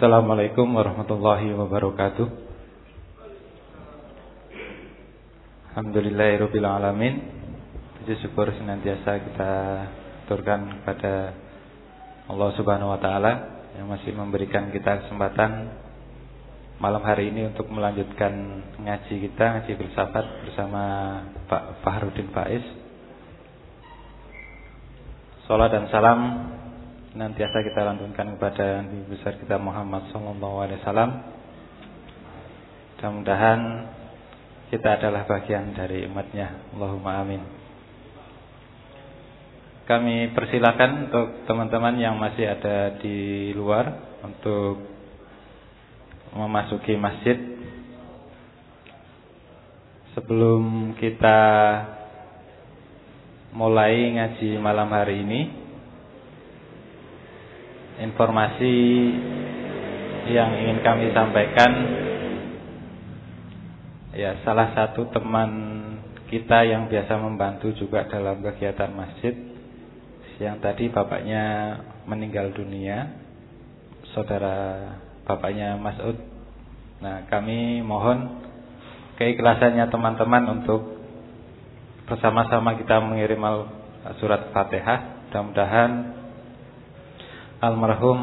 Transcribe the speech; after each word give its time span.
Assalamualaikum 0.00 0.64
warahmatullahi 0.80 1.52
wabarakatuh. 1.60 2.24
Alhamdulillahirrabbilalamin 5.76 7.14
Puji 8.00 8.16
syukur 8.24 8.48
senantiasa 8.48 9.20
kita 9.20 9.52
turkan 10.24 10.80
kepada 10.80 11.36
Allah 12.32 12.48
subhanahu 12.56 12.96
wa 12.96 12.96
ta'ala 12.96 13.32
Yang 13.76 13.86
masih 13.92 14.12
memberikan 14.16 14.72
kita 14.72 15.04
kesempatan 15.04 15.68
Malam 16.80 17.04
hari 17.04 17.28
ini 17.28 17.52
untuk 17.52 17.68
melanjutkan 17.68 18.32
ngaji 18.80 19.14
kita 19.28 19.44
Ngaji 19.52 19.72
filsafat 19.84 20.48
bersama 20.48 20.82
Pak 21.44 21.84
Fahrudin 21.84 22.32
Faiz. 22.32 22.64
Salat 25.44 25.76
dan 25.76 25.92
salam 25.92 26.20
nantiasa 27.10 27.66
kita 27.66 27.82
lantunkan 27.82 28.38
kepada 28.38 28.86
Nabi 28.86 29.02
besar 29.10 29.34
kita 29.34 29.58
Muhammad 29.58 30.14
sallallahu 30.14 30.56
alaihi 30.62 30.78
wasallam. 30.82 31.10
Mudah-mudahan 32.94 33.60
kita 34.70 34.88
adalah 35.00 35.26
bagian 35.26 35.74
dari 35.74 36.06
umatnya. 36.06 36.70
Allahumma 36.70 37.26
amin. 37.26 37.42
Kami 39.90 40.30
persilakan 40.38 41.10
untuk 41.10 41.26
teman-teman 41.50 41.98
yang 41.98 42.14
masih 42.14 42.46
ada 42.46 42.94
di 43.02 43.50
luar 43.58 43.90
untuk 44.22 44.86
memasuki 46.30 46.94
masjid. 46.94 47.34
Sebelum 50.14 50.94
kita 50.94 51.38
mulai 53.50 54.14
ngaji 54.14 54.62
malam 54.62 54.86
hari 54.94 55.26
ini, 55.26 55.59
informasi 58.00 58.76
yang 60.32 60.50
ingin 60.56 60.78
kami 60.80 61.12
sampaikan. 61.12 61.72
Ya 64.16 64.40
salah 64.42 64.74
satu 64.74 65.08
teman 65.14 65.50
kita 66.32 66.66
yang 66.66 66.90
biasa 66.90 67.14
membantu 67.20 67.70
juga 67.78 68.06
dalam 68.10 68.42
kegiatan 68.42 68.90
masjid 68.90 69.34
yang 70.40 70.58
tadi 70.58 70.88
bapaknya 70.88 71.76
meninggal 72.08 72.50
dunia 72.56 73.12
saudara 74.16 74.56
bapaknya 75.28 75.76
Mas'ud 75.76 76.16
nah 77.04 77.28
kami 77.28 77.84
mohon 77.84 78.40
keikhlasannya 79.20 79.84
teman-teman 79.92 80.44
untuk 80.58 80.96
bersama-sama 82.08 82.74
kita 82.74 82.98
mengirim 83.04 83.38
surat 84.18 84.50
Fatihah. 84.50 85.28
Mudah-mudahan 85.30 85.90
almarhum 87.60 88.20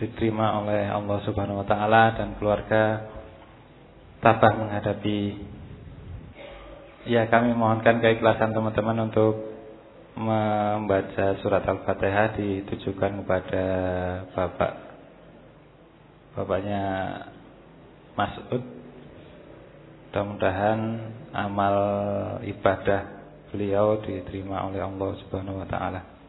diterima 0.00 0.64
oleh 0.64 0.88
Allah 0.88 1.20
Subhanahu 1.28 1.60
wa 1.60 1.66
taala 1.68 2.16
dan 2.16 2.40
keluarga 2.40 3.12
tabah 4.24 4.56
menghadapi. 4.56 5.20
Ya 7.08 7.28
kami 7.28 7.52
mohonkan 7.52 8.00
keikhlasan 8.00 8.56
teman-teman 8.56 9.08
untuk 9.12 9.52
membaca 10.16 11.36
surat 11.40 11.64
Al-Fatihah 11.64 12.36
ditujukan 12.36 13.24
kepada 13.24 13.64
Bapak. 14.32 14.72
Bapaknya 16.36 16.84
Mas'ud. 18.16 18.64
Mudah-mudahan 20.10 20.80
amal 21.30 21.76
ibadah 22.42 23.22
beliau 23.54 24.02
diterima 24.02 24.66
oleh 24.66 24.82
Allah 24.82 25.10
Subhanahu 25.22 25.62
wa 25.62 25.68
taala. 25.70 26.19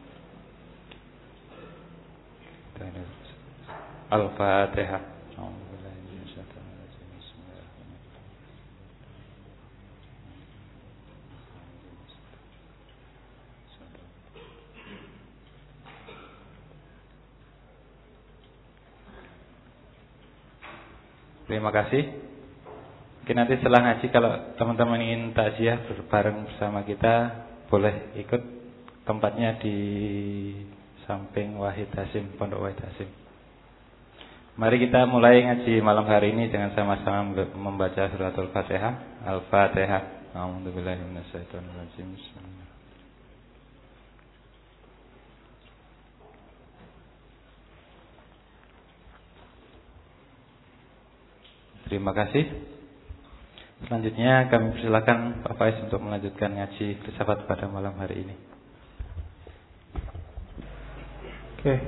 Terima 21.52 21.68
kasih. 21.68 22.08
Mungkin 23.22 23.36
nanti 23.36 23.54
setelah 23.60 23.84
ngaji 23.84 24.06
kalau 24.08 24.32
teman-teman 24.56 25.04
ingin 25.04 25.22
takziah 25.36 25.84
bareng 26.08 26.48
bersama 26.48 26.80
kita 26.80 27.28
boleh 27.68 28.18
ikut 28.18 28.42
tempatnya 29.04 29.60
di 29.60 29.76
samping 31.12 31.60
Wahid 31.60 31.92
Hasim, 31.92 32.40
Pondok 32.40 32.64
Wahid 32.64 32.80
Hasim. 32.80 33.12
Mari 34.56 34.80
kita 34.80 35.04
mulai 35.04 35.44
ngaji 35.44 35.84
malam 35.84 36.08
hari 36.08 36.32
ini 36.32 36.48
dengan 36.48 36.72
sama-sama 36.72 37.36
membaca 37.52 38.08
suratul 38.08 38.48
Fatihah. 38.48 39.24
Al-Fatihah. 39.28 40.32
A'udzubillahi. 40.32 41.04
Terima 51.92 52.12
kasih. 52.16 52.44
Selanjutnya 53.84 54.48
kami 54.48 54.80
persilakan 54.80 55.44
Pak 55.44 55.54
Faiz 55.60 55.76
untuk 55.84 56.00
melanjutkan 56.00 56.56
ngaji 56.56 57.04
filsafat 57.04 57.44
pada 57.44 57.68
malam 57.68 57.92
hari 58.00 58.24
ini. 58.24 58.51
Oke. 61.62 61.78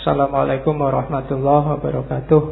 Assalamualaikum 0.00 0.80
warahmatullahi 0.80 1.68
wabarakatuh. 1.68 2.42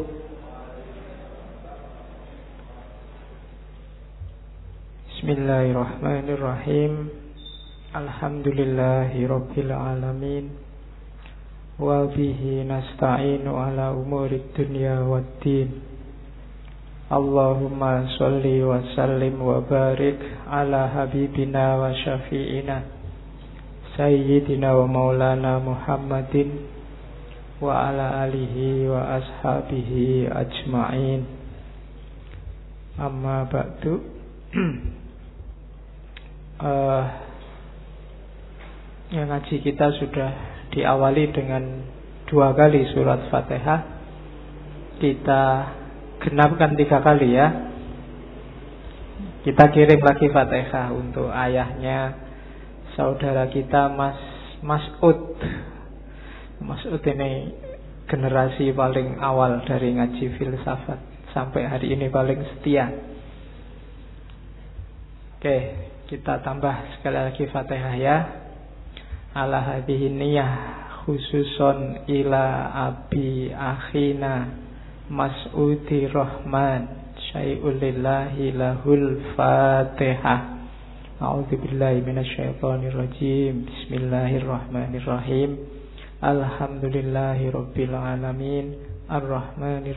Bismillahirrahmanirrahim. 5.09 7.09
Alhamdulillahi 7.97 9.25
rabbil 9.25 9.73
alamin. 9.73 10.53
Wa 11.81 12.05
bihi 12.13 12.69
nasta'inu 12.69 13.57
ala 13.57 13.97
umuri 13.97 14.53
dunya 14.53 15.01
waddin. 15.01 15.81
Allahumma 17.09 18.05
salli 18.21 18.61
wa 18.61 18.85
sallim 18.93 19.41
wa 19.41 19.65
barik 19.65 20.21
ala 20.45 20.93
habibina 20.93 21.81
wa 21.81 21.89
syafi'ina 21.97 22.96
Sayyidina 23.97 24.77
wa 24.77 24.87
maulana 24.87 25.57
Muhammadin 25.57 26.77
Wa 27.57 27.89
ala 27.89 28.29
alihi 28.29 28.85
wa 28.85 29.17
ashabihi 29.17 30.29
ajma'in. 30.29 31.25
Amma 33.01 33.49
ba'du. 33.49 34.05
Uh, 36.61 37.05
Yang 39.07 39.27
ngaji 39.31 39.57
kita 39.63 39.87
sudah 40.03 40.31
diawali 40.75 41.31
dengan 41.31 41.63
dua 42.29 42.53
kali 42.53 42.91
surat 42.93 43.31
fatihah. 43.33 43.81
Kita 44.99 45.43
genapkan 46.27 46.75
tiga 46.75 47.01
kali 47.01 47.39
ya. 47.39 47.71
Kita 49.47 49.71
kirim 49.71 50.03
lagi 50.03 50.27
fatihah 50.29 50.91
untuk 50.91 51.31
ayahnya 51.31 52.26
saudara 52.97 53.47
kita 53.53 53.93
Mas 53.93 54.17
Masud. 54.65 55.37
Masud 56.65 57.05
ini 57.05 57.53
generasi 58.09 58.73
paling 58.73 59.21
awal 59.21 59.61
dari 59.69 59.93
ngaji 59.93 60.41
filsafat 60.41 60.99
sampai 61.37 61.69
hari 61.69 61.93
ini 61.93 62.09
paling 62.09 62.41
setia. 62.57 62.89
Oke, 65.37 65.57
kita 66.09 66.41
tambah 66.41 66.97
sekali 66.97 67.21
lagi 67.21 67.45
Fatihah 67.53 67.95
ya. 68.01 68.17
Ala 69.37 69.61
hadhihi 69.61 70.09
niyah 70.17 70.53
khususon 71.05 72.09
ila 72.09 72.73
abi 72.89 73.53
akhina 73.53 74.65
Mas'udi 75.13 76.09
Rahman 76.09 77.13
syai'ulillahi 77.21 78.57
lahul 78.57 79.21
Fatihah. 79.37 80.56
A'udzu 81.17 81.57
rajim. 82.93 83.65
Bismillahirrahmanirrahim. 83.65 85.57
Alhamdulillahi 86.21 87.57
rabbil 87.57 87.97
alamin. 87.97 88.77
Arrahmanir. 89.09 89.97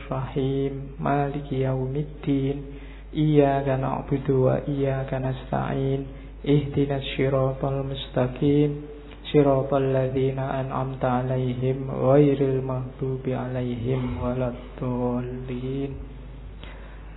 Maliki 0.96 1.60
yaumiddin. 1.60 2.64
Iyyaka 3.12 3.76
na'budu 3.76 4.48
wa 4.48 4.64
iyyaka 4.64 5.20
nasta'in. 5.20 6.08
Ihdinas 6.40 7.04
siratal 7.12 7.84
mustaqim. 7.84 8.88
Siratal 9.28 9.92
ladzina 9.92 10.56
an'amta 10.56 11.20
'alaihim 11.20 11.84
ghairil 11.84 12.64
maghdubi 12.64 13.36
'alaihim 13.36 14.16
waladdallin. 14.24 16.00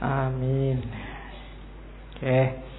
Amin. 0.03 0.83
Oke. 2.19 2.27
Okay. 2.27 2.72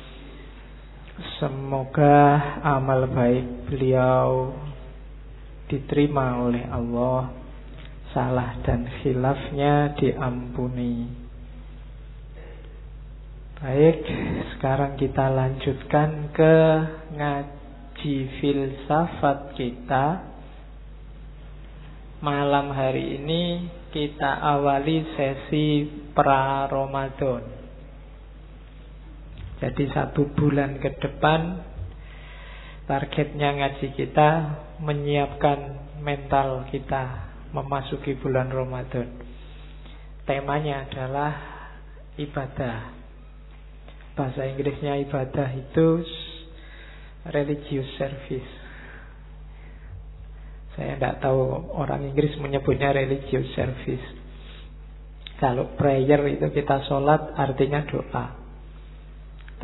Semoga 1.14 2.58
amal 2.66 3.06
baik 3.06 3.70
beliau 3.70 4.50
diterima 5.70 6.42
oleh 6.42 6.66
Allah 6.66 7.30
salah 8.10 8.58
dan 8.66 8.82
khilafnya 8.98 9.94
diampuni. 9.94 11.06
Baik, 13.62 14.02
sekarang 14.58 14.98
kita 14.98 15.30
lanjutkan 15.30 16.34
ke 16.34 16.56
ngaji 17.14 18.16
filsafat 18.42 19.54
kita. 19.54 20.34
Malam 22.26 22.74
hari 22.74 23.22
ini 23.22 23.70
kita 23.94 24.42
awali 24.42 25.06
sesi 25.14 25.86
pra 26.10 26.66
Ramadan. 26.66 27.53
Jadi 29.62 29.84
satu 29.94 30.34
bulan 30.34 30.82
ke 30.82 30.98
depan 30.98 31.62
targetnya 32.84 33.54
ngaji 33.54 33.96
kita 33.96 34.28
menyiapkan 34.82 35.58
mental 36.02 36.68
kita 36.68 37.32
memasuki 37.54 38.18
bulan 38.18 38.50
Ramadan. 38.50 39.08
Temanya 40.26 40.88
adalah 40.90 41.32
ibadah. 42.18 42.92
Bahasa 44.14 44.46
Inggrisnya 44.46 44.98
ibadah 45.06 45.48
itu 45.54 46.02
religious 47.30 47.88
service. 47.96 48.50
Saya 50.74 50.98
tidak 50.98 51.22
tahu 51.22 51.70
orang 51.78 52.10
Inggris 52.10 52.34
menyebutnya 52.42 52.90
religious 52.90 53.46
service. 53.54 54.02
Kalau 55.38 55.74
prayer 55.78 56.18
itu 56.30 56.46
kita 56.50 56.82
sholat 56.90 57.34
artinya 57.38 57.86
doa. 57.86 58.43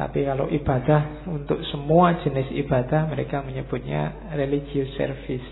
Tapi 0.00 0.24
kalau 0.24 0.48
ibadah 0.48 1.28
untuk 1.28 1.60
semua 1.68 2.16
jenis 2.24 2.48
ibadah 2.64 3.04
mereka 3.04 3.44
menyebutnya 3.44 4.32
religious 4.32 4.88
service. 4.96 5.44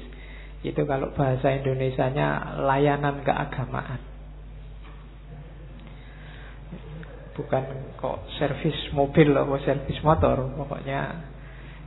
Itu 0.65 0.89
kalau 0.89 1.12
bahasa 1.12 1.53
Indonesianya 1.53 2.56
layanan 2.65 3.21
keagamaan. 3.29 4.00
Bukan 7.37 7.65
kok 8.00 8.25
servis 8.41 8.73
mobil 8.97 9.37
atau 9.37 9.61
servis 9.61 10.00
motor, 10.00 10.41
pokoknya 10.56 11.29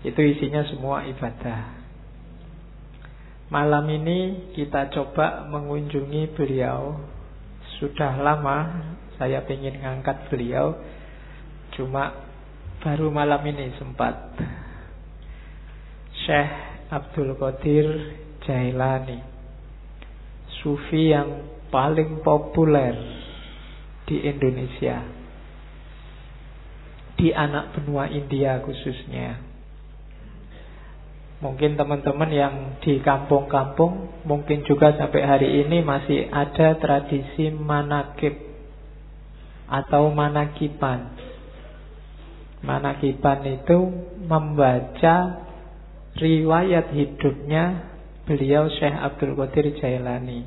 itu 0.05 0.21
isinya 0.21 0.61
semua 0.69 1.01
ibadah. 1.09 1.81
Malam 3.49 3.89
ini 3.89 4.53
kita 4.53 4.93
coba 4.93 5.49
mengunjungi 5.49 6.37
beliau. 6.37 7.09
Sudah 7.81 8.21
lama 8.21 8.85
saya 9.17 9.41
ingin 9.49 9.81
ngangkat 9.81 10.29
beliau, 10.29 10.77
cuma 11.73 12.30
baru 12.81 13.13
malam 13.13 13.45
ini 13.45 13.77
sempat. 13.77 14.33
Syekh 16.25 16.51
Abdul 16.89 17.33
Qadir 17.37 17.87
Jailani 18.45 19.21
Sufi 20.61 21.13
yang 21.13 21.45
paling 21.73 22.21
populer 22.21 22.93
di 24.05 24.21
Indonesia 24.21 25.01
Di 27.17 27.33
anak 27.33 27.73
benua 27.73 28.05
India 28.11 28.61
khususnya 28.61 29.39
Mungkin 31.41 31.73
teman-teman 31.73 32.29
yang 32.29 32.55
di 32.85 33.01
kampung-kampung 33.01 34.25
Mungkin 34.27 34.61
juga 34.67 34.93
sampai 34.93 35.21
hari 35.25 35.49
ini 35.65 35.81
masih 35.81 36.29
ada 36.29 36.77
tradisi 36.77 37.49
manakib 37.49 38.35
Atau 39.65 40.13
manakipan 40.13 41.20
Manakipan 42.61 43.41
itu 43.57 43.77
membaca 44.29 45.15
riwayat 46.13 46.93
hidupnya 46.93 47.89
beliau 48.29 48.69
Syekh 48.69 48.93
Abdul 48.93 49.33
Qadir 49.33 49.73
Jailani. 49.81 50.45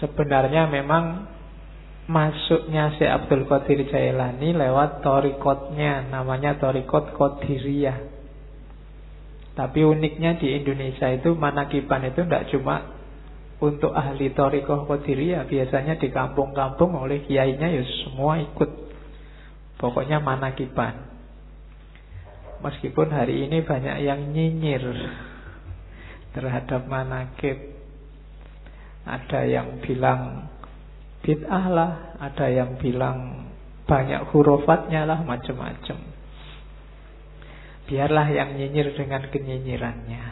Sebenarnya 0.00 0.70
memang 0.72 1.28
masuknya 2.08 2.96
Syekh 2.96 3.12
Abdul 3.12 3.44
Qadir 3.44 3.84
Jailani 3.92 4.56
lewat 4.56 5.04
torikotnya, 5.04 6.08
namanya 6.08 6.56
torikot 6.56 7.12
Qadiriyah. 7.12 7.98
Tapi 9.52 9.82
uniknya 9.84 10.38
di 10.38 10.54
Indonesia 10.54 11.10
itu 11.12 11.34
manakipan 11.34 12.08
itu 12.08 12.24
tidak 12.24 12.48
cuma 12.48 12.94
untuk 13.60 13.92
ahli 13.92 14.32
torikoh 14.32 14.88
Qadiriyah, 14.88 15.44
biasanya 15.44 16.00
di 16.00 16.08
kampung-kampung 16.08 16.96
oleh 16.96 17.26
kiainya 17.28 17.68
ya 17.68 17.84
semua 18.06 18.40
ikut. 18.40 18.87
Pokoknya 19.78 20.18
manakipan. 20.18 21.06
Meskipun 22.58 23.14
hari 23.14 23.46
ini 23.46 23.62
banyak 23.62 23.96
yang 24.02 24.34
nyinyir 24.34 24.82
terhadap 26.34 26.90
manakib. 26.90 27.78
Ada 29.06 29.46
yang 29.46 29.78
bilang 29.80 30.50
bid'ah 31.22 31.66
lah, 31.70 31.92
ada 32.18 32.46
yang 32.50 32.76
bilang 32.82 33.48
banyak 33.88 34.28
hurufatnya 34.34 35.06
lah, 35.06 35.22
macam-macam. 35.22 35.98
Biarlah 37.88 38.28
yang 38.28 38.58
nyinyir 38.58 38.92
dengan 38.98 39.30
kenyinyirannya. 39.32 40.24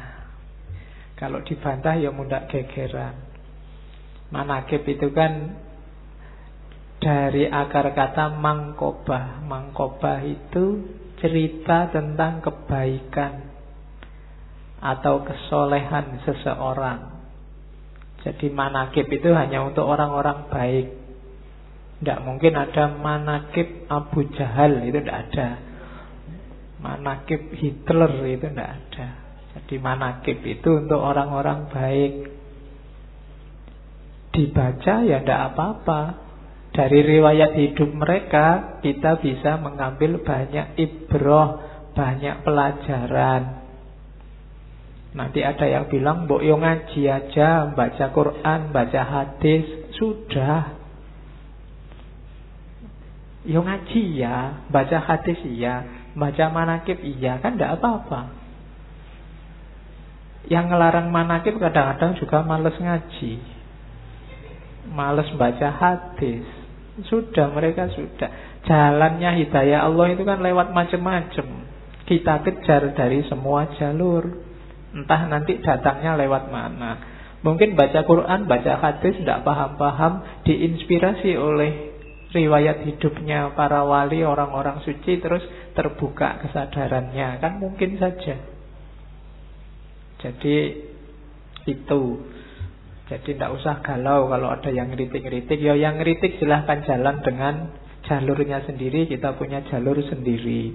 Kalau 1.17 1.41
dibantah 1.41 1.97
ya 1.97 2.13
mudah 2.13 2.45
gegeran. 2.53 3.17
Manakib 4.29 4.85
itu 4.85 5.09
kan 5.17 5.57
dari 7.01 7.49
akar 7.49 7.93
kata 7.93 8.37
mangkobah. 8.37 9.45
Mangkobah 9.45 10.25
itu 10.25 10.65
cerita 11.21 11.89
tentang 11.93 12.45
kebaikan 12.45 13.57
atau 14.81 15.25
kesolehan 15.25 16.21
seseorang. 16.25 17.17
Jadi 18.27 18.51
manakib 18.51 19.07
itu 19.09 19.31
hanya 19.33 19.63
untuk 19.63 19.87
orang-orang 19.87 20.51
baik. 20.51 20.87
Tidak 21.97 22.21
mungkin 22.27 22.53
ada 22.59 22.93
manakib 22.93 23.89
Abu 23.89 24.29
Jahal 24.37 24.85
itu 24.85 25.01
tidak 25.01 25.31
ada. 25.31 25.49
Manakib 26.83 27.57
Hitler 27.57 28.13
itu 28.29 28.47
tidak 28.53 28.71
ada. 28.77 29.07
Jadi 29.57 29.75
manakib 29.81 30.45
itu 30.45 30.69
untuk 30.85 31.01
orang-orang 31.01 31.73
baik. 31.73 32.13
Dibaca 34.37 34.95
ya 35.09 35.25
tidak 35.25 35.41
apa-apa. 35.55 36.26
Dari 36.77 37.01
riwayat 37.01 37.57
hidup 37.57 37.89
mereka 37.97 38.77
kita 38.85 39.17
bisa 39.25 39.57
mengambil 39.57 40.21
banyak 40.21 40.77
ibroh, 40.77 41.57
banyak 41.97 42.45
pelajaran. 42.45 43.65
Nanti 45.17 45.41
ada 45.41 45.65
yang 45.65 45.89
bilang, 45.89 46.29
Mbok 46.29 46.45
yo 46.45 46.61
ngaji 46.61 47.09
aja, 47.09 47.73
baca 47.73 48.07
Quran, 48.13 48.77
baca 48.77 49.03
hadis, 49.09 49.65
sudah. 49.97 50.77
Yo 53.49 53.65
ngaji 53.65 54.21
ya, 54.21 54.69
baca 54.69 55.01
hadis 55.01 55.41
iya, 55.49 55.81
baca 56.13 56.45
manakib 56.53 57.01
iya, 57.01 57.41
kan 57.41 57.57
tidak 57.57 57.81
apa-apa. 57.81 58.37
Yang 60.53 60.65
ngelarang 60.69 61.09
manakib 61.09 61.57
kadang-kadang 61.57 62.21
juga 62.21 62.45
males 62.45 62.77
ngaji. 62.77 63.41
Males 64.93 65.33
baca 65.41 65.69
hadis. 65.73 66.56
Sudah 67.05 67.53
mereka 67.53 67.93
sudah. 67.93 68.61
Jalannya 68.65 69.45
hidayah 69.45 69.85
Allah 69.85 70.17
itu 70.17 70.25
kan 70.25 70.41
lewat 70.43 70.73
macam-macam 70.73 71.47
Kita 72.09 72.41
kejar 72.41 72.97
dari 72.97 73.21
semua 73.29 73.69
jalur. 73.77 74.25
Entah 74.97 75.29
nanti 75.29 75.61
datangnya 75.61 76.17
lewat 76.17 76.49
mana. 76.49 76.93
Mungkin 77.45 77.77
baca 77.77 78.01
Quran, 78.09 78.49
baca 78.49 78.73
hadis 78.81 79.21
Tidak 79.21 79.45
paham-paham 79.45 80.43
Diinspirasi 80.49 81.37
oleh 81.37 81.73
riwayat 82.33 82.85
hidupnya 82.85 83.53
para 83.53 83.85
wali, 83.85 84.25
orang-orang 84.25 84.81
suci 84.81 85.21
Terus 85.21 85.45
terbuka 85.77 86.41
kesadarannya. 86.49 87.45
Kan 87.45 87.61
mungkin 87.61 88.01
saja. 88.01 88.41
Jadi 90.17 90.57
itu 91.67 92.03
jadi 93.07 93.39
tidak 93.39 93.55
usah 93.63 93.87
galau 93.87 94.27
kalau 94.27 94.51
ada 94.51 94.67
yang 94.75 94.91
ngeritik-ngeritik. 94.91 95.63
Ya 95.63 95.79
yang 95.79 96.03
ngeritik 96.03 96.43
silahkan 96.43 96.83
jalan 96.83 97.23
dengan 97.23 97.55
jalurnya 98.03 98.67
sendiri. 98.67 99.07
Kita 99.07 99.39
punya 99.39 99.63
jalur 99.71 99.95
sendiri. 100.11 100.75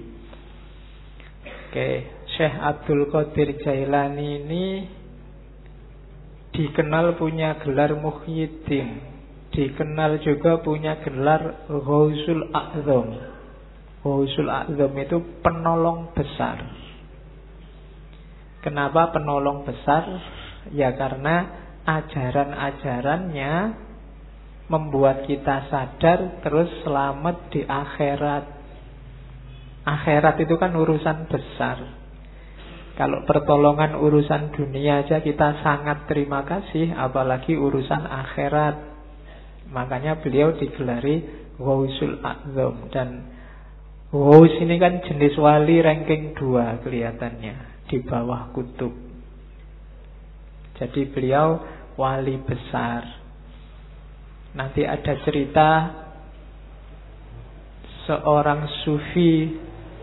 Oke, 1.68 1.88
Syekh 2.36 2.56
Abdul 2.56 3.12
Qadir 3.12 3.60
Jailani 3.60 4.44
ini 4.44 4.64
dikenal 6.56 7.20
punya 7.20 7.60
gelar 7.60 7.92
Muhyiddin. 8.00 9.12
Dikenal 9.52 10.24
juga 10.24 10.64
punya 10.64 11.04
gelar 11.04 11.68
Ghausul 11.68 12.48
A'zam. 12.56 13.08
Ghausul 14.00 14.48
A'zam 14.48 14.92
itu 14.96 15.20
penolong 15.44 16.16
besar. 16.16 16.64
Kenapa 18.64 19.12
penolong 19.12 19.68
besar? 19.68 20.08
Ya 20.72 20.96
karena 20.96 21.61
ajaran-ajarannya 21.86 23.54
membuat 24.70 25.28
kita 25.28 25.68
sadar 25.68 26.40
terus 26.40 26.70
selamat 26.86 27.36
di 27.52 27.62
akhirat. 27.66 28.44
Akhirat 29.82 30.36
itu 30.40 30.54
kan 30.56 30.72
urusan 30.78 31.26
besar. 31.26 31.78
Kalau 32.92 33.24
pertolongan 33.24 33.96
urusan 33.98 34.52
dunia 34.52 35.02
aja 35.02 35.24
kita 35.24 35.64
sangat 35.64 36.06
terima 36.06 36.44
kasih, 36.44 36.92
apalagi 36.94 37.56
urusan 37.56 38.04
akhirat. 38.04 38.76
Makanya 39.72 40.20
beliau 40.20 40.52
digelari 40.54 41.24
Wausul 41.56 42.20
Azam 42.20 42.92
dan 42.92 43.32
Waus 44.12 44.52
ini 44.60 44.76
kan 44.76 45.00
jenis 45.08 45.40
wali 45.40 45.80
ranking 45.80 46.36
2 46.36 46.84
kelihatannya 46.84 47.88
di 47.88 47.96
bawah 48.04 48.52
kutub. 48.52 49.11
Jadi 50.82 51.14
beliau 51.14 51.62
wali 51.94 52.42
besar. 52.42 53.06
Nanti 54.58 54.82
ada 54.82 55.14
cerita 55.22 55.68
seorang 58.10 58.66
sufi 58.82 59.54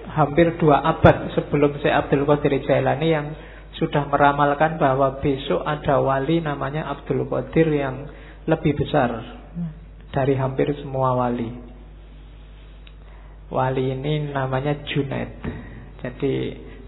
hampir 0.10 0.56
dua 0.56 0.80
abad 0.82 1.36
sebelum 1.36 1.76
Syekh 1.84 1.92
Abdul 1.92 2.24
Qadir 2.24 2.64
Jailani 2.64 3.08
yang 3.12 3.28
sudah 3.78 4.08
meramalkan 4.08 4.80
bahwa 4.80 5.20
besok 5.20 5.62
ada 5.68 6.00
wali 6.00 6.40
namanya 6.40 6.90
Abdul 6.90 7.28
Qadir 7.28 7.70
yang 7.70 8.08
lebih 8.48 8.80
besar 8.80 9.20
dari 10.10 10.34
hampir 10.40 10.74
semua 10.80 11.14
wali. 11.14 11.52
Wali 13.52 13.94
ini 13.94 14.32
namanya 14.32 14.82
Junaid. 14.88 15.32
Jadi 16.02 16.34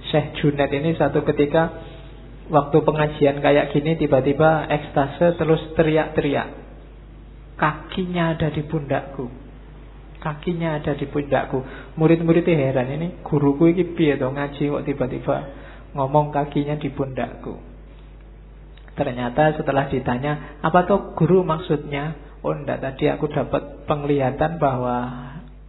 Syekh 0.09 0.41
Junaid 0.41 0.71
ini 0.73 0.97
satu 0.97 1.21
ketika 1.27 1.90
waktu 2.51 2.77
pengajian 2.83 3.39
kayak 3.39 3.71
gini 3.71 3.95
tiba-tiba 3.95 4.67
ekstase 4.67 5.39
terus 5.39 5.71
teriak-teriak. 5.79 6.51
Kakinya 7.55 8.35
ada 8.35 8.51
di 8.51 8.61
pundakku. 8.67 9.31
Kakinya 10.19 10.77
ada 10.77 10.93
di 10.93 11.07
pundakku. 11.07 11.63
Murid-muridnya 11.95 12.53
heran 12.53 12.91
ini 12.91 13.07
guruku 13.23 13.71
ini 13.71 13.95
piye 13.95 14.19
to 14.19 14.27
ngaji 14.27 14.63
kok 14.67 14.85
tiba-tiba 14.85 15.37
ngomong 15.95 16.35
kakinya 16.35 16.75
di 16.75 16.91
pundakku. 16.91 17.57
Ternyata 18.91 19.55
setelah 19.55 19.87
ditanya, 19.87 20.59
apa 20.59 20.83
tuh 20.83 21.15
guru 21.15 21.47
maksudnya? 21.47 22.35
Oh 22.43 22.51
enggak, 22.51 22.83
tadi 22.83 23.07
aku 23.07 23.31
dapat 23.31 23.87
penglihatan 23.87 24.59
bahwa 24.59 24.97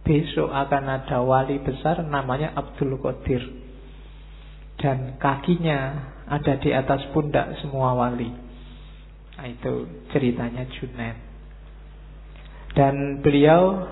besok 0.03 0.51
akan 0.51 0.83
ada 0.99 1.23
wali 1.23 1.63
besar 1.63 2.03
namanya 2.03 2.51
Abdul 2.53 2.99
Qadir. 2.99 3.41
Dan 4.75 5.15
kakinya 5.15 6.11
ada 6.27 6.53
di 6.59 6.69
atas 6.71 7.03
pundak 7.11 7.59
semua 7.59 7.95
wali. 7.97 8.31
Nah, 9.33 9.47
itu 9.49 9.89
ceritanya 10.13 10.63
Junaid. 10.69 11.17
Dan 12.73 13.21
beliau 13.21 13.85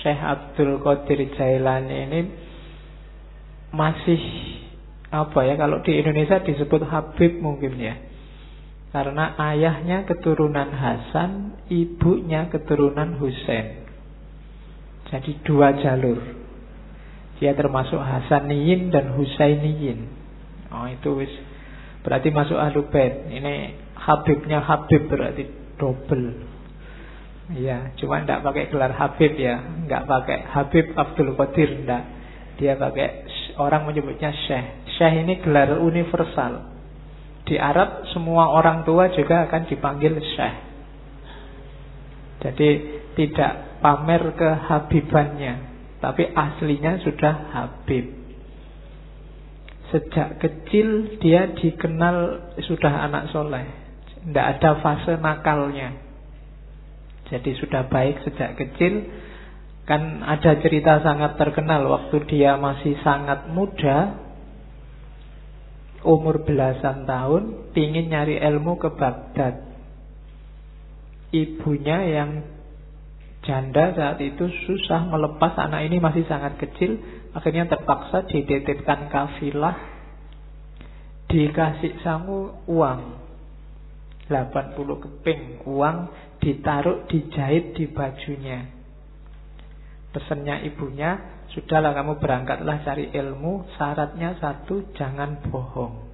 Syekh 0.00 0.20
Abdul 0.20 0.80
Qadir 0.84 1.32
Jailani 1.36 1.96
ini 2.04 2.20
masih 3.72 4.20
apa 5.08 5.46
ya 5.46 5.54
kalau 5.56 5.80
di 5.80 5.96
Indonesia 5.96 6.42
disebut 6.42 6.84
Habib 6.84 7.40
mungkin 7.40 7.80
ya. 7.80 7.96
Karena 8.94 9.34
ayahnya 9.50 10.06
keturunan 10.06 10.70
Hasan, 10.70 11.58
ibunya 11.66 12.46
keturunan 12.46 13.18
Husain. 13.18 13.82
Jadi 15.10 15.42
dua 15.42 15.74
jalur. 15.82 16.22
Dia 17.42 17.58
termasuk 17.58 17.98
Hasaniyin 17.98 18.94
dan 18.94 19.18
Husainiyin. 19.18 20.23
Oh 20.74 20.86
itu 20.90 21.10
wis 21.22 21.30
berarti 22.02 22.34
masuk 22.34 22.58
Ahlubait. 22.58 23.30
Ini 23.30 23.54
Habibnya 23.94 24.58
Habib 24.60 25.06
berarti 25.06 25.46
double. 25.78 26.26
Iya, 27.54 27.92
cuma 28.00 28.24
tidak 28.24 28.40
pakai 28.40 28.72
gelar 28.72 28.92
Habib 28.96 29.36
ya, 29.36 29.60
nggak 29.84 30.08
pakai 30.08 30.38
Habib 30.48 30.86
Abdul 30.96 31.36
Qadir, 31.36 31.84
enggak. 31.84 32.04
Dia 32.56 32.72
pakai 32.80 33.28
orang 33.60 33.84
menyebutnya 33.84 34.32
Syekh. 34.48 34.88
Syekh 34.96 35.14
ini 35.28 35.44
gelar 35.44 35.76
universal. 35.76 36.72
Di 37.44 37.60
Arab 37.60 38.08
semua 38.16 38.48
orang 38.48 38.88
tua 38.88 39.12
juga 39.12 39.44
akan 39.44 39.68
dipanggil 39.68 40.16
Syekh. 40.24 40.56
Jadi 42.48 42.68
tidak 43.12 43.80
pamer 43.84 44.32
ke 44.32 44.50
Habibannya, 44.64 45.54
tapi 46.00 46.24
aslinya 46.32 46.96
sudah 47.04 47.34
Habib. 47.52 48.23
Sejak 49.92 50.40
kecil 50.40 51.20
dia 51.20 51.52
dikenal 51.52 52.16
sudah 52.64 53.04
anak 53.10 53.28
soleh. 53.34 53.66
Tidak 54.24 54.46
ada 54.56 54.80
fase 54.80 55.20
nakalnya. 55.20 55.92
Jadi 57.28 57.50
sudah 57.60 57.88
baik 57.88 58.24
sejak 58.24 58.56
kecil. 58.56 59.04
Kan 59.84 60.24
ada 60.24 60.56
cerita 60.64 61.04
sangat 61.04 61.36
terkenal 61.36 61.84
waktu 61.84 62.24
dia 62.24 62.56
masih 62.56 62.96
sangat 63.04 63.52
muda, 63.52 64.16
umur 66.04 66.40
belasan 66.44 67.04
tahun, 67.04 67.72
ingin 67.76 68.08
nyari 68.08 68.40
ilmu 68.40 68.80
ke 68.80 68.88
Baghdad. 68.96 69.60
Ibunya 71.36 71.98
yang 72.16 72.30
janda 73.44 73.92
saat 73.92 74.20
itu 74.24 74.48
susah 74.64 75.04
melepas 75.04 75.52
anak 75.60 75.84
ini 75.84 76.00
masih 76.00 76.24
sangat 76.24 76.56
kecil, 76.56 76.96
akhirnya 77.34 77.66
terpaksa 77.66 78.24
didetipkan 78.30 79.10
kafilah, 79.10 79.76
dikasih 81.28 82.00
sangu 82.00 82.54
uang 82.70 83.24
80 84.28 85.04
keping 85.04 85.42
uang 85.68 85.96
ditaruh, 86.40 87.08
dijahit 87.08 87.76
di 87.76 87.84
bajunya. 87.88 88.68
Pesannya 90.14 90.64
ibunya, 90.70 91.42
sudahlah 91.52 91.92
kamu 91.92 92.22
berangkatlah 92.22 92.86
cari 92.86 93.10
ilmu, 93.10 93.66
syaratnya 93.74 94.38
satu, 94.38 94.94
jangan 94.94 95.42
bohong. 95.50 96.06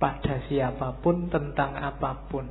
Pada 0.00 0.40
siapa 0.48 0.96
pun, 1.02 1.28
tentang 1.28 1.76
apa 1.76 2.30
pun. 2.30 2.46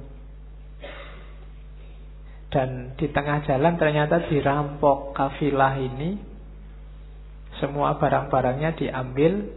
Dan 2.50 2.98
di 2.98 3.08
tengah 3.14 3.46
jalan 3.46 3.78
ternyata 3.78 4.26
dirampok 4.30 5.14
kafilah 5.14 5.78
ini. 5.78 6.29
Semua 7.60 8.00
barang-barangnya 8.00 8.76
diambil. 8.80 9.52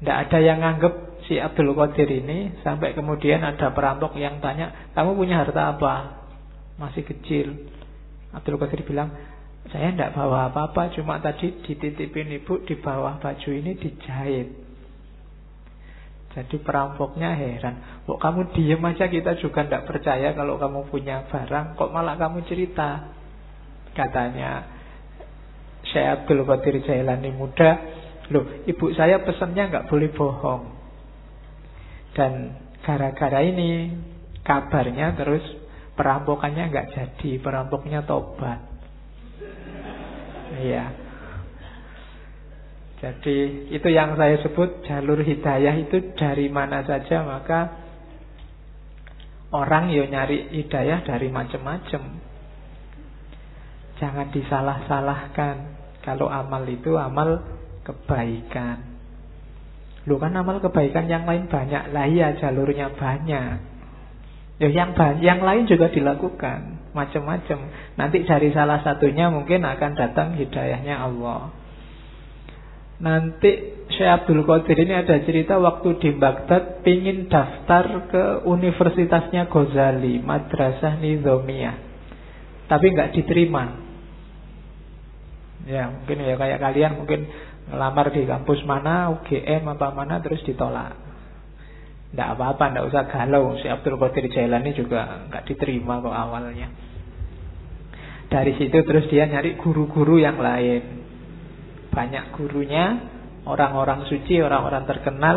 Tidak 0.00 0.16
ada 0.16 0.38
yang 0.40 0.64
nganggep 0.64 1.22
si 1.28 1.36
Abdul 1.36 1.76
Qadir 1.76 2.08
ini 2.08 2.62
sampai 2.64 2.96
kemudian 2.96 3.44
ada 3.44 3.74
perampok 3.74 4.16
yang 4.16 4.40
tanya, 4.40 4.90
"Kamu 4.96 5.12
punya 5.18 5.44
harta 5.44 5.76
apa?" 5.76 6.24
Masih 6.80 7.04
kecil. 7.04 7.68
Abdul 8.32 8.56
Qadir 8.56 8.86
bilang, 8.88 9.12
"Saya 9.68 9.92
tidak 9.92 10.16
bawa 10.16 10.48
apa-apa, 10.48 10.94
cuma 10.96 11.20
tadi 11.20 11.52
dititipin 11.60 12.32
ibu 12.40 12.64
di 12.64 12.78
bawah 12.80 13.20
baju 13.20 13.50
ini 13.52 13.76
dijahit." 13.76 14.48
Jadi 16.30 16.56
perampoknya 16.62 17.34
heran, 17.34 18.06
"Kok 18.06 18.22
kamu 18.22 18.54
diem 18.54 18.80
aja 18.86 19.10
kita 19.10 19.34
juga 19.42 19.66
tidak 19.66 19.90
percaya 19.90 20.30
kalau 20.32 20.56
kamu 20.62 20.86
punya 20.86 21.26
barang, 21.26 21.74
kok 21.74 21.90
malah 21.90 22.14
kamu 22.14 22.46
cerita?" 22.46 23.10
Katanya 23.90 24.79
Syekh 25.90 26.06
Abdul 26.22 26.46
Qadir 26.46 26.82
Jailani 26.86 27.30
muda, 27.34 27.70
"Loh, 28.30 28.46
ibu 28.66 28.94
saya 28.94 29.22
pesannya 29.26 29.70
nggak 29.70 29.86
boleh 29.90 30.10
bohong." 30.14 30.64
Dan 32.14 32.54
gara-gara 32.82 33.42
ini 33.42 33.94
kabarnya 34.42 35.14
terus 35.14 35.42
perampokannya 35.94 36.70
nggak 36.70 36.88
jadi, 36.94 37.30
perampoknya 37.42 38.06
tobat. 38.06 38.58
Iya. 40.58 41.10
Jadi 43.00 43.72
itu 43.72 43.88
yang 43.88 44.12
saya 44.20 44.36
sebut 44.44 44.84
jalur 44.84 45.24
hidayah 45.24 45.72
itu 45.72 46.12
dari 46.20 46.52
mana 46.52 46.84
saja 46.84 47.24
maka 47.24 47.72
orang 49.56 49.88
yo 49.88 50.04
nyari 50.04 50.52
hidayah 50.52 51.00
dari 51.08 51.32
macam-macam. 51.32 52.02
Jangan 53.96 54.28
disalah-salahkan. 54.32 55.56
Kalau 56.00 56.32
amal 56.32 56.64
itu 56.64 56.96
amal 56.96 57.44
kebaikan. 57.84 58.90
Lu 60.08 60.16
kan 60.16 60.32
amal 60.32 60.58
kebaikan 60.64 61.06
yang 61.12 61.28
lain 61.28 61.46
banyak 61.46 61.92
lah 61.92 62.08
iya 62.08 62.32
jalurnya 62.40 62.96
banyak. 62.96 63.56
Ya 64.60 64.68
yang 64.68 64.92
yang 65.20 65.40
lain 65.40 65.64
juga 65.68 65.92
dilakukan 65.92 66.92
macam-macam. 66.92 67.58
Nanti 67.96 68.24
dari 68.24 68.52
salah 68.52 68.80
satunya 68.84 69.28
mungkin 69.32 69.64
akan 69.64 69.92
datang 69.96 70.36
hidayahnya 70.36 71.00
Allah. 71.00 71.52
Nanti 73.00 73.80
Syekh 73.96 74.10
Abdul 74.12 74.44
Qadir 74.44 74.76
ini 74.84 74.92
ada 74.92 75.16
cerita 75.24 75.56
waktu 75.56 75.96
di 75.96 76.10
Baghdad 76.20 76.84
pingin 76.84 77.32
daftar 77.32 78.06
ke 78.12 78.22
universitasnya 78.44 79.48
Ghazali, 79.48 80.20
Madrasah 80.20 81.00
Nizamiyah. 81.00 81.76
Tapi 82.68 82.86
nggak 82.92 83.16
diterima. 83.16 83.89
Ya 85.68 85.92
mungkin 85.92 86.24
ya 86.24 86.34
kayak 86.40 86.58
kalian 86.62 86.92
mungkin 87.04 87.28
Ngelamar 87.70 88.10
di 88.10 88.26
kampus 88.26 88.66
mana, 88.66 89.14
UGM 89.14 89.62
apa 89.62 89.94
mana 89.94 90.18
terus 90.18 90.42
ditolak. 90.42 90.98
Tidak 92.10 92.28
apa-apa, 92.34 92.74
tidak 92.74 92.84
usah 92.90 93.06
galau. 93.06 93.54
Si 93.62 93.70
Abdul 93.70 93.94
Qadir 93.94 94.26
Jailani 94.26 94.74
juga 94.74 95.30
nggak 95.30 95.46
diterima 95.46 96.02
kok 96.02 96.10
awalnya. 96.10 96.66
Dari 98.26 98.58
situ 98.58 98.74
terus 98.82 99.06
dia 99.06 99.30
nyari 99.30 99.54
guru-guru 99.54 100.18
yang 100.18 100.42
lain. 100.42 100.82
Banyak 101.94 102.34
gurunya, 102.34 103.06
orang-orang 103.46 104.10
suci, 104.10 104.42
orang-orang 104.42 104.86
terkenal 104.90 105.36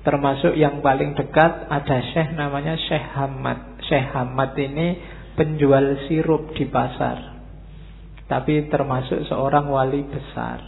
termasuk 0.00 0.56
yang 0.56 0.80
paling 0.80 1.12
dekat 1.18 1.66
ada 1.66 1.98
Syekh 2.14 2.38
namanya 2.38 2.78
Syekh 2.78 3.10
Hamad. 3.18 3.82
Syekh 3.90 4.06
Hamad 4.14 4.54
ini 4.54 5.02
penjual 5.34 6.06
sirup 6.06 6.54
di 6.54 6.70
pasar. 6.70 7.29
Tapi 8.30 8.70
termasuk 8.70 9.26
seorang 9.26 9.66
wali 9.66 10.06
besar. 10.06 10.62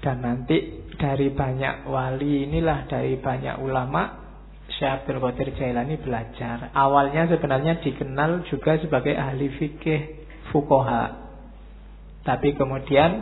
Dan 0.00 0.24
nanti 0.24 0.88
dari 0.96 1.28
banyak 1.32 1.84
wali 1.84 2.48
inilah 2.48 2.88
dari 2.88 3.20
banyak 3.20 3.60
ulama 3.60 4.24
Syekh 4.72 5.04
Abdul 5.04 5.20
Qadir 5.20 5.48
Jailani 5.52 6.00
belajar. 6.00 6.72
Awalnya 6.72 7.28
sebenarnya 7.28 7.84
dikenal 7.84 8.48
juga 8.48 8.80
sebagai 8.80 9.12
ahli 9.12 9.52
fikih 9.52 10.00
fukoha. 10.48 11.24
Tapi 12.24 12.56
kemudian 12.56 13.20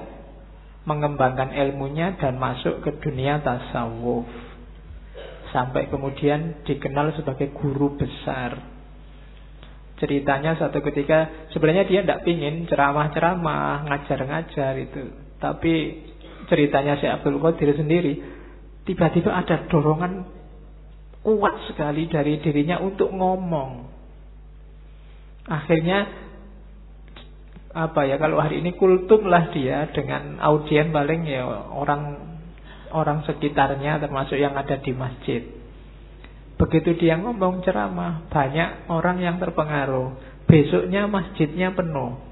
mengembangkan 0.86 1.54
ilmunya 1.54 2.18
dan 2.18 2.38
masuk 2.38 2.86
ke 2.86 3.02
dunia 3.02 3.42
tasawuf. 3.42 4.30
Sampai 5.50 5.90
kemudian 5.90 6.62
dikenal 6.64 7.18
sebagai 7.18 7.50
guru 7.52 7.98
besar. 7.98 8.71
Ceritanya 10.02 10.58
satu 10.58 10.82
ketika 10.82 11.46
sebenarnya 11.54 11.86
dia 11.86 12.02
tidak 12.02 12.26
pingin 12.26 12.66
ceramah-ceramah, 12.66 13.86
ngajar-ngajar 13.86 14.74
itu. 14.82 15.14
Tapi 15.38 15.74
ceritanya 16.50 16.98
si 16.98 17.06
Abdul 17.06 17.38
Qadir 17.38 17.78
sendiri 17.78 18.18
tiba-tiba 18.82 19.30
ada 19.30 19.62
dorongan 19.70 20.26
kuat 21.22 21.70
sekali 21.70 22.10
dari 22.10 22.42
dirinya 22.42 22.82
untuk 22.82 23.14
ngomong. 23.14 23.86
Akhirnya 25.46 26.10
apa 27.72 28.04
ya 28.04 28.18
kalau 28.18 28.42
hari 28.42 28.60
ini 28.60 28.74
kultum 28.74 29.30
lah 29.30 29.54
dia 29.54 29.86
dengan 29.94 30.42
audien 30.42 30.92
paling 30.92 31.24
ya 31.24 31.46
orang 31.72 32.20
orang 32.92 33.24
sekitarnya 33.24 34.02
termasuk 34.02 34.34
yang 34.34 34.58
ada 34.58 34.82
di 34.82 34.92
masjid. 34.92 35.61
Begitu 36.62 36.94
dia 36.94 37.18
ngomong 37.18 37.66
ceramah, 37.66 38.30
banyak 38.30 38.86
orang 38.86 39.18
yang 39.18 39.42
terpengaruh. 39.42 40.14
Besoknya 40.46 41.10
masjidnya 41.10 41.74
penuh. 41.74 42.22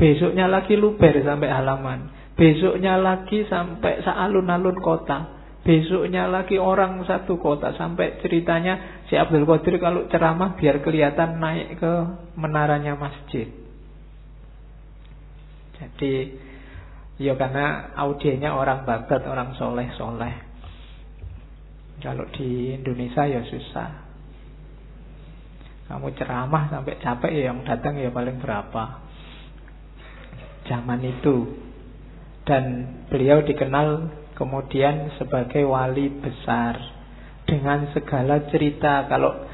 Besoknya 0.00 0.48
lagi 0.48 0.80
luber 0.80 1.12
sampai 1.20 1.52
halaman. 1.52 2.08
Besoknya 2.40 2.96
lagi 2.96 3.44
sampai 3.44 4.00
sealun-alun 4.00 4.80
kota. 4.80 5.44
Besoknya 5.60 6.24
lagi 6.24 6.56
orang 6.56 7.04
satu 7.04 7.36
kota 7.36 7.76
sampai 7.76 8.20
ceritanya 8.24 9.04
si 9.12 9.16
Abdul 9.16 9.44
Qadir 9.44 9.76
kalau 9.76 10.08
ceramah 10.08 10.56
biar 10.56 10.80
kelihatan 10.80 11.36
naik 11.36 11.80
ke 11.80 11.92
menaranya 12.40 12.96
masjid. 12.96 13.48
Jadi 15.76 16.36
ya 17.20 17.36
karena 17.36 17.92
audiennya 17.92 18.56
orang 18.56 18.88
babat, 18.88 19.20
orang 19.28 19.52
soleh-soleh. 19.56 20.43
Kalau 22.02 22.26
di 22.34 22.74
Indonesia 22.74 23.26
ya 23.26 23.42
susah. 23.46 23.90
Kamu 25.84 26.16
ceramah 26.16 26.72
sampai 26.72 26.96
capek 26.96 27.30
ya 27.30 27.52
yang 27.52 27.60
datang 27.62 28.00
ya 28.00 28.08
paling 28.08 28.40
berapa. 28.40 29.04
Zaman 30.66 31.00
itu. 31.04 31.60
Dan 32.44 32.64
beliau 33.08 33.44
dikenal 33.44 34.10
kemudian 34.34 35.14
sebagai 35.16 35.64
wali 35.64 36.10
besar 36.10 36.76
dengan 37.46 37.88
segala 37.94 38.50
cerita 38.50 39.06
kalau 39.06 39.46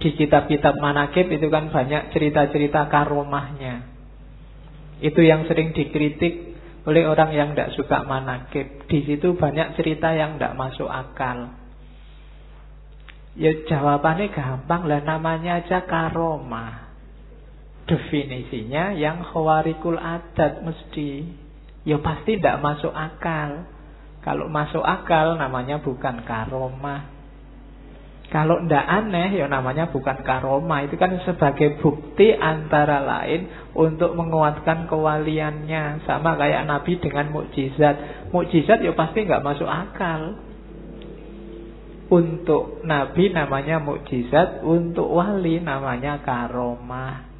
di 0.00 0.16
kitab-kitab 0.16 0.80
manakib 0.80 1.28
itu 1.28 1.46
kan 1.52 1.68
banyak 1.68 2.10
cerita-cerita 2.10 2.88
karomahnya 2.88 3.84
itu 5.04 5.20
yang 5.20 5.44
sering 5.44 5.76
dikritik 5.76 6.56
oleh 6.88 7.04
orang 7.04 7.30
yang 7.36 7.48
tidak 7.52 7.76
suka 7.76 8.02
manakib 8.08 8.88
di 8.88 9.04
situ 9.04 9.36
banyak 9.36 9.76
cerita 9.76 10.16
yang 10.16 10.40
tidak 10.40 10.56
masuk 10.56 10.88
akal 10.88 11.59
ya 13.38 13.52
jawabannya 13.66 14.32
gampang 14.34 14.82
lah 14.86 15.00
namanya 15.02 15.62
aja 15.62 15.86
karomah 15.86 16.90
definisinya 17.86 18.94
yang 18.94 19.22
khawarikul 19.26 19.98
adat 19.98 20.62
mesti 20.62 21.26
ya 21.86 21.98
pasti 21.98 22.38
tidak 22.38 22.62
masuk 22.62 22.94
akal 22.94 23.66
kalau 24.20 24.52
masuk 24.52 24.84
akal 24.84 25.40
namanya 25.40 25.80
bukan 25.80 26.20
karomah. 26.28 27.08
Kalau 28.30 28.62
ndak 28.62 28.86
aneh 28.86 29.42
ya 29.42 29.50
namanya 29.50 29.90
bukan 29.90 30.22
karomah. 30.22 30.86
Itu 30.86 30.94
kan 31.00 31.18
sebagai 31.26 31.82
bukti 31.82 32.30
antara 32.30 33.02
lain 33.02 33.72
untuk 33.74 34.14
menguatkan 34.14 34.86
kewaliannya. 34.86 36.06
Sama 36.06 36.38
kayak 36.38 36.68
Nabi 36.68 37.00
dengan 37.02 37.32
mukjizat. 37.34 38.30
Mukjizat 38.30 38.86
ya 38.86 38.92
pasti 38.94 39.26
nggak 39.26 39.42
masuk 39.42 39.66
akal. 39.66 40.38
Untuk 42.10 42.82
Nabi 42.82 43.30
namanya 43.30 43.78
mukjizat, 43.78 44.66
untuk 44.66 45.06
wali 45.14 45.62
namanya 45.62 46.18
karomah. 46.26 47.30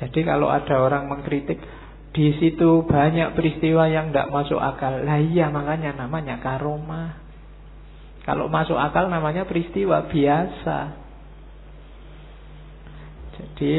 Jadi 0.00 0.20
kalau 0.24 0.48
ada 0.48 0.80
orang 0.80 1.06
mengkritik 1.06 1.60
di 2.14 2.30
situ 2.38 2.86
banyak 2.86 3.34
peristiwa 3.34 3.90
yang 3.90 4.10
tidak 4.10 4.30
masuk 4.30 4.58
akal. 4.58 5.02
Lah 5.02 5.18
iya 5.18 5.50
makanya 5.50 5.94
namanya 5.98 6.38
karoma. 6.40 7.18
Kalau 8.24 8.48
masuk 8.48 8.78
akal 8.78 9.12
namanya 9.12 9.44
peristiwa 9.44 10.08
biasa. 10.08 10.78
Jadi 13.34 13.76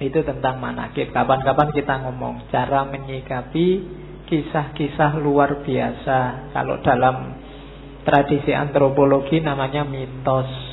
itu 0.00 0.20
tentang 0.24 0.58
manakib. 0.58 1.12
Kapan-kapan 1.12 1.68
kita 1.76 1.94
ngomong 2.08 2.48
cara 2.48 2.88
menyikapi 2.88 3.68
kisah-kisah 4.26 5.20
luar 5.20 5.60
biasa. 5.60 6.50
Kalau 6.56 6.80
dalam 6.80 7.39
tradisi 8.04 8.52
antropologi 8.52 9.40
namanya 9.40 9.84
mitos. 9.84 10.70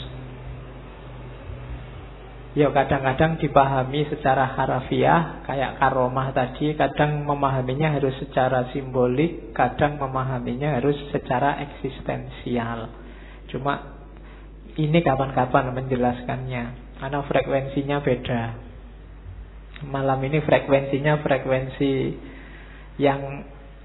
Ya 2.57 2.73
kadang-kadang 2.73 3.37
dipahami 3.37 4.09
secara 4.09 4.49
harafiah 4.49 5.45
Kayak 5.45 5.77
karomah 5.77 6.33
tadi 6.33 6.73
Kadang 6.73 7.21
memahaminya 7.21 7.93
harus 7.93 8.17
secara 8.17 8.73
simbolik 8.73 9.53
Kadang 9.53 10.01
memahaminya 10.01 10.81
harus 10.81 10.97
secara 11.13 11.61
eksistensial. 11.61 12.89
Cuma 13.53 14.01
ini 14.73 15.01
kapan-kapan 15.05 15.69
menjelaskannya. 15.73 16.63
Karena 16.97 17.19
frekuensinya 17.29 17.97
beda. 18.01 18.41
Malam 19.85 20.17
ini 20.25 20.41
frekuensinya 20.41 21.21
frekuensi 21.21 21.93
Yang 22.97 23.21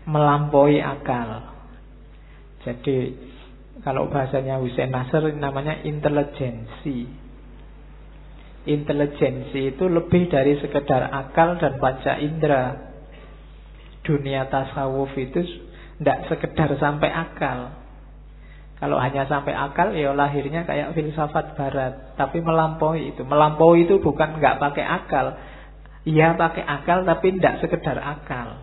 melampaui 0.09 0.81
akal. 0.81 1.52
Jadi 2.64 2.96
Kalau 3.83 4.07
bahasanya 4.07 4.62
Hussein 4.62 4.95
Nasr 4.95 5.35
Namanya 5.35 5.83
intelijensi 5.83 7.23
Intelijensi 8.62 9.75
itu 9.75 9.90
lebih 9.90 10.31
dari 10.31 10.55
sekedar 10.62 11.11
akal 11.11 11.59
dan 11.59 11.83
panca 11.83 12.14
indera. 12.23 12.95
Dunia 14.07 14.47
tasawuf 14.47 15.11
itu 15.18 15.42
tidak 15.99 16.31
sekedar 16.31 16.71
sampai 16.79 17.11
akal. 17.11 17.75
Kalau 18.79 18.99
hanya 18.99 19.27
sampai 19.27 19.55
akal, 19.55 19.95
ya 19.95 20.14
lahirnya 20.14 20.62
kayak 20.66 20.95
filsafat 20.95 21.59
barat. 21.59 22.14
Tapi 22.18 22.38
melampaui 22.42 23.14
itu. 23.14 23.23
Melampaui 23.27 23.87
itu 23.87 23.99
bukan 23.99 24.38
nggak 24.38 24.59
pakai 24.59 24.87
akal. 24.87 25.27
Iya 26.03 26.35
pakai 26.35 26.62
akal, 26.62 27.07
tapi 27.07 27.35
tidak 27.38 27.62
sekedar 27.62 27.99
akal. 27.99 28.62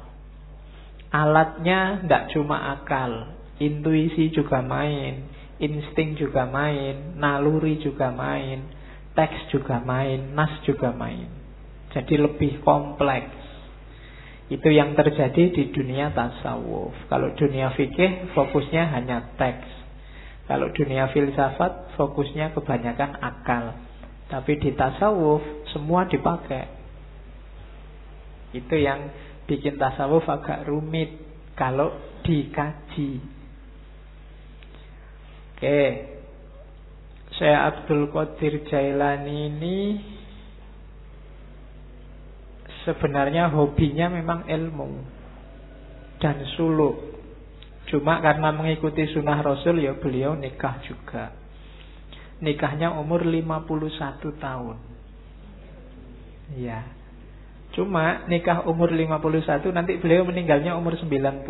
Alatnya 1.12 2.04
tidak 2.04 2.24
cuma 2.36 2.80
akal. 2.80 3.39
Intuisi 3.60 4.32
juga 4.32 4.64
main. 4.64 5.28
Insting 5.60 6.16
juga 6.16 6.48
main. 6.48 7.20
Naluri 7.20 7.80
juga 7.84 8.12
main 8.12 8.80
teks 9.20 9.52
juga 9.52 9.84
main, 9.84 10.32
nas 10.32 10.64
juga 10.64 10.96
main. 10.96 11.28
Jadi 11.92 12.16
lebih 12.16 12.64
kompleks. 12.64 13.36
Itu 14.48 14.72
yang 14.72 14.96
terjadi 14.96 15.52
di 15.52 15.64
dunia 15.76 16.16
tasawuf. 16.16 16.96
Kalau 17.12 17.36
dunia 17.36 17.76
fikih 17.76 18.32
fokusnya 18.32 18.96
hanya 18.96 19.36
teks. 19.36 19.68
Kalau 20.48 20.72
dunia 20.74 21.12
filsafat 21.12 21.94
fokusnya 22.00 22.56
kebanyakan 22.56 23.20
akal. 23.22 23.78
Tapi 24.32 24.58
di 24.58 24.72
tasawuf 24.74 25.44
semua 25.76 26.08
dipakai. 26.08 26.66
Itu 28.56 28.74
yang 28.80 29.14
bikin 29.46 29.78
tasawuf 29.78 30.26
agak 30.26 30.66
rumit 30.66 31.14
kalau 31.54 31.94
dikaji. 32.26 33.39
Oke, 35.60 36.08
saya 37.36 37.68
Abdul 37.68 38.08
Qadir 38.16 38.64
Jailani 38.72 39.52
ini 39.52 39.78
sebenarnya 42.88 43.52
hobinya 43.52 44.08
memang 44.08 44.48
ilmu 44.48 45.04
dan 46.24 46.48
suluk. 46.56 47.12
Cuma 47.92 48.24
karena 48.24 48.56
mengikuti 48.56 49.04
sunnah 49.12 49.44
Rasul 49.44 49.84
ya 49.84 50.00
beliau 50.00 50.32
nikah 50.40 50.80
juga. 50.88 51.36
Nikahnya 52.40 52.96
umur 52.96 53.28
51 53.28 54.40
tahun. 54.40 54.80
Ya. 56.56 56.88
Cuma 57.76 58.24
nikah 58.32 58.64
umur 58.64 58.96
51 58.96 59.76
nanti 59.76 60.00
beliau 60.00 60.24
meninggalnya 60.24 60.80
umur 60.80 60.96
90. 60.96 61.44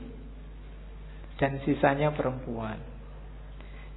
dan 1.43 1.59
sisanya 1.67 2.15
perempuan. 2.15 2.79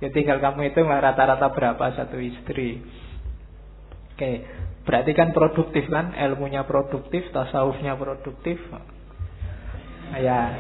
Ya 0.02 0.10
tinggal 0.10 0.42
kamu 0.42 0.74
itu 0.74 0.82
rata-rata 0.82 1.54
berapa 1.54 1.94
satu 1.96 2.18
istri. 2.18 2.82
Oke, 4.14 4.46
berarti 4.86 5.12
kan 5.18 5.34
produktif 5.34 5.90
kan? 5.90 6.14
Ilmunya 6.14 6.62
produktif, 6.70 7.34
tasawufnya 7.34 7.98
produktif. 7.98 8.62
Ya. 10.14 10.54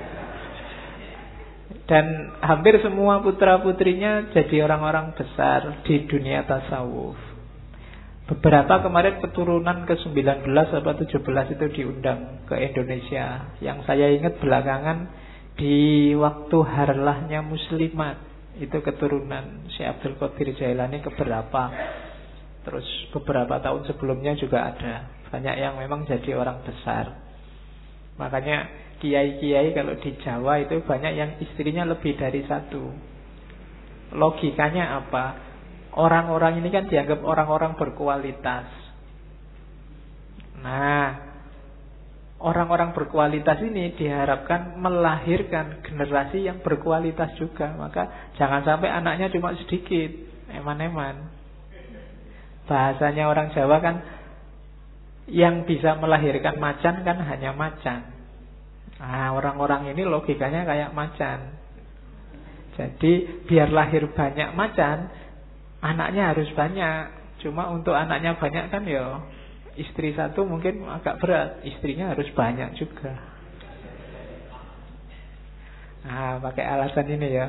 Dan 1.86 2.34
hampir 2.42 2.82
semua 2.82 3.22
putra-putrinya 3.22 4.34
jadi 4.34 4.66
orang-orang 4.66 5.13
besar 5.13 5.86
di 5.86 6.10
dunia 6.10 6.50
tasawuf. 6.50 7.13
Beberapa 8.24 8.80
kemarin 8.82 9.20
keturunan 9.20 9.84
ke-19 9.84 10.48
atau 10.56 10.94
17 10.96 11.54
itu 11.54 11.66
diundang 11.76 12.48
ke 12.48 12.56
Indonesia. 12.56 13.54
Yang 13.60 13.84
saya 13.84 14.10
ingat 14.16 14.39
belakangan 14.39 15.12
di 15.60 16.16
waktu 16.18 16.58
harlahnya 16.66 17.46
muslimat 17.46 18.18
itu 18.58 18.80
keturunan 18.80 19.66
Syekh 19.76 19.98
Abdul 19.98 20.16
Qadir 20.18 20.56
Jailani 20.58 21.02
keberapa 21.02 21.62
terus 22.63 22.88
beberapa 23.12 23.60
tahun 23.60 23.88
sebelumnya 23.88 24.36
juga 24.39 24.71
ada. 24.76 25.08
Banyak 25.30 25.56
yang 25.60 25.76
memang 25.80 26.08
jadi 26.08 26.36
orang 26.36 26.63
besar. 26.63 27.15
Makanya 28.17 28.69
kiai-kiai 29.02 29.76
kalau 29.76 29.99
di 29.99 30.15
Jawa 30.21 30.63
itu 30.63 30.80
banyak 30.86 31.13
yang 31.17 31.32
istrinya 31.43 31.84
lebih 31.84 32.15
dari 32.15 32.45
satu. 32.47 32.93
Logikanya 34.13 35.04
apa? 35.04 35.26
Orang-orang 35.93 36.62
ini 36.62 36.69
kan 36.69 36.88
dianggap 36.88 37.19
orang-orang 37.21 37.76
berkualitas. 37.76 38.69
Nah 40.62 41.34
orang-orang 42.43 42.91
berkualitas 42.91 43.58
ini 43.63 43.95
diharapkan 43.95 44.76
melahirkan 44.78 45.82
generasi 45.82 46.45
yang 46.45 46.60
berkualitas 46.62 47.34
juga. 47.39 47.73
Maka 47.73 48.36
jangan 48.36 48.62
sampai 48.67 48.91
anaknya 48.91 49.32
cuma 49.34 49.56
sedikit, 49.56 50.12
eman-eman. 50.52 51.33
Bahasanya 52.63 53.28
orang 53.28 53.52
Jawa 53.52 53.78
kan 53.84 53.95
yang 55.28 55.63
bisa 55.63 55.95
melahirkan 55.99 56.60
macan 56.60 57.04
kan 57.04 57.17
hanya 57.23 57.52
macan. 57.56 58.12
Nah, 58.99 59.36
orang-orang 59.36 59.91
ini 59.91 60.08
logikanya 60.08 60.63
kayak 60.63 60.95
macan. 60.95 61.60
Jadi 62.73 63.43
biar 63.45 63.69
lahir 63.69 64.08
banyak 64.12 64.56
macan, 64.56 65.12
anaknya 65.84 66.32
harus 66.32 66.49
banyak. 66.56 67.04
Cuma 67.43 67.67
untuk 67.71 67.93
anaknya 67.93 68.39
banyak 68.39 68.71
kan 68.71 68.84
ya 68.88 69.19
Istri 69.73 70.13
satu 70.13 70.45
mungkin 70.45 70.86
agak 70.86 71.17
berat, 71.17 71.65
istrinya 71.65 72.13
harus 72.13 72.30
banyak 72.38 72.78
juga. 72.78 73.17
Nah, 76.06 76.38
pakai 76.43 76.65
alasan 76.67 77.10
ini 77.10 77.28
ya. 77.34 77.47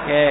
Oke. 0.00 0.28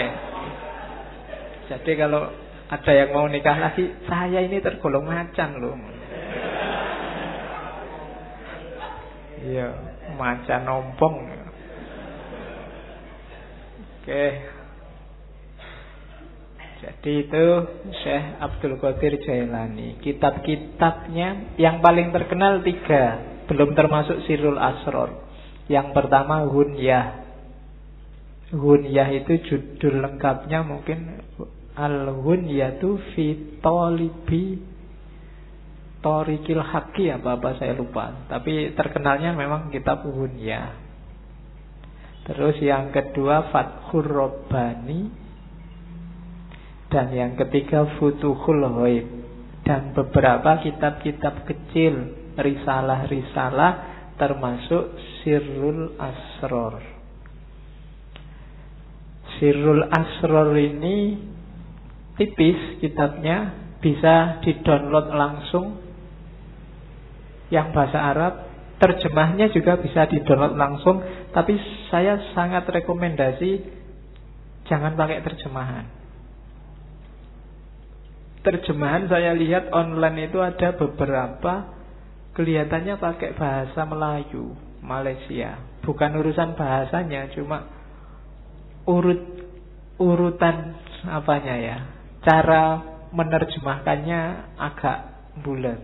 Jadi 1.66 1.92
kalau 1.98 2.30
ada 2.66 2.92
yang 2.94 3.10
mau 3.14 3.26
nikah 3.30 3.58
lagi, 3.58 3.90
saya 4.06 4.42
ini 4.42 4.62
tergolong 4.62 5.06
macan 5.06 5.50
loh. 5.58 5.78
Iya, 9.46 9.68
macan 10.18 10.62
ompong. 10.66 11.16
Oke. 14.02 14.26
Jadi 16.86 17.26
itu 17.26 17.46
Syekh 18.06 18.38
Abdul 18.38 18.78
Qadir 18.78 19.18
Jailani 19.26 19.98
Kitab-kitabnya 19.98 21.58
yang 21.58 21.82
paling 21.82 22.14
terkenal 22.14 22.62
tiga 22.62 23.26
Belum 23.50 23.74
termasuk 23.74 24.22
Sirul 24.30 24.62
Asror 24.62 25.18
Yang 25.66 25.98
pertama 25.98 26.46
Hunyah 26.46 27.26
Hunyah 28.54 29.10
itu 29.18 29.34
judul 29.50 30.06
lengkapnya 30.06 30.62
mungkin 30.62 31.26
Al-Hunyah 31.76 32.80
itu 32.80 32.96
Fitolibi 33.14 34.60
Torikil 36.00 36.62
Haki 36.62 37.12
apa-apa 37.12 37.60
saya 37.60 37.76
lupa. 37.76 38.30
Tapi 38.32 38.72
terkenalnya 38.78 39.36
memang 39.36 39.74
kitab 39.74 40.06
Hunyah 40.08 40.86
Terus 42.26 42.58
yang 42.58 42.90
kedua 42.90 43.54
Fathur 43.54 44.06
Robbani 44.06 45.14
dan 46.90 47.14
yang 47.14 47.38
ketiga 47.38 47.98
Futuhul 48.02 48.66
Ghaib. 48.66 49.08
Dan 49.66 49.98
beberapa 49.98 50.62
kitab-kitab 50.62 51.50
kecil 51.50 52.14
Risalah-risalah 52.38 53.72
Termasuk 54.14 54.94
Sirrul 55.22 55.98
Asror 55.98 56.78
Sirrul 59.42 59.90
Asror 59.90 60.54
ini 60.54 61.18
Tipis 62.16 62.80
kitabnya 62.80 63.54
Bisa 63.80 64.40
di-download 64.42 65.08
langsung 65.14 65.80
Yang 67.52 67.68
bahasa 67.76 68.00
Arab 68.02 68.34
Terjemahnya 68.76 69.52
juga 69.56 69.80
bisa 69.80 70.08
di-download 70.08 70.56
langsung 70.56 71.04
Tapi 71.32 71.56
saya 71.92 72.20
sangat 72.36 72.68
rekomendasi 72.68 73.62
Jangan 74.66 74.98
pakai 74.98 75.22
terjemahan 75.22 76.06
terjemahan 78.46 79.10
saya 79.10 79.34
lihat 79.34 79.74
online 79.74 80.30
itu 80.30 80.38
ada 80.38 80.78
beberapa 80.78 81.74
kelihatannya 82.38 83.02
pakai 83.02 83.34
bahasa 83.34 83.82
Melayu 83.90 84.54
Malaysia. 84.86 85.58
Bukan 85.82 86.14
urusan 86.22 86.54
bahasanya, 86.54 87.34
cuma 87.34 87.66
urut 88.86 89.18
urutan 89.98 90.78
apanya 91.10 91.56
ya. 91.58 91.78
Cara 92.26 92.82
menerjemahkannya 93.14 94.22
agak 94.58 94.98
bulat. 95.46 95.80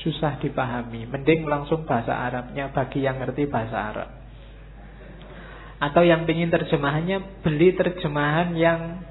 Susah 0.00 0.40
dipahami. 0.40 1.04
Mending 1.04 1.44
langsung 1.44 1.84
bahasa 1.84 2.16
Arabnya 2.16 2.72
bagi 2.72 3.04
yang 3.04 3.20
ngerti 3.20 3.44
bahasa 3.52 3.76
Arab. 3.76 4.08
Atau 5.80 6.08
yang 6.08 6.24
ingin 6.24 6.48
terjemahannya 6.48 7.44
beli 7.44 7.76
terjemahan 7.76 8.56
yang 8.56 9.04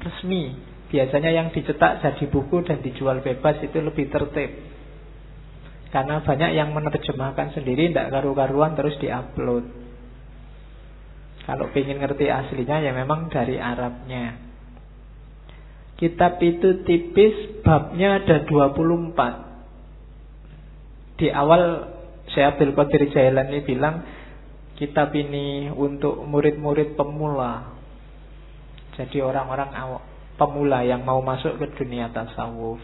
resmi 0.00 0.70
Biasanya 0.90 1.30
yang 1.30 1.54
dicetak 1.54 2.02
jadi 2.02 2.26
buku 2.26 2.66
dan 2.66 2.82
dijual 2.82 3.22
bebas 3.22 3.62
itu 3.62 3.78
lebih 3.78 4.10
tertib. 4.10 4.50
Karena 5.94 6.18
banyak 6.18 6.50
yang 6.50 6.74
menerjemahkan 6.74 7.54
sendiri 7.54 7.90
tidak 7.90 8.10
karu-karuan 8.10 8.74
terus 8.74 8.98
diupload. 8.98 9.70
Kalau 11.46 11.66
ingin 11.74 11.98
ngerti 12.02 12.26
aslinya 12.26 12.82
ya 12.82 12.90
memang 12.90 13.30
dari 13.30 13.58
Arabnya. 13.58 14.49
Kitab 16.00 16.40
itu 16.40 16.80
tipis, 16.88 17.60
babnya 17.60 18.24
ada 18.24 18.40
24. 18.48 21.20
Di 21.20 21.28
awal 21.28 21.92
saya 22.32 22.56
Abdul 22.56 22.72
Qadir 22.72 23.12
Jailani 23.12 23.60
bilang 23.68 24.00
kitab 24.80 25.12
ini 25.12 25.68
untuk 25.68 26.24
murid-murid 26.24 26.96
pemula. 26.96 27.76
Jadi 28.96 29.20
orang-orang 29.20 30.00
pemula 30.40 30.80
yang 30.88 31.04
mau 31.04 31.20
masuk 31.20 31.60
ke 31.60 31.68
dunia 31.76 32.08
tasawuf. 32.16 32.80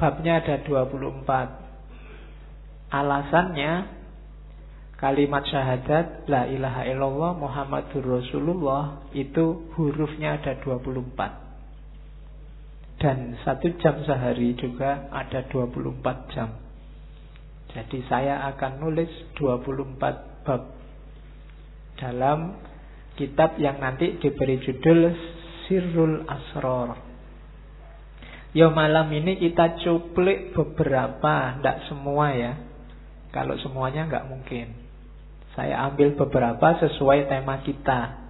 Babnya 0.00 0.40
ada 0.40 0.64
24. 0.64 1.28
Alasannya 2.88 3.84
kalimat 4.96 5.44
syahadat 5.44 6.24
la 6.24 6.48
ilaha 6.48 6.88
illallah 6.88 7.36
Muhammadur 7.36 8.24
Rasulullah 8.24 9.12
itu 9.12 9.68
hurufnya 9.76 10.40
ada 10.40 10.56
24. 10.64 11.43
Dan 13.04 13.36
satu 13.44 13.68
jam 13.84 14.00
sehari 14.08 14.56
juga 14.56 15.12
ada 15.12 15.44
24 15.52 16.32
jam. 16.32 16.56
Jadi 17.68 18.00
saya 18.08 18.48
akan 18.56 18.80
nulis 18.80 19.12
24 19.36 20.00
bab 20.48 20.62
dalam 22.00 22.56
kitab 23.20 23.60
yang 23.60 23.76
nanti 23.82 24.16
diberi 24.16 24.62
judul 24.62 25.10
Sirrul 25.66 26.22
Asror 26.28 26.94
Ya 28.54 28.70
malam 28.70 29.10
ini 29.10 29.40
kita 29.40 29.80
cuplik 29.82 30.52
beberapa 30.52 31.58
Tidak 31.58 31.88
semua 31.88 32.36
ya 32.36 32.52
Kalau 33.32 33.56
semuanya 33.58 34.06
nggak 34.06 34.28
mungkin 34.28 34.76
Saya 35.56 35.88
ambil 35.90 36.14
beberapa 36.14 36.78
sesuai 36.82 37.30
tema 37.30 37.62
kita 37.62 38.24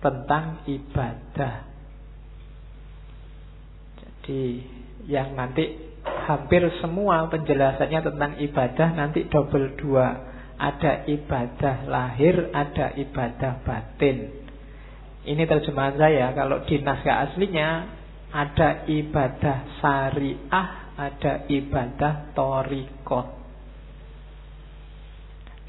tentang 0.00 0.62
ibadah. 0.68 1.75
Jadi 4.26 4.58
yang 5.06 5.38
nanti 5.38 5.70
hampir 6.26 6.66
semua 6.82 7.30
penjelasannya 7.30 8.00
tentang 8.02 8.32
ibadah 8.42 8.88
nanti 8.98 9.30
double 9.30 9.78
dua. 9.78 10.34
Ada 10.56 11.06
ibadah 11.06 11.86
lahir, 11.86 12.50
ada 12.50 12.90
ibadah 12.98 13.62
batin. 13.62 14.34
Ini 15.22 15.46
terjemahan 15.46 15.94
saya. 15.94 16.34
Kalau 16.34 16.66
di 16.66 16.82
naskah 16.82 17.30
aslinya 17.30 17.86
ada 18.34 18.82
ibadah 18.90 19.78
syariah, 19.78 20.68
ada 20.98 21.46
ibadah 21.46 22.34
torikot. 22.34 23.26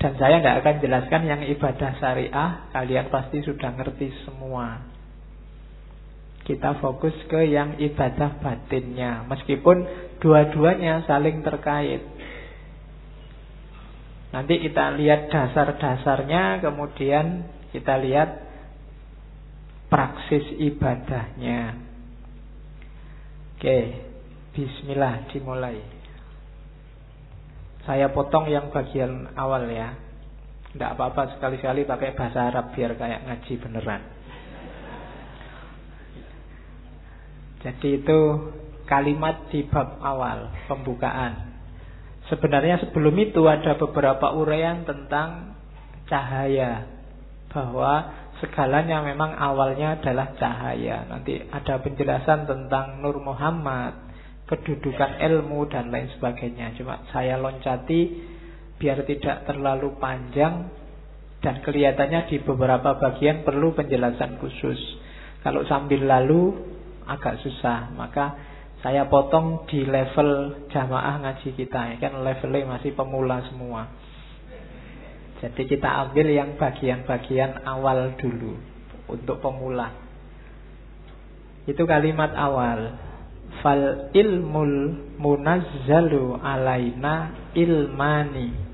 Dan 0.02 0.14
saya 0.18 0.42
tidak 0.42 0.56
akan 0.66 0.76
jelaskan 0.82 1.22
yang 1.30 1.42
ibadah 1.46 1.92
syariah, 2.02 2.50
kalian 2.74 3.06
pasti 3.14 3.44
sudah 3.46 3.70
ngerti 3.78 4.14
semua. 4.26 4.97
Kita 6.48 6.80
fokus 6.80 7.12
ke 7.28 7.44
yang 7.44 7.76
ibadah 7.76 8.40
batinnya, 8.40 9.28
meskipun 9.28 9.84
dua-duanya 10.24 11.04
saling 11.04 11.44
terkait. 11.44 12.00
Nanti 14.32 14.56
kita 14.64 14.96
lihat 14.96 15.28
dasar-dasarnya, 15.28 16.64
kemudian 16.64 17.52
kita 17.76 18.00
lihat 18.00 18.48
praksis 19.92 20.48
ibadahnya. 20.56 21.84
Oke, 23.60 23.80
bismillah 24.56 25.28
dimulai. 25.36 25.84
Saya 27.84 28.08
potong 28.16 28.48
yang 28.48 28.72
bagian 28.72 29.36
awal 29.36 29.68
ya. 29.68 30.00
Tidak 30.72 30.96
apa-apa 30.96 31.36
sekali-kali 31.36 31.84
pakai 31.84 32.16
bahasa 32.16 32.52
Arab 32.52 32.72
biar 32.72 32.96
kayak 32.96 33.28
ngaji 33.28 33.54
beneran. 33.60 34.17
Jadi 37.62 38.04
itu 38.04 38.20
kalimat 38.86 39.50
di 39.50 39.66
bab 39.66 39.98
awal, 40.00 40.54
pembukaan. 40.70 41.58
Sebenarnya 42.28 42.84
sebelum 42.84 43.16
itu 43.18 43.48
ada 43.48 43.80
beberapa 43.80 44.36
uraian 44.36 44.84
tentang 44.84 45.58
cahaya. 46.06 46.86
Bahwa 47.48 48.14
segalanya 48.44 49.02
memang 49.02 49.34
awalnya 49.34 49.98
adalah 49.98 50.36
cahaya. 50.36 51.08
Nanti 51.08 51.40
ada 51.42 51.80
penjelasan 51.82 52.46
tentang 52.46 53.00
Nur 53.02 53.18
Muhammad, 53.24 54.08
kedudukan 54.48 55.20
ilmu 55.24 55.68
dan 55.72 55.90
lain 55.90 56.12
sebagainya. 56.16 56.76
Cuma 56.80 57.04
saya 57.12 57.40
loncati 57.40 58.02
biar 58.78 59.04
tidak 59.04 59.50
terlalu 59.50 59.98
panjang 59.98 60.70
dan 61.42 61.62
kelihatannya 61.62 62.30
di 62.30 62.38
beberapa 62.42 62.98
bagian 62.98 63.42
perlu 63.44 63.74
penjelasan 63.74 64.38
khusus. 64.42 64.80
Kalau 65.42 65.64
sambil 65.66 66.06
lalu 66.06 66.56
agak 67.08 67.40
susah, 67.42 67.90
maka 67.96 68.36
saya 68.86 69.10
potong 69.10 69.66
di 69.66 69.88
level 69.88 70.64
jamaah 70.70 71.24
ngaji 71.24 71.50
kita. 71.58 71.96
Ya 71.96 71.96
kan 71.98 72.22
levelnya 72.22 72.78
masih 72.78 72.94
pemula 72.94 73.42
semua. 73.50 73.90
Jadi 75.42 75.70
kita 75.70 75.88
ambil 76.08 76.28
yang 76.34 76.58
bagian-bagian 76.58 77.66
awal 77.66 78.18
dulu 78.18 78.58
untuk 79.10 79.38
pemula. 79.42 79.94
Itu 81.70 81.84
kalimat 81.86 82.34
awal 82.34 82.96
fal 83.62 84.14
ilmul 84.14 84.98
munazzalu 85.18 86.38
alaina 86.42 87.34
ilmani 87.58 88.67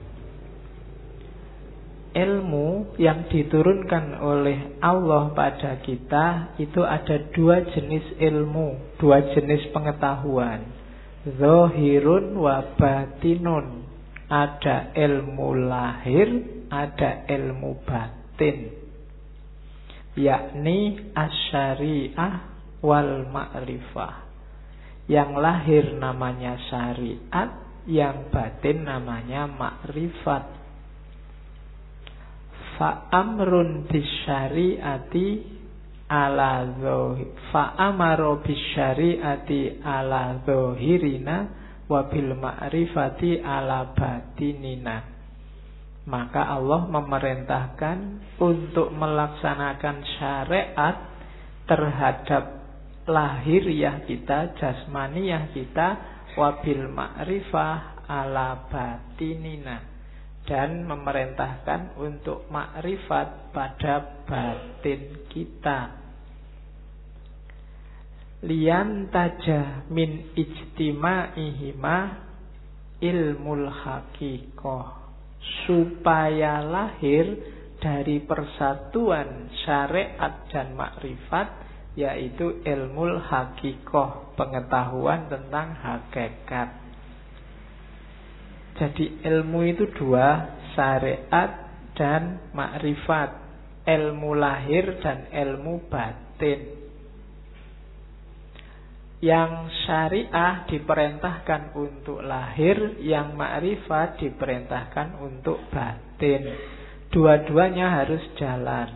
ilmu 2.13 2.93
yang 3.01 3.25
diturunkan 3.27 4.21
oleh 4.21 4.77
Allah 4.79 5.33
pada 5.33 5.81
kita 5.81 6.55
itu 6.61 6.85
ada 6.85 7.17
dua 7.33 7.65
jenis 7.73 8.21
ilmu, 8.21 8.97
dua 9.01 9.33
jenis 9.33 9.73
pengetahuan. 9.73 10.61
Zohirun 11.25 12.37
wa 12.37 12.77
batinun. 12.77 13.81
Ada 14.33 14.97
ilmu 14.97 15.69
lahir, 15.69 16.29
ada 16.69 17.27
ilmu 17.29 17.85
batin. 17.85 18.71
Yakni 20.17 21.11
asyariah 21.13 22.33
wal 22.81 23.29
ma'rifah. 23.29 24.25
Yang 25.05 25.31
lahir 25.37 25.83
namanya 25.99 26.57
syariat, 26.71 27.49
yang 27.85 28.31
batin 28.31 28.87
namanya 28.87 29.45
makrifat. 29.45 30.62
Fa'amrun 32.77 33.85
bisyariati 33.85 35.27
ala 36.09 36.65
zohir. 36.81 37.29
Fa'amaro 37.53 38.41
bisyariati 38.41 39.81
ala 39.85 40.41
zohirina 40.41 41.37
wabil 41.85 42.33
ma'rifati 42.33 43.41
ala 43.41 43.93
batinina. 43.93 44.97
Maka 46.03 46.59
Allah 46.59 46.83
memerintahkan 46.89 47.97
untuk 48.43 48.91
melaksanakan 48.91 49.97
syariat 50.19 50.95
terhadap 51.63 52.43
lahiriah 53.07 54.03
kita, 54.03 54.51
jasmaniah 54.59 55.47
kita, 55.55 55.87
wabil 56.35 56.91
ma'rifah 56.91 58.03
ala 58.09 58.67
batinina 58.67 59.92
dan 60.43 60.83
memerintahkan 60.83 61.95
untuk 61.95 62.51
makrifat 62.51 63.55
pada 63.55 64.23
batin 64.27 65.23
kita. 65.31 65.79
Lian 68.43 69.07
taja 69.07 69.87
min 69.87 70.35
ijtima'ihima 70.35 71.97
ilmul 72.99 73.71
hakikoh 73.71 75.03
supaya 75.63 76.59
lahir 76.59 77.39
dari 77.79 78.19
persatuan 78.23 79.47
syariat 79.63 80.43
dan 80.51 80.75
makrifat 80.75 81.63
yaitu 81.93 82.63
ilmu 82.65 83.21
hakikoh, 83.21 84.33
pengetahuan 84.33 85.29
tentang 85.29 85.77
hakikat. 85.77 86.82
Jadi 88.73 89.21
ilmu 89.21 89.59
itu 89.69 89.85
dua, 89.93 90.57
syariat 90.73 91.69
dan 91.93 92.41
makrifat, 92.57 93.29
ilmu 93.85 94.33
lahir 94.33 94.97
dan 94.97 95.29
ilmu 95.29 95.85
batin. 95.93 96.81
Yang 99.23 99.51
syariah 99.87 100.67
diperintahkan 100.67 101.77
untuk 101.77 102.25
lahir, 102.25 102.99
yang 102.99 103.37
makrifat 103.37 104.19
diperintahkan 104.19 105.21
untuk 105.21 105.63
batin. 105.69 106.43
Dua-duanya 107.13 108.03
harus 108.03 108.25
jalan. 108.35 108.89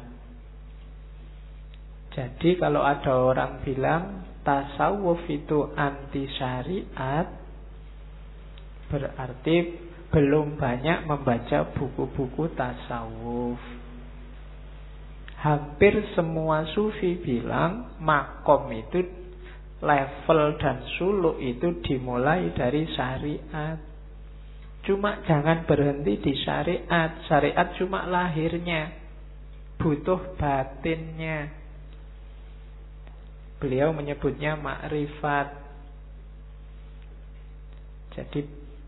Jadi 2.17 2.57
kalau 2.57 2.81
ada 2.81 3.13
orang 3.13 3.61
bilang 3.61 4.25
tasawuf 4.41 5.21
itu 5.29 5.69
anti 5.77 6.25
syariat 6.33 7.46
Berarti 8.87 9.57
belum 10.07 10.55
banyak 10.55 11.03
membaca 11.03 11.67
buku-buku 11.75 12.55
tasawuf. 12.55 13.59
Hampir 15.37 15.93
semua 16.17 16.65
sufi 16.73 17.19
bilang 17.21 17.99
makom 18.01 18.71
itu 18.73 19.05
level 19.83 20.57
dan 20.57 20.81
suluk 20.97 21.37
itu 21.37 21.83
dimulai 21.85 22.49
dari 22.57 22.89
syariat. 22.95 23.77
Cuma 24.81 25.21
jangan 25.27 25.67
berhenti 25.67 26.17
di 26.17 26.33
syariat. 26.41 27.21
Syariat 27.27 27.75
cuma 27.77 28.07
lahirnya 28.07 29.07
Butuh 29.77 30.33
batinnya. 30.41 31.53
Beliau 33.61 33.93
menyebutnya 33.93 34.57
makrifat. 34.57 35.53
Jadi 38.17 38.41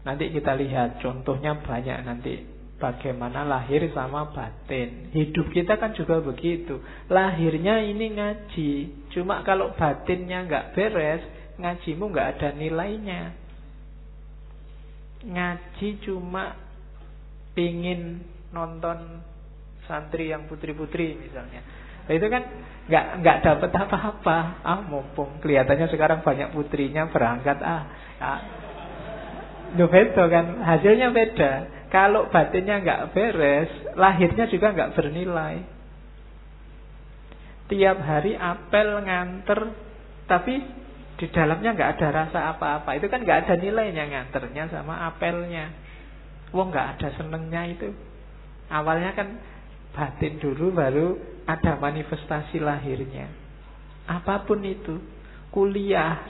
nanti 0.08 0.32
kita 0.32 0.56
lihat 0.56 1.04
contohnya 1.04 1.60
banyak 1.60 2.00
nanti 2.08 2.60
bagaimana 2.80 3.44
lahir 3.44 3.92
sama 3.92 4.32
batin. 4.32 5.12
Hidup 5.12 5.52
kita 5.52 5.76
kan 5.76 5.92
juga 5.94 6.24
begitu. 6.24 6.80
Lahirnya 7.12 7.84
ini 7.84 8.16
ngaji. 8.16 8.72
Cuma 9.14 9.44
kalau 9.44 9.76
batinnya 9.76 10.48
nggak 10.48 10.74
beres, 10.74 11.22
ngajimu 11.60 12.10
nggak 12.10 12.28
ada 12.40 12.50
nilainya. 12.56 13.22
Ngaji 15.28 15.90
cuma 16.08 16.56
pingin 17.52 18.24
nonton 18.56 19.20
santri 19.84 20.32
yang 20.32 20.48
putri-putri 20.48 21.20
misalnya. 21.20 21.62
Itu 22.10 22.26
kan 22.26 22.42
nggak 22.90 23.06
nggak 23.22 23.38
dapat 23.44 23.72
apa-apa. 23.76 24.38
Ah, 24.64 24.82
mumpung 24.82 25.44
kelihatannya 25.44 25.92
sekarang 25.92 26.24
banyak 26.24 26.56
putrinya 26.56 27.12
berangkat 27.12 27.60
ah. 27.62 27.84
ah. 28.24 28.40
Duh 29.78 29.90
beda 29.90 30.24
kan, 30.30 30.46
hasilnya 30.66 31.14
beda. 31.14 31.52
Kalau 31.90 32.30
batinnya 32.30 32.82
nggak 32.86 33.18
beres, 33.18 33.70
lahirnya 33.98 34.46
juga 34.46 34.74
nggak 34.74 34.94
bernilai. 34.94 35.66
Tiap 37.70 37.98
hari 38.02 38.34
apel 38.34 38.90
nganter, 39.06 39.60
tapi 40.26 40.62
di 41.18 41.28
dalamnya 41.34 41.74
nggak 41.74 41.92
ada 41.98 42.08
rasa 42.10 42.40
apa-apa. 42.56 42.98
Itu 42.98 43.10
kan 43.10 43.26
nggak 43.26 43.46
ada 43.46 43.54
nilainya 43.58 44.06
nganternya 44.10 44.70
sama 44.70 45.06
apelnya. 45.10 45.74
Wong 46.54 46.74
nggak 46.74 46.98
ada 46.98 47.10
senengnya 47.18 47.66
itu. 47.70 47.90
Awalnya 48.70 49.12
kan 49.18 49.28
batin 49.94 50.38
dulu 50.38 50.74
baru 50.74 51.18
ada 51.50 51.78
manifestasi 51.82 52.62
lahirnya. 52.62 53.28
Apa 54.06 54.46
pun 54.46 54.62
itu, 54.62 55.02
kuliah, 55.50 56.22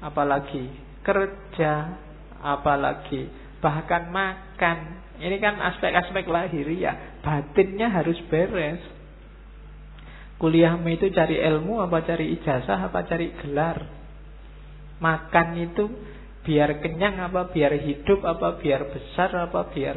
apalagi 0.00 0.68
kerja, 1.04 2.00
apalagi 2.44 3.32
bahkan 3.64 4.12
makan. 4.12 5.00
Ini 5.16 5.40
kan 5.40 5.56
aspek-aspek 5.56 6.28
lahiriah, 6.28 7.24
batinnya 7.24 7.88
harus 7.88 8.20
beres. 8.28 8.82
Kuliahmu 10.36 10.84
itu 10.92 11.08
cari 11.14 11.40
ilmu 11.40 11.80
apa 11.80 12.04
cari 12.04 12.36
ijazah 12.36 12.92
apa 12.92 13.08
cari 13.08 13.32
gelar? 13.40 13.78
Makan 15.00 15.48
itu 15.56 15.88
biar 16.44 16.84
kenyang 16.84 17.24
apa 17.24 17.48
biar 17.48 17.72
hidup 17.80 18.20
apa 18.20 18.60
biar 18.60 18.92
besar 18.92 19.32
apa 19.32 19.72
biar 19.72 19.96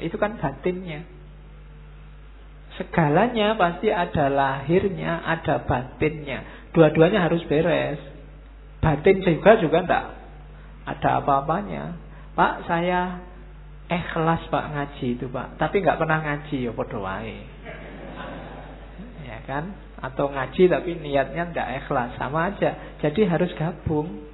itu 0.00 0.16
kan 0.16 0.40
batinnya. 0.40 1.04
Segalanya 2.76 3.56
pasti 3.56 3.88
ada 3.88 4.28
lahirnya, 4.28 5.24
ada 5.24 5.64
batinnya. 5.64 6.68
Dua-duanya 6.76 7.24
harus 7.24 7.40
beres. 7.48 8.00
Batin 8.84 9.24
juga 9.24 9.56
juga 9.56 9.80
enggak 9.82 10.04
ada 10.86 11.20
apa-apanya. 11.20 11.98
Pak 12.38 12.70
saya 12.70 13.20
ikhlas 13.90 14.46
pak 14.50 14.64
ngaji 14.70 15.06
itu 15.18 15.26
pak, 15.26 15.58
tapi 15.58 15.82
nggak 15.82 15.98
pernah 15.98 16.18
ngaji 16.22 16.70
ya 16.70 16.72
podo 16.72 17.02
wae. 17.02 17.42
Ya 19.26 19.42
kan? 19.42 19.74
Atau 19.98 20.30
ngaji 20.30 20.70
tapi 20.70 20.90
niatnya 21.02 21.50
nggak 21.50 21.68
ikhlas, 21.84 22.14
sama 22.14 22.54
aja. 22.54 22.98
Jadi 23.02 23.26
harus 23.26 23.50
gabung. 23.58 24.26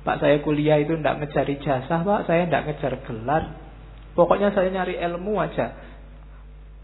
Pak 0.00 0.16
saya 0.24 0.40
kuliah 0.40 0.80
itu 0.80 0.96
nggak 0.96 1.20
mencari 1.20 1.60
jasa 1.60 2.00
pak, 2.00 2.24
saya 2.24 2.48
nggak 2.48 2.64
ngejar 2.72 2.94
gelar. 3.04 3.44
Pokoknya 4.16 4.50
saya 4.56 4.72
nyari 4.72 4.96
ilmu 4.96 5.36
aja. 5.36 5.76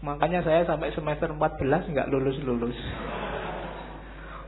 Makanya 0.05 0.45
saya 0.45 0.61
sampai 0.69 0.93
semester 0.93 1.33
14 1.33 1.89
nggak 1.89 2.07
lulus-lulus. 2.13 2.77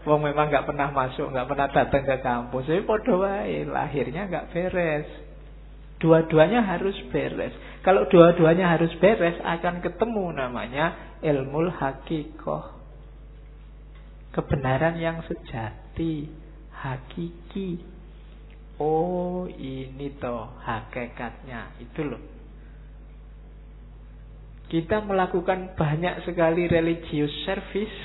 Wong 0.09 0.25
memang 0.25 0.49
nggak 0.49 0.65
pernah 0.65 0.89
masuk, 0.89 1.29
nggak 1.29 1.45
pernah 1.45 1.67
datang 1.69 2.01
ke 2.01 2.17
kampus. 2.25 2.65
Jadi 2.65 2.81
podo 2.81 3.21
wae, 3.21 3.61
lahirnya 3.69 4.25
nggak 4.25 4.49
beres. 4.49 5.05
Dua-duanya 6.01 6.65
harus 6.65 6.97
beres. 7.13 7.53
Kalau 7.85 8.09
dua-duanya 8.09 8.73
harus 8.73 8.89
beres, 8.97 9.37
akan 9.37 9.85
ketemu 9.85 10.33
namanya 10.33 11.13
ilmu 11.21 11.69
hakikoh. 11.69 12.73
Kebenaran 14.33 14.97
yang 14.97 15.21
sejati, 15.29 16.25
hakiki. 16.73 17.85
Oh, 18.81 19.45
ini 19.45 20.09
toh 20.17 20.57
hakikatnya. 20.65 21.77
Itu 21.85 22.01
loh. 22.01 22.23
Kita 24.73 25.05
melakukan 25.05 25.77
banyak 25.77 26.25
sekali 26.25 26.65
religious 26.65 27.33
service, 27.45 27.97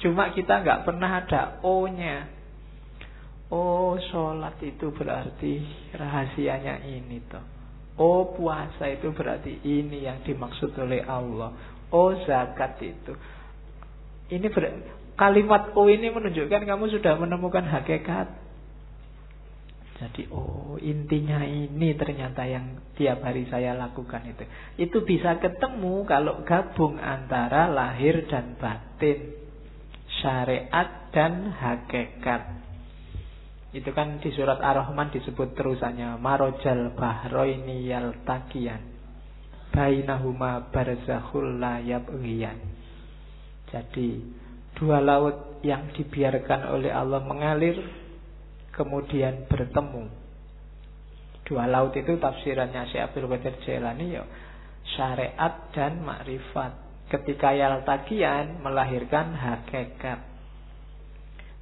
cuma 0.00 0.32
kita 0.32 0.64
nggak 0.64 0.82
pernah 0.88 1.20
ada 1.20 1.60
O-nya. 1.62 2.40
Oh 3.50 3.98
sholat 3.98 4.62
itu 4.62 4.94
berarti 4.94 5.58
rahasianya 5.94 6.86
ini 6.86 7.18
toh. 7.26 7.42
Oh 7.98 8.32
puasa 8.32 8.88
itu 8.88 9.10
berarti 9.10 9.60
ini 9.66 10.06
yang 10.06 10.22
dimaksud 10.22 10.72
oleh 10.78 11.02
Allah. 11.04 11.52
Oh 11.90 12.14
zakat 12.24 12.78
itu. 12.80 13.12
Ini 14.30 14.46
ber 14.54 14.64
kalimat 15.18 15.74
oh 15.74 15.90
ini 15.90 16.08
menunjukkan 16.08 16.62
kamu 16.62 16.84
sudah 16.94 17.18
menemukan 17.18 17.66
hakikat. 17.66 18.30
Jadi 20.00 20.32
oh 20.32 20.80
intinya 20.80 21.44
ini 21.44 21.92
ternyata 21.92 22.48
yang 22.48 22.80
tiap 22.96 23.20
hari 23.20 23.44
saya 23.52 23.76
lakukan 23.76 24.24
itu. 24.32 24.46
Itu 24.80 25.04
bisa 25.04 25.36
ketemu 25.42 26.06
kalau 26.08 26.40
gabung 26.46 26.96
antara 26.96 27.68
lahir 27.68 28.24
dan 28.30 28.56
batin. 28.56 29.39
Syariat 30.20 31.10
dan 31.10 31.50
hakikat. 31.50 32.42
Itu 33.70 33.94
kan 33.94 34.18
di 34.18 34.30
surat 34.34 34.58
Ar-Rahman 34.58 35.14
disebut 35.14 35.54
terusannya 35.54 36.18
marojal 36.18 36.92
bahroini 36.98 37.86
yal 37.86 38.18
takian 38.26 38.82
bainahuma 39.70 40.70
barzakhul 40.74 41.62
la 41.62 41.78
yabghiyan. 41.78 42.58
Jadi 43.70 44.18
dua 44.74 44.98
laut 44.98 45.62
yang 45.62 45.94
dibiarkan 45.94 46.74
oleh 46.74 46.90
Allah 46.90 47.22
mengalir 47.22 47.78
kemudian 48.74 49.46
bertemu. 49.46 50.10
Dua 51.46 51.66
laut 51.70 51.94
itu 51.94 52.18
tafsirannya 52.18 52.90
Syekh 52.90 53.10
Abdul 53.10 53.30
Qadir 53.30 53.54
Jailani 53.62 54.06
ya 54.14 54.22
syariat 54.98 55.70
dan 55.70 56.02
makrifat. 56.02 56.89
Ketika 57.10 57.50
yal 57.52 57.82
takian 57.82 58.62
melahirkan 58.62 59.34
hakikat. 59.34 60.22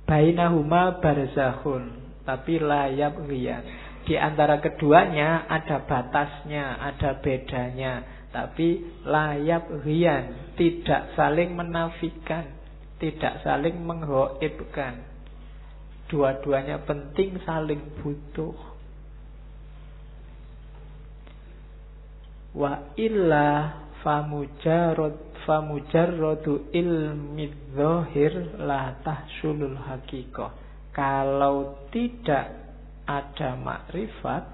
Bainahuma 0.04 1.00
barzakhun 1.04 2.00
Tapi 2.24 2.56
layab 2.60 3.28
riyan 3.28 3.60
Di 4.08 4.16
antara 4.16 4.56
keduanya 4.56 5.44
ada 5.44 5.84
batasnya 5.84 6.80
Ada 6.80 7.20
bedanya 7.20 8.24
Tapi 8.32 9.04
layab 9.04 9.84
riyan 9.84 10.56
Tidak 10.56 11.12
saling 11.12 11.52
menafikan 11.52 12.58
Tidak 12.98 13.46
saling 13.46 13.78
menghoibkan. 13.78 15.06
Dua-duanya 16.10 16.82
penting 16.82 17.38
saling 17.46 17.78
butuh. 18.02 18.58
Wa 22.58 22.96
illa 22.98 23.78
famujarod 24.02 25.27
famujarradu 25.48 26.68
ilmi 26.76 27.72
dhahir 27.72 28.60
la 28.60 29.00
tahsulul 29.00 29.80
hakikoh. 29.80 30.52
Kalau 30.92 31.88
tidak 31.88 32.52
ada 33.08 33.56
makrifat, 33.56 34.44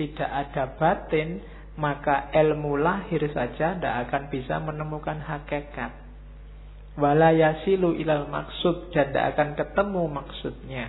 tidak 0.00 0.30
ada 0.32 0.72
batin, 0.80 1.44
maka 1.76 2.32
ilmu 2.32 2.80
lahir 2.80 3.20
saja 3.36 3.76
tidak 3.76 4.08
akan 4.08 4.22
bisa 4.32 4.56
menemukan 4.64 5.20
hakikat. 5.20 5.92
Wala 6.96 7.36
yasilu 7.36 7.92
ilal 8.00 8.24
maksud 8.32 8.96
dan 8.96 9.12
tidak 9.12 9.36
akan 9.36 9.48
ketemu 9.60 10.02
maksudnya. 10.08 10.86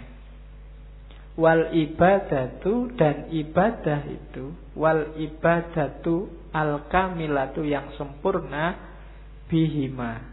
Wal 1.35 1.71
ibadatu 1.71 2.91
dan 2.99 3.31
ibadah 3.31 4.03
itu 4.03 4.51
Wal 4.75 5.15
ibadatu 5.15 6.27
al 6.51 6.91
kamilatu 6.91 7.63
yang 7.63 7.95
sempurna 7.95 8.90
bihima. 9.51 10.23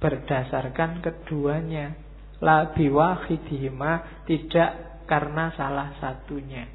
Berdasarkan 0.00 1.04
keduanya. 1.04 1.94
La 2.42 2.72
biwahidihima 2.74 4.26
tidak 4.26 5.04
karena 5.06 5.54
salah 5.54 5.94
satunya. 6.00 6.66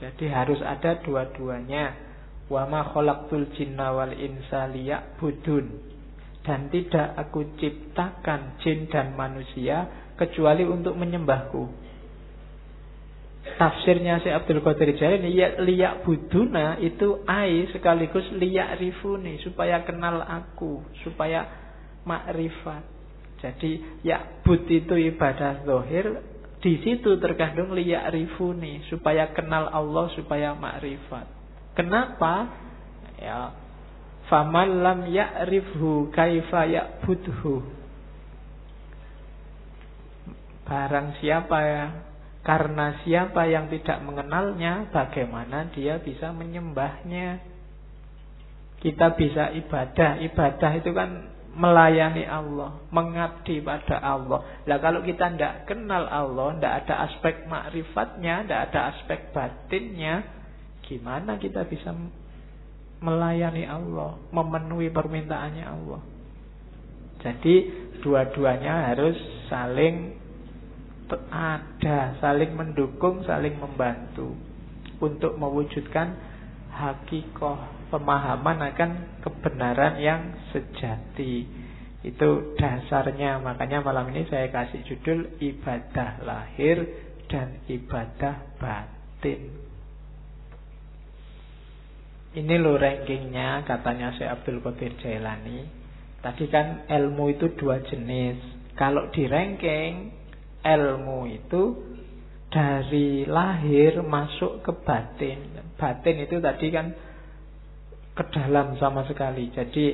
Jadi 0.00 0.26
harus 0.26 0.58
ada 0.64 0.98
dua-duanya. 1.04 1.94
Wa 2.50 2.66
ma 2.66 2.82
khalaqtul 2.90 3.54
jinna 3.54 3.94
wal 3.94 4.10
insa 4.10 4.66
dan 6.44 6.68
tidak 6.68 7.16
aku 7.16 7.56
ciptakan 7.56 8.60
jin 8.60 8.84
dan 8.92 9.16
manusia 9.16 9.88
kecuali 10.20 10.62
untuk 10.68 10.92
menyembahku 10.94 11.83
tafsirnya 13.44 14.24
si 14.24 14.32
Abdul 14.32 14.64
Qadir 14.64 14.96
Jailani 14.96 15.30
ya 15.30 15.60
liyak 15.60 16.02
buduna 16.02 16.80
itu 16.80 17.22
ai 17.28 17.68
sekaligus 17.70 18.24
liyak 18.34 18.80
rifuni 18.80 19.38
supaya 19.44 19.84
kenal 19.84 20.24
aku 20.24 20.80
supaya 21.04 21.46
makrifat. 22.08 22.82
Jadi 23.44 24.00
ya 24.00 24.40
bud 24.40 24.64
itu 24.64 24.96
ibadah 24.96 25.68
zohir 25.68 26.24
di 26.64 26.80
situ 26.80 27.20
terkandung 27.20 27.76
liyak 27.76 28.08
rifuni 28.10 28.80
supaya 28.88 29.30
kenal 29.36 29.68
Allah 29.68 30.08
supaya 30.16 30.56
makrifat. 30.56 31.28
Kenapa? 31.76 32.48
Ya 33.20 33.52
faman 34.28 34.80
lam 34.80 35.00
ya'rifhu 35.12 36.08
kaifa 36.08 36.64
ya'budhu 36.64 37.60
barang 40.64 41.20
siapa 41.20 41.58
ya 41.60 41.84
karena 42.44 43.00
siapa 43.00 43.48
yang 43.48 43.72
tidak 43.72 44.04
mengenalnya, 44.04 44.92
bagaimana 44.92 45.72
dia 45.72 45.96
bisa 45.96 46.28
menyembahnya? 46.28 47.40
Kita 48.84 49.16
bisa 49.16 49.48
ibadah. 49.56 50.20
Ibadah 50.20 50.72
itu 50.76 50.92
kan 50.92 51.32
melayani 51.56 52.28
Allah, 52.28 52.84
mengabdi 52.92 53.64
pada 53.64 53.96
Allah. 53.96 54.60
Lah 54.68 54.76
kalau 54.76 55.00
kita 55.00 55.32
tidak 55.32 55.64
kenal 55.64 56.04
Allah, 56.04 56.52
tidak 56.60 56.74
ada 56.84 56.94
aspek 57.08 57.48
makrifatnya, 57.48 58.44
tidak 58.44 58.60
ada 58.68 58.80
aspek 58.92 59.32
batinnya, 59.32 60.28
gimana 60.84 61.40
kita 61.40 61.64
bisa 61.64 61.96
melayani 63.00 63.64
Allah, 63.64 64.20
memenuhi 64.36 64.92
permintaannya 64.92 65.64
Allah? 65.64 66.00
Jadi 67.24 67.54
dua-duanya 68.04 68.92
harus 68.92 69.16
saling 69.48 70.23
ada, 71.28 72.16
saling 72.22 72.56
mendukung, 72.56 73.20
saling 73.28 73.60
membantu 73.60 74.32
untuk 75.02 75.36
mewujudkan 75.36 76.16
hakikoh 76.72 77.60
pemahaman 77.92 78.74
akan 78.74 78.90
kebenaran 79.22 80.00
yang 80.00 80.22
sejati. 80.50 81.46
Itu 82.04 82.56
dasarnya. 82.58 83.40
Makanya 83.40 83.80
malam 83.80 84.12
ini 84.12 84.28
saya 84.28 84.50
kasih 84.52 84.84
judul 84.84 85.40
ibadah 85.40 86.20
lahir 86.26 86.84
dan 87.30 87.64
ibadah 87.70 88.58
batin. 88.60 89.64
Ini 92.34 92.54
lo 92.58 92.74
rankingnya 92.74 93.62
katanya 93.62 94.10
Syekh 94.18 94.26
Abdul 94.26 94.58
Qadir 94.58 94.98
Jailani. 94.98 95.64
Tadi 96.18 96.44
kan 96.50 96.82
ilmu 96.90 97.30
itu 97.30 97.54
dua 97.54 97.78
jenis. 97.86 98.42
Kalau 98.74 99.06
di 99.14 99.30
ranking 99.30 100.23
ilmu 100.64 101.28
itu 101.28 101.62
dari 102.48 103.28
lahir 103.28 104.00
masuk 104.00 104.64
ke 104.64 104.72
batin. 104.80 105.60
Batin 105.76 106.16
itu 106.24 106.40
tadi 106.40 106.66
kan 106.72 106.86
ke 108.14 108.24
dalam 108.32 108.78
sama 108.80 109.04
sekali. 109.04 109.52
Jadi 109.52 109.86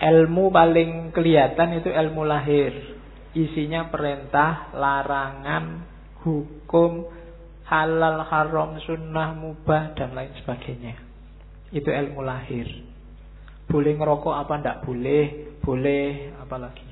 ilmu 0.00 0.50
paling 0.50 1.14
kelihatan 1.14 1.78
itu 1.78 1.92
ilmu 1.92 2.26
lahir. 2.26 2.72
Isinya 3.30 3.86
perintah, 3.86 4.74
larangan, 4.74 5.86
hukum, 6.26 7.06
halal, 7.70 8.26
haram, 8.26 8.74
sunnah, 8.82 9.38
mubah, 9.38 9.94
dan 9.94 10.18
lain 10.18 10.34
sebagainya. 10.42 10.98
Itu 11.70 11.94
ilmu 11.94 12.26
lahir. 12.26 12.66
Boleh 13.70 13.94
ngerokok 13.94 14.34
apa 14.34 14.52
ndak 14.58 14.82
boleh, 14.82 15.54
boleh 15.62 16.34
apalagi. 16.42 16.89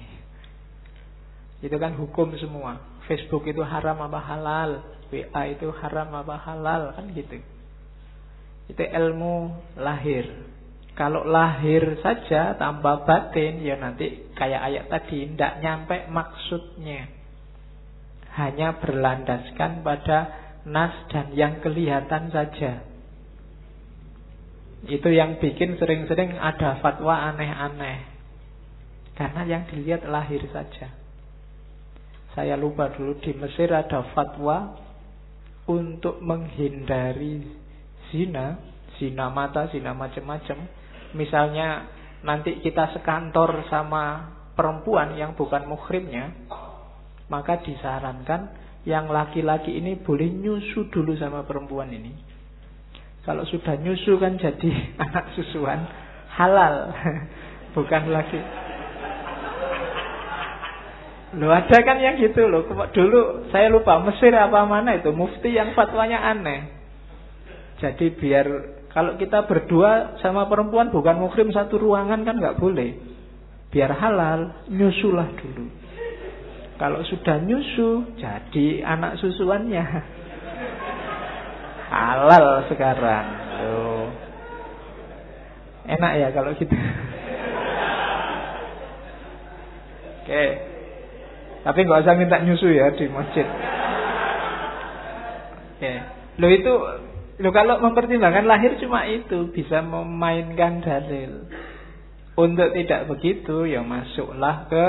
Itu 1.58 1.74
kan 1.76 1.98
hukum 1.98 2.38
semua. 2.38 2.78
Facebook 3.10 3.48
itu 3.50 3.64
haram 3.66 3.98
apa 3.98 4.20
halal, 4.22 4.70
WA 5.10 5.42
itu 5.50 5.72
haram 5.74 6.12
apa 6.14 6.38
halal, 6.38 6.94
kan 6.94 7.10
gitu. 7.16 7.42
Itu 8.68 8.82
ilmu 8.84 9.56
lahir. 9.80 10.28
Kalau 10.92 11.22
lahir 11.24 11.98
saja 12.02 12.58
tanpa 12.58 13.06
batin, 13.06 13.62
ya 13.62 13.78
nanti 13.78 14.28
kayak 14.34 14.60
ayat 14.66 14.84
tadi, 14.90 15.30
tidak 15.34 15.52
nyampe 15.62 15.96
maksudnya. 16.10 17.06
Hanya 18.34 18.78
berlandaskan 18.78 19.82
pada 19.82 20.18
nas 20.66 20.94
dan 21.10 21.34
yang 21.34 21.58
kelihatan 21.62 22.30
saja. 22.34 22.82
Itu 24.86 25.10
yang 25.10 25.42
bikin 25.42 25.74
sering-sering 25.78 26.38
ada 26.38 26.78
fatwa 26.78 27.34
aneh-aneh. 27.34 27.98
Karena 29.18 29.42
yang 29.42 29.62
dilihat 29.66 30.06
lahir 30.06 30.42
saja. 30.54 30.97
Saya 32.38 32.54
lupa 32.54 32.86
dulu 32.94 33.18
di 33.18 33.34
Mesir 33.34 33.66
ada 33.74 34.14
fatwa 34.14 34.78
untuk 35.66 36.22
menghindari 36.22 37.42
zina, 38.14 38.62
zina 38.94 39.26
mata, 39.26 39.66
zina 39.74 39.90
macam-macam. 39.90 40.70
Misalnya 41.18 41.90
nanti 42.22 42.62
kita 42.62 42.94
sekantor 42.94 43.66
sama 43.66 44.38
perempuan 44.54 45.18
yang 45.18 45.34
bukan 45.34 45.66
muhrimnya, 45.66 46.30
maka 47.26 47.58
disarankan 47.58 48.54
yang 48.86 49.10
laki-laki 49.10 49.74
ini 49.74 49.98
boleh 49.98 50.30
nyusu 50.30 50.94
dulu 50.94 51.18
sama 51.18 51.42
perempuan 51.42 51.90
ini. 51.90 52.14
Kalau 53.26 53.42
sudah 53.50 53.82
nyusu 53.82 54.14
kan 54.22 54.38
jadi 54.38 54.70
anak 55.10 55.34
susuan 55.34 55.90
halal, 56.38 56.94
bukan 57.74 58.14
lagi. 58.14 58.67
Lo 61.36 61.52
ada 61.52 61.78
kan 61.84 62.00
yang 62.00 62.16
gitu 62.16 62.48
loh. 62.48 62.64
Dulu 62.88 63.52
saya 63.52 63.68
lupa 63.68 64.00
Mesir 64.00 64.32
apa 64.32 64.64
mana 64.64 64.96
itu 64.96 65.12
mufti 65.12 65.52
yang 65.52 65.76
fatwanya 65.76 66.24
aneh. 66.24 66.72
Jadi 67.84 68.16
biar 68.16 68.46
kalau 68.88 69.20
kita 69.20 69.44
berdua 69.44 70.16
sama 70.24 70.48
perempuan 70.48 70.88
bukan 70.88 71.20
mukrim 71.20 71.52
satu 71.52 71.76
ruangan 71.76 72.24
kan 72.24 72.40
nggak 72.40 72.56
boleh. 72.56 72.96
Biar 73.68 73.92
halal, 73.92 74.64
nyusulah 74.72 75.28
dulu. 75.36 75.68
Kalau 76.80 77.04
sudah 77.04 77.36
nyusu, 77.44 78.16
jadi 78.16 78.86
anak 78.86 79.20
susuannya. 79.20 79.84
Halal 81.92 82.64
sekarang. 82.72 83.26
Loh. 83.60 84.08
Enak 85.84 86.12
ya 86.16 86.28
kalau 86.32 86.56
gitu. 86.56 86.72
Oke. 90.24 90.77
Tapi 91.68 91.78
nggak 91.84 92.00
usah 92.00 92.16
minta 92.16 92.40
nyusu 92.40 92.72
ya 92.72 92.96
di 92.96 93.04
masjid. 93.12 93.44
Oke. 95.76 95.92
Lo 96.40 96.48
itu 96.48 96.72
Loh 97.38 97.54
kalau 97.54 97.78
mempertimbangkan 97.78 98.50
lahir 98.50 98.74
cuma 98.82 99.06
itu 99.06 99.54
bisa 99.54 99.78
memainkan 99.78 100.82
dalil. 100.82 101.46
Untuk 102.34 102.74
tidak 102.74 103.06
begitu 103.10 103.66
ya 103.66 103.82
masuklah 103.82 104.66
ke 104.66 104.84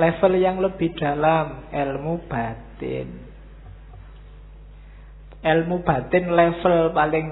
level 0.00 0.32
yang 0.36 0.60
lebih 0.64 0.96
dalam 0.96 1.68
ilmu 1.68 2.24
batin. 2.28 3.08
Ilmu 5.40 5.76
batin 5.84 6.24
level 6.32 6.92
paling 6.92 7.28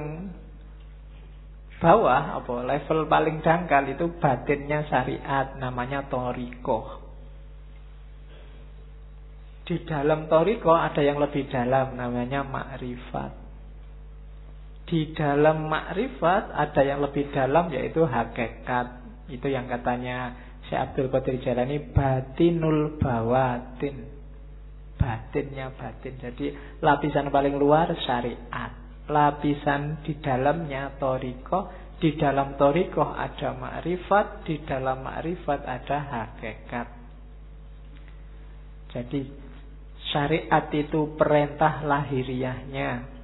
bawah 1.81 2.41
apa 2.41 2.55
level 2.65 3.09
paling 3.09 3.41
dangkal 3.41 3.89
itu 3.89 4.21
batinnya 4.21 4.85
syariat 4.89 5.57
namanya 5.57 6.09
toriko. 6.13 6.98
Di 9.69 9.85
dalam 9.85 10.33
toriko 10.33 10.73
ada 10.73 11.05
yang 11.05 11.21
lebih 11.21 11.45
dalam 11.53 11.93
namanya 11.93 12.41
makrifat. 12.41 13.37
Di 14.89 15.13
dalam 15.13 15.69
makrifat 15.69 16.57
ada 16.57 16.81
yang 16.81 17.05
lebih 17.05 17.29
dalam 17.29 17.69
yaitu 17.69 18.09
hakikat. 18.09 19.05
Itu 19.29 19.53
yang 19.53 19.69
katanya 19.69 20.33
Syekh 20.65 20.81
Abdul 20.89 21.13
Qadir 21.13 21.37
Jalani 21.45 21.85
batinul 21.93 22.97
bawatin. 22.97 24.09
Batinnya 24.97 25.77
batin. 25.77 26.17
Jadi 26.17 26.81
lapisan 26.81 27.29
paling 27.29 27.61
luar 27.61 27.93
syariat. 28.09 28.73
Lapisan 29.05 30.01
di 30.01 30.17
dalamnya 30.17 30.97
toriko. 30.97 31.69
Di 32.01 32.17
dalam 32.17 32.57
toriko 32.57 33.05
ada 33.05 33.53
makrifat. 33.53 34.49
Di 34.49 34.65
dalam 34.65 35.05
makrifat 35.05 35.61
ada 35.61 35.99
hakikat. 36.01 36.89
Jadi 38.97 39.48
syariat 40.11 40.67
itu 40.73 41.15
perintah 41.17 41.85
lahiriahnya 41.85 43.19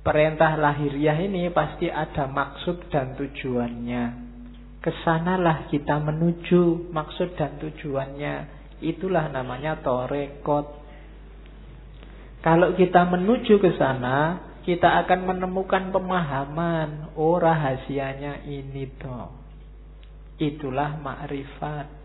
Perintah 0.00 0.56
lahiriah 0.56 1.20
ini 1.20 1.52
pasti 1.52 1.92
ada 1.92 2.24
maksud 2.24 2.88
dan 2.88 3.20
tujuannya. 3.20 4.32
Ke 4.80 4.96
sanalah 5.04 5.68
kita 5.68 6.00
menuju 6.00 6.88
maksud 6.88 7.36
dan 7.36 7.60
tujuannya. 7.60 8.34
Itulah 8.80 9.28
namanya 9.28 9.76
torekot. 9.84 10.72
Kalau 12.40 12.72
kita 12.72 13.04
menuju 13.12 13.60
ke 13.60 13.76
sana, 13.76 14.40
kita 14.64 15.04
akan 15.04 15.36
menemukan 15.36 15.92
pemahaman. 15.92 17.12
Oh 17.12 17.36
rahasianya 17.36 18.48
ini 18.48 18.88
toh. 18.96 19.36
Itulah 20.40 20.96
makrifat. 20.96 21.99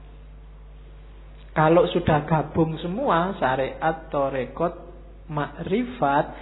Kalau 1.56 1.88
sudah 1.88 2.28
gabung 2.28 2.76
semua 2.84 3.32
syariat, 3.40 4.12
torekot, 4.12 4.76
makrifat, 5.32 6.36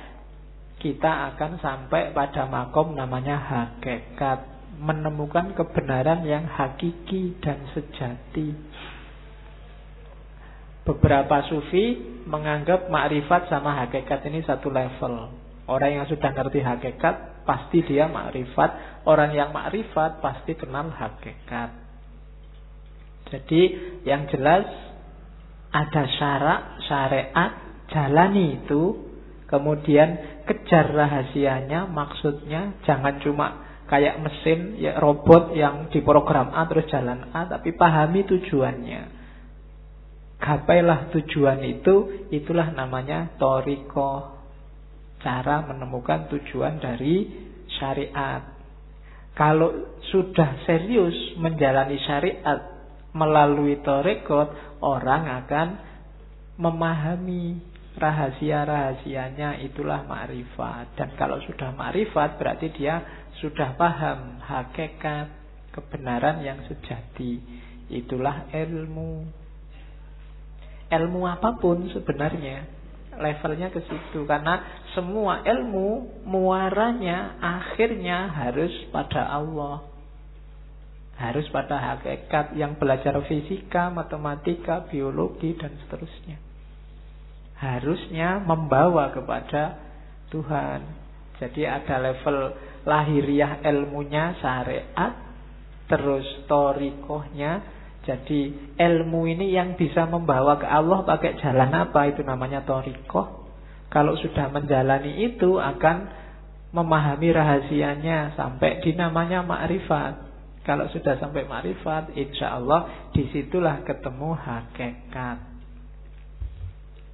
kita 0.82 1.32
akan 1.34 1.61
sampai 1.61 2.18
pada 2.18 2.49
makom 2.49 2.97
namanya 2.97 3.38
hakikat. 3.38 4.51
Menemukan 4.82 5.53
kebenaran 5.53 6.26
yang 6.26 6.49
hakiki 6.49 7.38
dan 7.45 7.61
sejati. 7.78 8.57
Beberapa 10.82 11.45
sufi 11.45 11.93
menganggap 12.26 12.89
makrifat 12.89 13.53
sama 13.53 13.86
hakikat 13.86 14.26
ini 14.28 14.41
satu 14.41 14.74
level. 14.74 15.30
Orang 15.70 15.93
yang 15.93 16.09
sudah 16.09 16.34
ngerti 16.34 16.59
hakikat 16.59 17.45
pasti 17.45 17.86
dia 17.86 18.09
makrifat. 18.09 19.05
Orang 19.05 19.32
yang 19.32 19.53
makrifat 19.53 20.20
pasti 20.20 20.57
kenal 20.57 20.89
hakikat. 20.89 21.70
Jadi 23.32 23.61
yang 24.03 24.28
jelas 24.28 24.92
ada 25.74 26.03
syarak 26.05 26.61
syariat 26.86 27.51
jalani 27.89 28.61
itu. 28.61 29.11
Kemudian 29.49 30.41
kejar 30.49 30.89
rahasianya 30.89 31.86
maksudnya 31.86 32.82
jangan 32.89 33.21
cuma 33.21 33.47
kayak 33.86 34.17
mesin 34.17 34.82
ya 34.82 34.97
robot 34.97 35.53
yang 35.53 35.93
diprogram 35.93 36.49
A 36.49 36.65
terus 36.65 36.89
jalan 36.89 37.30
A 37.30 37.45
tapi 37.45 37.78
pahami 37.78 38.26
tujuannya. 38.26 39.21
Gapailah 40.41 41.13
tujuan 41.13 41.61
itu 41.61 42.26
itulah 42.34 42.74
namanya 42.74 43.38
toriko 43.38 44.41
cara 45.21 45.63
menemukan 45.69 46.28
tujuan 46.34 46.82
dari 46.82 47.30
syariat. 47.78 48.41
Kalau 49.38 50.01
sudah 50.09 50.65
serius 50.65 51.38
menjalani 51.38 52.01
syariat 52.01 52.72
melalui 53.14 53.80
torekot, 53.86 54.78
orang 54.82 55.30
akan 55.45 55.68
memahami 56.57 57.61
rahasia-rahasianya 57.97 59.61
itulah 59.70 60.05
ma'rifat. 60.05 60.97
Dan 60.97 61.14
kalau 61.18 61.38
sudah 61.45 61.74
ma'rifat 61.74 62.41
berarti 62.41 62.74
dia 62.74 63.01
sudah 63.41 63.78
paham 63.78 64.41
hakikat 64.41 65.30
kebenaran 65.74 66.41
yang 66.41 66.61
sejati. 66.66 67.41
Itulah 67.93 68.49
ilmu. 68.49 69.26
Ilmu 70.93 71.22
apa 71.26 71.57
pun 71.57 71.89
sebenarnya 71.89 72.84
levelnya 73.14 73.70
ke 73.70 73.82
situ 73.86 74.26
karena 74.26 74.86
semua 74.97 75.45
ilmu 75.45 76.22
muaranya 76.26 77.38
akhirnya 77.41 78.30
harus 78.30 78.74
pada 78.89 79.30
Allah. 79.30 79.92
Harus 81.24 81.47
pada 81.55 81.80
hakikat 81.80 82.59
yang 82.59 82.76
belajar 82.76 83.15
fisika, 83.24 83.88
matematika, 83.88 84.84
biologi 84.91 85.55
dan 85.55 85.71
seterusnya. 85.88 86.36
Harusnya 87.55 88.43
membawa 88.43 89.15
kepada 89.15 89.80
Tuhan. 90.28 90.84
Jadi 91.39 91.63
ada 91.63 91.95
level 92.03 92.59
lahiriah 92.84 93.63
ilmunya 93.63 94.36
syariat, 94.43 95.15
terus 95.88 96.28
torikohnya 96.51 97.63
jadi 98.03 98.51
ilmu 98.76 99.32
ini 99.32 99.55
yang 99.55 99.80
bisa 99.80 100.03
membawa 100.03 100.59
ke 100.59 100.67
Allah 100.67 101.07
pakai 101.07 101.39
jalan 101.39 101.71
apa 101.71 102.11
itu 102.11 102.19
namanya 102.19 102.67
torikoh. 102.67 103.47
Kalau 103.88 104.19
sudah 104.19 104.51
menjalani 104.51 105.24
itu 105.24 105.55
akan 105.55 105.97
memahami 106.76 107.30
rahasianya 107.32 108.36
sampai 108.36 108.84
dinamanya 108.84 109.39
makrifat. 109.47 110.19
Kalau 110.64 110.88
sudah 110.95 111.20
sampai 111.20 111.43
makrifat, 111.43 112.16
insya 112.16 112.55
Allah 112.55 113.11
di 113.11 113.28
situlah 113.36 113.84
ketemu 113.84 114.32
hakikat. 114.32 115.38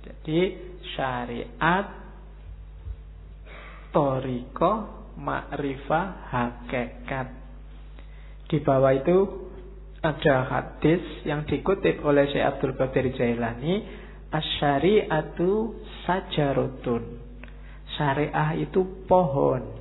Jadi 0.06 0.39
syariat, 0.93 1.86
toriko, 3.89 4.72
makrifah, 5.18 6.06
hakikat. 6.30 7.28
Di 8.50 8.58
bawah 8.62 8.93
itu 8.93 9.18
ada 10.00 10.36
hadis 10.47 11.04
yang 11.28 11.43
dikutip 11.43 12.00
oleh 12.06 12.30
Syekh 12.32 12.45
Abdul 12.45 12.74
Qadir 12.80 13.12
Jailani 13.14 13.84
Asyari'atu 14.32 15.76
sajarutun 16.08 17.04
Syariah 18.00 18.64
itu 18.64 19.06
pohon 19.10 19.78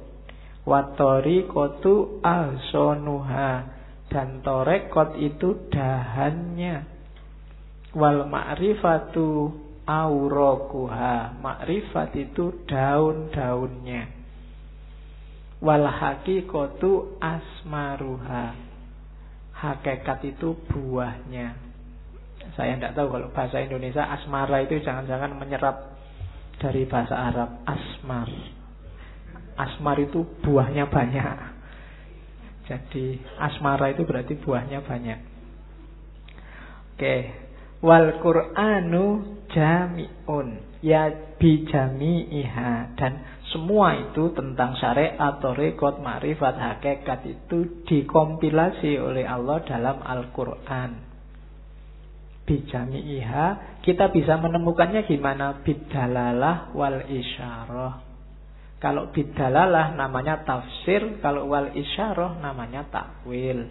Watori 0.68 1.48
kotu 1.48 2.20
alsonuha. 2.20 3.80
Dan 4.12 4.44
torekot 4.44 5.16
itu 5.16 5.68
dahannya. 5.72 6.84
Wal 7.96 8.28
ma'rifatu 8.28 9.52
aurokuha. 9.88 11.40
Ma'rifat 11.40 12.12
itu 12.20 12.68
daun-daunnya. 12.68 14.12
Wal 15.64 15.88
hakikotu 15.88 17.16
asmaruha. 17.16 18.52
Hakikat 19.56 20.20
itu 20.28 20.54
buahnya. 20.68 21.56
Saya 22.54 22.78
tidak 22.78 22.94
tahu 22.94 23.10
kalau 23.10 23.28
bahasa 23.34 23.58
Indonesia 23.60 24.06
asmara 24.06 24.62
itu 24.62 24.78
jangan-jangan 24.80 25.34
menyerap 25.34 25.98
dari 26.62 26.86
bahasa 26.86 27.14
Arab. 27.18 27.66
Asmar. 27.66 28.57
Asmar 29.58 29.98
itu 29.98 30.22
buahnya 30.46 30.86
banyak. 30.86 31.58
Jadi 32.68 33.16
asmara 33.40 33.90
itu 33.96 34.04
berarti 34.04 34.36
buahnya 34.36 34.84
banyak. 34.84 35.18
Oke, 36.94 37.16
wal 37.80 38.20
Qur'anu 38.20 39.04
jami'un 39.48 40.48
ya 40.84 41.08
bijami'iha 41.40 42.92
dan 43.00 43.12
semua 43.48 43.96
itu 43.96 44.28
tentang 44.36 44.76
syariat, 44.76 45.40
rekod, 45.56 46.04
ma'rifat, 46.04 46.54
hakikat 46.60 47.24
itu 47.24 47.80
dikompilasi 47.88 49.00
oleh 49.00 49.24
Allah 49.24 49.64
dalam 49.64 50.04
Al-Quran. 50.04 51.08
Bijami'iha, 52.44 53.80
kita 53.80 54.12
bisa 54.12 54.36
menemukannya 54.36 55.08
gimana? 55.08 55.64
Bidalalah 55.64 56.76
wal 56.76 57.08
isyarah. 57.08 58.07
Kalau 58.78 59.10
bidalalah 59.10 59.98
namanya 59.98 60.46
tafsir, 60.46 61.18
kalau 61.18 61.50
wal 61.50 61.74
isyarah 61.74 62.38
namanya 62.38 62.86
takwil. 62.86 63.66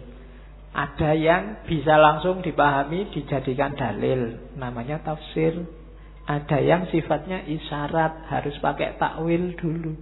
Ada 0.76 1.16
yang 1.16 1.64
bisa 1.64 1.96
langsung 1.96 2.44
dipahami 2.44 3.08
dijadikan 3.16 3.72
dalil, 3.72 4.52
namanya 4.60 5.00
tafsir. 5.00 5.64
Ada 6.28 6.60
yang 6.60 6.92
sifatnya 6.92 7.40
isyarat, 7.40 8.28
harus 8.28 8.52
pakai 8.60 9.00
takwil 9.00 9.56
dulu. 9.56 9.96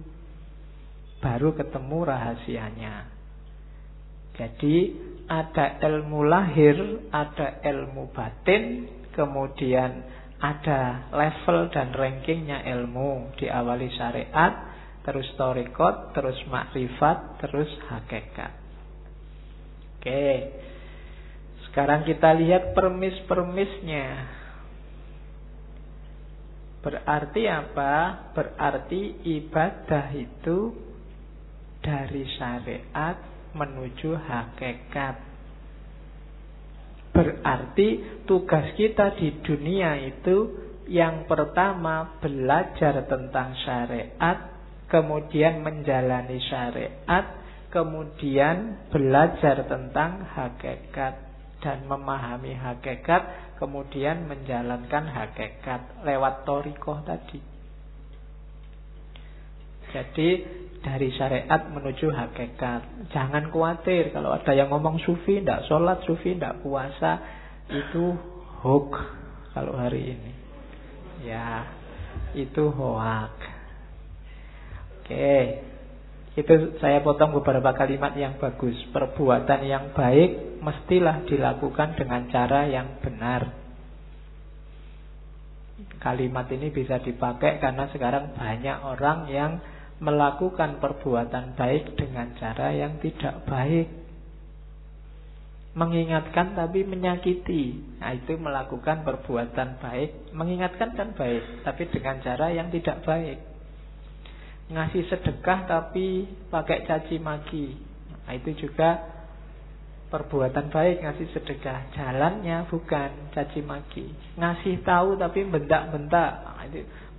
Baru 1.23 1.55
ketemu 1.55 1.99
rahasianya. 2.03 2.95
Jadi 4.35 4.91
ada 5.31 5.79
ilmu 5.87 6.27
lahir, 6.27 6.75
ada 7.15 7.63
ilmu 7.63 8.11
batin, 8.11 8.91
kemudian 9.15 10.03
ada 10.37 11.09
level 11.15 11.71
dan 11.71 11.95
rankingnya 11.95 12.67
ilmu. 12.75 13.33
Diawali 13.39 13.87
syariat, 13.95 14.66
terus 15.07 15.31
torikot, 15.39 16.11
terus 16.11 16.35
makrifat, 16.51 17.39
terus 17.39 17.71
hakikat. 17.87 18.51
Oke. 19.95 20.27
Sekarang 21.71 22.03
kita 22.03 22.35
lihat 22.35 22.75
permis-permisnya. 22.75 24.07
Berarti 26.83 27.47
apa? 27.47 27.93
Berarti 28.35 29.23
ibadah 29.23 30.11
itu 30.11 30.75
dari 31.79 32.27
syariat 32.35 33.15
menuju 33.55 34.11
hakikat. 34.11 35.15
Berarti 37.15 37.87
tugas 38.27 38.75
kita 38.75 39.15
di 39.15 39.39
dunia 39.39 39.95
itu 40.03 40.67
yang 40.91 41.23
pertama 41.31 42.19
belajar 42.19 43.07
tentang 43.07 43.55
syariat, 43.63 44.56
kemudian 44.87 45.63
menjalani 45.63 46.39
syariat, 46.47 47.25
kemudian 47.71 48.87
belajar 48.91 49.67
tentang 49.67 50.23
hakikat 50.31 51.27
dan 51.59 51.83
memahami 51.89 52.53
hakikat 52.53 53.51
kemudian 53.57 54.29
menjalankan 54.29 55.09
hakikat 55.09 56.05
lewat 56.05 56.45
torikoh 56.45 57.01
tadi. 57.03 57.41
Jadi 59.87 60.29
dari 60.83 61.09
syariat 61.15 61.67
menuju 61.73 62.13
hakikat. 62.13 63.09
Jangan 63.09 63.49
khawatir 63.49 64.13
kalau 64.13 64.35
ada 64.35 64.51
yang 64.53 64.69
ngomong 64.69 65.01
sufi, 65.01 65.41
tidak 65.41 65.65
sholat, 65.65 66.05
sufi, 66.05 66.37
tidak 66.37 66.61
puasa, 66.61 67.19
itu 67.71 68.13
hoax 68.61 68.93
kalau 69.57 69.73
hari 69.73 70.13
ini. 70.15 70.31
Ya, 71.25 71.65
itu 72.37 72.69
hoax. 72.69 73.56
Oke, 75.07 75.63
itu 76.35 76.75
saya 76.83 76.99
potong 76.99 77.31
beberapa 77.39 77.71
kalimat 77.71 78.11
yang 78.19 78.35
bagus. 78.35 78.75
Perbuatan 78.91 79.63
yang 79.63 79.95
baik 79.95 80.59
mestilah 80.59 81.23
dilakukan 81.23 81.95
dengan 81.95 82.27
cara 82.27 82.67
yang 82.67 82.99
benar. 82.99 83.55
Kalimat 86.03 86.51
ini 86.51 86.75
bisa 86.75 86.99
dipakai 86.99 87.63
karena 87.63 87.87
sekarang 87.87 88.35
banyak 88.35 88.77
orang 88.83 89.31
yang 89.31 89.63
melakukan 90.03 90.83
perbuatan 90.83 91.55
baik 91.55 91.95
dengan 91.95 92.35
cara 92.35 92.75
yang 92.75 92.99
tidak 92.99 93.47
baik. 93.47 93.87
Mengingatkan 95.71 96.51
tapi 96.51 96.83
menyakiti. 96.83 97.95
Nah, 98.03 98.11
itu 98.11 98.35
melakukan 98.35 99.07
perbuatan 99.07 99.79
baik. 99.79 100.35
Mengingatkan 100.35 100.99
kan 100.99 101.15
baik, 101.15 101.63
tapi 101.63 101.87
dengan 101.95 102.19
cara 102.19 102.51
yang 102.51 102.67
tidak 102.67 103.07
baik. 103.07 103.46
Ngasih 104.67 105.07
sedekah 105.07 105.63
tapi 105.63 106.27
pakai 106.51 106.83
caci 106.83 107.17
maki. 107.19 107.67
Nah, 108.27 108.33
itu 108.35 108.67
juga 108.67 109.15
perbuatan 110.07 110.71
baik 110.71 111.03
ngasih 111.03 111.27
sedekah 111.35 111.91
jalannya 111.91 112.63
bukan 112.71 113.27
caci 113.35 113.59
maki 113.59 114.07
ngasih 114.39 114.79
tahu 114.87 115.19
tapi 115.19 115.43
bentak-bentak 115.43 116.31
nah, 116.47 116.63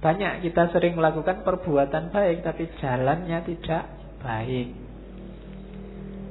banyak 0.01 0.49
kita 0.49 0.72
sering 0.72 0.96
melakukan 0.96 1.44
perbuatan 1.44 2.09
baik 2.09 2.40
tapi 2.40 2.64
jalannya 2.80 3.44
tidak 3.44 3.92
baik 4.24 4.88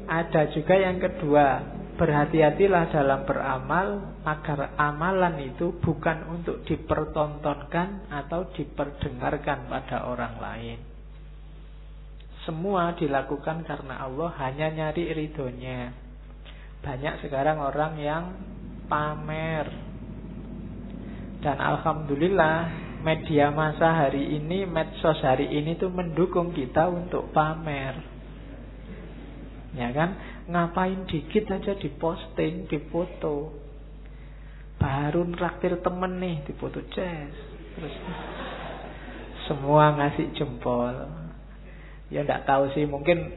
ada 0.08 0.48
juga 0.56 0.80
yang 0.80 1.04
kedua, 1.04 1.60
berhati-hatilah 2.00 2.96
dalam 2.96 3.28
beramal 3.28 4.16
agar 4.24 4.72
amalan 4.80 5.52
itu 5.52 5.76
bukan 5.84 6.32
untuk 6.32 6.64
dipertontonkan 6.64 8.08
atau 8.08 8.48
diperdengarkan 8.56 9.68
pada 9.68 10.08
orang 10.08 10.40
lain. 10.40 10.97
Semua 12.48 12.96
dilakukan 12.96 13.68
karena 13.68 14.08
Allah 14.08 14.32
hanya 14.40 14.72
nyari 14.72 15.12
ridhonya. 15.12 15.92
Banyak 16.80 17.20
sekarang 17.20 17.60
orang 17.60 18.00
yang 18.00 18.24
pamer. 18.88 19.68
Dan 21.44 21.60
Alhamdulillah 21.60 22.88
media 23.04 23.52
masa 23.52 24.08
hari 24.08 24.40
ini, 24.40 24.64
medsos 24.64 25.20
hari 25.20 25.52
ini 25.52 25.76
tuh 25.76 25.92
mendukung 25.92 26.56
kita 26.56 26.88
untuk 26.88 27.36
pamer. 27.36 28.00
Ya 29.76 29.92
kan? 29.92 30.16
Ngapain 30.48 31.04
dikit 31.04 31.52
aja 31.52 31.76
diposting, 31.76 32.72
difoto. 32.72 33.52
Baru 34.80 35.28
traktir 35.36 35.84
temen 35.84 36.16
nih 36.16 36.48
difoto 36.48 36.80
jazz. 36.96 37.36
Terus 37.76 37.96
semua 39.52 40.00
ngasih 40.00 40.32
jempol. 40.32 41.17
Ya 42.08 42.24
ndak 42.24 42.48
tahu 42.48 42.72
sih 42.72 42.88
mungkin 42.88 43.36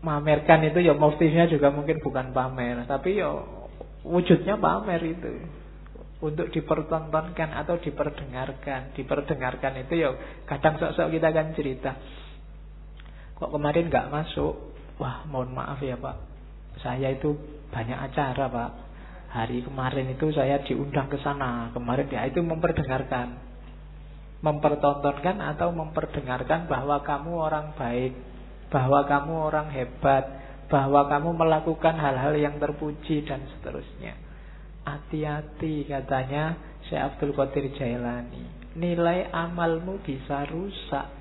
mamerkan 0.00 0.64
itu 0.64 0.80
ya 0.80 0.94
motifnya 0.94 1.50
juga 1.50 1.68
mungkin 1.74 1.98
bukan 2.00 2.32
pamer, 2.32 2.86
tapi 2.86 3.18
ya 3.18 3.34
wujudnya 4.06 4.56
pamer 4.56 5.02
itu 5.04 5.30
untuk 6.18 6.50
dipertontonkan 6.50 7.50
atau 7.54 7.78
diperdengarkan. 7.78 8.94
Diperdengarkan 8.94 9.86
itu 9.86 9.94
ya 10.02 10.10
kadang 10.46 10.78
sok-sok 10.78 11.08
kita 11.14 11.28
kan 11.30 11.46
cerita. 11.54 11.92
Kok 13.38 13.54
kemarin 13.54 13.86
nggak 13.86 14.10
masuk? 14.10 14.74
Wah, 14.98 15.22
mohon 15.30 15.54
maaf 15.54 15.78
ya 15.78 15.94
Pak. 15.94 16.16
Saya 16.82 17.14
itu 17.14 17.38
banyak 17.70 17.94
acara 17.94 18.50
Pak. 18.50 18.70
Hari 19.28 19.62
kemarin 19.62 20.10
itu 20.10 20.34
saya 20.34 20.58
diundang 20.66 21.06
ke 21.06 21.22
sana. 21.22 21.70
Kemarin 21.70 22.10
ya 22.10 22.26
itu 22.26 22.42
memperdengarkan. 22.42 23.47
Mempertontonkan 24.38 25.42
atau 25.42 25.74
memperdengarkan 25.74 26.70
bahwa 26.70 27.02
kamu 27.02 27.32
orang 27.34 27.66
baik. 27.74 28.14
Bahwa 28.70 29.02
kamu 29.06 29.32
orang 29.34 29.68
hebat. 29.74 30.24
Bahwa 30.68 31.08
kamu 31.08 31.34
melakukan 31.34 31.96
hal-hal 31.96 32.36
yang 32.38 32.56
terpuji 32.60 33.24
dan 33.24 33.42
seterusnya. 33.56 34.14
Hati-hati 34.84 35.84
katanya 35.88 36.56
Syekh 36.88 37.02
Abdul 37.02 37.32
Qadir 37.36 37.72
Jailani. 37.76 38.72
Nilai 38.78 39.28
amalmu 39.32 40.00
bisa 40.04 40.46
rusak 40.48 41.18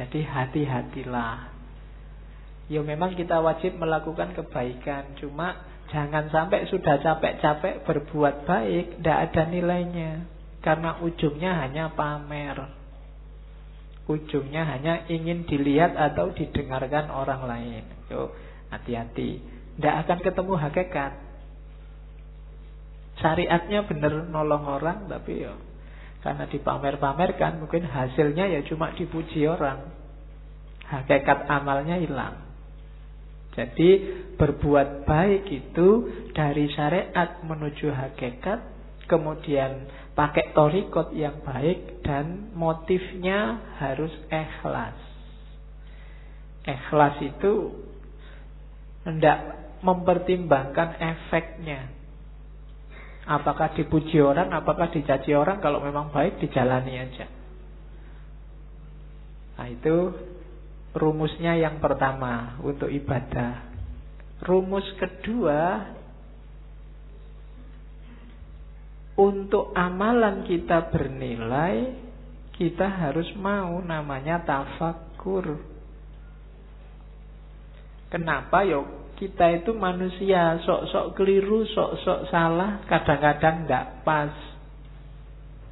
jadi 0.00 0.24
hati-hatilah. 0.24 1.52
Ya 2.72 2.80
memang 2.80 3.12
kita 3.12 3.44
wajib 3.44 3.76
melakukan 3.76 4.32
kebaikan, 4.32 5.12
cuma 5.20 5.60
jangan 5.92 6.32
sampai 6.32 6.64
sudah 6.72 6.96
capek-capek 7.04 7.84
berbuat 7.84 8.48
baik, 8.48 8.96
tidak 8.96 9.18
ada 9.28 9.42
nilainya. 9.52 10.24
Karena 10.60 11.00
ujungnya 11.00 11.56
hanya 11.64 11.92
pamer. 11.96 12.76
Ujungnya 14.08 14.66
hanya 14.66 15.06
ingin 15.08 15.48
dilihat 15.48 15.96
atau 15.96 16.34
didengarkan 16.36 17.08
orang 17.08 17.46
lain. 17.46 17.84
Yo, 18.10 18.34
hati-hati. 18.68 19.40
Tidak 19.76 19.94
akan 20.04 20.18
ketemu 20.20 20.54
hakikat. 20.60 21.12
Syariatnya 23.20 23.84
benar 23.84 24.28
nolong 24.28 24.64
orang, 24.64 25.08
tapi 25.08 25.44
yo 25.44 25.54
karena 26.20 26.44
dipamer-pamerkan 26.52 27.64
mungkin 27.64 27.88
hasilnya 27.88 28.44
ya 28.48 28.60
cuma 28.68 28.92
dipuji 28.92 29.48
orang. 29.48 29.88
Hakikat 30.84 31.48
amalnya 31.48 31.96
hilang. 31.96 32.44
Jadi 33.56 33.90
berbuat 34.36 35.08
baik 35.08 35.48
itu 35.48 35.88
dari 36.36 36.70
syariat 36.70 37.40
menuju 37.42 37.90
hakikat, 37.90 38.60
kemudian 39.10 39.90
pakai 40.14 40.52
torikot 40.52 41.14
yang 41.14 41.42
baik 41.42 42.02
dan 42.02 42.52
motifnya 42.54 43.60
harus 43.78 44.12
ikhlas. 44.28 44.96
Ikhlas 46.66 47.16
itu 47.24 47.74
hendak 49.06 49.38
mempertimbangkan 49.80 51.00
efeknya. 51.00 52.00
Apakah 53.30 53.76
dipuji 53.76 54.18
orang, 54.18 54.50
apakah 54.50 54.88
dicaci 54.90 55.36
orang 55.36 55.60
Kalau 55.60 55.84
memang 55.84 56.08
baik 56.08 56.40
dijalani 56.40 56.98
aja 56.98 57.28
Nah 59.60 59.68
itu 59.68 60.16
rumusnya 60.96 61.52
yang 61.60 61.78
pertama 61.84 62.56
Untuk 62.64 62.88
ibadah 62.88 63.70
Rumus 64.40 64.88
kedua 64.96 65.84
Untuk 69.20 69.76
amalan 69.76 70.48
kita 70.48 70.88
bernilai 70.88 71.92
Kita 72.56 72.88
harus 72.88 73.28
mau 73.36 73.76
namanya 73.84 74.40
tafakur 74.40 75.60
Kenapa? 78.08 78.64
Yuk 78.64 79.00
kita 79.20 79.52
itu 79.52 79.76
manusia 79.76 80.56
sok-sok 80.64 81.12
keliru, 81.12 81.68
sok-sok 81.68 82.32
salah, 82.32 82.80
kadang-kadang 82.88 83.68
tidak 83.68 84.00
pas. 84.00 84.32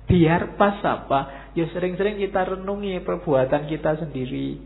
Biar 0.05 0.53
pas 0.61 0.77
apa? 0.85 1.51
Ya 1.57 1.65
sering-sering 1.73 2.21
kita 2.21 2.45
renungi 2.45 3.01
perbuatan 3.01 3.65
kita 3.65 4.05
sendiri. 4.05 4.61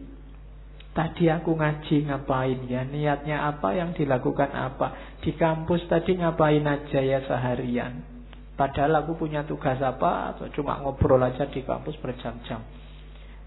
Tadi 0.92 1.30
aku 1.30 1.56
ngaji 1.56 2.10
ngapain 2.10 2.58
ya? 2.66 2.82
Niatnya 2.82 3.48
apa 3.48 3.70
yang 3.72 3.94
dilakukan 3.94 4.50
apa? 4.50 5.16
Di 5.22 5.30
kampus 5.38 5.86
tadi 5.86 6.18
ngapain 6.18 6.66
aja 6.66 7.00
ya 7.00 7.22
seharian? 7.24 8.11
Padahal 8.52 9.04
aku 9.04 9.16
punya 9.16 9.42
tugas 9.48 9.80
apa? 9.80 10.36
Atau 10.36 10.52
cuma 10.52 10.78
ngobrol 10.80 11.20
aja 11.24 11.48
di 11.48 11.64
kampus 11.64 11.96
berjam-jam. 11.98 12.60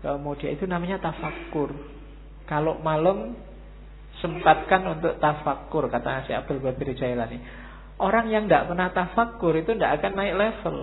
Kemudian 0.02 0.58
itu 0.58 0.66
namanya 0.66 1.02
tafakur. 1.02 1.74
Kalau 2.46 2.78
malam 2.82 3.34
Sempatkan 4.24 4.82
untuk 4.96 5.20
tafakur 5.20 5.92
kata 5.92 6.24
Syekh 6.28 6.38
Abdul 6.46 6.64
Babir 6.64 6.96
Jailani. 6.96 7.38
Orang 8.00 8.32
yang 8.32 8.48
tidak 8.48 8.72
pernah 8.72 8.90
tafakur 8.92 9.56
itu 9.60 9.76
tidak 9.76 10.00
akan 10.00 10.12
naik 10.16 10.36
level. 10.36 10.78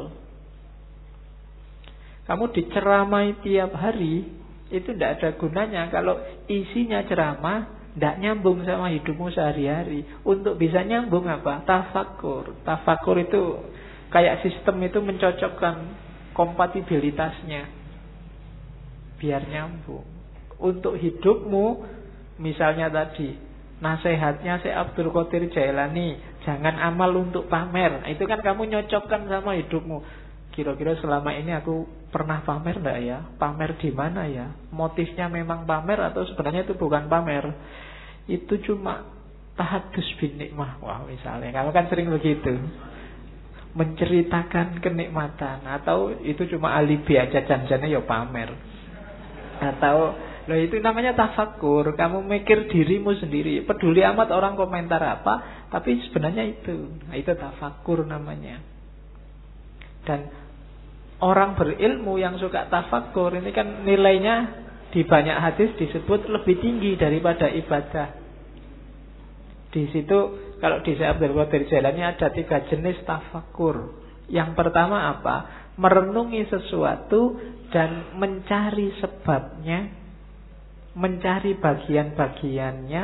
Kamu 2.28 2.44
diceramai 2.52 3.40
tiap 3.40 3.72
hari 3.72 4.28
itu 4.72 4.88
tidak 4.96 5.20
ada 5.20 5.28
gunanya 5.36 5.82
kalau 5.92 6.16
isinya 6.48 7.04
ceramah 7.04 7.92
tidak 7.92 8.14
nyambung 8.20 8.64
sama 8.64 8.92
hidupmu 8.92 9.32
sehari-hari. 9.32 10.04
Untuk 10.24 10.56
bisa 10.60 10.84
nyambung 10.84 11.24
apa? 11.28 11.64
Tafakur. 11.64 12.52
Tafakur 12.64 13.16
itu 13.16 13.42
kayak 14.12 14.44
sistem 14.44 14.76
itu 14.84 15.00
mencocokkan 15.00 15.74
kompatibilitasnya 16.36 17.68
biar 19.18 19.42
nyambung. 19.48 20.06
Untuk 20.62 20.94
hidupmu 20.94 21.98
Misalnya 22.38 22.86
tadi 22.86 23.34
Nasihatnya 23.82 24.62
si 24.62 24.70
Abdul 24.70 25.10
Qadir 25.10 25.50
Jailani 25.50 26.14
Jangan 26.46 26.78
amal 26.78 27.10
untuk 27.18 27.50
pamer 27.50 27.98
nah, 27.98 28.06
Itu 28.06 28.30
kan 28.30 28.38
kamu 28.46 28.70
nyocokkan 28.70 29.26
sama 29.26 29.58
hidupmu 29.58 29.98
Kira-kira 30.52 30.94
selama 31.00 31.32
ini 31.32 31.50
aku 31.56 31.88
pernah 32.12 32.44
pamer 32.44 32.76
enggak 32.76 32.98
ya? 33.00 33.18
Pamer 33.40 33.72
di 33.80 33.88
mana 33.88 34.28
ya? 34.28 34.52
Motifnya 34.68 35.32
memang 35.32 35.64
pamer 35.64 36.12
atau 36.12 36.28
sebenarnya 36.28 36.68
itu 36.68 36.76
bukan 36.76 37.08
pamer? 37.08 37.56
Itu 38.28 38.60
cuma 38.60 39.00
tahadus 39.56 40.04
bin 40.20 40.36
nikmah. 40.36 40.76
Wah, 40.84 41.08
misalnya. 41.08 41.56
Kamu 41.56 41.72
kan 41.72 41.88
sering 41.88 42.12
begitu. 42.12 42.52
Menceritakan 43.72 44.84
kenikmatan 44.84 45.64
atau 45.64 46.12
itu 46.20 46.44
cuma 46.52 46.76
alibi 46.76 47.16
aja 47.16 47.40
janjinya 47.40 47.88
ya 47.88 48.04
pamer. 48.04 48.52
Atau 49.62 50.12
Loh 50.50 50.58
itu 50.58 50.82
namanya 50.82 51.14
tafakur. 51.14 51.94
Kamu 51.94 52.26
mikir 52.26 52.66
dirimu 52.66 53.14
sendiri. 53.14 53.62
Peduli 53.62 54.02
amat 54.02 54.34
orang 54.34 54.58
komentar 54.58 54.98
apa. 54.98 55.66
Tapi 55.70 56.02
sebenarnya 56.10 56.42
itu. 56.50 56.98
Nah, 57.06 57.14
itu 57.14 57.30
tafakur 57.38 58.02
namanya. 58.02 58.58
Dan 60.02 60.26
orang 61.22 61.54
berilmu 61.54 62.18
yang 62.18 62.42
suka 62.42 62.66
tafakur. 62.66 63.38
Ini 63.38 63.50
kan 63.54 63.86
nilainya 63.86 64.34
di 64.90 65.06
banyak 65.06 65.38
hadis 65.38 65.70
disebut 65.78 66.26
lebih 66.26 66.58
tinggi 66.58 66.98
daripada 66.98 67.46
ibadah. 67.46 68.21
Di 69.72 69.88
situ 69.88 70.18
kalau 70.60 70.84
di 70.84 70.92
Abdul 71.00 71.32
Qadir 71.32 71.64
Jailani 71.66 72.04
ada 72.04 72.28
tiga 72.28 72.62
jenis 72.68 73.00
tafakur. 73.08 73.96
Yang 74.28 74.52
pertama 74.52 75.10
apa? 75.16 75.64
Merenungi 75.80 76.44
sesuatu 76.46 77.40
dan 77.72 78.20
mencari 78.20 78.92
sebabnya 79.00 80.04
mencari 80.92 81.56
bagian-bagiannya 81.56 83.02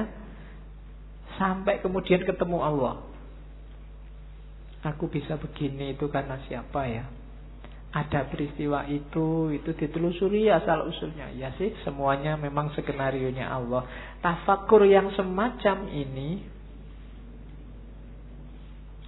sampai 1.40 1.80
kemudian 1.80 2.20
ketemu 2.28 2.60
Allah. 2.60 3.00
Aku 4.84 5.08
bisa 5.08 5.40
begini 5.40 5.96
itu 5.96 6.06
karena 6.12 6.36
siapa 6.44 6.84
ya? 6.84 7.08
ada 7.88 8.28
peristiwa 8.28 8.84
itu, 8.84 9.48
itu 9.56 9.70
ditelusuri 9.72 10.52
asal 10.52 10.92
usulnya. 10.92 11.32
Ya 11.32 11.56
sih, 11.56 11.72
semuanya 11.88 12.36
memang 12.36 12.68
skenario 12.76 13.32
nya 13.32 13.48
Allah. 13.48 13.88
Tafakur 14.20 14.84
yang 14.84 15.08
semacam 15.16 15.88
ini 15.88 16.44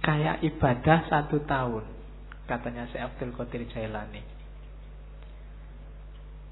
kayak 0.01 0.41
ibadah 0.41 1.07
satu 1.07 1.45
tahun, 1.45 1.85
katanya 2.49 2.89
si 2.89 2.97
Abdul 2.97 3.33
Qadir 3.37 3.69
Jailani. 3.69 4.21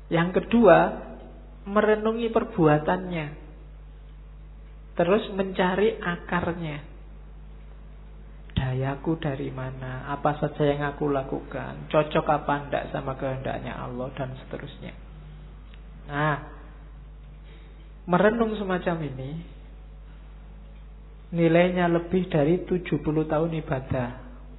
Yang 0.09 0.41
kedua, 0.41 0.77
merenungi 1.69 2.33
perbuatannya. 2.33 3.49
Terus 4.97 5.31
mencari 5.31 5.95
akarnya 5.95 6.89
dayaku 8.59 9.15
dari 9.15 9.47
mana, 9.55 10.11
apa 10.11 10.35
saja 10.35 10.67
yang 10.67 10.83
aku 10.83 11.07
lakukan, 11.07 11.87
cocok 11.87 12.25
apa 12.27 12.53
enggak 12.67 12.83
sama 12.91 13.15
kehendaknya 13.15 13.71
Allah 13.71 14.11
dan 14.19 14.35
seterusnya. 14.35 14.91
Nah, 16.11 16.37
merenung 18.03 18.59
semacam 18.59 18.99
ini 19.07 19.39
nilainya 21.29 21.85
lebih 21.89 22.29
dari 22.29 22.65
70 22.65 23.01
tahun 23.03 23.51
ibadah. 23.61 24.09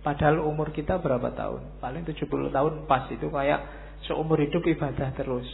Padahal 0.01 0.41
umur 0.41 0.73
kita 0.73 0.97
berapa 0.97 1.35
tahun? 1.35 1.83
Paling 1.83 2.09
70 2.09 2.25
tahun 2.51 2.73
pas 2.89 3.05
itu 3.13 3.29
kayak 3.29 3.61
seumur 4.09 4.41
hidup 4.41 4.65
ibadah 4.65 5.13
terus. 5.13 5.47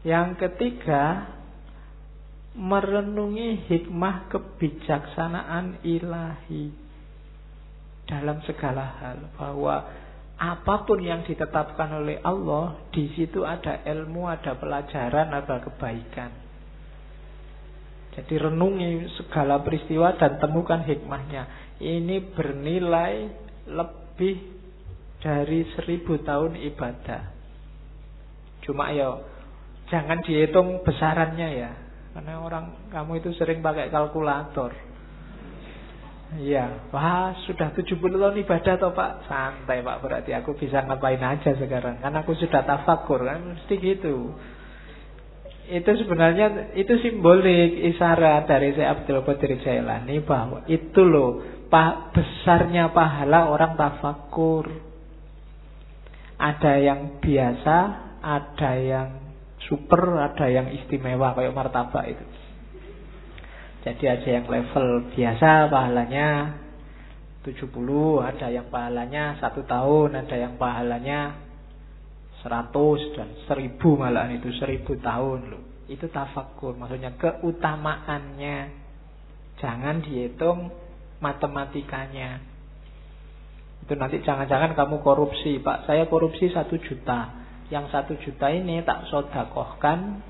Yang 0.00 0.40
ketiga, 0.40 1.28
merenungi 2.56 3.68
hikmah 3.68 4.32
kebijaksanaan 4.32 5.84
ilahi 5.84 6.72
dalam 8.08 8.42
segala 8.42 8.96
hal 8.98 9.18
bahwa 9.38 9.86
apa 10.40 10.88
pun 10.88 11.04
yang 11.04 11.20
ditetapkan 11.28 12.00
oleh 12.00 12.16
Allah 12.24 12.80
di 12.90 13.12
situ 13.12 13.44
ada 13.44 13.84
ilmu, 13.84 14.24
ada 14.24 14.56
pelajaran, 14.56 15.28
ada 15.36 15.60
kebaikan. 15.60 16.32
Jadi 18.10 18.34
renungi 18.42 19.06
segala 19.22 19.62
peristiwa 19.62 20.18
dan 20.18 20.42
temukan 20.42 20.82
hikmahnya. 20.82 21.76
Ini 21.78 22.34
bernilai 22.34 23.14
lebih 23.70 24.36
dari 25.22 25.62
seribu 25.78 26.18
tahun 26.26 26.58
ibadah. 26.58 27.22
Cuma 28.66 28.90
ya 28.90 29.14
jangan 29.88 30.20
dihitung 30.26 30.82
besarannya 30.82 31.48
ya. 31.54 31.72
Karena 32.10 32.42
orang 32.42 32.90
kamu 32.90 33.22
itu 33.22 33.30
sering 33.38 33.62
pakai 33.62 33.88
kalkulator. 33.94 34.74
Iya, 36.30 36.86
wah 36.94 37.34
sudah 37.42 37.74
70 37.74 37.98
tahun 37.98 38.38
ibadah 38.46 38.78
toh 38.78 38.94
Pak 38.94 39.26
Santai 39.26 39.82
Pak, 39.82 39.98
berarti 39.98 40.30
aku 40.30 40.54
bisa 40.54 40.78
ngapain 40.86 41.18
aja 41.18 41.58
sekarang 41.58 41.98
Kan 41.98 42.14
aku 42.14 42.38
sudah 42.38 42.62
tafakur 42.62 43.26
kan, 43.26 43.58
mesti 43.58 43.74
gitu 43.74 44.30
Itu 45.70 45.90
sebenarnya, 45.94 46.74
itu 46.74 46.98
simbolik 46.98 47.94
isyarat 47.94 48.50
dari 48.50 48.74
Syekh 48.74 48.90
Abdul 48.90 49.22
Qadir 49.22 49.62
Jailani 49.62 50.18
Bahwa 50.18 50.66
itu 50.66 51.00
loh, 51.06 51.62
pa, 51.70 52.10
besarnya 52.10 52.90
pahala 52.90 53.46
orang 53.46 53.78
tafakur 53.78 54.66
Ada 56.42 56.74
yang 56.82 57.22
biasa, 57.22 57.76
ada 58.18 58.72
yang 58.82 59.08
super, 59.70 60.18
ada 60.18 60.50
yang 60.50 60.72
istimewa 60.74 61.36
kayak 61.36 61.54
martabak 61.54 62.10
itu. 62.10 62.24
Jadi 63.80 64.04
ada 64.08 64.28
yang 64.28 64.46
level 64.48 65.12
biasa 65.12 65.70
pahalanya 65.72 66.28
70, 67.44 67.72
ada 68.20 68.46
yang 68.52 68.68
pahalanya 68.68 69.40
satu 69.40 69.64
tahun, 69.64 70.26
ada 70.26 70.36
yang 70.36 70.60
pahalanya 70.60 71.49
100 72.40 73.16
dan 73.16 73.28
1000 73.44 73.76
malah 74.00 74.28
itu 74.32 74.48
1000 74.48 74.84
tahun 75.00 75.40
loh. 75.52 75.62
Itu 75.90 76.08
tafakur, 76.08 76.78
maksudnya 76.78 77.14
keutamaannya. 77.18 78.58
Jangan 79.60 80.00
dihitung 80.00 80.72
matematikanya. 81.20 82.40
Itu 83.84 83.92
nanti 83.98 84.22
jangan-jangan 84.24 84.72
kamu 84.72 85.02
korupsi, 85.04 85.60
Pak. 85.60 85.84
Saya 85.84 86.08
korupsi 86.08 86.48
satu 86.48 86.80
juta 86.80 87.40
yang 87.70 87.86
satu 87.86 88.18
juta 88.18 88.50
ini 88.50 88.82
tak 88.82 89.06
sodakohkan 89.06 90.20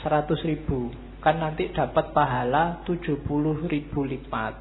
seratus 0.00 0.40
ribu 0.48 0.88
kan 1.20 1.36
nanti 1.36 1.68
dapat 1.76 2.16
pahala 2.16 2.80
tujuh 2.88 3.20
puluh 3.28 3.68
ribu 3.68 4.08
lipat 4.08 4.56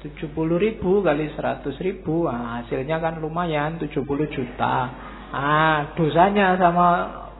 tujuh 0.00 0.32
puluh 0.32 0.56
ribu 0.56 1.04
kali 1.04 1.28
seratus 1.36 1.76
ribu 1.84 2.24
nah, 2.24 2.64
hasilnya 2.64 2.96
kan 2.96 3.20
lumayan 3.20 3.76
tujuh 3.76 4.00
puluh 4.08 4.24
juta 4.32 4.88
ah 5.30 5.94
dosanya 5.94 6.58
sama 6.58 6.86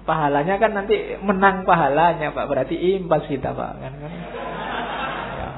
pahalanya 0.07 0.57
kan 0.59 0.73
nanti 0.75 1.19
menang 1.23 1.67
pahalanya 1.67 2.31
pak 2.31 2.47
berarti 2.47 2.75
impas 2.75 3.27
kita 3.27 3.51
pak 3.51 3.73
kan 3.79 3.93
kan 3.99 4.13
ya, 5.37 5.51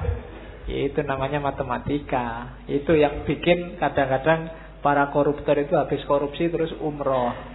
itu 0.89 1.01
namanya 1.05 1.39
matematika 1.41 2.57
itu 2.69 2.97
yang 2.97 3.25
bikin 3.29 3.77
kadang-kadang 3.77 4.49
para 4.81 5.13
koruptor 5.13 5.57
itu 5.61 5.77
habis 5.77 6.01
korupsi 6.09 6.49
terus 6.49 6.73
umroh 6.81 7.53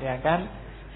ya 0.00 0.16
kan? 0.24 0.40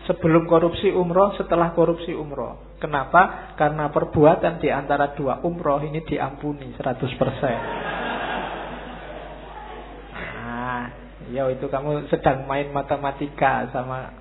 Sebelum 0.05 0.45
korupsi 0.45 0.93
umroh, 0.93 1.33
setelah 1.41 1.73
korupsi 1.73 2.13
umroh. 2.13 2.77
Kenapa? 2.77 3.55
Karena 3.57 3.89
perbuatan 3.89 4.61
di 4.61 4.69
antara 4.69 5.17
dua 5.17 5.41
umroh 5.41 5.81
ini 5.81 6.05
diampuni 6.05 6.77
100%. 6.77 6.85
Nah, 10.13 10.85
ya 11.33 11.49
itu 11.49 11.67
kamu 11.71 12.11
sedang 12.13 12.45
main 12.45 12.69
matematika 12.75 13.71
sama 13.73 14.13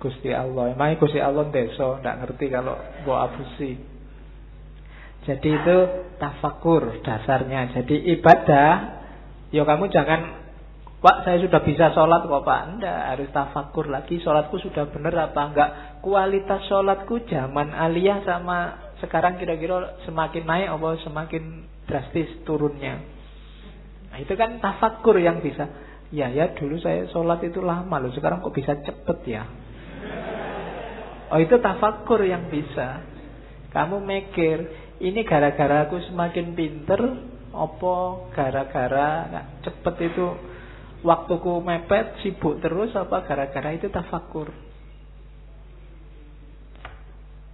Gusti 0.00 0.32
Allah. 0.32 0.72
Emang 0.72 0.96
Gusti 0.96 1.20
Allah 1.20 1.46
deso, 1.52 2.00
tidak 2.00 2.24
ngerti 2.24 2.46
kalau 2.48 2.74
bawa 3.04 3.28
abusi. 3.28 3.76
Jadi 5.28 5.48
itu 5.52 5.78
tafakur 6.16 7.04
dasarnya. 7.04 7.76
Jadi 7.76 8.08
ibadah, 8.16 8.72
ya 9.52 9.62
kamu 9.68 9.92
jangan 9.92 10.40
Pak 11.00 11.24
saya 11.24 11.40
sudah 11.40 11.64
bisa 11.64 11.96
sholat 11.96 12.28
kok 12.28 12.44
Pak 12.44 12.76
Enggak 12.76 13.00
harus 13.16 13.32
tafakur 13.32 13.88
lagi 13.88 14.20
Sholatku 14.20 14.60
sudah 14.60 14.84
benar 14.92 15.32
apa 15.32 15.42
enggak 15.48 15.70
Kualitas 16.04 16.68
sholatku 16.68 17.24
zaman 17.24 17.72
aliyah 17.72 18.20
sama 18.28 18.92
Sekarang 19.00 19.40
kira-kira 19.40 19.96
semakin 20.04 20.44
naik 20.44 20.68
Apa 20.76 21.00
semakin 21.00 21.64
drastis 21.88 22.44
turunnya 22.44 23.00
Nah 24.12 24.18
itu 24.20 24.36
kan 24.36 24.60
tafakur 24.60 25.16
yang 25.16 25.40
bisa 25.40 25.72
Ya 26.10 26.26
ya 26.30 26.50
dulu 26.54 26.78
saya 26.82 27.06
sholat 27.10 27.42
itu 27.46 27.62
lama 27.62 28.02
loh 28.02 28.10
Sekarang 28.10 28.42
kok 28.42 28.54
bisa 28.54 28.74
cepet 28.82 29.18
ya 29.26 29.46
Oh 31.30 31.38
itu 31.38 31.54
tafakur 31.62 32.22
yang 32.26 32.50
bisa 32.50 33.06
Kamu 33.70 34.02
mikir 34.02 34.58
Ini 34.98 35.22
gara-gara 35.22 35.86
aku 35.86 36.02
semakin 36.10 36.58
pinter 36.58 37.00
Apa 37.54 37.94
gara-gara 38.34 39.08
cepet 39.62 39.94
itu 40.10 40.26
waktuku 41.00 41.64
mepet, 41.64 42.20
sibuk 42.20 42.60
terus 42.60 42.92
apa 42.92 43.24
gara-gara 43.24 43.72
itu 43.72 43.88
tafakur. 43.88 44.52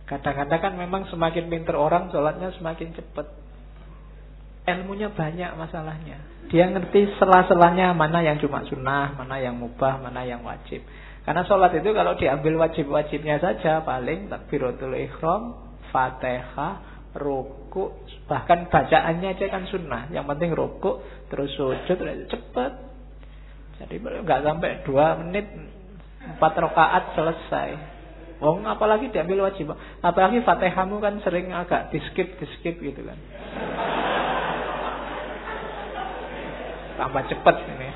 Kadang-kadang 0.06 0.60
kan 0.62 0.74
memang 0.78 1.02
semakin 1.10 1.50
pinter 1.50 1.74
orang 1.74 2.14
sholatnya 2.14 2.54
semakin 2.54 2.94
cepat. 2.94 3.26
Ilmunya 4.66 5.14
banyak 5.14 5.54
masalahnya. 5.54 6.18
Dia 6.50 6.70
ngerti 6.70 7.18
selah-selahnya 7.18 7.94
mana 7.94 8.22
yang 8.22 8.38
cuma 8.38 8.62
sunnah, 8.66 9.14
mana 9.14 9.38
yang 9.38 9.58
mubah, 9.58 9.98
mana 9.98 10.22
yang 10.22 10.42
wajib. 10.46 10.82
Karena 11.26 11.42
sholat 11.42 11.74
itu 11.74 11.90
kalau 11.90 12.14
diambil 12.14 12.54
wajib-wajibnya 12.66 13.42
saja 13.42 13.82
paling 13.82 14.30
takbiratul 14.30 14.94
ikhram, 14.94 15.58
fatihah, 15.90 17.08
ruku, 17.18 17.94
bahkan 18.30 18.70
bacaannya 18.70 19.34
aja 19.34 19.46
kan 19.50 19.66
sunnah. 19.66 20.06
Yang 20.14 20.26
penting 20.34 20.50
ruku, 20.54 21.02
terus 21.26 21.50
sujud, 21.58 21.98
cepat. 22.30 22.72
Jadi 23.82 23.98
nggak 24.02 24.40
sampai 24.46 24.70
dua 24.86 25.18
menit 25.18 25.50
empat 26.26 26.52
rakaat 26.62 27.04
selesai. 27.18 27.68
Wong 28.38 28.68
apalagi 28.68 29.08
diambil 29.10 29.48
wajib. 29.48 29.72
Apalagi 30.04 30.44
Fatihahmu 30.44 31.00
kan 31.00 31.18
sering 31.24 31.50
agak 31.50 31.88
di 31.88 31.98
skip 32.12 32.36
di 32.36 32.46
skip 32.58 32.76
gitu 32.78 33.00
kan. 33.00 33.16
Tambah 36.96 37.22
cepet 37.28 37.56
ini. 37.76 37.88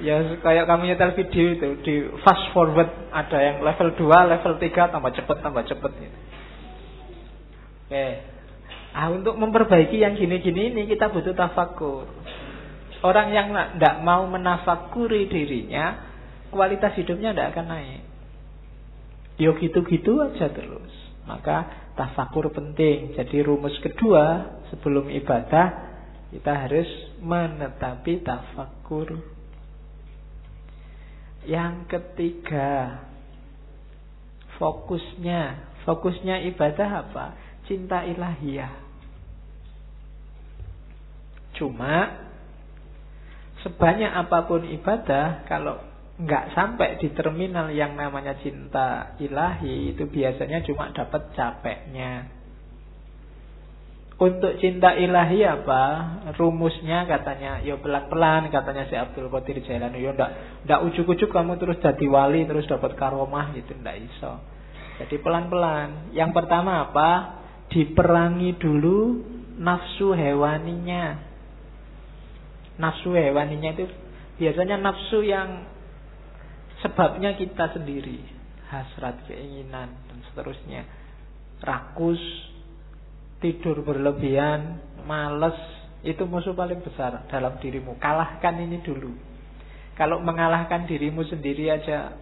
Ya 0.00 0.16
kayak 0.40 0.64
kamu 0.64 0.82
nyetel 0.88 1.12
video 1.12 1.44
itu 1.60 1.68
di 1.84 1.94
fast 2.24 2.48
forward 2.56 2.88
ada 3.12 3.36
yang 3.36 3.60
level 3.60 3.92
2, 3.92 4.32
level 4.32 4.52
3 4.56 4.92
tambah 4.96 5.12
cepet 5.12 5.36
tambah 5.44 5.64
cepet 5.68 5.92
gitu. 6.00 6.18
Oke. 7.84 8.06
Ah 8.96 9.12
untuk 9.12 9.36
memperbaiki 9.36 10.00
yang 10.00 10.16
gini-gini 10.16 10.72
ini 10.72 10.82
kita 10.88 11.12
butuh 11.12 11.36
tafakur. 11.36 12.08
Orang 13.04 13.32
yang 13.32 13.52
tidak 13.52 13.96
mau 14.00 14.24
menafakuri 14.24 15.28
dirinya, 15.28 16.00
kualitas 16.48 16.96
hidupnya 16.96 17.36
tidak 17.36 17.56
akan 17.56 17.66
naik. 17.68 18.02
Yo 19.36 19.56
gitu-gitu 19.56 20.20
aja 20.20 20.48
terus. 20.48 20.92
Maka 21.28 21.92
tafakur 21.96 22.48
penting. 22.52 23.12
Jadi 23.16 23.40
rumus 23.44 23.76
kedua 23.84 24.56
sebelum 24.72 25.12
ibadah 25.12 25.92
Kita 26.30 26.52
harus 26.54 26.86
menetapi 27.20 28.24
tafakur. 28.24 29.20
Yang 31.44 31.74
ketiga, 31.88 33.00
fokusnya. 34.60 35.72
Fokusnya 35.88 36.44
ibadah 36.52 37.08
apa? 37.08 37.26
Cinta 37.64 38.04
ilahiyah. 38.04 38.72
Cuma 41.56 42.28
sebanyak 43.64 44.12
apa 44.12 44.48
pun 44.48 44.64
ibadah, 44.64 45.44
kalau 45.48 45.80
nggak 46.20 46.52
sampai 46.52 47.00
di 47.00 47.08
terminal 47.16 47.72
yang 47.72 47.96
namanya 47.96 48.36
cinta 48.44 49.16
ilahi 49.16 49.96
itu 49.96 50.04
biasanya 50.04 50.60
cuma 50.68 50.92
dapat 50.92 51.32
capeknya. 51.32 52.39
Untuk 54.20 54.60
cinta 54.60 54.92
ilahi 54.92 55.48
apa? 55.48 55.82
Rumusnya 56.36 57.08
katanya, 57.08 57.64
ya 57.64 57.80
pelan-pelan 57.80 58.52
katanya 58.52 58.84
si 58.92 58.92
Abdul 58.92 59.32
Qadir 59.32 59.64
Jailani. 59.64 59.96
Ya 59.96 60.12
ndak 60.12 60.30
ndak 60.68 60.80
ujuk-ujuk 60.92 61.32
kamu 61.32 61.56
terus 61.56 61.80
jadi 61.80 62.04
wali 62.04 62.44
terus 62.44 62.68
dapat 62.68 63.00
karomah 63.00 63.56
gitu 63.56 63.72
ndak 63.80 63.96
iso. 63.96 64.44
Jadi 65.00 65.16
pelan-pelan. 65.24 66.12
Yang 66.12 66.36
pertama 66.36 66.84
apa? 66.84 67.10
Diperangi 67.72 68.60
dulu 68.60 69.24
nafsu 69.56 70.12
hewaninya. 70.12 71.16
Nafsu 72.76 73.16
hewaninya 73.16 73.72
itu 73.72 73.88
biasanya 74.36 74.76
nafsu 74.76 75.24
yang 75.24 75.64
Sebabnya 76.80 77.36
kita 77.36 77.76
sendiri 77.76 78.24
Hasrat, 78.70 79.26
keinginan, 79.26 79.90
dan 80.08 80.18
seterusnya 80.30 80.86
Rakus 81.60 82.22
Tidur 83.40 83.82
berlebihan 83.82 84.80
Males 85.08 85.56
Itu 86.04 86.28
musuh 86.28 86.56
paling 86.56 86.80
besar 86.84 87.24
dalam 87.28 87.56
dirimu 87.60 87.96
Kalahkan 87.96 88.60
ini 88.60 88.84
dulu 88.84 89.12
Kalau 89.96 90.20
mengalahkan 90.20 90.84
dirimu 90.84 91.24
sendiri 91.26 91.72
aja 91.72 92.16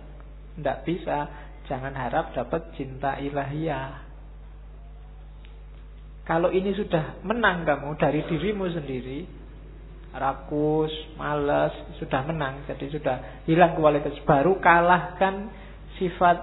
Tidak 0.56 0.78
bisa 0.86 1.28
Jangan 1.66 1.92
harap 1.92 2.32
dapat 2.32 2.72
cinta 2.78 3.18
ilahiyah 3.20 4.06
Kalau 6.24 6.48
ini 6.54 6.72
sudah 6.72 7.20
menang 7.26 7.66
kamu 7.66 7.98
dari 7.98 8.20
dirimu 8.24 8.66
sendiri 8.72 9.38
rakus, 10.14 10.92
malas, 11.20 11.72
sudah 12.00 12.24
menang. 12.24 12.64
Jadi 12.64 12.88
sudah 12.88 13.44
hilang 13.44 13.76
kualitas 13.76 14.16
baru 14.24 14.56
kalahkan 14.60 15.52
sifat 16.00 16.38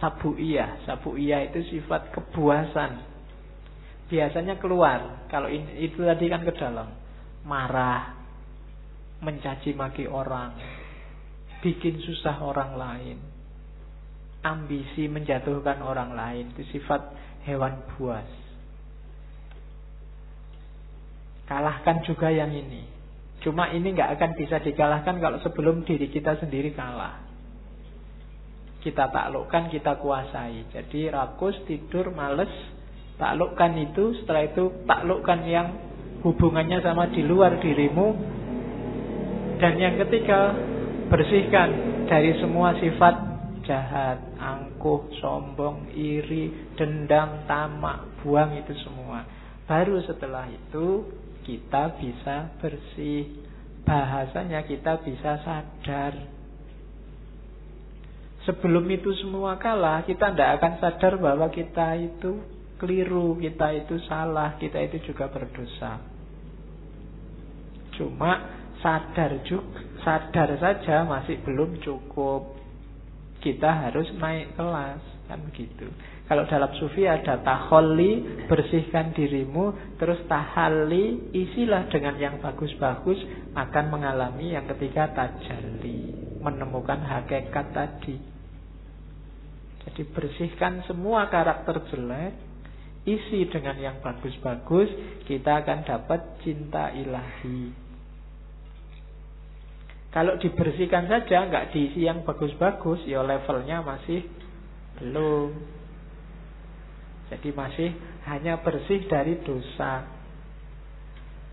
sabuiyah. 0.00 0.84
Sabuiyah 0.84 1.48
itu 1.52 1.78
sifat 1.78 2.12
kebuasan. 2.12 3.15
Biasanya 4.06 4.62
keluar. 4.62 5.26
Kalau 5.26 5.50
ini, 5.50 5.82
itu 5.82 5.98
tadi 6.02 6.30
kan 6.30 6.46
ke 6.46 6.54
dalam. 6.54 6.88
Marah, 7.46 8.14
mencaci 9.22 9.74
maki 9.74 10.06
orang, 10.10 10.54
bikin 11.62 12.02
susah 12.02 12.42
orang 12.42 12.74
lain, 12.74 13.18
ambisi 14.42 15.06
menjatuhkan 15.06 15.82
orang 15.82 16.14
lain. 16.14 16.54
Itu 16.54 16.62
sifat 16.74 17.02
hewan 17.46 17.82
buas. 17.94 18.26
Kalahkan 21.46 22.02
juga 22.02 22.30
yang 22.30 22.50
ini. 22.50 22.82
Cuma 23.46 23.70
ini 23.70 23.94
nggak 23.94 24.18
akan 24.18 24.30
bisa 24.34 24.58
dikalahkan 24.58 25.22
kalau 25.22 25.38
sebelum 25.38 25.86
diri 25.86 26.10
kita 26.10 26.34
sendiri 26.42 26.74
kalah. 26.74 27.22
Kita 28.82 29.10
taklukkan, 29.10 29.70
kita 29.70 29.98
kuasai. 30.02 30.66
Jadi 30.74 31.10
rakus, 31.10 31.54
tidur, 31.66 32.10
males, 32.10 32.50
taklukkan 33.16 33.72
itu. 33.80 34.16
Setelah 34.22 34.42
itu 34.48 34.64
taklukkan 34.84 35.40
yang 35.48 35.68
hubungannya 36.24 36.80
sama 36.80 37.08
di 37.12 37.24
luar 37.24 37.60
dirimu. 37.60 38.08
Dan 39.56 39.80
yang 39.80 39.96
ketiga, 40.04 40.52
bersihkan 41.08 41.68
dari 42.10 42.36
semua 42.40 42.76
sifat 42.76 43.14
jahat, 43.66 44.22
angkuh, 44.38 45.10
sombong, 45.18 45.90
iri, 45.92 46.74
dendam, 46.78 47.44
tamak, 47.50 48.22
buang 48.22 48.54
itu 48.54 48.72
semua. 48.86 49.26
Baru 49.66 49.98
setelah 50.06 50.46
itu 50.46 51.10
kita 51.42 51.98
bisa 51.98 52.54
bersih. 52.62 53.42
Bahasanya 53.86 54.66
kita 54.66 54.98
bisa 55.02 55.42
sadar. 55.46 56.14
Sebelum 58.46 58.86
itu 58.90 59.10
semua 59.18 59.58
kalah, 59.58 60.06
kita 60.06 60.30
tidak 60.30 60.62
akan 60.62 60.72
sadar 60.78 61.18
bahwa 61.18 61.50
kita 61.50 61.98
itu 61.98 62.55
keliru, 62.76 63.36
kita 63.40 63.72
itu 63.72 63.96
salah, 64.04 64.56
kita 64.60 64.80
itu 64.80 65.12
juga 65.12 65.28
berdosa. 65.32 66.00
Cuma 67.96 68.32
sadar 68.84 69.40
juga, 69.48 69.80
sadar 70.04 70.56
saja 70.60 71.08
masih 71.08 71.40
belum 71.42 71.80
cukup. 71.80 72.56
Kita 73.40 73.88
harus 73.88 74.08
naik 74.16 74.56
kelas, 74.58 75.00
kan 75.28 75.38
begitu. 75.48 75.88
Kalau 76.26 76.42
dalam 76.50 76.74
sufi 76.82 77.06
ada 77.06 77.38
taholli, 77.38 78.42
bersihkan 78.50 79.14
dirimu, 79.14 79.94
terus 79.94 80.18
tahalli, 80.26 81.30
isilah 81.30 81.86
dengan 81.86 82.18
yang 82.18 82.36
bagus-bagus, 82.42 83.22
akan 83.54 83.84
mengalami 83.94 84.58
yang 84.58 84.66
ketiga 84.66 85.14
tajalli, 85.14 86.10
menemukan 86.42 86.98
hakikat 86.98 87.66
tadi. 87.70 88.18
Jadi 89.86 90.02
bersihkan 90.10 90.82
semua 90.90 91.30
karakter 91.30 91.78
jelek, 91.94 92.45
isi 93.06 93.46
dengan 93.46 93.78
yang 93.78 93.96
bagus-bagus, 94.02 94.90
kita 95.30 95.62
akan 95.62 95.86
dapat 95.86 96.42
cinta 96.42 96.90
ilahi. 96.90 97.70
Kalau 100.10 100.34
dibersihkan 100.40 101.06
saja, 101.06 101.46
nggak 101.46 101.70
diisi 101.70 102.02
yang 102.02 102.26
bagus-bagus, 102.26 103.04
ya 103.06 103.22
levelnya 103.22 103.84
masih 103.86 104.26
belum. 104.98 105.54
Jadi 107.30 107.48
masih 107.52 107.90
hanya 108.26 108.58
bersih 108.62 109.06
dari 109.06 109.38
dosa. 109.44 110.08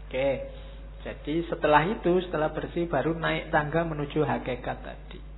Oke. 0.08 0.49
Jadi 1.04 1.43
setelah 1.51 1.84
itu, 1.91 2.24
setelah 2.24 2.56
bersih 2.56 2.88
baru 2.88 3.12
naik 3.20 3.51
tangga 3.51 3.84
menuju 3.84 4.24
hakikat 4.24 4.78
tadi. 4.80 5.33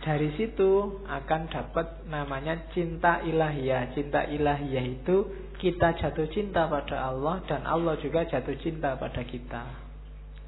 Dari 0.00 0.32
situ 0.40 1.04
akan 1.04 1.52
dapat 1.52 2.08
namanya 2.08 2.56
cinta 2.72 3.20
ilahiyah. 3.20 3.92
Cinta 3.92 4.24
ilahiyah 4.24 4.84
itu 4.88 5.28
kita 5.60 5.92
jatuh 6.00 6.24
cinta 6.32 6.64
pada 6.64 7.12
Allah 7.12 7.44
dan 7.44 7.68
Allah 7.68 8.00
juga 8.00 8.24
jatuh 8.24 8.56
cinta 8.64 8.96
pada 8.96 9.20
kita. 9.20 9.68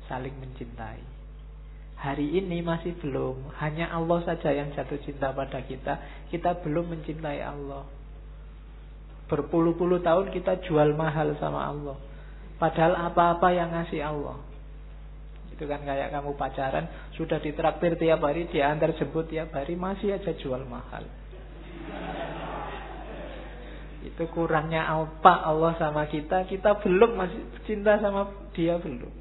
Saling 0.08 0.32
mencintai. 0.40 1.12
Hari 2.02 2.34
ini 2.34 2.66
masih 2.66 2.98
belum 2.98 3.54
Hanya 3.62 3.94
Allah 3.94 4.26
saja 4.26 4.50
yang 4.50 4.74
jatuh 4.74 4.98
cinta 5.06 5.30
pada 5.30 5.62
kita 5.62 6.02
Kita 6.34 6.58
belum 6.58 6.90
mencintai 6.90 7.38
Allah 7.38 7.86
Berpuluh-puluh 9.30 10.02
tahun 10.02 10.34
kita 10.34 10.66
jual 10.66 10.98
mahal 10.98 11.38
sama 11.38 11.70
Allah 11.70 11.94
Padahal 12.58 13.06
apa-apa 13.06 13.54
yang 13.54 13.70
ngasih 13.70 14.02
Allah 14.02 14.34
Itu 15.52 15.68
kan 15.68 15.84
kayak 15.84 16.10
kamu 16.10 16.34
pacaran 16.34 16.88
Sudah 17.14 17.38
ditraktir 17.38 18.00
tiap 18.00 18.24
hari 18.24 18.48
Diantar 18.48 18.96
jemput 18.96 19.28
tiap 19.28 19.52
hari 19.52 19.76
Masih 19.76 20.16
aja 20.16 20.32
jual 20.32 20.64
mahal. 20.64 21.04
Itu 24.02 24.24
kurangnya 24.32 24.88
apa 24.88 25.46
Allah 25.46 25.76
sama 25.76 26.08
kita 26.08 26.48
Kita 26.48 26.80
belum 26.80 27.14
masih 27.14 27.42
cinta 27.68 28.00
sama 28.00 28.32
dia 28.56 28.80
belum. 28.80 29.12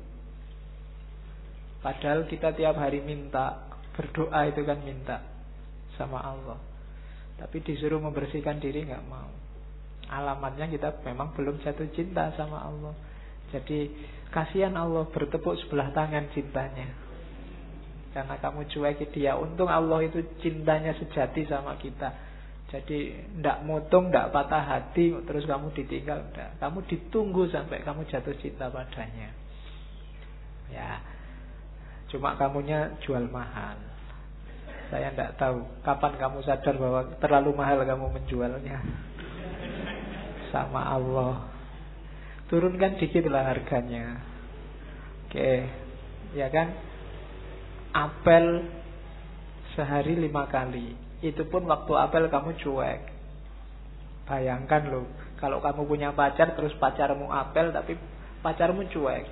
Padahal 1.82 2.26
kita 2.30 2.56
tiap 2.56 2.80
hari 2.80 3.04
minta 3.04 3.68
Berdoa 3.92 4.48
itu 4.48 4.64
kan 4.64 4.80
minta 4.82 5.20
Sama 6.00 6.24
Allah. 6.24 6.72
Tapi 7.42 7.58
disuruh 7.66 7.98
membersihkan 7.98 8.62
diri 8.62 8.86
nggak 8.86 9.06
mau. 9.10 9.34
Alamatnya 10.14 10.70
kita 10.70 11.02
memang 11.08 11.34
belum 11.34 11.58
jatuh 11.66 11.90
cinta 11.98 12.30
sama 12.38 12.70
Allah. 12.70 12.94
Jadi 13.50 13.90
kasihan 14.32 14.74
Allah 14.80 15.06
bertepuk 15.12 15.60
sebelah 15.62 15.92
tangan 15.92 16.32
cintanya 16.32 16.88
Karena 18.12 18.36
kamu 18.40 18.68
cueki 18.68 19.12
dia 19.16 19.36
Untung 19.40 19.68
Allah 19.72 20.04
itu 20.04 20.24
cintanya 20.40 20.96
sejati 20.96 21.48
sama 21.48 21.76
kita 21.80 22.12
Jadi 22.72 23.12
ndak 23.40 23.68
mutung, 23.68 24.12
ndak 24.12 24.32
patah 24.32 24.64
hati 24.64 25.12
Terus 25.28 25.44
kamu 25.44 25.76
ditinggal 25.76 26.32
ndak. 26.32 26.60
Kamu 26.60 26.84
ditunggu 26.88 27.52
sampai 27.52 27.84
kamu 27.84 28.08
jatuh 28.08 28.36
cinta 28.40 28.72
padanya 28.72 29.32
Ya 30.72 31.04
Cuma 32.12 32.36
kamunya 32.36 32.92
jual 33.08 33.24
mahal. 33.32 33.80
Saya 34.92 35.16
tidak 35.16 35.40
tahu 35.40 35.64
kapan 35.88 36.20
kamu 36.20 36.44
sadar 36.44 36.76
bahwa 36.76 37.08
terlalu 37.24 37.56
mahal 37.56 37.80
kamu 37.88 38.12
menjualnya. 38.20 38.84
Sama 40.52 40.92
Allah. 40.92 41.48
Turunkan 42.52 43.00
dikit 43.00 43.32
lah 43.32 43.48
harganya. 43.48 44.20
Oke, 45.32 45.64
ya 46.36 46.52
kan? 46.52 46.76
Apel 47.96 48.68
sehari 49.72 50.20
lima 50.20 50.52
kali. 50.52 50.92
Itu 51.24 51.48
pun 51.48 51.64
waktu 51.64 51.96
apel 51.96 52.28
kamu 52.28 52.60
cuek. 52.60 53.02
Bayangkan 54.28 54.84
loh, 54.92 55.08
kalau 55.40 55.64
kamu 55.64 55.88
punya 55.88 56.12
pacar 56.12 56.52
terus 56.52 56.76
pacarmu 56.76 57.32
apel 57.32 57.72
tapi 57.72 57.96
pacarmu 58.44 58.84
cuek. 58.92 59.26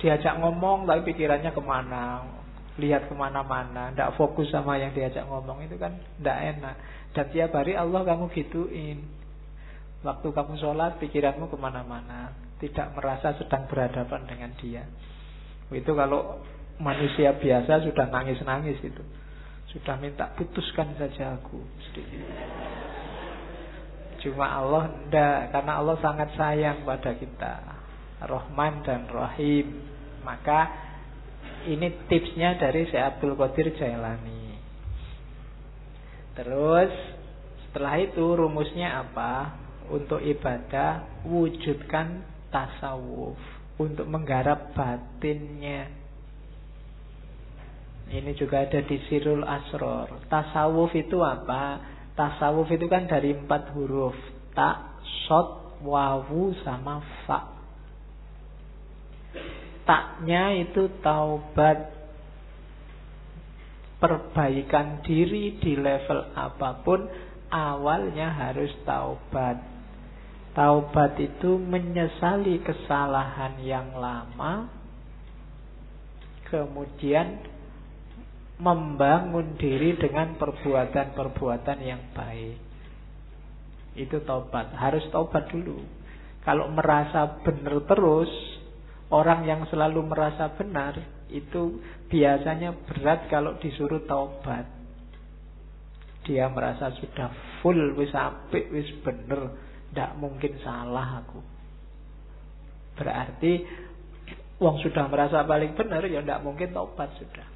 Diajak 0.00 0.40
ngomong 0.40 0.88
tapi 0.88 1.12
pikirannya 1.12 1.52
ke 1.52 1.60
mana, 1.60 2.24
lihat 2.80 3.04
ke 3.04 3.12
mana-mana, 3.12 3.92
tidak 3.92 4.16
fokus 4.16 4.48
sama 4.48 4.80
yang 4.80 4.96
diajak 4.96 5.28
ngomong 5.28 5.60
itu 5.68 5.76
kan 5.76 5.92
tidak 6.16 6.56
enak. 6.56 6.76
Dan 7.12 7.26
tiap 7.36 7.52
hari 7.52 7.76
Allah 7.76 8.00
kamu 8.00 8.32
gituin. 8.32 9.19
Waktu 10.00 10.32
kamu 10.32 10.56
sholat 10.56 10.96
pikiranmu 10.96 11.52
ke 11.52 11.56
mana-mana, 11.60 12.32
tidak 12.56 12.96
merasa 12.96 13.36
sedang 13.36 13.68
berhadapan 13.68 14.24
dengan 14.24 14.50
dia. 14.56 14.84
Itu 15.68 15.92
kalau 15.92 16.40
manusia 16.80 17.36
biasa 17.36 17.84
sudah 17.84 18.08
nangis-nangis 18.08 18.80
itu. 18.80 19.04
Sudah 19.76 20.00
minta 20.00 20.32
putuskan 20.34 20.96
saja 20.96 21.36
aku 21.36 21.62
sedikit. 21.88 22.26
Cuma 24.24 24.50
Allah 24.52 24.88
tidak, 24.88 25.52
karena 25.52 25.72
Allah 25.80 25.96
sangat 26.00 26.28
sayang 26.36 26.84
pada 26.84 27.12
kita. 27.16 27.54
Rahman 28.20 28.84
dan 28.84 29.08
Rahim. 29.08 29.84
Maka 30.20 30.68
ini 31.64 31.92
tipsnya 32.08 32.56
dari 32.56 32.88
Syekh 32.88 33.16
Abdul 33.16 33.36
Qadir 33.36 33.72
Jailani. 33.76 34.56
Terus 36.36 36.92
setelah 37.68 38.00
itu 38.00 38.24
rumusnya 38.36 39.06
apa? 39.06 39.56
Untuk 39.90 40.22
ibadah 40.22 41.22
wujudkan 41.26 42.22
tasawuf 42.54 43.38
untuk 43.80 44.04
menggarap 44.06 44.76
batinnya. 44.76 45.88
Ini 48.10 48.34
juga 48.34 48.66
ada 48.66 48.82
di 48.82 48.98
Sirul 49.06 49.46
Asror. 49.46 50.26
Tasawuf 50.26 50.92
itu 50.98 51.22
apa? 51.22 51.78
Tasawuf 52.18 52.68
itu 52.68 52.84
kan 52.90 53.06
dari 53.06 53.32
empat 53.32 53.72
huruf 53.72 54.12
Tak, 54.52 55.00
sot, 55.24 55.80
wawu, 55.80 56.52
sama 56.66 57.00
fa 57.24 57.54
Taknya 59.86 60.58
itu 60.58 60.90
taubat 61.00 61.96
Perbaikan 64.02 65.06
diri 65.06 65.56
di 65.62 65.78
level 65.78 66.34
apa 66.34 66.82
pun 66.82 67.06
Awalnya 67.48 68.34
harus 68.34 68.74
taubat 68.82 69.69
Taubat 70.50 71.14
itu 71.22 71.56
menyesali 71.56 72.58
kesalahan 72.66 73.62
yang 73.62 73.94
lama 73.94 74.80
Kemudian 76.50 77.46
membangun 78.58 79.54
diri 79.54 79.94
dengan 79.94 80.34
perbuatan-perbuatan 80.34 81.78
yang 81.78 82.10
baik. 82.10 82.58
Itu 83.94 84.26
tobat, 84.26 84.74
harus 84.74 85.06
tobat 85.14 85.46
dulu. 85.54 85.78
Kalau 86.42 86.66
merasa 86.74 87.38
benar 87.46 87.86
terus, 87.86 88.30
orang 89.14 89.46
yang 89.46 89.62
selalu 89.70 90.10
merasa 90.10 90.50
benar 90.58 90.98
itu 91.30 91.78
biasanya 92.10 92.74
berat 92.82 93.30
kalau 93.30 93.54
disuruh 93.62 94.02
tobat. 94.10 94.66
Dia 96.26 96.50
merasa 96.50 96.90
sudah 96.98 97.62
full, 97.62 97.94
wis 97.94 98.10
apik, 98.10 98.74
wis 98.74 98.90
bener, 99.06 99.54
tidak 99.90 100.10
mungkin 100.18 100.54
salah 100.62 101.26
aku. 101.26 101.40
Berarti 102.94 103.52
Wong 104.60 104.76
sudah 104.84 105.08
merasa 105.08 105.40
paling 105.48 105.72
benar 105.72 106.04
ya 106.04 106.20
tidak 106.20 106.44
mungkin 106.44 106.76
tobat 106.76 107.16
sudah. 107.16 107.48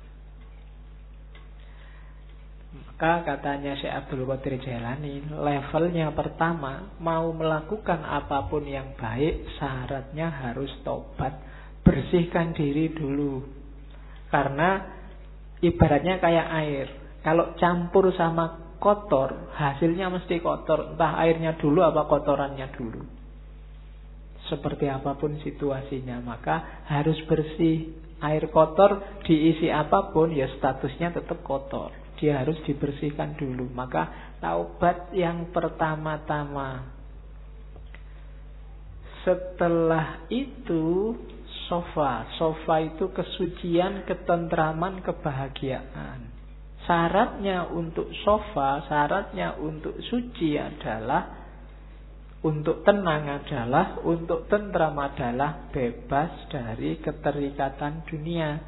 Maka 2.74 3.22
katanya 3.22 3.76
Syekh 3.78 3.92
Abdul 3.92 4.24
Qadir 4.24 4.58
Jailani, 4.64 5.22
levelnya 5.30 6.10
pertama, 6.16 6.96
mau 6.98 7.30
melakukan 7.30 8.02
apa 8.02 8.50
pun 8.50 8.64
yang 8.66 8.98
baik, 8.98 9.46
syaratnya 9.60 10.32
harus 10.32 10.72
tobat. 10.82 11.38
Bersihkan 11.84 12.56
diri 12.56 12.90
dulu. 12.96 13.44
Karena 14.32 14.80
ibaratnya 15.60 16.16
kayak 16.18 16.48
air. 16.64 16.86
Kalau 17.20 17.52
campur 17.60 18.08
sama 18.16 18.63
kotor, 18.84 19.56
hasilnya 19.56 20.12
mesti 20.12 20.44
kotor. 20.44 20.92
Entah 20.92 21.16
airnya 21.24 21.56
dulu 21.56 21.80
apa 21.80 22.04
kotorannya 22.04 22.68
dulu. 22.76 23.00
Seperti 24.52 24.92
apa 24.92 25.16
pun 25.16 25.40
situasinya, 25.40 26.20
maka 26.20 26.84
harus 26.92 27.16
bersih. 27.24 28.04
Air 28.20 28.52
kotor 28.52 29.20
diisi 29.24 29.72
apa 29.72 30.12
pun, 30.12 30.32
ya 30.32 30.48
statusnya 30.52 31.16
tetap 31.16 31.40
kotor 31.40 32.04
dia 32.18 32.40
harus 32.42 32.58
dibersihkan 32.64 33.36
dulu. 33.36 33.68
Maka 33.74 34.34
taubat 34.38 35.12
yang 35.12 35.50
pertama-tama. 35.50 36.88
Setelah 39.24 40.28
itu 40.28 41.16
sofa. 41.68 42.28
Sofa 42.36 42.80
itu 42.84 43.12
kesucian, 43.12 44.04
ketentraman, 44.04 45.00
kebahagiaan. 45.00 46.33
Syaratnya 46.84 47.72
untuk 47.72 48.12
sofa, 48.24 48.84
syaratnya 48.84 49.56
untuk 49.56 49.96
suci 50.04 50.60
adalah 50.60 51.44
untuk 52.44 52.84
tenang 52.84 53.40
adalah, 53.40 54.04
untuk 54.04 54.44
tentram 54.52 54.92
adalah 55.00 55.72
bebas 55.72 56.44
dari 56.52 57.00
keterikatan 57.00 58.04
dunia. 58.04 58.60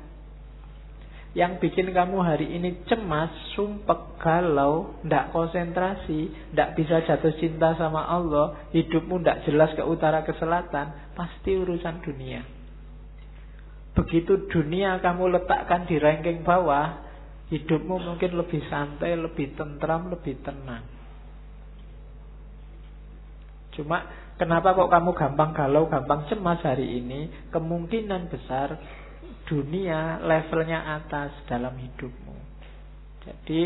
Yang 1.36 1.60
bikin 1.60 1.92
kamu 1.92 2.24
hari 2.24 2.56
ini 2.56 2.80
cemas, 2.88 3.28
sumpek, 3.52 4.16
galau, 4.16 4.96
tidak 5.04 5.28
konsentrasi, 5.36 6.32
tidak 6.32 6.72
bisa 6.72 7.04
jatuh 7.04 7.36
cinta 7.36 7.76
sama 7.76 8.08
Allah, 8.08 8.64
hidupmu 8.72 9.20
tidak 9.20 9.44
jelas 9.44 9.68
ke 9.76 9.84
utara 9.84 10.24
ke 10.24 10.32
selatan, 10.40 11.12
pasti 11.12 11.52
urusan 11.60 12.00
dunia. 12.00 12.40
Begitu 13.92 14.48
dunia 14.48 14.96
kamu 15.04 15.36
letakkan 15.36 15.84
di 15.84 16.00
ranking 16.00 16.40
bawah, 16.40 17.05
hidupmu 17.50 18.02
mungkin 18.02 18.34
lebih 18.34 18.62
santai, 18.66 19.14
lebih 19.14 19.54
tentram, 19.54 20.10
lebih 20.10 20.42
tenang. 20.42 20.82
Cuma 23.76 24.02
kenapa 24.40 24.72
kok 24.72 24.88
kamu 24.88 25.10
gampang 25.12 25.50
galau, 25.52 25.84
gampang 25.86 26.26
cemas 26.26 26.64
hari 26.64 26.98
ini? 26.98 27.50
Kemungkinan 27.52 28.32
besar 28.32 28.80
dunia 29.46 30.18
levelnya 30.24 30.96
atas 30.98 31.44
dalam 31.46 31.76
hidupmu. 31.76 32.36
Jadi 33.22 33.62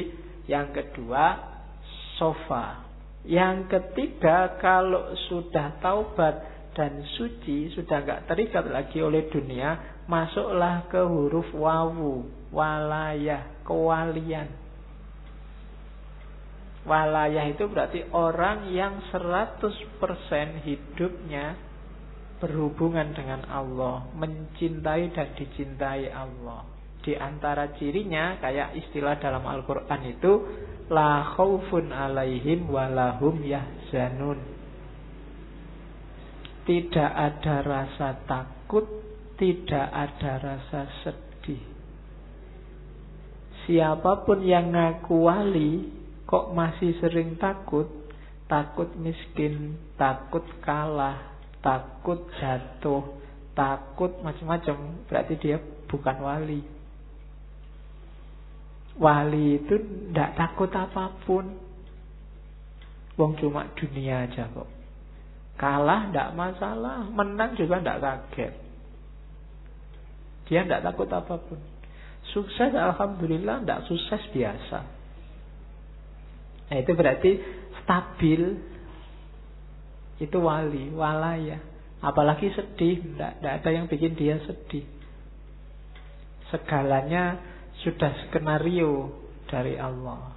yang 0.51 0.75
kedua 0.75 1.25
sofa. 2.21 2.91
Yang 3.25 3.69
ketiga 3.69 4.57
kalau 4.61 5.13
sudah 5.29 5.77
taubat 5.81 6.41
dan 6.73 7.05
suci 7.17 7.69
sudah 7.77 8.01
nggak 8.01 8.25
terikat 8.33 8.65
lagi 8.69 9.05
oleh 9.05 9.29
dunia, 9.29 10.03
masuklah 10.09 10.89
ke 10.89 11.01
huruf 11.05 11.53
wawu, 11.53 12.25
walayah, 12.49 13.60
kewalian. 13.71 14.51
Walayah 16.83 17.47
itu 17.55 17.71
berarti 17.71 18.11
orang 18.11 18.75
yang 18.75 18.99
100% 19.15 20.67
hidupnya 20.67 21.55
berhubungan 22.43 23.15
dengan 23.15 23.47
Allah, 23.47 24.11
mencintai 24.17 25.15
dan 25.15 25.29
dicintai 25.39 26.11
Allah. 26.11 26.67
Di 27.05 27.15
antara 27.15 27.71
cirinya 27.79 28.43
kayak 28.43 28.75
istilah 28.75 29.21
dalam 29.23 29.47
Al-Qur'an 29.47 30.03
itu 30.09 30.33
la 30.91 31.37
khaufun 31.37 31.95
alaihim 31.95 32.67
walahum 32.67 33.39
yahzanun. 33.45 34.41
Tidak 36.65 37.13
ada 37.13 37.57
rasa 37.61 38.25
takut, 38.25 38.89
tidak 39.37 39.87
ada 39.89 40.33
rasa 40.41 40.81
sedih. 41.05 41.30
Siapa 43.71 44.27
pun 44.27 44.43
yang 44.43 44.75
ngaku 44.75 45.31
wali 45.31 45.87
kok 46.27 46.51
masih 46.51 46.91
sering 46.99 47.39
takut, 47.39 47.87
takut 48.51 48.91
miskin, 48.99 49.79
takut 49.95 50.43
kalah, 50.59 51.39
takut 51.63 52.27
jatuh, 52.35 53.15
takut 53.55 54.11
macam-macam, 54.27 55.07
berarti 55.07 55.39
dia 55.39 55.63
bukan 55.87 56.17
wali. 56.19 56.67
Wali 58.99 59.63
itu 59.63 59.79
tidak 60.11 60.35
takut 60.35 60.71
apa 60.75 61.15
pun. 61.23 61.47
Wong 63.15 63.39
cuma 63.39 63.71
dunia 63.79 64.27
aja 64.27 64.51
kok. 64.51 64.67
Kalah 65.55 66.11
tidak 66.11 66.35
masalah, 66.35 67.07
menang 67.07 67.55
juga 67.55 67.79
tidak 67.79 68.03
kaget. 68.03 68.55
Dia 70.51 70.67
tidak 70.67 70.91
takut 70.91 71.07
apa 71.15 71.39
pun. 71.39 71.80
Sukses 72.31 72.71
Alhamdulillah, 72.71 73.67
tidak 73.67 73.81
sukses 73.91 74.23
biasa. 74.31 74.79
Nah 76.71 76.77
itu 76.79 76.93
berarti 76.95 77.31
stabil 77.83 78.43
itu 80.21 80.39
wali, 80.39 80.93
walaya. 80.95 81.59
Apalagi 82.01 82.53
sedih, 82.55 83.03
tidak 83.03 83.61
ada 83.61 83.71
yang 83.73 83.91
bikin 83.91 84.15
dia 84.15 84.39
sedih. 84.47 84.87
Segalanya 86.55 87.41
sudah 87.83 88.29
skenario 88.29 89.11
dari 89.51 89.77
Allah. 89.81 90.37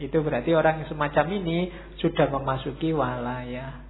Itu 0.00 0.24
berarti 0.24 0.50
orang 0.56 0.88
semacam 0.90 1.26
ini 1.38 1.70
sudah 2.02 2.26
memasuki 2.32 2.90
walaya. 2.90 3.84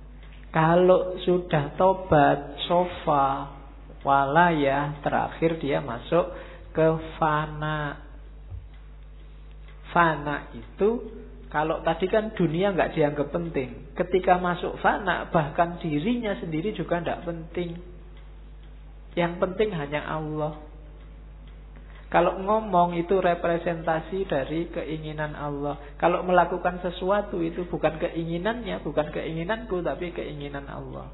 Kalau 0.53 1.17
sudah 1.25 1.75
tobat, 1.79 2.61
sofa, 2.69 3.57
walaya, 4.05 5.01
terakhir 5.01 5.57
dia 5.59 5.81
masuk 5.81 6.29
ke 6.75 6.89
fana. 7.17 8.03
Fana 9.95 10.51
itu 10.59 10.91
kalau 11.55 11.87
tadi 11.87 12.11
kan 12.11 12.35
dunia 12.35 12.75
nggak 12.75 12.99
dianggap 12.99 13.31
penting. 13.31 13.95
Ketika 13.95 14.43
masuk 14.43 14.75
fana, 14.83 15.31
bahkan 15.31 15.79
dirinya 15.79 16.35
sendiri 16.43 16.75
juga 16.75 16.99
tidak 16.99 17.23
penting. 17.23 17.79
Yang 19.15 19.33
penting 19.39 19.71
hanya 19.71 20.03
Allah. 20.03 20.59
Kalau 22.11 22.43
ngomong 22.43 22.99
itu 22.99 23.23
representasi 23.23 24.27
dari 24.27 24.67
keinginan 24.71 25.39
Allah. 25.39 25.79
Kalau 25.95 26.27
melakukan 26.27 26.83
sesuatu 26.83 27.39
itu 27.39 27.67
bukan 27.71 28.03
keinginannya, 28.03 28.83
bukan 28.83 29.15
keinginanku, 29.15 29.79
tapi 29.79 30.11
keinginan 30.11 30.67
Allah. 30.67 31.11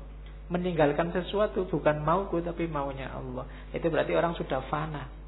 Meninggalkan 0.48 1.12
sesuatu 1.12 1.68
bukan 1.68 2.00
mauku, 2.00 2.40
tapi 2.40 2.64
maunya 2.64 3.12
Allah. 3.12 3.44
Itu 3.76 3.92
berarti 3.92 4.16
orang 4.16 4.36
sudah 4.40 4.64
fana. 4.72 5.19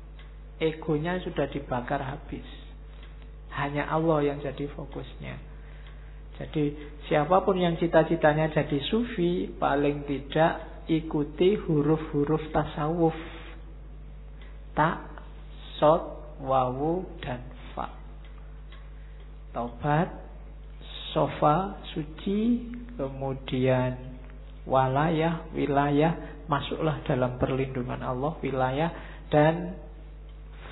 Egonya 0.63 1.19
sudah 1.27 1.51
dibakar 1.51 1.99
habis. 1.99 2.47
Hanya 3.51 3.91
Allah 3.91 4.23
yang 4.23 4.39
jadi 4.39 4.71
fokusnya. 4.71 5.35
Jadi 6.39 6.65
siapa 7.11 7.43
pun 7.43 7.59
yang 7.59 7.75
cita-citanya 7.77 8.55
jadi 8.55 8.79
sufi 8.87 9.51
paling 9.59 10.07
tidak 10.07 10.87
ikuti 10.87 11.59
huruf-huruf 11.59 12.55
tasawuf. 12.55 13.15
Tak, 14.73 14.99
sod, 15.77 16.03
wawu, 16.41 17.05
dan 17.21 17.45
fa. 17.77 17.93
Taubat, 19.53 20.09
sofa, 21.13 21.85
suci, 21.93 22.73
kemudian 22.97 24.17
walayah, 24.65 25.45
wilayah, 25.53 26.45
masuklah 26.49 27.05
dalam 27.05 27.37
perlindungan 27.37 28.01
Allah, 28.01 28.33
wilayah, 28.41 28.91
dan 29.29 29.77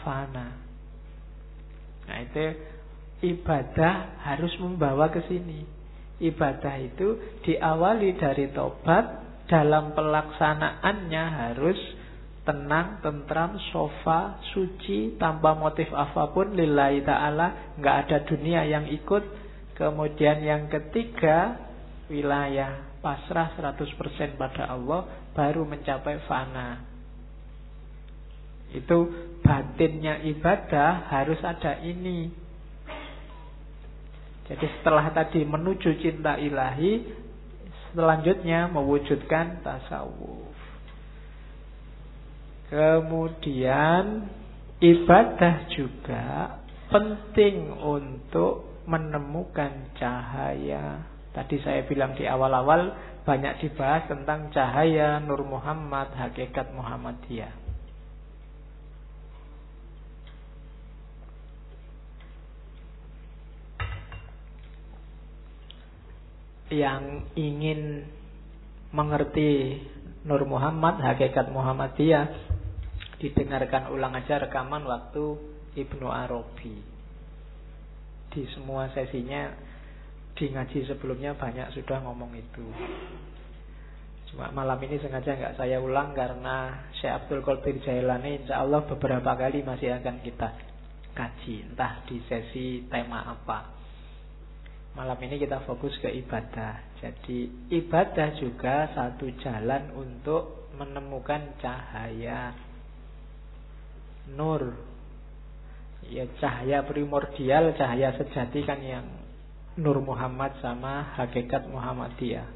fana. 0.02 0.48
Nah 2.08 2.18
itu 2.26 2.46
ibadah 3.24 4.20
harus 4.26 4.52
membawa 4.58 5.12
ke 5.12 5.22
sini. 5.28 5.62
Ibadah 6.20 6.74
itu 6.84 7.40
diawali 7.48 8.20
dari 8.20 8.52
tobat, 8.52 9.04
dalam 9.48 9.96
pelaksanaannya 9.96 11.24
harus 11.32 11.78
tenang, 12.44 13.00
tentram, 13.00 13.56
sofa, 13.72 14.40
suci, 14.52 15.16
tanpa 15.16 15.56
motif 15.56 15.88
apa 15.92 16.28
pun 16.34 16.52
lillahi 16.52 17.04
ta'ala, 17.04 17.76
nggak 17.80 17.96
ada 18.06 18.18
dunia 18.26 18.66
yang 18.68 18.84
ikut. 18.88 19.24
Kemudian 19.78 20.44
yang 20.44 20.68
ketiga, 20.68 21.56
wilayah 22.12 23.00
pasrah 23.00 23.56
100% 23.56 24.36
pada 24.36 24.76
Allah 24.76 25.32
baru 25.32 25.64
mencapai 25.64 26.20
fana. 26.28 26.89
Itu 28.70 29.10
batinnya 29.42 30.22
ibadah 30.22 31.10
harus 31.10 31.40
ada 31.42 31.82
ini. 31.82 32.30
Jadi 34.50 34.66
setelah 34.78 35.14
tadi 35.14 35.46
menuju 35.46 36.02
cinta 36.02 36.34
ilahi, 36.34 37.06
selanjutnya 37.94 38.66
mewujudkan 38.70 39.62
tasawuf. 39.62 40.54
Kemudian 42.70 44.30
ibadah 44.78 45.54
juga 45.74 46.58
penting 46.90 47.74
untuk 47.78 48.82
menemukan 48.86 49.94
cahaya. 49.98 51.06
Tadi 51.30 51.62
saya 51.62 51.86
bilang 51.86 52.18
di 52.18 52.26
awal-awal 52.26 52.90
banyak 53.22 53.62
dibahas 53.62 54.10
tentang 54.10 54.50
cahaya 54.50 55.22
Nur 55.22 55.46
Muhammad, 55.46 56.10
hakikat 56.18 56.74
Muhammadiyah. 56.74 57.59
Yang 66.70 67.26
ingin 67.34 68.06
mengerti 68.94 69.82
Nur 70.20 70.44
Muhammad, 70.46 71.00
hakikat 71.00 71.50
Muhammadiyah, 71.50 72.26
didengarkan 73.20 73.92
ulang 73.92 74.16
aja 74.16 74.40
rekaman 74.40 74.84
waktu 74.84 75.36
Ibnu 75.76 76.08
Arabi. 76.08 76.76
Di 78.30 78.46
semua 78.54 78.88
sesinya 78.94 79.50
di 80.36 80.48
ngaji 80.48 80.86
sebelumnya 80.86 81.34
banyak 81.34 81.74
sudah 81.74 82.00
ngomong 82.04 82.32
itu. 82.36 82.64
Cuma 84.30 84.54
malam 84.54 84.78
ini 84.86 85.02
sengaja 85.02 85.34
nggak 85.34 85.58
saya 85.58 85.82
ulang 85.82 86.14
karena 86.14 86.86
Syekh 87.02 87.26
Abdul 87.26 87.42
Qadir 87.42 87.82
Jailani 87.82 88.46
insya 88.46 88.62
Allah 88.62 88.86
beberapa 88.86 89.34
kali 89.34 89.66
masih 89.66 89.98
akan 89.98 90.22
kita 90.22 90.48
kaji. 91.18 91.74
Entah 91.74 92.06
di 92.06 92.22
sesi 92.30 92.86
tema 92.86 93.26
apa. 93.26 93.79
Malam 94.90 95.18
ini 95.22 95.38
kita 95.38 95.62
fokus 95.62 95.94
ke 96.02 96.10
ibadah. 96.10 96.98
Jadi 96.98 97.70
ibadah 97.70 98.34
juga 98.42 98.90
satu 98.90 99.30
jalan 99.38 99.94
untuk 99.94 100.70
menemukan 100.74 101.54
cahaya 101.62 102.54
nur. 104.34 104.74
Ya 106.10 106.26
cahaya 106.42 106.82
primordial, 106.82 107.76
cahaya 107.78 108.16
sejati 108.18 108.66
kan 108.66 108.82
yang 108.82 109.06
Nur 109.78 110.02
Muhammad 110.02 110.58
sama 110.58 111.14
hakikat 111.14 111.70
Muhammadiyah. 111.70 112.48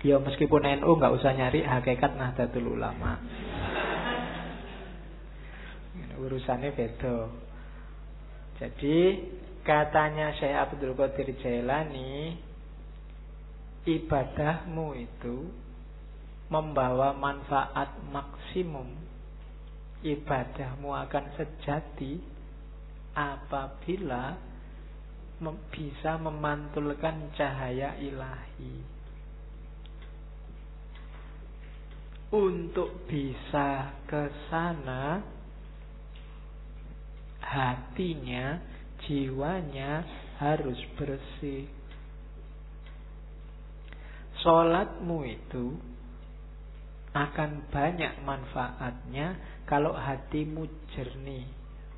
Ya 0.00 0.16
meskipun 0.16 0.64
NU 0.80 0.90
nggak 0.96 1.12
usah 1.12 1.36
nyari 1.36 1.60
hakikat 1.60 2.16
Nahdlatul 2.16 2.72
Ulama. 2.80 3.20
Urusannya 6.16 6.72
beda. 6.72 7.28
Jadi 8.60 8.96
Katanya 9.60 10.32
Syekh 10.40 10.56
Abdul 10.56 10.96
Qadir 10.96 11.36
Jailani 11.36 12.32
Ibadahmu 13.84 14.96
itu 14.96 15.36
Membawa 16.50 17.14
manfaat 17.14 17.94
maksimum. 18.10 18.90
Ibadahmu 20.02 20.90
akan 20.90 21.24
sejati 21.38 22.18
Apabila 23.14 24.34
Bisa 25.70 26.18
memantulkan 26.18 27.30
cahaya 27.36 27.94
ilahi. 28.00 28.74
Untuk 32.34 33.06
bisa 33.06 33.94
ke 34.08 34.28
sana 34.48 35.22
Hatinya 37.40 38.79
jiwanya 39.04 40.04
harus 40.40 40.78
bersih. 40.96 41.68
Sholatmu 44.40 45.18
itu 45.28 45.76
akan 47.12 47.68
banyak 47.68 48.22
manfaatnya 48.22 49.36
kalau 49.66 49.92
hatimu 49.92 50.66
jernih, 50.94 51.44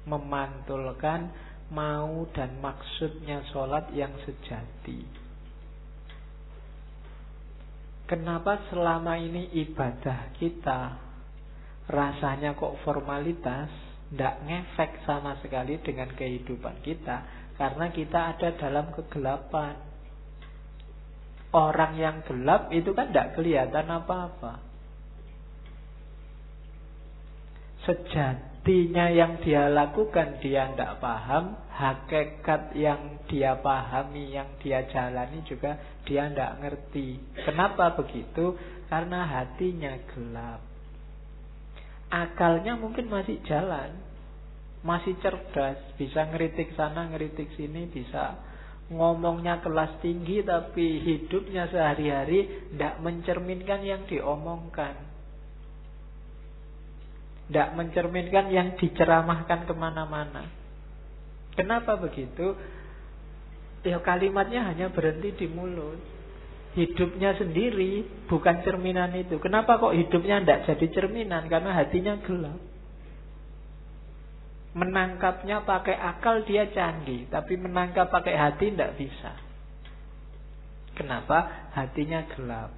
memantulkan 0.09 1.31
mau 1.73 2.27
dan 2.37 2.59
maksudnya 2.61 3.45
sholat 3.53 3.89
yang 3.97 4.13
sejati. 4.25 5.05
Kenapa 8.11 8.69
selama 8.69 9.17
ini 9.17 9.49
ibadah 9.57 10.37
kita 10.37 11.01
rasanya 11.89 12.53
kok 12.53 12.77
formalitas? 12.85 13.92
Tidak 14.13 14.45
ngefek 14.45 15.09
sama 15.09 15.41
sekali 15.41 15.81
dengan 15.81 16.13
kehidupan 16.13 16.85
kita 16.85 17.25
karena 17.57 17.89
kita 17.89 18.37
ada 18.37 18.49
dalam 18.61 18.93
kegelapan. 18.93 19.81
Orang 21.53 21.97
yang 21.97 22.21
gelap 22.29 22.69
itu 22.73 22.93
kan 22.93 23.13
tidak 23.13 23.37
kelihatan 23.37 23.89
apa-apa. 23.89 24.61
Sejatinya 27.85 29.13
yang 29.13 29.41
dia 29.41 29.69
lakukan 29.69 30.41
dia 30.41 30.73
tidak 30.73 31.01
paham, 31.01 31.57
hakikat 31.73 32.73
yang 32.77 33.21
dia 33.29 33.57
pahami, 33.61 34.33
yang 34.33 34.49
dia 34.65 34.85
jalani 34.89 35.45
juga 35.45 35.77
dia 36.09 36.29
tidak 36.29 36.53
ngerti. 36.61 37.21
Kenapa 37.49 37.97
begitu? 37.97 38.57
Karena 38.89 39.25
hatinya 39.25 39.93
gelap 40.13 40.73
akalnya 42.13 42.77
mungkin 42.77 43.09
masih 43.09 43.41
jalan, 43.49 43.97
masih 44.83 45.15
cerdas, 45.23 45.79
bisa 45.95 46.27
ngeritik 46.27 46.75
sana, 46.75 47.07
ngeritik 47.11 47.55
sini, 47.55 47.87
bisa 47.87 48.39
ngomongnya 48.91 49.63
kelas 49.63 50.03
tinggi 50.03 50.43
tapi 50.43 51.01
hidupnya 51.01 51.71
sehari-hari 51.71 52.71
tidak 52.75 52.99
mencerminkan 53.01 53.81
yang 53.87 54.03
diomongkan. 54.11 54.95
Tidak 57.47 57.69
mencerminkan 57.79 58.49
yang 58.51 58.75
diceramahkan 58.81 59.69
ke 59.69 59.75
mana-mana. 59.77 60.49
Kenapa 61.53 62.01
begitu? 62.01 62.57
Ya 63.83 64.01
kalimatnya 64.01 64.67
hanya 64.67 64.89
berhenti 64.91 65.35
di 65.37 65.47
mulut. 65.51 65.99
hidupnya 66.73 67.37
sendiri 67.37 68.25
bukan 68.33 68.65
cerminan 68.65 69.13
itu. 69.13 69.37
Kenapa 69.45 69.77
kok 69.77 69.93
hidupnya 69.93 70.41
tidak 70.41 70.65
jadi 70.73 70.87
cerminan? 70.97 71.45
Karena 71.53 71.77
hatinya 71.77 72.17
gelap. 72.25 72.72
Menangkapnya 74.73 75.69
pakai 75.69 75.97
akal 76.01 76.49
dia 76.49 76.65
canggih, 76.73 77.29
tapi 77.29 77.61
menangkap 77.61 78.09
pakai 78.09 78.33
hati 78.33 78.73
tidak 78.73 78.97
bisa. 78.97 79.37
Kenapa? 80.97 81.69
Hatinya 81.77 82.25
gelap. 82.33 82.73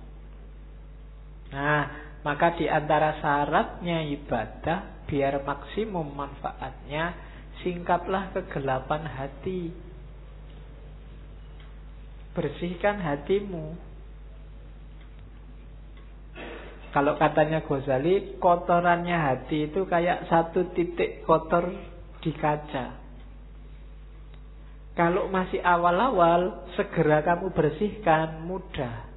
Nah, 1.55 1.83
maka 2.27 2.59
di 2.59 2.67
antara 2.67 3.19
syaratnya 3.23 4.03
ibadah 4.11 5.07
biar 5.07 5.45
maksimum 5.47 6.09
manfaatnya 6.19 7.15
singkaplah 7.63 8.35
kegelapan 8.35 9.07
hati. 9.07 9.71
Bersihkan 12.35 12.99
hatimu. 12.99 13.94
Kalau 16.95 17.19
katanya 17.19 17.67
Ghazali, 17.67 18.39
kotorannya 18.39 19.19
hati 19.19 19.67
itu 19.67 19.83
kayak 19.83 20.31
satu 20.31 20.71
titik 20.79 21.27
kotor 21.27 21.75
di 22.23 22.31
kaca. 22.31 23.03
Kalau 24.95 25.27
masih 25.27 25.59
awal-awal, 25.59 26.71
segera 26.79 27.27
kamu 27.27 27.51
bersihkan, 27.51 28.47
mudah. 28.47 29.11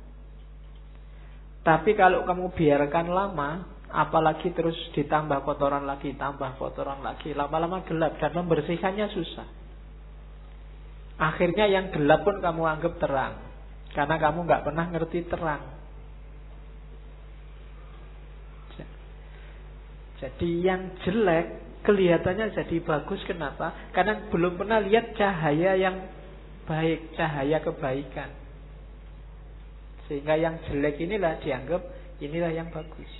Tapi 1.61 1.93
kalau 1.93 2.25
kamu 2.25 2.49
biarkan 2.57 3.13
lama, 3.13 3.69
apalagi 3.93 4.57
terus 4.57 4.73
ditambah 4.97 5.45
kotoran 5.45 5.85
lagi, 5.85 6.17
tambah 6.17 6.57
kotoran 6.57 7.05
lagi, 7.05 7.37
lama-lama 7.37 7.85
gelap 7.85 8.17
dan 8.17 8.33
membersihkannya 8.41 9.05
susah. 9.13 9.45
Akhirnya 11.21 11.69
yang 11.69 11.93
gelap 11.93 12.25
pun 12.25 12.41
kamu 12.41 12.61
anggap 12.65 12.97
terang. 12.97 13.37
Karena 13.93 14.17
kamu 14.17 14.49
nggak 14.49 14.65
pernah 14.65 14.85
ngerti 14.89 15.29
terang. 15.29 15.76
Jadi 20.17 20.65
yang 20.65 20.97
jelek 21.05 21.45
kelihatannya 21.85 22.51
jadi 22.57 22.77
bagus. 22.81 23.21
Kenapa? 23.29 23.93
Karena 23.93 24.27
belum 24.33 24.57
pernah 24.57 24.81
lihat 24.81 25.13
cahaya 25.13 25.77
yang 25.77 26.09
baik, 26.65 27.13
cahaya 27.13 27.61
kebaikan. 27.61 28.29
Sehingga 30.09 30.39
yang 30.39 30.57
jelek 30.65 30.97
inilah 30.97 31.37
dianggap 31.43 31.81
inilah 32.23 32.49
yang 32.49 32.73
bagus. 32.73 33.11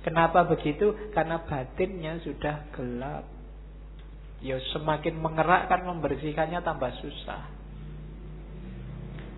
Kenapa 0.00 0.48
begitu? 0.48 1.12
Karena 1.12 1.44
batinnya 1.44 2.16
sudah 2.24 2.72
gelap. 2.72 3.28
Ya 4.40 4.56
semakin 4.72 5.20
mengerakkan 5.20 5.84
membersihkannya 5.84 6.64
tambah 6.64 6.88
susah. 7.04 7.44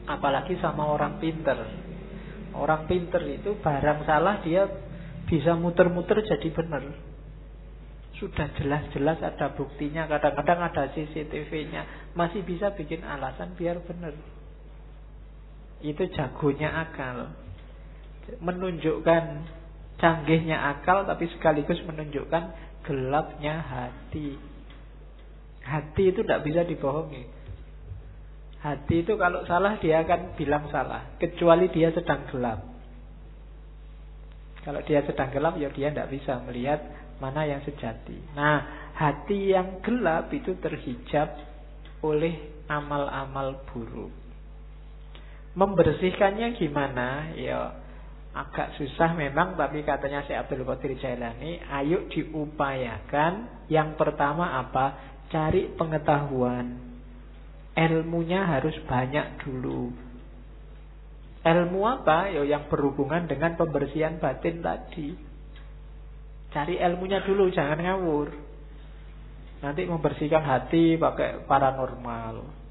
Apalagi 0.06 0.54
sama 0.62 0.86
orang 0.86 1.18
pinter. 1.18 1.58
Orang 2.54 2.86
pinter 2.86 3.18
itu 3.26 3.58
barang 3.58 4.06
salah 4.06 4.38
dia 4.46 4.70
bisa 5.32 5.56
muter-muter 5.56 6.20
jadi 6.28 6.52
benar. 6.52 6.84
Sudah 8.20 8.52
jelas-jelas 8.60 9.16
ada 9.24 9.56
buktinya, 9.56 10.04
kadang-kadang 10.04 10.60
ada 10.60 10.92
CCTV-nya, 10.92 12.12
masih 12.12 12.44
bisa 12.44 12.76
bikin 12.76 13.00
alasan 13.00 13.56
biar 13.56 13.80
benar. 13.80 14.12
Itu 15.80 16.04
jagonya 16.12 16.84
akal. 16.84 17.32
Menunjukkan 18.44 19.24
canggihnya 19.96 20.60
akal 20.78 21.08
tapi 21.08 21.26
sekaligus 21.32 21.80
menunjukkan 21.88 22.52
gelapnya 22.84 23.56
hati. 23.64 24.36
Hati 25.64 26.12
itu 26.12 26.20
tidak 26.20 26.44
bisa 26.44 26.68
dibohongi. 26.68 27.24
Hati 28.60 29.02
itu 29.02 29.16
kalau 29.16 29.48
salah 29.48 29.80
dia 29.80 30.04
akan 30.04 30.36
bilang 30.36 30.68
salah, 30.68 31.16
kecuali 31.18 31.72
dia 31.72 31.90
sedang 31.90 32.28
gelap. 32.30 32.71
Kalau 34.62 34.80
dia 34.86 35.02
sedang 35.02 35.30
gelap 35.34 35.58
ya 35.58 35.68
dia 35.74 35.90
tidak 35.90 36.10
bisa 36.14 36.38
melihat 36.46 36.80
mana 37.18 37.46
yang 37.46 37.62
sejati. 37.66 38.34
Nah, 38.34 38.90
hati 38.94 39.54
yang 39.54 39.82
gelap 39.82 40.30
itu 40.30 40.54
terhijab 40.58 41.34
oleh 42.02 42.62
amal-amal 42.70 43.62
buruk. 43.70 44.10
Membersihkannya 45.54 46.56
gimana? 46.56 47.34
Ya 47.36 47.82
agak 48.32 48.80
susah 48.80 49.12
memang 49.12 49.60
tapi 49.60 49.84
katanya 49.84 50.24
Syekh 50.24 50.48
Abdul 50.48 50.64
Qadir 50.64 50.96
Jailani, 50.96 51.60
ayo 51.68 52.08
diupayakan. 52.08 53.66
Yang 53.68 53.88
pertama 54.00 54.56
apa? 54.58 55.12
cari 55.32 55.72
pengetahuan. 55.80 56.76
Ilmunya 57.72 58.44
harus 58.44 58.76
banyak 58.84 59.40
dulu. 59.40 59.88
Ilmu 61.42 61.82
apa? 61.82 62.30
Ya 62.30 62.46
yang 62.46 62.70
berhubungan 62.70 63.26
dengan 63.26 63.58
pembersihan 63.58 64.22
batin 64.22 64.62
tadi. 64.62 65.10
Cari 66.54 66.78
ilmunya 66.78 67.24
dulu, 67.26 67.50
jangan 67.50 67.82
ngawur. 67.82 68.30
Nanti 69.62 69.86
membersihkan 69.86 70.42
hati 70.42 70.98
pakai 70.98 71.46
paranormal. 71.46 72.62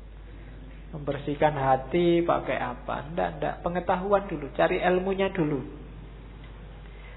Membersihkan 0.91 1.55
hati 1.55 2.23
pakai 2.23 2.59
apa? 2.59 3.11
Ndak, 3.11 3.29
ndak. 3.39 3.55
Pengetahuan 3.63 4.27
dulu, 4.27 4.51
cari 4.55 4.79
ilmunya 4.79 5.31
dulu. 5.31 5.59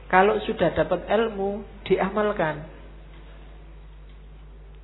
Kalau 0.06 0.38
sudah 0.46 0.70
dapat 0.78 1.10
ilmu, 1.10 1.66
diamalkan 1.86 2.70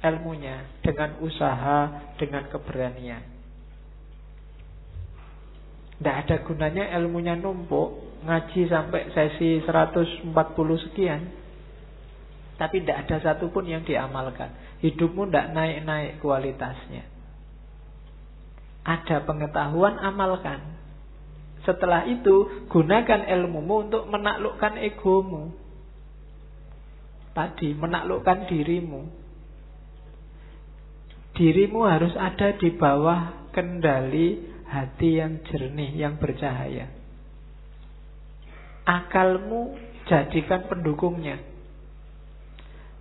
ilmunya 0.02 0.66
dengan 0.82 1.22
usaha, 1.22 2.10
dengan 2.18 2.50
keberanian. 2.50 3.29
Tidak 6.00 6.16
ada 6.16 6.36
gunanya 6.48 6.96
ilmunya 6.96 7.36
numpuk, 7.36 8.24
ngaji 8.24 8.72
sampai 8.72 9.12
sesi 9.12 9.60
140 9.60 10.32
sekian. 10.88 11.28
Tapi 12.56 12.80
tidak 12.80 13.04
ada 13.04 13.16
satupun 13.20 13.68
yang 13.68 13.84
diamalkan. 13.84 14.48
Hidupmu 14.80 15.28
tidak 15.28 15.52
naik-naik 15.52 16.24
kualitasnya. 16.24 17.04
Ada 18.84 19.28
pengetahuan, 19.28 20.00
amalkan. 20.00 20.80
Setelah 21.68 22.08
itu, 22.08 22.64
gunakan 22.72 23.28
ilmumu 23.36 23.88
untuk 23.88 24.08
menaklukkan 24.08 24.80
egomu. 24.80 25.52
Tadi, 27.36 27.76
menaklukkan 27.76 28.48
dirimu. 28.48 29.04
Dirimu 31.36 31.80
harus 31.84 32.16
ada 32.16 32.56
di 32.56 32.72
bawah 32.72 33.52
kendali 33.52 34.49
hati 34.70 35.18
yang 35.18 35.42
jernih, 35.50 35.98
yang 35.98 36.14
bercahaya. 36.22 36.86
Akalmu 38.86 39.74
jadikan 40.06 40.70
pendukungnya. 40.70 41.42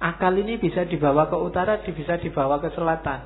Akal 0.02 0.34
ini 0.40 0.58
bisa 0.58 0.88
dibawa 0.90 1.30
ke 1.30 1.38
utara, 1.38 1.78
bisa 1.86 2.18
dibawa 2.18 2.58
ke 2.58 2.74
selatan. 2.74 3.20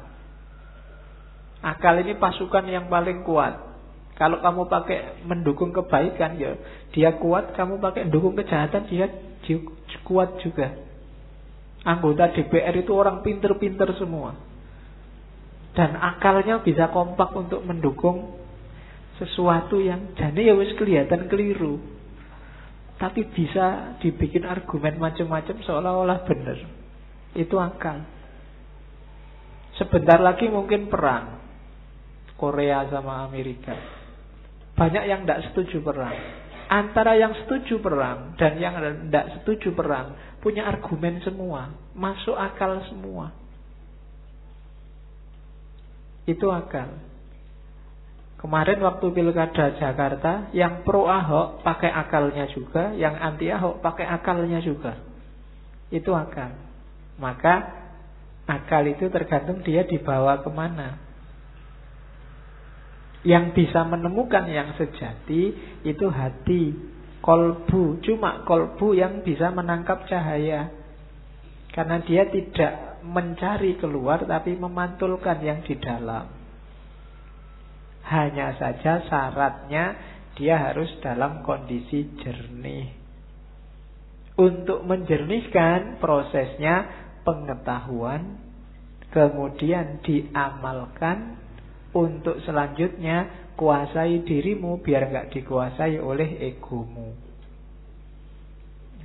Akal 1.63 2.03
ini 2.03 2.19
pasukan 2.19 2.67
yang 2.67 2.91
paling 2.91 3.23
kuat. 3.23 3.71
Kalau 4.13 4.43
kamu 4.43 4.69
pakai 4.69 5.25
mendukung 5.25 5.73
kebaikan, 5.73 6.37
ya 6.37 6.59
dia 6.91 7.15
kuat. 7.17 7.55
Kamu 7.55 7.79
pakai 7.79 8.09
mendukung 8.09 8.35
kejahatan, 8.35 8.89
dia 8.91 9.07
kuat 10.03 10.37
juga. 10.43 10.75
Anggota 11.83 12.31
DPR 12.31 12.75
itu 12.79 12.91
orang 12.95 13.23
pinter-pinter 13.23 13.91
semua 13.99 14.52
dan 15.73 15.97
akalnya 15.97 16.61
bisa 16.61 16.93
kompak 16.93 17.33
untuk 17.33 17.65
mendukung 17.65 18.37
sesuatu 19.17 19.81
yang 19.81 20.13
jane 20.13 20.41
ya 20.45 20.53
wis 20.53 20.73
kelihatan 20.77 21.25
keliru. 21.29 21.81
Tapi 22.97 23.25
bisa 23.33 23.97
dibikin 23.99 24.45
argumen 24.45 25.01
macam-macam 25.01 25.57
seolah-olah 25.65 26.19
benar. 26.29 26.57
Itu 27.33 27.57
akal. 27.57 28.05
Sebentar 29.75 30.21
lagi 30.21 30.45
mungkin 30.47 30.87
perang 30.87 31.41
Korea 32.37 32.85
sama 32.93 33.25
Amerika. 33.25 33.73
Banyak 34.77 35.03
yang 35.09 35.25
tidak 35.25 35.51
setuju 35.51 35.81
perang. 35.81 36.13
Antara 36.69 37.17
yang 37.17 37.33
setuju 37.43 37.81
perang 37.81 38.37
dan 38.37 38.61
yang 38.61 38.77
tidak 38.77 39.41
setuju 39.41 39.73
perang 39.73 40.37
punya 40.39 40.65
argumen 40.69 41.21
semua, 41.25 41.73
masuk 41.97 42.37
akal 42.37 42.81
semua. 42.89 43.42
Itu 46.23 46.47
akal. 46.51 47.03
Kemarin 48.39 48.83
waktu 48.83 49.07
pilkada 49.15 49.79
Jakarta, 49.79 50.51
yang 50.51 50.83
pro 50.83 51.07
Ahok 51.07 51.63
pakai 51.63 51.87
akalnya 51.87 52.43
juga, 52.51 52.91
yang 52.91 53.15
anti 53.15 53.47
Ahok 53.47 53.79
pakai 53.79 54.03
akalnya 54.03 54.59
juga. 54.59 54.99
Itu 55.87 56.11
akal. 56.11 56.51
Maka 57.23 57.71
akal 58.43 58.83
itu 58.91 59.07
tergantung 59.07 59.63
dia 59.63 59.87
dibawa 59.87 60.43
ke 60.43 60.51
mana. 60.51 60.99
Yang 63.23 63.55
bisa 63.55 63.87
menemukan 63.87 64.43
yang 64.51 64.75
sejati 64.75 65.55
itu 65.87 66.05
hati, 66.11 66.75
kolbu. 67.23 68.03
Cuma 68.03 68.43
kolbu 68.43 68.91
yang 68.91 69.23
bisa 69.23 69.55
menangkap 69.55 70.03
cahaya. 70.11 70.67
Karena 71.71 72.03
dia 72.03 72.27
tidak 72.27 72.92
mencari 73.03 73.75
keluar 73.77 74.23
tapi 74.23 74.55
memantulkan 74.55 75.43
yang 75.43 75.59
di 75.61 75.75
dalam. 75.77 76.25
Hanya 78.03 78.55
saja 78.59 79.03
syaratnya 79.07 80.11
Dia 80.33 80.57
harus 80.57 80.89
dalam 80.97 81.45
kondisi 81.45 82.09
jernih. 82.17 82.89
Untuk 84.33 84.81
menjernihkan 84.81 86.01
prosesnya 86.01 86.89
pengetahuan, 87.21 88.41
kemudian 89.13 90.01
diamalkan 90.01 91.37
untuk 91.93 92.41
selanjutnya 92.41 93.45
kuasai 93.53 94.25
dirimu 94.25 94.81
biar 94.81 95.13
nggak 95.13 95.29
dikuasai 95.37 96.01
oleh 96.01 96.49
egomu. 96.49 97.13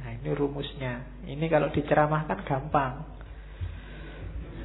Nah 0.01 0.11
ini 0.16 0.31
rumusnya. 0.33 1.05
Ini 1.29 1.45
kalau 1.53 1.69
diceramahkan 1.69 2.49
gampang. 2.49 3.05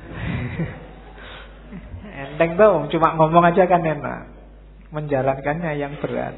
Enteng 2.24 2.56
tuh, 2.56 2.88
cuma 2.94 3.18
ngomong 3.18 3.44
aja 3.50 3.66
kan 3.66 3.82
enak. 3.82 4.30
Menjalankannya 4.94 5.72
yang 5.78 5.98
berat. 5.98 6.38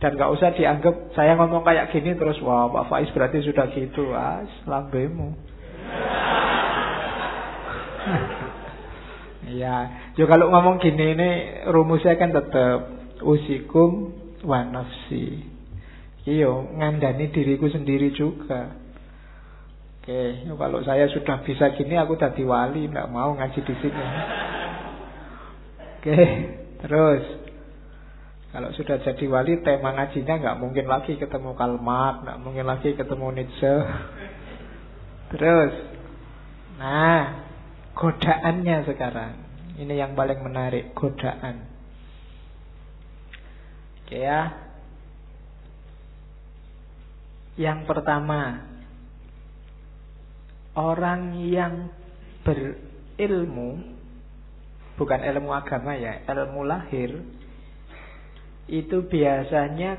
Dan 0.00 0.16
gak 0.16 0.32
usah 0.32 0.56
dianggap 0.56 1.12
saya 1.12 1.36
ngomong 1.36 1.60
kayak 1.60 1.92
gini 1.92 2.16
terus 2.16 2.40
wah 2.40 2.72
Pak 2.72 2.88
Faiz 2.88 3.12
berarti 3.12 3.44
sudah 3.44 3.68
gitu. 3.68 4.16
Ah, 4.16 4.40
lambemu. 4.64 5.28
Iya, 9.50 9.76
yo 10.14 10.30
kalau 10.30 10.46
ngomong 10.46 10.78
gini 10.78 11.16
ini 11.16 11.30
rumusnya 11.66 12.14
kan 12.14 12.30
tetap 12.30 12.86
usikum 13.18 14.14
wa 14.46 14.62
nafsi. 14.62 15.42
Iyo 16.28 16.70
ngandani 16.78 17.34
diriku 17.34 17.66
sendiri 17.66 18.14
juga. 18.14 18.70
Oke, 20.00 20.48
yo 20.48 20.56
kalau 20.56 20.80
saya 20.80 21.04
sudah 21.12 21.44
bisa 21.44 21.76
gini 21.76 21.92
aku 22.00 22.16
tadi 22.16 22.40
wali, 22.40 22.88
nggak 22.88 23.12
mau 23.12 23.36
ngaji 23.36 23.60
di 23.60 23.74
sini. 23.84 24.04
Oke, 26.00 26.20
terus 26.80 27.24
kalau 28.48 28.72
sudah 28.72 28.96
jadi 29.04 29.24
wali 29.28 29.60
tema 29.60 29.92
ngajinya 29.92 30.40
nggak 30.40 30.56
mungkin 30.56 30.88
lagi 30.88 31.20
ketemu 31.20 31.52
kalmat, 31.52 32.24
nggak 32.24 32.40
mungkin 32.40 32.64
lagi 32.64 32.96
ketemu 32.96 33.26
Nietzsche. 33.36 33.74
Terus, 35.36 35.72
nah 36.80 37.44
godaannya 37.92 38.88
sekarang. 38.88 39.34
Ini 39.76 40.00
yang 40.00 40.16
paling 40.16 40.40
menarik, 40.40 40.96
godaan. 40.96 41.68
Oke 44.00 44.16
ya. 44.16 44.48
Yang 47.60 47.84
pertama, 47.84 48.69
orang 50.80 51.36
yang 51.44 51.92
berilmu 52.40 54.00
bukan 54.96 55.20
ilmu 55.20 55.52
agama 55.52 55.92
ya, 55.96 56.24
ilmu 56.24 56.64
lahir 56.64 57.20
itu 58.70 59.04
biasanya 59.04 59.98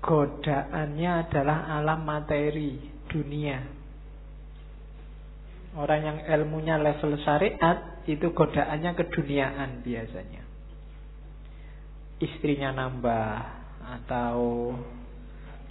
godaannya 0.00 1.10
adalah 1.28 1.58
alam 1.78 2.00
materi 2.06 2.80
dunia. 3.12 3.60
Orang 5.72 6.04
yang 6.04 6.18
ilmunya 6.28 6.76
level 6.76 7.16
syariat 7.24 8.04
itu 8.04 8.28
godaannya 8.32 8.92
keduniaan 8.92 9.80
biasanya. 9.80 10.44
Istrinya 12.20 12.76
nambah 12.76 13.30
atau 13.82 14.70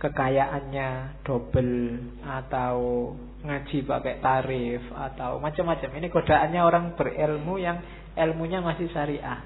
kekayaannya 0.02 1.22
double 1.22 2.02
atau 2.26 2.76
ngaji 3.42 3.78
pakai 3.86 4.22
tarif 4.22 4.84
atau 4.94 5.42
macam-macam. 5.42 5.90
Ini 5.98 6.08
godaannya 6.14 6.62
orang 6.62 6.86
berilmu 6.94 7.58
yang 7.58 7.82
ilmunya 8.14 8.62
masih 8.62 8.90
syariah. 8.94 9.42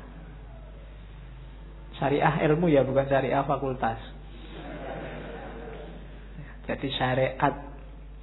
Syariah 1.96 2.44
ilmu 2.52 2.68
ya 2.68 2.84
bukan 2.84 3.08
syariah 3.08 3.44
fakultas. 3.48 4.00
Jadi 6.66 6.88
syariat 6.98 7.54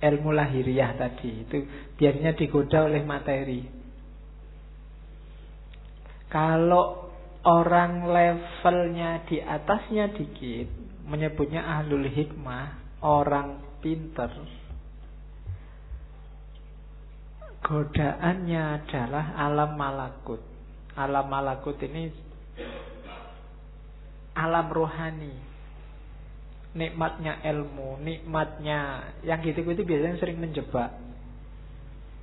ilmu 0.02 0.34
lahiriah 0.34 0.98
tadi 0.98 1.46
itu 1.46 1.62
biasanya 1.94 2.34
digoda 2.34 2.90
oleh 2.90 3.00
materi. 3.06 3.62
Kalau 6.26 7.12
orang 7.44 8.08
levelnya 8.08 9.22
di 9.28 9.38
atasnya 9.38 10.10
dikit, 10.16 10.68
menyebutnya 11.06 11.60
ahlul 11.60 12.08
hikmah, 12.08 12.98
orang 13.04 13.62
pinter. 13.84 14.30
Godaannya 17.62 18.62
adalah 18.82 19.38
alam 19.38 19.78
malakut. 19.78 20.42
Alam 20.98 21.26
malakut 21.30 21.78
ini 21.80 22.12
alam 24.32 24.66
rohani 24.72 25.52
nikmatnya 26.72 27.44
ilmu, 27.44 28.00
nikmatnya 28.00 29.12
yang 29.28 29.44
gitu-gitu 29.44 29.84
biasanya 29.84 30.16
sering 30.16 30.40
menjebak 30.40 30.96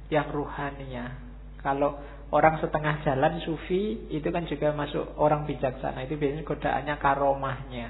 yang 0.10 0.26
ruhaninya. 0.34 1.22
Kalau 1.62 2.02
orang 2.34 2.58
setengah 2.58 3.06
jalan 3.06 3.42
sufi 3.46 4.10
itu 4.10 4.26
kan 4.34 4.50
juga 4.50 4.74
masuk 4.74 5.18
orang 5.22 5.46
bijaksana 5.46 6.02
itu 6.06 6.18
biasanya 6.18 6.46
godaannya 6.46 6.96
karomahnya. 6.98 7.88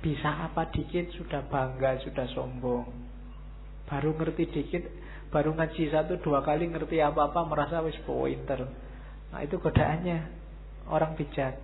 Bisa 0.00 0.48
apa 0.48 0.72
dikit 0.72 1.10
sudah 1.20 1.44
bangga, 1.52 2.00
sudah 2.06 2.26
sombong. 2.32 2.86
Baru 3.90 4.14
ngerti 4.14 4.46
dikit, 4.48 4.84
baru 5.28 5.52
ngaji 5.52 5.92
satu 5.92 6.16
dua 6.24 6.40
kali 6.40 6.72
ngerti 6.72 7.00
apa-apa 7.04 7.44
merasa 7.44 7.84
wis 7.84 7.96
pointer. 8.08 8.64
Nah 9.28 9.40
itu 9.44 9.60
godaannya 9.60 10.18
orang 10.88 11.12
bijak. 11.16 11.60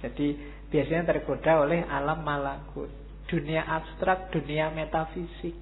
Jadi 0.00 0.36
biasanya 0.72 1.16
tergoda 1.16 1.64
oleh 1.64 1.84
alam 1.84 2.24
malakut. 2.24 2.88
Dunia 3.24 3.64
abstrak, 3.64 4.28
dunia 4.32 4.68
metafisik. 4.72 5.56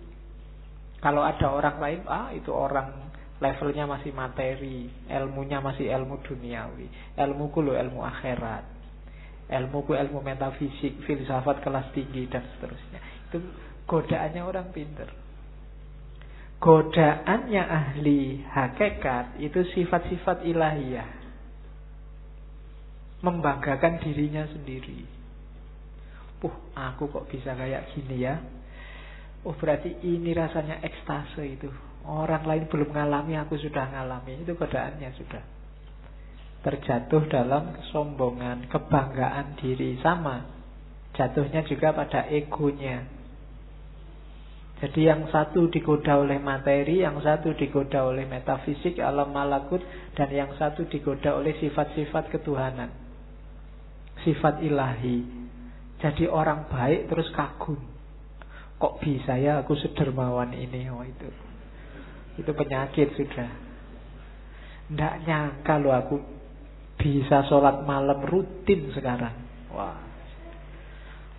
Kalau 0.98 1.22
ada 1.22 1.50
orang 1.50 1.76
lain, 1.78 2.00
ah 2.06 2.30
itu 2.34 2.50
orang 2.50 3.10
levelnya 3.42 3.86
masih 3.90 4.14
materi, 4.14 4.86
ilmunya 5.10 5.58
masih 5.58 5.90
ilmu 5.90 6.22
duniawi. 6.26 6.86
Ilmuku 7.18 7.58
lo 7.62 7.74
ilmu 7.74 8.02
akhirat. 8.06 8.66
Ilmuku 9.50 9.98
ilmu 9.98 10.22
metafisik, 10.22 11.02
filsafat 11.06 11.62
kelas 11.62 11.90
tinggi 11.94 12.30
dan 12.30 12.46
seterusnya. 12.54 12.98
Itu 13.30 13.38
godaannya 13.86 14.42
orang 14.42 14.70
pinter. 14.70 15.21
Godaannya 16.62 17.58
ahli 17.58 18.46
hakikat 18.46 19.42
itu 19.42 19.66
sifat-sifat 19.74 20.46
ilahiyah 20.46 21.22
membanggakan 23.22 24.02
dirinya 24.02 24.46
sendiri. 24.50 25.06
Uh, 26.42 26.54
aku 26.74 27.06
kok 27.06 27.30
bisa 27.30 27.54
kayak 27.54 27.94
gini 27.94 28.26
ya? 28.26 28.38
Oh, 29.46 29.54
berarti 29.54 29.94
ini 30.06 30.34
rasanya 30.34 30.82
ekstase 30.82 31.42
itu. 31.46 31.70
Orang 32.02 32.46
lain 32.46 32.66
belum 32.66 32.94
ngalami, 32.94 33.38
aku 33.38 33.58
sudah 33.58 33.94
ngalami. 33.94 34.42
Itu 34.42 34.58
godaannya 34.58 35.10
sudah. 35.18 35.42
Terjatuh 36.62 37.26
dalam 37.30 37.74
kesombongan, 37.74 38.70
kebanggaan 38.70 39.58
diri 39.58 39.98
sama. 40.02 40.46
Jatuhnya 41.14 41.62
juga 41.66 41.94
pada 41.94 42.26
egonya. 42.30 43.21
Jadi 44.82 45.06
yang 45.06 45.30
satu 45.30 45.70
digoda 45.70 46.18
oleh 46.18 46.42
materi, 46.42 47.06
yang 47.06 47.22
satu 47.22 47.54
digoda 47.54 48.02
oleh 48.02 48.26
metafisik, 48.26 48.98
alam 48.98 49.30
malakut, 49.30 49.78
dan 50.18 50.26
yang 50.34 50.50
satu 50.58 50.90
digoda 50.90 51.38
oleh 51.38 51.54
sifat-sifat 51.62 52.34
ketuhanan 52.34 52.90
sifat 54.22 54.62
ilahi. 54.62 55.22
Jadi 56.02 56.26
orang 56.26 56.66
baik 56.66 57.06
terus 57.06 57.30
kagum. 57.34 57.78
Kok 58.78 58.98
bisa 58.98 59.38
ya 59.38 59.62
aku 59.62 59.78
sedermawan 59.78 60.50
ini? 60.50 60.90
Oh 60.90 61.06
itu. 61.06 61.30
Itu 62.42 62.50
penyakit 62.50 63.14
sudah. 63.14 63.50
Tidak 64.90 65.14
nyangka 65.22 65.78
loh 65.78 65.94
aku 65.94 66.16
bisa 66.98 67.46
sholat 67.46 67.86
malam 67.86 68.18
rutin 68.26 68.90
sekarang. 68.90 69.34
Wah. 69.70 70.11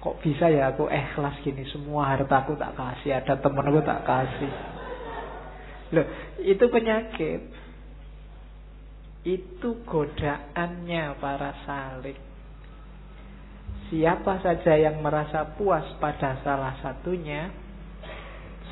Kok 0.04 0.20
bisa 0.20 0.52
ya 0.52 0.76
aku 0.76 0.92
ikhlas 0.92 1.40
gini 1.48 1.64
semua 1.72 2.12
hartaku 2.12 2.60
tak 2.60 2.76
kasih, 2.76 3.24
ada 3.24 3.40
temenku 3.40 3.80
tak 3.88 4.04
kasih. 4.04 4.52
Loh, 5.96 6.08
itu 6.44 6.66
penyakit. 6.68 7.42
Itu 9.24 9.80
godaannya 9.88 11.16
para 11.24 11.56
salik. 11.64 12.20
Siapa 13.88 14.44
saja 14.44 14.76
yang 14.76 15.00
merasa 15.00 15.56
puas 15.56 15.88
pada 16.04 16.36
salah 16.44 16.76
satunya, 16.84 17.48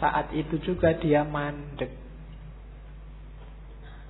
saat 0.03 0.36
itu 0.36 0.60
juga 0.60 0.91
dia 0.99 1.24
mandek. 1.24 1.95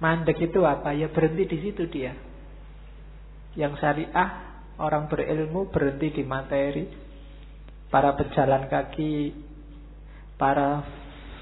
Mandek 0.02 0.41
itu 0.41 0.65
apa? 0.65 0.98
Ya 0.98 1.06
berhenti 1.14 1.45
di 1.45 1.57
situ 1.69 1.85
dia. 1.85 2.18
Yang 3.53 3.77
syariah, 3.77 4.30
orang 4.81 5.06
berilmu 5.06 5.69
berhenti 5.69 6.10
di 6.10 6.23
materi. 6.26 7.10
Para 7.91 8.15
pejalan 8.15 8.72
kaki, 8.72 9.35
para 10.39 10.88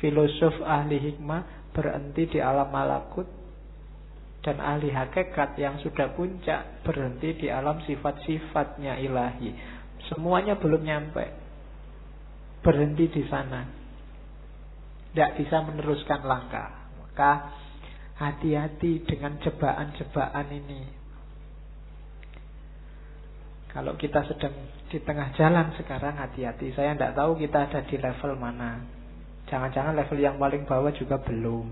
filosof 0.01 0.59
ahli 0.65 0.97
hikmah 0.97 1.71
berhenti 1.71 2.25
di 2.35 2.39
alam 2.41 2.73
malakut 2.73 3.29
dan 4.41 4.57
ahli 4.57 4.89
hakikat 4.89 5.59
yang 5.61 5.77
sudah 5.83 6.15
puncak 6.17 6.81
berhenti 6.81 7.45
di 7.45 7.47
alam 7.53 7.83
sifat-sifatnya 7.85 8.97
ilahi. 8.97 9.51
Semuanya 10.09 10.57
belum 10.57 10.81
nyampe. 10.81 11.25
Berhenti 12.65 13.05
di 13.13 13.23
sana. 13.29 13.67
Tidak 15.11 15.31
bisa 15.37 15.63
meneruskan 15.63 16.25
langkah. 16.25 16.89
Maka 16.97 17.31
hati-hati 18.19 19.03
dengan 19.05 19.37
jebakan-jebakan 19.43 20.47
ini. 20.49 20.81
Kalau 23.69 23.93
kita 23.95 24.25
sedang 24.25 24.55
di 24.89 24.97
tengah 25.05 25.29
jalan 25.37 25.69
sekarang 25.77 26.17
hati-hati. 26.17 26.73
Saya 26.73 26.97
tidak 26.97 27.13
tahu 27.13 27.37
kita 27.37 27.69
ada 27.69 27.79
di 27.85 27.95
level 28.01 28.33
mana. 28.41 28.81
Jangan-jangan 29.45 29.93
level 29.93 30.17
yang 30.17 30.41
paling 30.41 30.65
bawah 30.65 30.89
juga 30.93 31.21
belum. 31.21 31.69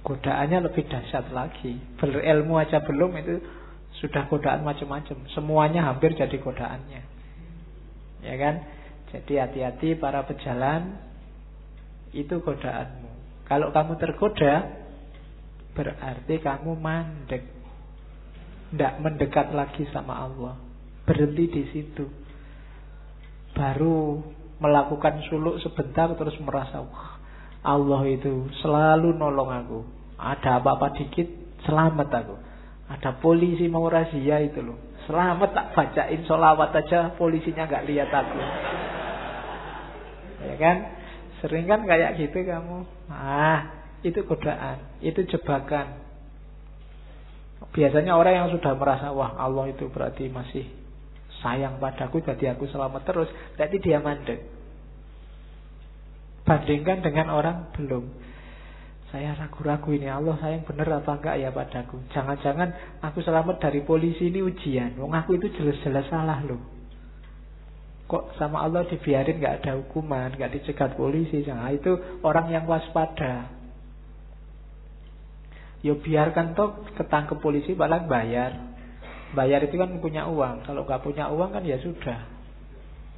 Godaannya 0.00 0.64
lebih 0.64 0.88
dahsyat 0.88 1.28
lagi. 1.36 1.76
Berilmu 2.00 2.56
aja 2.56 2.80
belum 2.80 3.12
itu 3.20 3.44
sudah 4.00 4.24
godaan 4.32 4.64
macam-macam. 4.64 5.28
Semuanya 5.36 5.84
hampir 5.92 6.16
jadi 6.16 6.36
godaannya. 6.40 7.02
Ya 8.24 8.34
kan? 8.40 8.54
Jadi 9.12 9.32
hati-hati 9.36 10.00
para 10.00 10.24
pejalan 10.24 10.96
itu 12.16 12.40
godaanmu. 12.40 13.10
Kalau 13.46 13.68
kamu 13.70 14.00
tergoda 14.00 14.54
berarti 15.76 16.34
kamu 16.40 16.72
mandek. 16.72 17.44
Tidak 18.72 18.94
mendekat 18.98 19.52
lagi 19.52 19.86
sama 19.92 20.26
Allah. 20.26 20.65
Berhenti 21.06 21.44
di 21.48 21.62
situ. 21.70 22.04
Baru 23.56 24.20
melakukan 24.60 25.22
suluk 25.28 25.60
sebentar 25.64 26.12
terus 26.16 26.36
merasa 26.40 26.80
wah 26.80 27.20
Allah 27.66 28.02
itu 28.06 28.46
selalu 28.62 29.16
nolong 29.18 29.50
aku. 29.50 29.80
Ada 30.16 30.62
apa-apa 30.62 30.94
dikit 30.98 31.26
selamat 31.66 32.08
aku. 32.14 32.34
Ada 32.86 33.18
polisi 33.18 33.66
mau 33.66 33.90
razia 33.90 34.38
itu 34.38 34.62
loh. 34.62 34.78
Selamat 35.10 35.50
tak 35.54 35.66
bacain 35.74 36.22
solawat 36.26 36.70
aja 36.74 37.14
polisinya 37.18 37.66
nggak 37.66 37.86
lihat 37.90 38.10
aku. 38.10 38.38
Ya 40.46 40.54
kan? 40.58 40.76
Sering 41.42 41.66
kan 41.66 41.82
kayak 41.84 42.18
gitu 42.22 42.38
kamu. 42.46 42.86
Ah, 43.10 43.90
itu 44.06 44.22
godaan, 44.22 44.78
itu 45.02 45.26
jebakan. 45.26 46.06
Biasanya 47.74 48.14
orang 48.14 48.34
yang 48.46 48.48
sudah 48.54 48.72
merasa 48.78 49.10
wah 49.10 49.34
Allah 49.36 49.68
itu 49.68 49.90
berarti 49.90 50.30
masih 50.30 50.85
sayang 51.46 51.78
padaku 51.78 52.18
jadi 52.26 52.58
aku 52.58 52.66
selamat 52.66 53.06
terus, 53.06 53.30
berarti 53.54 53.78
dia 53.78 54.02
mandek. 54.02 54.42
Bandingkan 56.42 57.06
dengan 57.06 57.30
orang 57.30 57.70
belum. 57.78 58.10
Saya 59.14 59.38
ragu-ragu 59.38 59.94
ini 59.94 60.10
Allah 60.10 60.34
sayang 60.42 60.66
benar 60.66 60.98
apa 60.98 61.14
enggak 61.14 61.36
ya 61.38 61.54
padaku. 61.54 62.02
Jangan-jangan 62.10 62.98
aku 63.06 63.22
selamat 63.22 63.62
dari 63.62 63.86
polisi 63.86 64.26
ini 64.26 64.42
ujian. 64.42 64.98
Wong 64.98 65.14
aku 65.14 65.38
itu 65.38 65.46
jelas-jelas 65.54 66.10
salah 66.10 66.42
loh. 66.42 66.58
Kok 68.06 68.38
sama 68.38 68.62
Allah 68.62 68.86
dibiarin 68.86 69.38
nggak 69.38 69.62
ada 69.62 69.78
hukuman, 69.78 70.34
nggak 70.34 70.58
dicegat 70.58 70.94
polisi. 70.94 71.42
Nah, 71.46 71.70
itu 71.74 71.94
orang 72.22 72.50
yang 72.50 72.66
waspada. 72.66 73.50
Yo 75.82 75.94
ya 75.94 76.02
biarkan 76.02 76.58
toh 76.58 76.82
ketangkep 76.98 77.38
polisi 77.38 77.78
balang 77.78 78.10
bayar. 78.10 78.65
Bayar 79.36 79.60
itu 79.68 79.76
kan 79.76 80.00
punya 80.00 80.24
uang. 80.24 80.64
Kalau 80.64 80.88
nggak 80.88 81.04
punya 81.04 81.28
uang 81.28 81.52
kan 81.52 81.60
ya 81.60 81.76
sudah. 81.76 82.24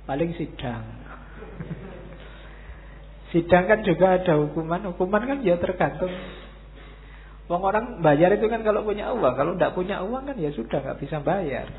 Paling 0.02 0.34
sidang. 0.34 0.82
Sidang 3.30 3.70
kan 3.70 3.86
juga 3.86 4.18
ada 4.18 4.34
hukuman. 4.42 4.82
Hukuman 4.90 5.22
kan 5.22 5.38
ya 5.46 5.54
tergantung. 5.62 6.10
Wong 7.48 7.62
orang 7.64 8.02
bayar 8.02 8.34
itu 8.34 8.50
kan 8.50 8.66
kalau 8.66 8.82
punya 8.82 9.14
uang. 9.14 9.34
Kalau 9.38 9.54
tidak 9.54 9.78
punya 9.78 10.02
uang 10.02 10.26
kan 10.26 10.36
ya 10.36 10.50
sudah 10.50 10.82
nggak 10.82 10.98
bisa 10.98 11.22
bayar. 11.22 11.70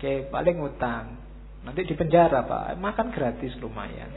Oke, 0.00 0.26
paling 0.32 0.56
utang. 0.58 1.20
Nanti 1.62 1.86
di 1.86 1.94
penjara 1.94 2.42
pak, 2.42 2.74
makan 2.74 3.14
gratis 3.14 3.54
lumayan. 3.62 4.10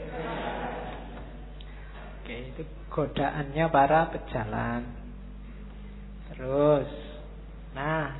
Oke, 2.18 2.50
itu 2.50 2.62
godaannya 2.90 3.66
para 3.70 4.10
pejalan. 4.10 4.82
Terus, 6.34 6.90
nah, 7.76 8.16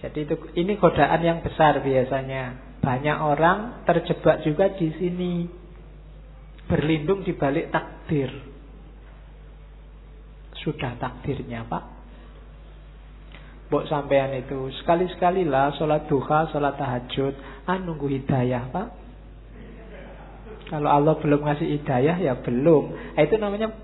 jadi 0.00 0.24
itu 0.24 0.34
ini 0.56 0.80
godaan 0.80 1.20
yang 1.20 1.38
besar 1.44 1.84
biasanya. 1.84 2.72
Banyak 2.80 3.18
orang 3.20 3.84
terjebak 3.84 4.40
juga 4.40 4.72
di 4.72 4.88
sini 4.96 5.44
berlindung 6.64 7.20
di 7.20 7.36
balik 7.36 7.68
takdir. 7.68 8.32
Sudah 10.64 10.96
takdirnya, 10.96 11.68
Pak. 11.68 11.84
Bok 13.70 13.86
sampean 13.86 14.34
itu 14.34 14.72
sekali-sekali 14.82 15.46
lah 15.46 15.70
sholat 15.78 16.10
duha, 16.10 16.50
sholat 16.50 16.74
tahajud, 16.74 17.34
ah 17.68 17.78
nunggu 17.78 18.08
hidayah, 18.08 18.72
Pak. 18.72 18.88
Kalau 20.70 20.86
Allah 20.86 21.14
belum 21.18 21.44
ngasih 21.44 21.68
hidayah 21.82 22.16
ya 22.18 22.34
belum. 22.40 23.14
Nah, 23.18 23.22
itu 23.26 23.36
namanya 23.36 23.74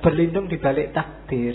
berlindung 0.00 0.48
di 0.48 0.56
balik 0.58 0.96
takdir. 0.96 1.54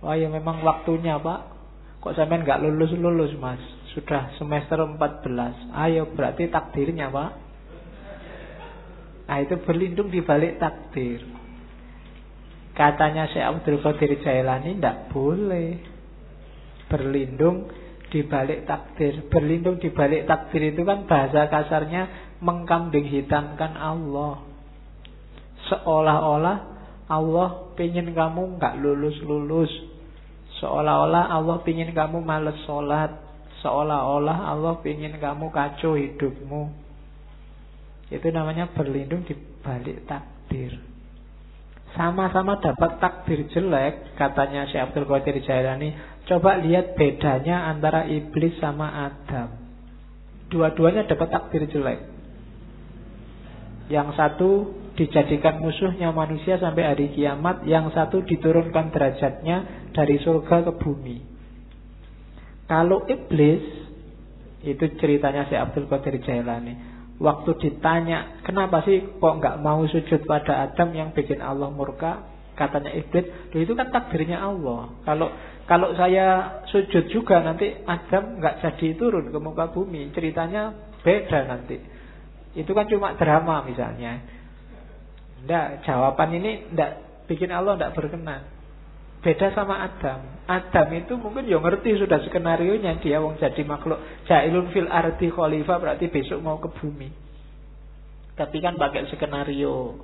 Wah 0.00 0.16
ya 0.16 0.32
memang 0.32 0.64
waktunya 0.64 1.20
pak. 1.20 1.40
Kok 2.00 2.16
sampean 2.16 2.48
nggak 2.48 2.64
lulus 2.64 2.96
lulus 2.96 3.32
mas? 3.36 3.60
Sudah 3.92 4.32
semester 4.38 4.78
14 4.80 5.74
Ayo 5.76 6.08
berarti 6.16 6.48
takdirnya 6.48 7.12
pak. 7.12 7.30
Nah 9.28 9.38
itu 9.44 9.60
berlindung 9.62 10.08
di 10.08 10.24
balik 10.24 10.58
takdir. 10.58 11.22
Katanya 12.74 13.28
Syekh 13.28 13.44
Abdul 13.44 13.78
Qadir 13.84 14.10
Jailani 14.24 14.80
tidak 14.80 15.12
boleh 15.12 15.78
berlindung 16.88 17.68
di 18.10 18.24
balik 18.26 18.66
takdir. 18.66 19.28
Berlindung 19.30 19.78
di 19.78 19.92
balik 19.92 20.26
takdir 20.26 20.74
itu 20.74 20.82
kan 20.82 21.06
bahasa 21.06 21.46
kasarnya 21.46 22.34
mengkambing 22.40 23.06
hitamkan 23.06 23.76
Allah. 23.76 24.42
Seolah-olah 25.70 26.58
Allah 27.06 27.48
ingin 27.78 28.16
kamu 28.16 28.58
nggak 28.58 28.74
lulus-lulus. 28.82 29.70
Seolah-olah 30.60 31.32
Allah 31.32 31.58
ingin 31.64 31.96
kamu 31.96 32.20
males 32.20 32.56
sholat. 32.68 33.16
Seolah-olah 33.64 34.52
Allah 34.52 34.76
ingin 34.84 35.16
kamu 35.16 35.48
kacau 35.48 35.96
hidupmu. 35.96 36.68
Itu 38.12 38.28
namanya 38.28 38.68
berlindung 38.72 39.24
di 39.24 39.32
balik 39.64 40.04
takdir. 40.04 40.76
Sama-sama 41.96 42.60
dapat 42.62 43.02
takdir 43.02 43.50
jelek, 43.50 44.14
katanya 44.14 44.68
Syekh 44.70 44.90
Abdul 44.90 45.10
Qadir 45.10 45.42
Jailani. 45.42 45.90
Coba 46.28 46.62
lihat 46.62 46.94
bedanya 46.94 47.66
antara 47.66 48.06
iblis 48.06 48.54
sama 48.62 49.10
Adam. 49.10 49.58
Dua-duanya 50.50 51.06
dapat 51.10 51.28
takdir 51.34 51.66
jelek. 51.66 52.06
Yang 53.90 54.08
satu 54.14 54.50
dijadikan 55.00 55.64
musuhnya 55.64 56.12
manusia 56.12 56.60
sampai 56.60 56.84
hari 56.84 57.08
kiamat, 57.16 57.64
yang 57.64 57.88
satu 57.88 58.20
diturunkan 58.20 58.92
derajatnya 58.92 59.88
dari 59.96 60.20
surga 60.20 60.68
ke 60.68 60.72
bumi. 60.76 61.16
Kalau 62.68 63.08
iblis 63.08 63.64
itu 64.60 64.84
ceritanya 65.00 65.48
Syekh 65.48 65.60
Abdul 65.64 65.88
Qadir 65.88 66.20
Jailani. 66.20 66.74
Waktu 67.16 67.50
ditanya, 67.60 68.44
kenapa 68.44 68.84
sih 68.84 69.00
kok 69.20 69.34
nggak 69.40 69.60
mau 69.64 69.84
sujud 69.88 70.24
pada 70.28 70.68
Adam 70.68 70.92
yang 70.92 71.16
bikin 71.16 71.40
Allah 71.40 71.72
murka? 71.72 72.28
Katanya 72.56 72.92
Iblis, 72.92 73.56
itu 73.56 73.72
kan 73.72 73.88
takdirnya 73.88 74.40
Allah. 74.44 74.92
Kalau 75.08 75.32
kalau 75.64 75.96
saya 75.96 76.60
sujud 76.68 77.08
juga 77.08 77.40
nanti 77.40 77.72
Adam 77.88 78.36
nggak 78.36 78.60
jadi 78.60 79.00
turun 79.00 79.32
ke 79.32 79.38
muka 79.40 79.72
bumi. 79.72 80.12
Ceritanya 80.12 80.76
beda 81.00 81.48
nanti. 81.48 81.80
Itu 82.52 82.76
kan 82.76 82.84
cuma 82.84 83.16
drama 83.16 83.64
misalnya. 83.64 84.39
Nggak, 85.44 85.88
jawaban 85.88 86.30
ini 86.36 86.68
nggak 86.72 86.90
bikin 87.30 87.48
Allah 87.54 87.78
nggak 87.78 87.94
berkenan. 87.96 88.42
Beda 89.20 89.52
sama 89.52 89.84
Adam. 89.84 90.20
Adam 90.48 90.88
itu 90.96 91.12
mungkin 91.20 91.44
ya 91.44 91.60
ngerti 91.60 92.00
sudah 92.00 92.24
skenario 92.24 92.72
nya 92.80 92.96
dia 93.04 93.20
wong 93.20 93.36
jadi 93.36 93.62
makhluk 93.68 94.00
jailun 94.24 94.72
fil 94.72 94.88
arti 94.88 95.28
khalifah 95.28 95.76
berarti 95.76 96.08
besok 96.08 96.40
mau 96.40 96.56
ke 96.56 96.72
bumi. 96.80 97.12
Tapi 98.32 98.56
kan 98.64 98.80
pakai 98.80 99.04
skenario 99.12 100.00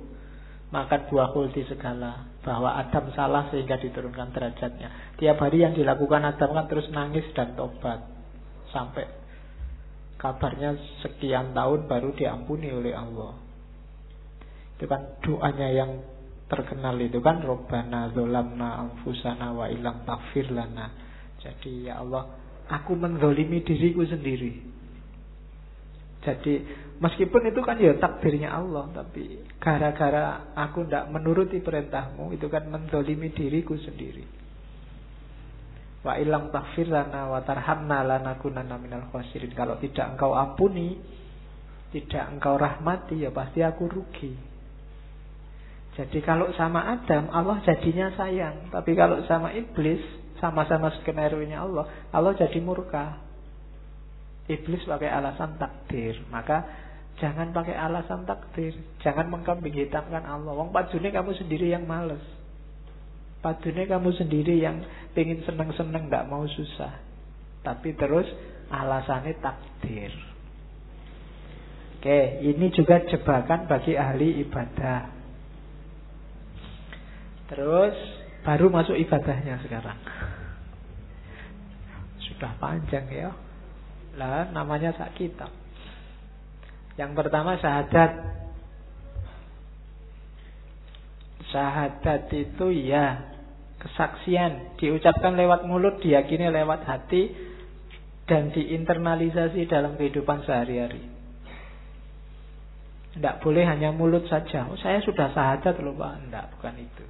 makan 0.69 1.09
buah 1.09 1.33
kulti 1.33 1.65
segala 1.65 2.29
bahwa 2.45 2.77
Adam 2.77 3.09
salah 3.17 3.49
sehingga 3.49 3.81
diturunkan 3.81 4.29
derajatnya. 4.29 5.17
Tiap 5.17 5.37
hari 5.41 5.65
yang 5.65 5.73
dilakukan 5.73 6.21
Adam 6.21 6.53
kan 6.53 6.65
terus 6.69 6.85
nangis 6.93 7.25
dan 7.33 7.57
tobat 7.57 8.05
sampai 8.69 9.09
kabarnya 10.21 10.77
sekian 11.01 11.57
tahun 11.57 11.89
baru 11.89 12.13
diampuni 12.13 12.69
oleh 12.69 12.93
Allah. 12.93 13.46
Itu 14.77 14.85
kan 14.85 15.17
doanya 15.25 15.73
yang 15.73 16.05
terkenal 16.47 16.95
itu 17.01 17.19
kan 17.19 17.43
Robbana 17.43 18.13
zolamna 18.13 18.87
anfusana 18.87 19.51
wa 19.51 19.65
ilang 19.67 20.05
takfir 20.07 20.53
lana. 20.53 20.93
Jadi 21.41 21.89
ya 21.89 22.05
Allah, 22.05 22.29
aku 22.69 22.93
menzolimi 22.93 23.65
diriku 23.65 24.05
sendiri. 24.05 24.53
Jadi 26.21 26.53
meskipun 27.01 27.49
itu 27.49 27.61
kan 27.65 27.81
ya 27.81 27.97
takdirnya 27.97 28.53
Allah, 28.53 28.89
tapi 28.93 29.41
gara-gara 29.57 30.53
aku 30.53 30.85
tidak 30.85 31.09
menuruti 31.09 31.57
perintahmu, 31.57 32.35
itu 32.37 32.45
kan 32.45 32.69
menzolimi 32.69 33.33
diriku 33.33 33.73
sendiri. 33.77 34.25
Wa 36.05 36.21
ilang 36.21 36.53
taghfir 36.53 36.87
lana 36.87 37.27
wa 37.27 37.41
tarhamna 37.41 38.05
lanakunanna 38.05 38.77
minal 38.77 39.09
khosirin. 39.09 39.51
Kalau 39.57 39.81
tidak 39.81 40.15
engkau 40.15 40.37
ampuni, 40.37 40.95
tidak 41.91 42.29
engkau 42.29 42.55
rahmati, 42.55 43.25
ya 43.25 43.33
pasti 43.33 43.65
aku 43.65 43.89
rugi. 43.89 44.56
Jadi 45.97 46.21
kalau 46.21 46.53
sama 46.53 46.85
Adam, 46.93 47.25
Allah 47.33 47.57
jadinya 47.65 48.13
sayang. 48.13 48.69
Tapi 48.69 48.93
kalau 48.93 49.25
sama 49.25 49.49
iblis, 49.57 49.97
sama-sama 50.37 50.93
skenario-nya 51.01 51.65
Allah, 51.65 51.89
Allah 52.13 52.37
jadi 52.37 52.61
murka. 52.61 53.17
Iblis 54.45 54.85
pakai 54.85 55.09
alasan 55.09 55.57
takdir. 55.57 56.21
Maka 56.29 56.63
jangan 57.17 57.49
pakai 57.49 57.73
alasan 57.73 58.29
takdir. 58.29 58.77
Jangan 59.01 59.25
mengkambing 59.33 59.73
hitamkan 59.73 60.21
Allah. 60.21 60.53
Wong 60.53 60.69
pajune 60.69 61.09
kamu 61.09 61.33
sendiri 61.33 61.73
yang 61.73 61.89
males. 61.89 62.21
Padune 63.37 63.85
kamu 63.85 64.09
sendiri 64.17 64.57
yang 64.59 64.81
pengen 65.13 65.45
seneng-seneng 65.45 66.09
nggak 66.09 66.25
mau 66.29 66.45
susah. 66.49 66.99
Tapi 67.61 67.93
terus 67.93 68.25
alasannya 68.73 69.37
takdir. 69.39 70.13
Oke, 71.97 72.43
ini 72.45 72.69
juga 72.73 73.01
jebakan 73.09 73.65
bagi 73.65 73.97
ahli 73.97 74.41
ibadah. 74.45 75.16
Terus 77.47 77.95
baru 78.43 78.67
masuk 78.67 78.95
ibadahnya 78.95 79.59
sekarang. 79.63 79.99
Sudah 82.27 82.51
panjang 82.59 83.07
ya. 83.07 83.31
Lah 84.19 84.51
namanya 84.51 84.91
sak 84.95 85.15
kitab. 85.15 85.51
Yang 86.97 87.11
pertama 87.13 87.55
syahadat 87.61 88.11
Syahadat 91.47 92.27
itu 92.35 92.67
ya 92.75 93.23
kesaksian 93.79 94.75
diucapkan 94.75 95.39
lewat 95.39 95.63
mulut, 95.63 96.03
diyakini 96.03 96.51
lewat 96.51 96.83
hati 96.83 97.31
dan 98.27 98.51
diinternalisasi 98.51 99.63
dalam 99.71 99.95
kehidupan 99.95 100.43
sehari-hari. 100.43 101.07
Tidak 103.15 103.39
boleh 103.39 103.63
hanya 103.63 103.95
mulut 103.95 104.27
saja. 104.27 104.67
Oh, 104.67 104.75
saya 104.75 104.99
sudah 104.99 105.31
syahadat 105.31 105.79
loh 105.79 105.95
Pak. 105.95 106.27
Tidak, 106.27 106.45
bukan 106.59 106.75
itu. 106.83 107.05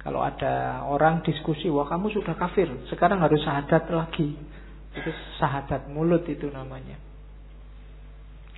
Kalau 0.00 0.24
ada 0.24 0.84
orang 0.88 1.20
diskusi, 1.20 1.68
wah 1.68 1.84
kamu 1.84 2.08
sudah 2.08 2.32
kafir, 2.32 2.72
sekarang 2.88 3.20
harus 3.20 3.40
syahadat 3.44 3.84
lagi. 3.92 4.32
Itu 4.96 5.10
syahadat 5.36 5.92
mulut 5.92 6.24
itu 6.24 6.48
namanya. 6.48 6.96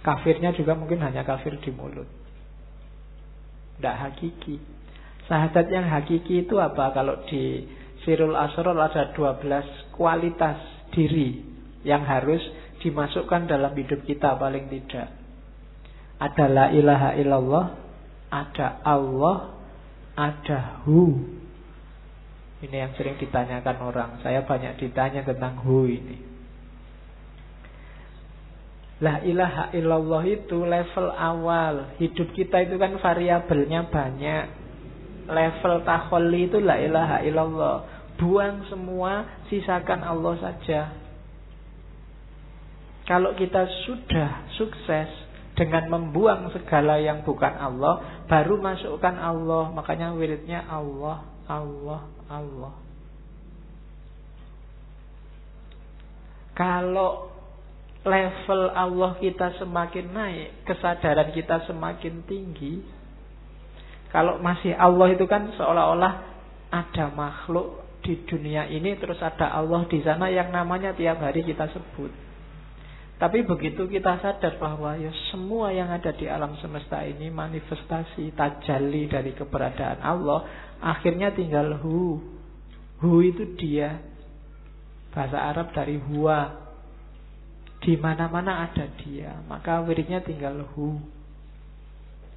Kafirnya 0.03 0.55
juga 0.55 0.75
mungkin 0.75 1.03
hanya 1.03 1.23
kafir 1.23 1.59
di 1.63 1.71
mulut. 1.75 2.07
Tidak 3.79 3.97
hakiki. 3.99 4.59
Sahadat 5.31 5.67
yang 5.71 5.87
hakiki 5.87 6.47
itu 6.47 6.59
apa? 6.59 6.91
Kalau 6.91 7.23
di 7.31 7.67
Sirul 8.03 8.35
Asrul 8.35 8.79
ada 8.79 9.15
12 9.15 9.95
kualitas 9.95 10.59
diri 10.91 11.43
yang 11.87 12.03
harus 12.03 12.43
dimasukkan 12.83 13.47
dalam 13.47 13.71
hidup 13.79 14.03
kita 14.03 14.35
paling 14.35 14.67
tidak. 14.67 15.15
Ada 16.19 16.47
la 16.51 16.67
ilaha 16.75 17.11
illallah, 17.19 17.67
ada 18.31 18.83
Allah, 18.83 19.62
ada 20.17 20.85
hu. 20.85 21.21
Ini 22.63 22.77
yang 22.87 22.93
sering 22.95 23.19
ditanyakan 23.19 23.77
orang. 23.83 24.11
Saya 24.23 24.47
banyak 24.47 24.79
ditanya 24.79 25.27
tentang 25.27 25.59
hu 25.67 25.89
ini. 25.89 26.31
La 29.03 29.19
ilaha 29.19 29.75
illallah 29.75 30.23
itu 30.31 30.63
level 30.63 31.11
awal. 31.11 31.99
Hidup 31.99 32.31
kita 32.39 32.63
itu 32.63 32.79
kan 32.79 32.95
variabelnya 33.03 33.91
banyak. 33.91 34.45
Level 35.27 35.83
takholi 35.83 36.47
itu 36.47 36.63
la 36.63 36.79
ilaha 36.79 37.19
illallah. 37.27 37.77
Buang 38.15 38.63
semua, 38.71 39.43
sisakan 39.51 40.07
Allah 40.07 40.39
saja. 40.39 40.95
Kalau 43.03 43.35
kita 43.35 43.67
sudah 43.83 44.47
sukses 44.55 45.11
dengan 45.63 45.87
membuang 45.87 46.51
segala 46.51 46.99
yang 46.99 47.23
bukan 47.23 47.55
Allah, 47.55 48.27
baru 48.27 48.59
masukkan 48.59 49.15
Allah. 49.15 49.71
Makanya 49.71 50.11
wiridnya 50.19 50.67
Allah, 50.67 51.23
Allah, 51.47 52.03
Allah. 52.27 52.75
Kalau 56.59 57.31
level 58.03 58.63
Allah 58.75 59.15
kita 59.23 59.55
semakin 59.63 60.11
naik, 60.11 60.67
kesadaran 60.67 61.31
kita 61.31 61.63
semakin 61.71 62.27
tinggi. 62.27 62.83
Kalau 64.11 64.43
masih 64.43 64.75
Allah 64.75 65.15
itu 65.15 65.25
kan 65.31 65.47
seolah-olah 65.55 66.15
ada 66.75 67.07
makhluk 67.15 67.87
di 68.03 68.19
dunia 68.27 68.67
ini 68.67 68.99
terus 68.99 69.23
ada 69.23 69.55
Allah 69.55 69.87
di 69.87 70.03
sana 70.03 70.27
yang 70.27 70.51
namanya 70.51 70.91
tiap 70.93 71.23
hari 71.23 71.47
kita 71.47 71.71
sebut. 71.71 72.11
Tapi 73.23 73.47
begitu 73.47 73.87
kita 73.87 74.19
sadar 74.19 74.59
bahwa 74.59 74.99
ya 74.99 75.15
semua 75.31 75.71
yang 75.71 75.95
ada 75.95 76.11
di 76.11 76.27
alam 76.27 76.59
semesta 76.59 77.07
ini 77.07 77.31
manifestasi 77.31 78.35
tajalli 78.35 79.07
dari 79.07 79.31
keberadaan 79.31 80.03
Allah, 80.03 80.43
akhirnya 80.83 81.31
tinggal 81.31 81.79
hu. 81.79 82.19
Hu 82.99 83.23
itu 83.23 83.55
dia. 83.55 84.03
Bahasa 85.15 85.39
Arab 85.39 85.71
dari 85.71 86.03
huwa, 86.03 86.51
di 87.79 87.95
mana-mana 87.95 88.67
ada 88.67 88.91
dia, 89.07 89.39
maka 89.47 89.87
wiridnya 89.87 90.19
tinggal 90.27 90.67
hu. 90.75 90.99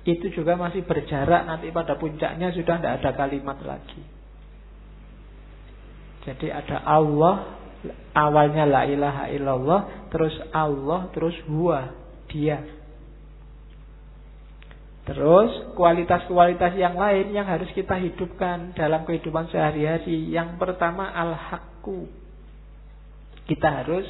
Itu 0.05 0.29
juga 0.37 0.53
masih 0.53 0.85
berjarak 0.85 1.49
nanti 1.49 1.73
pada 1.73 1.97
puncaknya 1.97 2.53
sudah 2.53 2.77
tidak 2.77 2.93
ada 3.01 3.11
kalimat 3.17 3.57
lagi. 3.65 4.05
Jadi 6.29 6.53
ada 6.53 6.77
Allah, 6.85 7.54
awalnya 8.15 8.63
la 8.63 8.87
ilaha 8.87 9.27
illallah, 9.29 10.09
terus 10.09 10.33
Allah, 10.55 11.11
terus 11.11 11.35
huwa, 11.45 11.91
dia. 12.31 12.63
Terus 15.05 15.77
kualitas-kualitas 15.77 16.73
yang 16.81 16.97
lain 16.97 17.29
yang 17.29 17.45
harus 17.45 17.69
kita 17.77 17.93
hidupkan 18.01 18.73
dalam 18.73 19.05
kehidupan 19.05 19.53
sehari-hari. 19.53 20.33
Yang 20.33 20.57
pertama 20.57 21.13
al-haqqu. 21.13 22.09
Kita 23.45 23.85
harus 23.85 24.07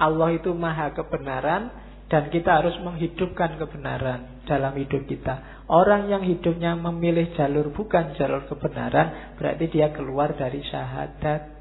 Allah 0.00 0.32
itu 0.32 0.48
maha 0.56 0.96
kebenaran 0.96 1.68
dan 2.08 2.32
kita 2.32 2.64
harus 2.64 2.72
menghidupkan 2.80 3.60
kebenaran 3.60 4.40
dalam 4.48 4.72
hidup 4.80 5.04
kita. 5.04 5.68
Orang 5.68 6.08
yang 6.08 6.24
hidupnya 6.24 6.72
memilih 6.72 7.36
jalur 7.36 7.68
bukan 7.68 8.16
jalur 8.16 8.48
kebenaran, 8.48 9.36
berarti 9.36 9.68
dia 9.68 9.92
keluar 9.92 10.32
dari 10.32 10.64
syahadat. 10.64 11.57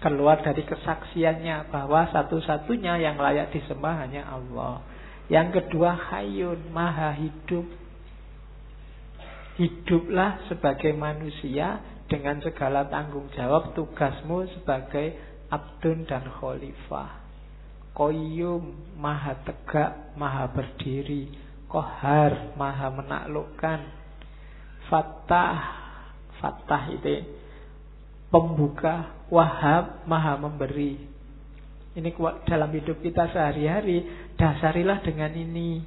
Keluar 0.00 0.40
dari 0.40 0.64
kesaksiannya 0.64 1.68
bahwa 1.68 2.08
satu-satunya 2.08 2.96
yang 3.04 3.20
layak 3.20 3.52
disembah 3.52 4.00
hanya 4.00 4.24
Allah. 4.32 4.80
Yang 5.28 5.60
kedua, 5.60 5.92
hayun, 5.92 6.72
maha 6.72 7.12
hidup. 7.20 7.68
Hiduplah 9.60 10.48
sebagai 10.48 10.96
manusia 10.96 11.84
dengan 12.08 12.40
segala 12.40 12.88
tanggung 12.88 13.28
jawab 13.36 13.76
tugasmu 13.76 14.48
sebagai 14.56 15.20
abdun 15.52 16.08
dan 16.08 16.24
khalifah. 16.26 17.20
Koyum 17.92 18.96
maha 18.96 19.36
tegak, 19.44 20.16
maha 20.16 20.48
berdiri. 20.48 21.28
Kohar 21.68 22.56
maha 22.58 22.88
menaklukkan. 22.90 23.80
Fatah, 24.88 25.60
fatah 26.40 26.84
itu 26.90 27.28
pembuka. 28.32 29.19
Wahab 29.30 30.04
maha 30.10 30.34
memberi. 30.36 30.98
Ini 31.94 32.10
dalam 32.46 32.70
hidup 32.70 33.02
kita 33.02 33.30
sehari-hari 33.30 34.06
dasarilah 34.38 35.02
dengan 35.02 35.30
ini. 35.34 35.82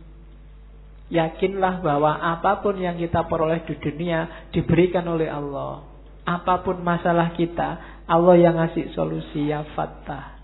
Yakinlah 1.12 1.84
bahwa 1.84 2.16
apa 2.18 2.64
pun 2.64 2.80
yang 2.80 2.96
kita 2.96 3.28
peroleh 3.28 3.64
di 3.68 3.76
dunia 3.80 4.50
diberikan 4.56 5.04
oleh 5.08 5.28
Allah. 5.28 5.84
Apa 6.24 6.64
pun 6.64 6.80
masalah 6.80 7.36
kita, 7.36 8.00
Allah 8.08 8.36
yang 8.40 8.56
ngasih 8.56 8.96
solusi 8.96 9.52
ya 9.52 9.68
fatah. 9.76 10.40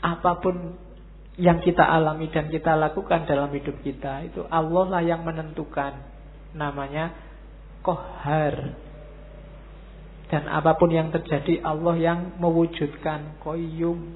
Apa 0.00 0.40
pun 0.40 0.76
yang 1.40 1.64
kita 1.64 1.80
alami 1.80 2.28
dan 2.28 2.52
kita 2.52 2.76
lakukan 2.76 3.24
dalam 3.24 3.48
hidup 3.48 3.80
kita 3.80 4.28
itu 4.28 4.44
Allah 4.48 4.84
lah 4.92 5.02
yang 5.04 5.24
menentukan. 5.24 5.96
Namanya 6.52 7.16
kohar. 7.80 8.76
Dan 10.30 10.46
apa 10.46 10.78
pun 10.78 10.94
yang 10.94 11.10
terjadi 11.10 11.58
Allah 11.66 11.98
yang 11.98 12.20
mewujudkan 12.38 13.42
koyum. 13.42 14.14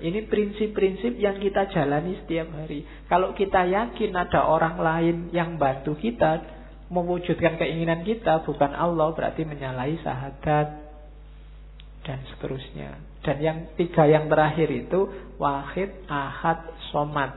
Ini 0.00 0.24
prinsip-prinsip 0.32 1.20
yang 1.20 1.36
kita 1.36 1.68
jalani 1.68 2.16
setiap 2.24 2.48
hari. 2.56 2.88
Kalau 3.04 3.36
kita 3.36 3.68
yakin 3.68 4.16
ada 4.16 4.48
orang 4.48 4.80
lain 4.80 5.16
yang 5.36 5.60
bantu 5.60 5.92
kita, 6.00 6.40
mewujudkan 6.88 7.60
keinginan 7.60 8.00
kita 8.02 8.40
bukan 8.48 8.72
Allah 8.72 9.12
berarti 9.12 9.44
menyalahi 9.44 10.00
sahadat 10.00 10.68
dan 12.08 12.18
seterusnya. 12.32 12.96
Dan 13.20 13.36
yang 13.44 13.58
tiga 13.76 14.08
yang 14.08 14.32
terakhir 14.32 14.72
itu 14.72 15.00
wahid, 15.36 15.92
ahad, 16.08 16.72
somat. 16.88 17.36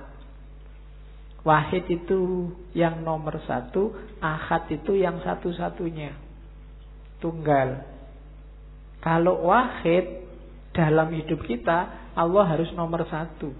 Wahid 1.43 1.84
itu 1.91 2.47
yang 2.71 3.03
nomor 3.03 3.43
satu, 3.43 3.91
ahad 4.23 4.71
itu 4.71 4.95
yang 4.95 5.19
satu-satunya. 5.19 6.22
Tunggal. 7.23 7.87
Kalau 8.99 9.47
wahid 9.47 10.27
dalam 10.75 11.15
hidup 11.15 11.39
kita, 11.47 12.11
Allah 12.19 12.43
harus 12.51 12.67
nomor 12.75 13.07
satu. 13.07 13.55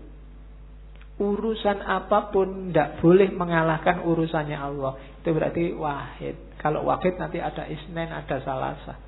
Urusan 1.16 1.80
apa 1.80 2.34
pun 2.34 2.68
tidak 2.68 3.00
boleh 3.00 3.32
mengalahkan 3.32 4.04
urusannya 4.04 4.58
Allah. 4.60 5.00
Itu 5.22 5.32
berarti 5.32 5.72
wahid. 5.72 6.60
Kalau 6.60 6.84
wahid 6.84 7.16
nanti 7.16 7.40
ada 7.40 7.64
isnen, 7.70 8.12
ada 8.12 8.36
salasa. 8.44 9.00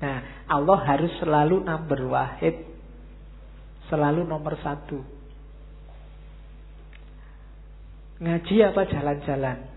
Nah, 0.00 0.18
Allah 0.48 0.78
harus 0.88 1.12
selalu 1.20 1.62
number 1.62 2.00
wahid. 2.08 2.64
Selalu 3.92 4.24
nomor 4.24 4.56
satu. 4.64 5.04
Ngaji 8.22 8.56
apa 8.70 8.82
jalan-jalan? 8.86 9.71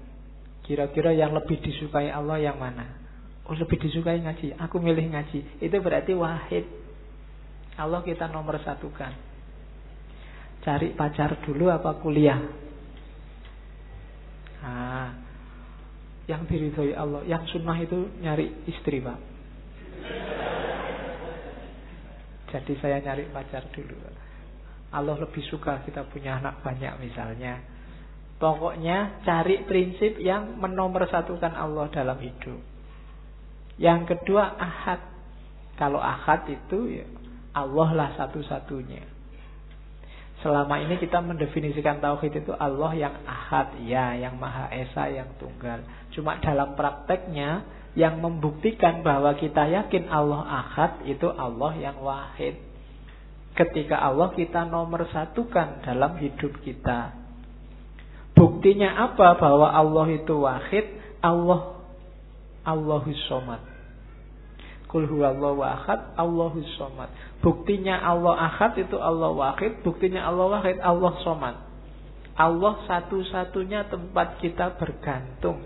Kira-kira 0.66 1.14
yang 1.14 1.38
lebih 1.38 1.62
disukai 1.62 2.10
Allah 2.10 2.42
yang 2.42 2.58
mana? 2.58 2.98
Oh 3.46 3.54
lebih 3.54 3.78
disukai 3.78 4.18
ngaji. 4.18 4.58
Aku 4.58 4.82
milih 4.82 5.14
ngaji. 5.14 5.62
Itu 5.62 5.78
berarti 5.78 6.18
wahid. 6.18 6.66
Allah 7.78 8.02
kita 8.02 8.26
nomor 8.34 8.58
satukan. 8.66 9.14
Cari 10.66 10.98
pacar 10.98 11.38
dulu 11.46 11.70
apa 11.70 12.02
kuliah? 12.02 12.42
Ah, 14.66 15.14
yang 16.26 16.50
diridhoi 16.50 16.98
Allah, 16.98 17.22
yang 17.30 17.46
sunnah 17.54 17.78
itu 17.78 18.10
nyari 18.26 18.66
istri 18.66 18.98
pak. 18.98 19.20
Jadi 22.50 22.74
saya 22.82 22.98
nyari 23.06 23.30
pacar 23.30 23.70
dulu. 23.70 23.94
Allah 24.90 25.16
lebih 25.22 25.46
suka 25.54 25.86
kita 25.86 26.10
punya 26.10 26.42
anak 26.42 26.66
banyak 26.66 26.98
misalnya. 26.98 27.75
Pokoknya 28.36 29.24
cari 29.24 29.64
prinsip 29.64 30.20
yang 30.20 30.60
menomorsatukan 30.60 31.56
Allah 31.56 31.88
dalam 31.88 32.20
hidup. 32.20 32.60
Yang 33.80 34.16
kedua 34.16 34.56
ahad. 34.60 35.00
Kalau 35.76 36.00
ahad 36.00 36.48
itu 36.48 37.04
ya 37.04 37.08
Allah 37.56 37.90
lah 37.96 38.10
satu-satunya. 38.20 39.16
Selama 40.44 40.78
ini 40.84 41.00
kita 41.00 41.24
mendefinisikan 41.24 42.04
tauhid 42.04 42.44
itu 42.44 42.54
Allah 42.54 42.92
yang 42.94 43.16
ahad, 43.24 43.80
ya, 43.88 44.14
yang 44.20 44.36
maha 44.36 44.68
esa, 44.70 45.08
yang 45.08 45.32
tunggal. 45.40 45.82
Cuma 46.12 46.38
dalam 46.44 46.76
prakteknya 46.76 47.64
yang 47.96 48.20
membuktikan 48.20 49.00
bahwa 49.02 49.32
kita 49.40 49.64
yakin 49.72 50.12
Allah 50.12 50.44
ahad 50.44 51.08
itu 51.08 51.32
Allah 51.32 51.74
yang 51.80 51.98
wahid. 52.04 52.60
Ketika 53.56 53.96
Allah 53.96 54.36
kita 54.36 54.68
nomor 54.68 55.08
satukan 55.10 55.82
dalam 55.82 56.20
hidup 56.20 56.60
kita. 56.62 57.25
Buktinya 58.36 59.10
apa 59.10 59.40
bahwa 59.40 59.72
Allah 59.72 60.08
itu 60.12 60.36
wahid? 60.44 60.86
Allah 61.24 61.76
Allahus 62.66 63.22
somad. 63.32 63.62
Kul 64.90 65.06
huwallahu 65.06 65.62
ahad, 65.62 66.18
Allahus 66.18 66.68
somad. 66.76 67.10
Buktinya 67.40 68.02
Allah 68.02 68.36
ahad 68.52 68.76
itu 68.76 68.98
Allah 68.98 69.32
wahid, 69.32 69.82
buktinya 69.86 70.26
Allah 70.26 70.60
wahid 70.60 70.78
Allah 70.82 71.14
somad. 71.22 71.56
Allah 72.36 72.74
satu-satunya 72.84 73.88
tempat 73.88 74.44
kita 74.44 74.76
bergantung. 74.76 75.64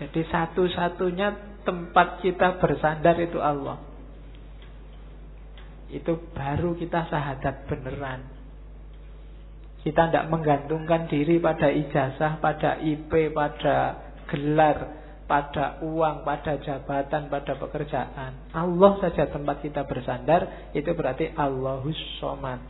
Jadi 0.00 0.24
satu-satunya 0.32 1.60
tempat 1.68 2.24
kita 2.24 2.56
bersandar 2.56 3.20
itu 3.20 3.36
Allah. 3.36 3.76
Itu 5.92 6.16
baru 6.32 6.72
kita 6.72 7.12
sahadat 7.12 7.68
beneran. 7.68 8.31
Kita 9.82 10.08
tidak 10.08 10.30
menggantungkan 10.30 11.10
diri 11.10 11.42
pada 11.42 11.66
ijazah, 11.66 12.38
pada 12.38 12.78
IP, 12.78 13.34
pada 13.34 13.98
gelar, 14.30 14.78
pada 15.26 15.82
uang, 15.82 16.22
pada 16.22 16.54
jabatan, 16.62 17.26
pada 17.26 17.52
pekerjaan. 17.58 18.52
Allah 18.54 18.92
saja 19.02 19.26
tempat 19.26 19.58
kita 19.58 19.82
bersandar, 19.82 20.70
itu 20.70 20.86
berarti 20.94 21.34
Allahus 21.34 21.98
Somad. 22.22 22.62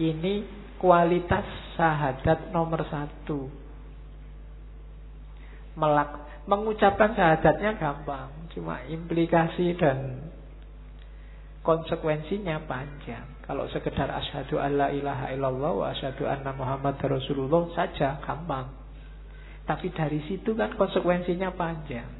Ini 0.00 0.46
kualitas 0.80 1.44
sahadat 1.76 2.48
nomor 2.54 2.80
satu. 2.88 3.50
Melak, 5.76 6.16
mengucapkan 6.48 7.12
sahadatnya 7.12 7.76
gampang, 7.76 8.30
cuma 8.56 8.80
implikasi 8.88 9.76
dan 9.76 10.32
konsekuensinya 11.60 12.64
panjang. 12.64 13.37
Kalau 13.48 13.64
sekedar 13.72 14.12
asyhadu 14.12 14.60
alla 14.60 14.92
ilaha 14.92 15.32
illallah 15.32 15.72
wa 15.72 15.86
asyhadu 15.88 16.28
anna 16.28 16.52
Muhammad 16.52 17.00
Rasulullah 17.00 17.64
saja 17.72 18.20
gampang. 18.20 18.68
Tapi 19.64 19.88
dari 19.88 20.20
situ 20.28 20.52
kan 20.52 20.76
konsekuensinya 20.76 21.56
panjang. 21.56 22.12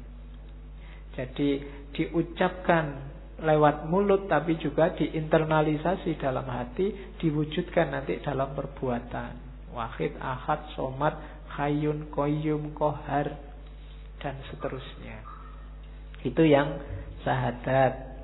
Jadi 1.13 1.61
diucapkan 1.93 3.13
lewat 3.45 3.87
mulut 3.87 4.25
tapi 4.25 4.57
juga 4.57 4.89
diinternalisasi 4.97 6.17
dalam 6.17 6.49
hati, 6.49 7.17
diwujudkan 7.21 7.93
nanti 7.93 8.17
dalam 8.25 8.57
perbuatan. 8.57 9.31
Wahid, 9.69 10.17
ahad, 10.17 10.73
somat, 10.73 11.13
hayun, 11.53 12.09
koyum, 12.09 12.73
kohar, 12.73 13.37
dan 14.17 14.35
seterusnya. 14.49 15.21
Itu 16.25 16.43
yang 16.43 16.81
sahadat. 17.23 18.18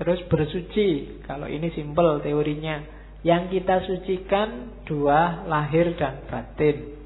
Terus 0.00 0.24
bersuci. 0.32 1.20
Kalau 1.28 1.44
ini 1.44 1.68
simpel 1.76 2.24
teorinya. 2.24 2.80
Yang 3.20 3.60
kita 3.60 3.84
sucikan 3.84 4.80
dua 4.88 5.44
lahir 5.44 5.92
dan 6.00 6.24
batin. 6.24 6.96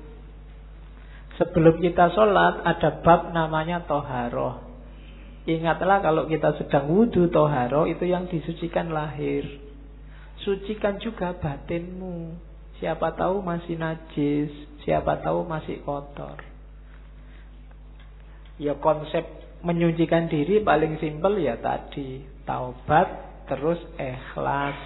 Sebelum 1.34 1.82
kita 1.82 2.14
sholat 2.14 2.62
ada 2.62 3.02
bab 3.02 3.34
namanya 3.34 3.82
toharoh. 3.82 4.62
Ingatlah 5.42 5.98
kalau 6.06 6.30
kita 6.30 6.54
sedang 6.54 6.86
wudhu 6.86 7.34
toharoh 7.34 7.90
itu 7.90 8.06
yang 8.06 8.30
disucikan 8.30 8.94
lahir. 8.94 9.42
Sucikan 10.46 11.02
juga 11.02 11.34
batinmu. 11.34 12.38
Siapa 12.78 13.18
tahu 13.18 13.42
masih 13.42 13.74
najis, 13.74 14.54
siapa 14.86 15.18
tahu 15.18 15.42
masih 15.50 15.82
kotor. 15.82 16.38
Ya 18.62 18.78
konsep 18.78 19.26
menyucikan 19.66 20.30
diri 20.30 20.62
paling 20.62 21.02
simpel 21.02 21.42
ya 21.42 21.58
tadi 21.58 22.33
taubat 22.48 23.08
terus 23.48 23.80
ikhlas. 24.00 24.76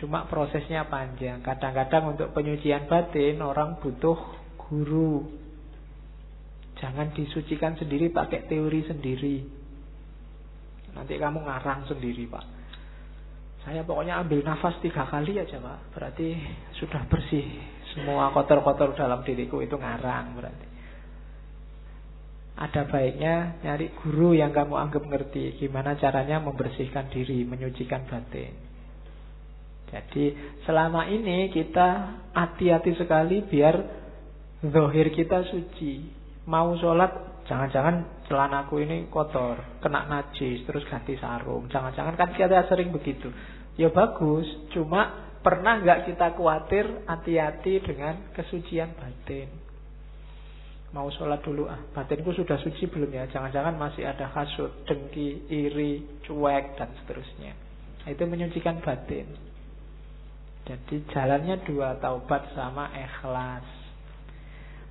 Cuma 0.00 0.24
prosesnya 0.26 0.88
panjang. 0.88 1.44
Kadang-kadang 1.44 2.16
untuk 2.16 2.32
penyucian 2.32 2.88
batin 2.88 3.38
orang 3.44 3.78
butuh 3.78 4.16
guru. 4.56 5.28
Jangan 6.80 7.14
disucikan 7.14 7.78
sendiri 7.78 8.10
pakai 8.10 8.48
teori 8.50 8.82
sendiri. 8.82 9.36
Nanti 10.92 11.14
kamu 11.16 11.46
ngarang 11.46 11.86
sendiri, 11.86 12.26
Pak. 12.26 12.44
Saya 13.62 13.86
pokoknya 13.86 14.18
ambil 14.18 14.42
nafas 14.42 14.74
tiga 14.82 15.06
kali 15.06 15.38
aja, 15.38 15.62
Pak. 15.62 15.94
Berarti 15.94 16.34
sudah 16.82 17.06
bersih. 17.06 17.46
Semua 17.94 18.34
kotor-kotor 18.34 18.96
dalam 18.98 19.22
diriku 19.22 19.62
itu 19.62 19.78
ngarang 19.78 20.34
berarti. 20.34 20.71
Ada 22.62 22.86
baiknya 22.86 23.58
nyari 23.66 23.90
guru 23.98 24.38
yang 24.38 24.54
kamu 24.54 24.78
anggap 24.78 25.02
ngerti. 25.02 25.58
Gimana 25.58 25.98
caranya 25.98 26.38
membersihkan 26.38 27.10
diri 27.10 27.42
Menyucikan 27.42 28.06
batin. 28.06 28.54
Jadi 29.90 30.24
selama 30.62 31.10
ini 31.10 31.50
kita 31.50 32.22
Hati-hati 32.30 32.94
sekali 32.94 33.42
biar 33.42 33.74
Zohir 34.62 35.10
kita 35.10 35.42
suci. 35.50 36.06
Mau 36.46 36.78
sholat 36.78 37.42
Jangan-jangan 37.50 38.22
celanaku 38.30 38.78
ini 38.86 39.10
kotor 39.10 39.82
Kena 39.82 40.06
najis 40.06 40.62
terus 40.62 40.86
ganti 40.86 41.18
sarung. 41.18 41.66
Jangan-jangan 41.66 42.14
kan 42.14 42.30
kita 42.30 42.62
sering 42.70 42.94
begitu. 42.94 43.26
Ya 43.74 43.90
bagus 43.90 44.46
Cuma 44.70 45.34
pernah 45.42 45.82
nggak 45.82 46.14
kita 46.14 46.38
khawatir 46.38 47.10
Hati-hati 47.10 47.82
dengan 47.82 48.30
kesucian 48.38 48.94
batin 48.94 49.61
Mau 50.92 51.08
sholat 51.08 51.40
dulu 51.40 51.72
ah. 51.72 51.80
Batinku 51.96 52.36
sudah 52.36 52.60
suci 52.60 52.84
belum 52.84 53.08
ya? 53.08 53.24
Jangan-jangan 53.32 53.80
masih 53.80 54.04
ada 54.04 54.28
hasut, 54.28 54.84
dengki, 54.84 55.48
iri, 55.48 56.04
cuek 56.28 56.76
dan 56.76 56.92
seterusnya. 57.00 57.56
Itu 58.04 58.28
menyucikan 58.28 58.84
batin. 58.84 59.24
Jadi 60.68 61.02
jalannya 61.10 61.64
dua 61.64 61.96
Taubat 61.96 62.52
sama 62.52 62.92
ikhlas. 62.92 63.64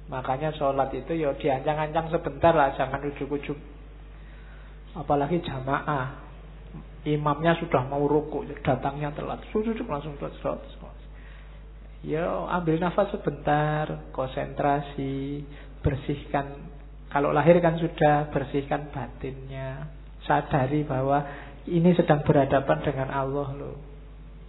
Makanya 0.10 0.52
sholat 0.58 0.92
itu 0.92 1.16
ya 1.16 1.32
diancang-ancang 1.38 2.12
sebentar 2.12 2.52
lah 2.52 2.76
Jangan 2.76 3.00
ujuk-ujuk 3.14 3.56
Apalagi 4.98 5.40
jamaah. 5.40 6.20
Imamnya 7.08 7.56
sudah 7.56 7.88
mau 7.88 8.04
ruku 8.04 8.44
Datangnya 8.60 9.16
telat. 9.16 9.40
Sujuk 9.56 9.88
langsung 9.88 10.20
telat 10.20 10.36
Ya 12.04 12.28
ambil 12.28 12.82
nafas 12.82 13.14
sebentar 13.16 14.12
Konsentrasi 14.12 15.46
bersihkan 15.82 16.72
kalau 17.12 17.36
lahir 17.36 17.60
kan 17.60 17.76
sudah 17.76 18.32
bersihkan 18.32 18.88
batinnya 18.94 19.92
sadari 20.24 20.88
bahwa 20.88 21.28
ini 21.70 21.94
sedang 21.94 22.26
berhadapan 22.26 22.80
dengan 22.82 23.10
Allah 23.14 23.50
loh. 23.54 23.76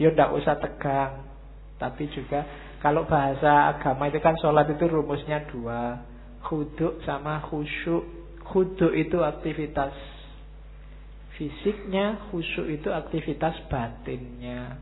Ya 0.01 0.15
tidak 0.15 0.33
usah 0.33 0.57
tegang. 0.57 1.29
Tapi 1.77 2.09
juga 2.15 2.47
kalau 2.81 3.05
bahasa 3.05 3.75
agama 3.75 4.09
itu 4.09 4.23
kan 4.23 4.39
sholat 4.39 4.71
itu 4.71 4.85
rumusnya 4.89 5.45
dua. 5.51 6.07
Khuduk 6.47 7.03
sama 7.05 7.43
khusyuk. 7.51 8.05
Khuduk 8.43 8.93
itu 8.95 9.19
aktivitas 9.23 9.95
fisiknya, 11.39 12.31
khusyuk 12.31 12.69
itu 12.69 12.89
aktivitas 12.91 13.59
batinnya. 13.67 14.79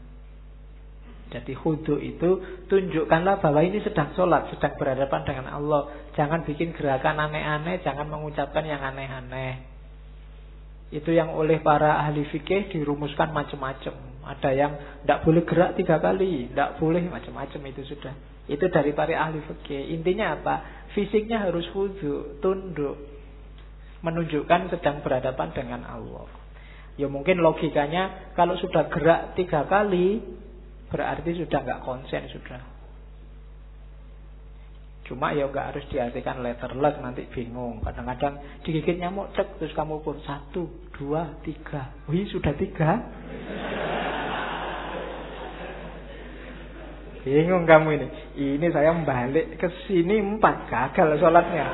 Jadi 1.30 1.54
khudu 1.54 2.02
itu 2.02 2.42
tunjukkanlah 2.66 3.38
bahwa 3.38 3.62
ini 3.62 3.78
sedang 3.86 4.10
sholat, 4.18 4.50
sedang 4.50 4.74
berhadapan 4.74 5.22
dengan 5.22 5.46
Allah. 5.54 6.09
Jangan 6.20 6.44
bikin 6.44 6.76
gerakan 6.76 7.16
aneh-aneh, 7.16 7.80
jangan 7.80 8.04
mengucapkan 8.12 8.60
yang 8.68 8.84
aneh-aneh. 8.84 9.64
Itu 10.92 11.16
yang 11.16 11.32
oleh 11.32 11.64
para 11.64 11.96
ahli 12.04 12.28
fikih 12.28 12.68
dirumuskan 12.68 13.32
macam-macam. 13.32 13.96
Ada 14.28 14.50
yang 14.52 14.72
tidak 15.00 15.24
boleh 15.24 15.42
gerak 15.48 15.80
tiga 15.80 15.96
kali, 15.96 16.52
tidak 16.52 16.76
boleh 16.76 17.08
macam-macam 17.08 17.60
itu 17.72 17.88
sudah. 17.88 18.12
Itu 18.52 18.68
dari 18.68 18.92
para 18.92 19.16
ahli 19.16 19.40
fikih. 19.40 19.96
Intinya 19.96 20.36
apa? 20.36 20.54
Fisiknya 20.92 21.40
harus 21.48 21.64
khudu, 21.72 22.36
tunduk, 22.44 23.00
menunjukkan 24.04 24.76
sedang 24.76 25.00
berhadapan 25.00 25.48
dengan 25.56 25.80
Allah. 25.88 26.28
Ya 27.00 27.08
mungkin 27.08 27.40
logikanya 27.40 28.36
kalau 28.36 28.60
sudah 28.60 28.92
gerak 28.92 29.40
tiga 29.40 29.64
kali 29.64 30.20
Berarti 30.90 31.38
sudah 31.38 31.58
nggak 31.62 31.82
konsen 31.86 32.26
sudah. 32.34 32.60
Cuma 35.10 35.34
ya 35.34 35.50
nggak 35.50 35.74
harus 35.74 35.82
diartikan 35.90 36.38
letterless 36.38 36.94
nanti 37.02 37.26
bingung. 37.34 37.82
Kadang-kadang 37.82 38.62
digigit 38.62 38.94
nyamuk 38.94 39.34
cek 39.34 39.58
terus 39.58 39.74
kamu 39.74 40.06
pun 40.06 40.22
satu, 40.22 40.70
dua, 40.94 41.34
tiga. 41.42 41.90
Wih 42.06 42.30
sudah 42.30 42.54
tiga. 42.54 43.10
Bingung 47.26 47.66
kamu 47.66 47.88
ini. 47.98 48.06
Ini 48.38 48.66
saya 48.70 48.94
balik 49.02 49.58
ke 49.58 49.66
sini 49.90 50.22
empat 50.22 50.70
gagal 50.70 51.18
sholatnya. 51.18 51.66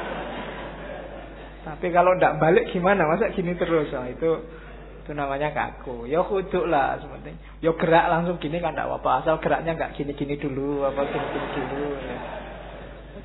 Tapi 1.69 1.93
kalau 1.93 2.17
tidak 2.17 2.41
balik 2.41 2.73
gimana? 2.73 3.05
Masa 3.05 3.37
gini 3.37 3.53
terus? 3.53 3.93
Nah, 3.93 4.09
itu 4.09 4.49
itu 5.05 5.13
namanya 5.13 5.53
kaku. 5.53 6.09
Ya 6.09 6.25
kuduk 6.25 6.65
lah 6.73 6.97
seperti. 7.05 7.37
Ya 7.61 7.77
gerak 7.77 8.09
langsung 8.09 8.41
gini 8.41 8.65
kan 8.65 8.73
tidak 8.73 8.89
apa-apa. 8.97 9.29
Asal 9.29 9.37
geraknya 9.45 9.77
nggak 9.77 9.93
gini-gini 9.93 10.41
dulu, 10.41 10.89
apa 10.89 11.05
gini-gini 11.05 11.45
dulu. 11.69 11.91
Ya. 12.01 12.45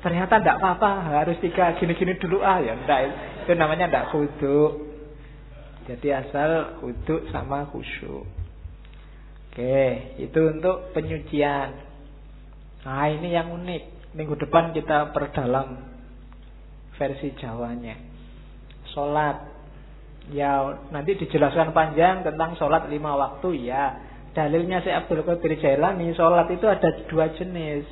Ternyata 0.02 0.42
tidak 0.42 0.58
apa-apa. 0.58 0.90
Harus 1.22 1.38
tiga 1.38 1.78
gini-gini 1.78 2.18
dulu 2.18 2.42
ah 2.42 2.58
ya. 2.58 2.74
Enggak, 2.74 3.00
itu 3.46 3.52
namanya 3.54 3.86
tidak 3.86 4.08
kuduk. 4.10 4.72
Jadi 5.86 6.08
asal 6.10 6.78
kuduk 6.82 7.26
sama 7.30 7.66
khusyuk. 7.70 8.26
Oke, 9.52 10.16
itu 10.18 10.40
untuk 10.48 10.90
penyucian. 10.96 11.70
Nah 12.82 13.06
ini 13.10 13.30
yang 13.30 13.54
unik. 13.54 14.14
Minggu 14.18 14.36
depan 14.36 14.76
kita 14.76 15.14
perdalam 15.14 15.88
versi 17.00 17.32
Jawanya. 17.40 17.96
Sholat 18.92 19.52
Ya 20.30 20.78
nanti 20.94 21.18
dijelaskan 21.18 21.74
panjang 21.74 22.22
tentang 22.22 22.54
sholat 22.54 22.86
lima 22.86 23.18
waktu 23.18 23.66
ya. 23.66 23.98
Dalilnya 24.38 24.78
si 24.86 24.88
Abdul 24.94 25.26
Qadir 25.26 25.58
Jailani 25.58 26.14
sholat 26.14 26.46
itu 26.54 26.62
ada 26.70 26.88
dua 27.10 27.34
jenis. 27.34 27.82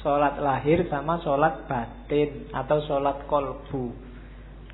Sholat 0.00 0.40
lahir 0.40 0.88
sama 0.88 1.20
sholat 1.20 1.68
batin 1.68 2.48
atau 2.56 2.80
sholat 2.88 3.28
kolbu. 3.28 3.92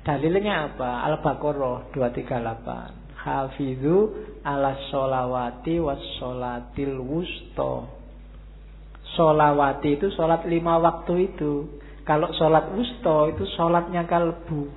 Dalilnya 0.07 0.71
apa? 0.71 1.03
Al-Baqarah 1.11 1.91
238. 1.91 3.19
Hafidhu 3.27 3.95
ala 4.47 4.71
sholawati 4.87 5.83
was 5.83 5.99
sholatil 6.15 7.03
wusto. 7.03 7.91
Sholawati 9.19 9.99
itu 9.99 10.07
sholat 10.15 10.47
lima 10.47 10.79
waktu 10.79 11.35
itu. 11.35 11.75
Kalau 12.07 12.31
sholat 12.31 12.71
wusto 12.71 13.27
itu 13.35 13.43
sholatnya 13.59 14.07
kalbu. 14.07 14.71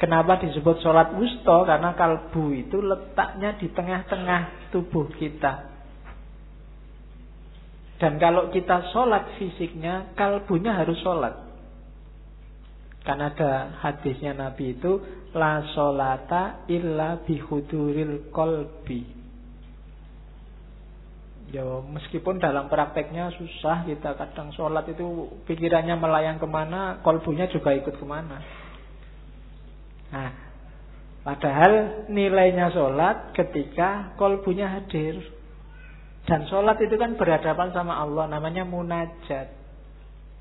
Kenapa 0.00 0.40
disebut 0.40 0.80
sholat 0.80 1.12
wusto? 1.12 1.68
Karena 1.68 1.92
kalbu 1.92 2.56
itu 2.56 2.80
letaknya 2.80 3.60
di 3.60 3.68
tengah-tengah 3.76 4.72
tubuh 4.72 5.04
kita. 5.20 5.77
Dan 7.98 8.22
kalau 8.22 8.54
kita 8.54 8.94
sholat 8.94 9.34
fisiknya, 9.42 10.14
kalbunya 10.14 10.70
harus 10.74 10.98
sholat. 11.02 11.34
Karena 13.02 13.34
ada 13.34 13.74
hadisnya 13.82 14.38
Nabi 14.38 14.78
itu, 14.78 15.02
La 15.34 15.60
sholata 15.74 16.64
illa 16.72 17.20
bihuduril 17.26 18.32
kolbi. 18.32 19.18
Ya, 21.48 21.64
meskipun 21.64 22.36
dalam 22.36 22.68
prakteknya 22.68 23.32
susah 23.32 23.88
kita 23.88 24.16
kadang 24.20 24.52
sholat 24.52 24.84
itu 24.92 25.32
pikirannya 25.48 25.96
melayang 25.96 26.36
ke 26.36 26.44
mana, 26.44 27.00
kolbunya 27.00 27.48
juga 27.48 27.72
ikut 27.72 27.96
ke 27.96 28.04
mana. 28.04 28.36
Nah, 30.12 30.30
padahal 31.24 32.04
nilainya 32.12 32.68
sholat 32.72 33.32
ketika 33.32 34.12
kolbunya 34.20 34.68
hadir. 34.68 35.37
Dan 36.28 36.44
sholat 36.44 36.76
itu 36.84 36.92
kan 37.00 37.16
berhadapan 37.16 37.72
sama 37.72 38.04
Allah, 38.04 38.28
namanya 38.28 38.68
munajat. 38.68 39.48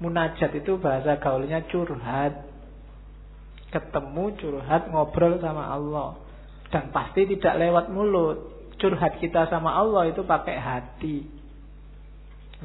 Munajat 0.03 0.51
itu 0.51 0.75
bahasa 0.83 1.15
gaulnya 1.15 1.63
curhat. 1.71 2.43
Ketemu 3.71 4.35
curhat 4.35 4.91
ngobrol 4.91 5.39
sama 5.39 5.71
Allah. 5.71 6.19
Dan 6.67 6.91
pasti 6.91 7.23
tidak 7.31 7.55
lewat 7.55 7.87
mulut. 7.87 8.67
Curhat 8.75 9.23
kita 9.23 9.47
sama 9.47 9.79
Allah 9.79 10.11
itu 10.11 10.27
pakai 10.27 10.59
hati. 10.59 11.23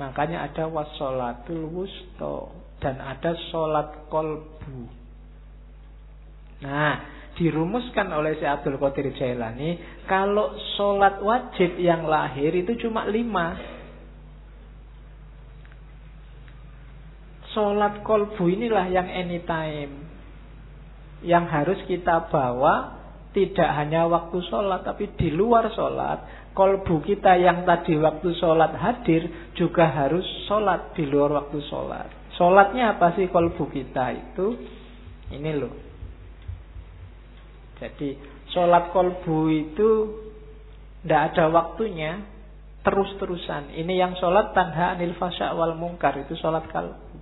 Makanya 0.03 0.51
ada 0.51 0.67
wassolatul 0.67 1.71
wusto. 1.71 2.51
Dan 2.83 2.99
ada 2.99 3.39
sholat 3.55 4.11
kolbu. 4.11 4.91
Nah, 6.67 7.22
dirumuskan 7.37 8.13
oleh 8.13 8.37
si 8.37 8.45
Abdul 8.45 8.77
Qadir 8.77 9.13
Jailani, 9.17 10.05
kalau 10.05 10.53
sholat 10.77 11.21
wajib 11.25 11.81
yang 11.81 12.05
lahir 12.05 12.53
itu 12.53 12.77
cuma 12.87 13.09
lima. 13.09 13.57
Sholat 17.53 18.05
kolbu 18.05 18.49
inilah 18.49 18.89
yang 18.89 19.09
anytime. 19.09 20.09
Yang 21.23 21.45
harus 21.49 21.81
kita 21.87 22.29
bawa 22.29 23.01
tidak 23.33 23.71
hanya 23.81 24.05
waktu 24.09 24.39
sholat, 24.49 24.85
tapi 24.85 25.13
di 25.17 25.33
luar 25.33 25.73
sholat. 25.73 26.51
Kolbu 26.53 27.01
kita 27.01 27.41
yang 27.41 27.65
tadi 27.65 27.97
waktu 27.97 28.29
sholat 28.37 28.77
hadir 28.77 29.53
juga 29.57 29.89
harus 29.89 30.25
sholat 30.45 30.93
di 30.93 31.09
luar 31.09 31.33
waktu 31.41 31.65
sholat. 31.65 32.37
Sholatnya 32.37 32.97
apa 32.97 33.17
sih 33.17 33.33
kolbu 33.33 33.73
kita 33.73 34.13
itu? 34.13 34.57
Ini 35.33 35.53
loh. 35.57 35.92
Jadi 37.83 38.15
sholat 38.55 38.95
kolbu 38.95 39.51
itu 39.51 39.91
tidak 41.03 41.35
ada 41.35 41.51
waktunya 41.51 42.23
terus-terusan. 42.87 43.75
Ini 43.75 44.07
yang 44.07 44.15
sholat 44.23 44.55
tanha 44.55 44.95
anil 44.95 45.19
fasya 45.19 45.51
wal 45.59 45.75
mungkar 45.75 46.15
itu 46.23 46.39
sholat 46.39 46.71
kalbu. 46.71 47.19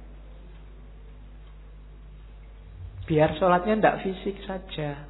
Biar 3.09 3.33
sholatnya 3.41 3.75
tidak 3.81 3.97
fisik 4.05 4.37
saja. 4.45 5.09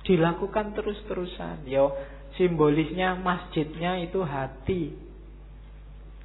Dilakukan 0.00 0.72
terus-terusan. 0.72 1.68
Yo, 1.68 1.92
simbolisnya 2.40 3.20
masjidnya 3.20 4.00
itu 4.00 4.24
hati. 4.24 4.96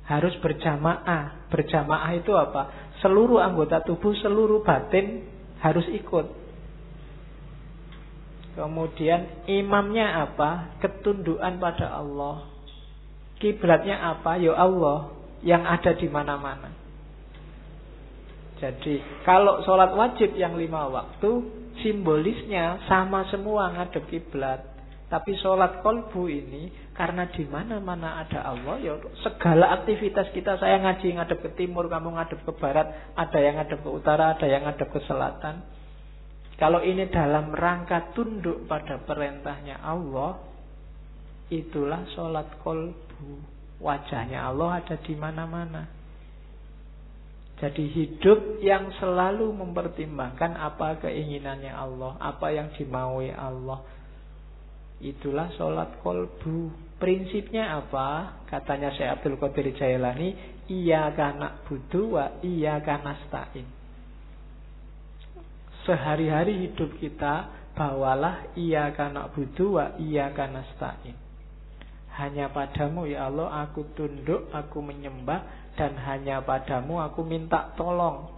Harus 0.07 0.33
berjamaah. 0.39 1.51
Berjamaah 1.51 2.11
itu 2.15 2.31
apa? 2.33 2.95
Seluruh 3.03 3.43
anggota 3.43 3.83
tubuh, 3.83 4.15
seluruh 4.17 4.63
batin 4.63 5.27
harus 5.59 5.85
ikut. 5.91 6.44
Kemudian 8.55 9.45
imamnya 9.51 10.23
apa? 10.23 10.79
Ketundukan 10.79 11.59
pada 11.59 11.99
Allah. 11.99 12.47
Kiblatnya 13.43 13.99
apa? 14.15 14.39
Ya 14.39 14.55
Allah 14.55 15.11
yang 15.43 15.67
ada 15.67 15.91
di 15.91 16.07
mana-mana. 16.07 16.71
Jadi 18.55 19.03
kalau 19.27 19.59
sholat 19.67 19.91
wajib 19.91 20.31
yang 20.39 20.55
lima 20.55 20.87
waktu 20.87 21.43
simbolisnya 21.83 22.87
sama 22.87 23.27
semua 23.27 23.75
ngadep 23.75 24.07
kiblat. 24.07 24.63
Tapi 25.05 25.37
sholat 25.37 25.85
kolbu 25.85 26.25
ini 26.31 26.71
karena 26.97 27.29
di 27.29 27.45
mana-mana 27.45 28.25
ada 28.25 28.41
Allah, 28.41 28.81
ya 28.81 28.97
segala 29.21 29.77
aktivitas 29.77 30.33
kita 30.33 30.57
saya 30.57 30.81
ngaji 30.81 31.13
ngadep 31.19 31.39
ke 31.45 31.49
timur, 31.61 31.85
kamu 31.91 32.17
ngadep 32.17 32.41
ke 32.41 32.51
barat, 32.57 33.13
ada 33.13 33.37
yang 33.37 33.61
ngadep 33.61 33.85
ke 33.85 33.89
utara, 33.91 34.33
ada 34.33 34.47
yang 34.49 34.65
ngadep 34.65 34.89
ke 34.89 34.99
selatan. 35.05 35.61
Kalau 36.55 36.79
ini 36.79 37.11
dalam 37.11 37.51
rangka 37.51 38.15
tunduk 38.15 38.63
pada 38.63 39.03
perintahnya 39.03 39.83
Allah, 39.83 40.39
itulah 41.51 42.07
sholat 42.15 42.47
kolbu. 42.63 43.43
Wajahnya 43.83 44.47
Allah 44.47 44.79
ada 44.79 44.95
di 45.03 45.13
mana-mana. 45.19 45.83
Jadi 47.59 47.87
hidup 47.87 48.59
yang 48.59 48.91
selalu 48.99 49.51
mempertimbangkan 49.51 50.59
apa 50.59 50.99
keinginannya 51.03 51.71
Allah, 51.71 52.19
apa 52.19 52.51
yang 52.51 52.71
dimaui 52.75 53.31
Allah. 53.31 53.83
Itulah 55.03 55.51
sholat 55.59 55.99
kolbu. 56.03 56.71
Prinsipnya 56.95 57.83
apa? 57.83 58.39
Katanya 58.47 58.95
Syekh 58.95 59.11
Abdul 59.19 59.35
Qadir 59.39 59.75
Jailani, 59.75 60.35
iya 60.71 61.11
karena 61.11 61.63
budu 61.67 62.15
wa 62.15 62.39
iya 62.43 62.79
karena 62.79 63.19
stain. 63.27 63.84
Sehari-hari 65.85 66.65
hidup 66.65 66.97
kita 66.97 67.53
bawalah 67.77 68.57
iya 68.57 68.89
karena 68.97 69.29
budu 69.29 69.77
wa 69.77 69.93
iya 70.01 70.33
karena 70.33 70.65
stain. 70.73 71.13
Hanya 72.15 72.49
padamu 72.49 73.05
ya 73.05 73.27
Allah 73.27 73.67
aku 73.67 73.91
tunduk, 73.93 74.49
aku 74.49 74.79
menyembah 74.81 75.71
dan 75.75 75.93
hanya 75.99 76.41
padamu 76.41 77.03
aku 77.03 77.21
minta 77.27 77.75
tolong. 77.75 78.31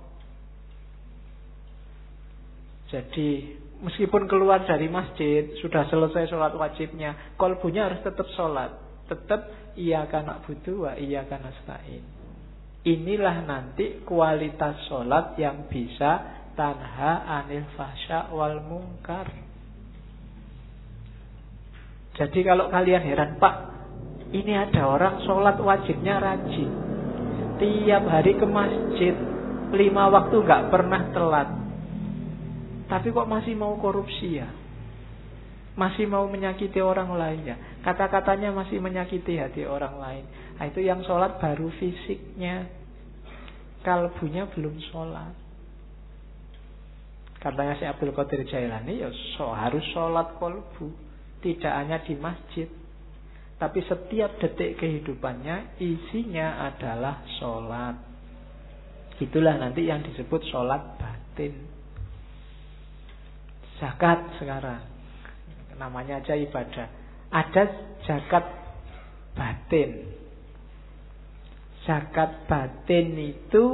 Jadi 2.89 3.53
meskipun 3.85 4.25
keluar 4.25 4.65
dari 4.65 4.89
masjid 4.89 5.53
sudah 5.61 5.85
selesai 5.87 6.33
sholat 6.33 6.57
wajibnya, 6.57 7.37
kolbunya 7.37 7.85
harus 7.87 8.01
tetap 8.01 8.25
sholat, 8.33 8.73
tetap 9.05 9.45
iya 9.77 10.03
karena 10.09 10.41
butuh 10.41 10.89
wa 10.89 10.93
iya 10.97 11.23
karena 11.29 11.53
stain. 11.61 12.03
Inilah 12.87 13.43
nanti 13.43 14.01
kualitas 14.07 14.87
sholat 14.87 15.35
yang 15.37 15.67
bisa 15.67 16.43
tanha 16.57 17.23
anil 17.45 17.63
fasya 17.77 18.33
wal 18.33 18.57
mungkar. 18.65 19.29
Jadi 22.17 22.39
kalau 22.41 22.73
kalian 22.73 23.05
heran, 23.05 23.37
Pak, 23.37 23.55
ini 24.33 24.57
ada 24.57 24.89
orang 24.89 25.21
sholat 25.21 25.61
wajibnya 25.61 26.17
rajin. 26.17 26.71
Tiap 27.61 28.03
hari 28.09 28.33
ke 28.33 28.45
masjid, 28.49 29.13
lima 29.69 30.09
waktu 30.09 30.35
nggak 30.41 30.73
pernah 30.73 31.01
telat. 31.13 31.49
Tapi 32.89 33.13
kok 33.13 33.29
masih 33.29 33.53
mau 33.53 33.77
korupsi 33.77 34.41
ya? 34.41 34.49
Masih 35.77 36.09
mau 36.09 36.25
menyakiti 36.25 36.81
orang 36.81 37.13
lain 37.13 37.53
ya? 37.53 37.57
Kata-katanya 37.85 38.49
masih 38.49 38.81
menyakiti 38.81 39.37
hati 39.37 39.61
orang 39.69 40.01
lain. 40.01 40.25
Nah, 40.57 40.65
itu 40.65 40.81
yang 40.81 41.05
sholat 41.05 41.37
baru 41.37 41.69
fisiknya. 41.77 42.65
Kalbunya 43.85 44.49
belum 44.49 44.73
sholat. 44.89 45.46
Katanya 47.37 47.77
si 47.77 47.85
Abdul 47.85 48.13
Qadir 48.17 48.43
Jailani 48.49 49.01
ya 49.01 49.09
so, 49.37 49.53
harus 49.53 49.85
sholat 49.93 50.37
kolbu. 50.41 50.89
Tidak 51.41 51.69
hanya 51.69 52.01
di 52.01 52.17
masjid. 52.17 52.65
Tapi 53.57 53.81
setiap 53.85 54.37
detik 54.41 54.77
kehidupannya 54.77 55.81
isinya 55.81 56.65
adalah 56.69 57.25
sholat. 57.41 57.95
Itulah 59.17 59.57
nanti 59.57 59.85
yang 59.85 60.05
disebut 60.05 60.45
sholat 60.49 60.97
batin. 61.01 61.77
Zakat 63.77 64.41
sekarang 64.41 64.81
Namanya 65.77 66.21
aja 66.21 66.33
ibadah 66.33 66.89
Ada 67.29 67.63
zakat 68.09 68.45
batin 69.37 70.09
Zakat 71.85 72.49
batin 72.49 73.07
itu 73.21 73.65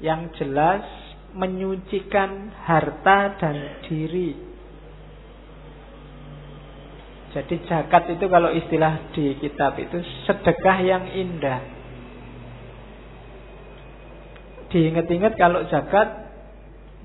Yang 0.00 0.40
jelas 0.40 0.84
Menyucikan 1.34 2.54
harta 2.64 3.18
dan 3.38 3.56
diri 3.86 4.34
Jadi 7.34 7.54
zakat 7.66 8.14
itu 8.14 8.24
kalau 8.30 8.54
istilah 8.54 9.10
di 9.10 9.34
kitab 9.42 9.74
itu 9.78 9.98
Sedekah 10.26 10.78
yang 10.82 11.04
indah 11.10 11.60
Diingat-ingat 14.70 15.34
kalau 15.38 15.66
zakat 15.70 16.24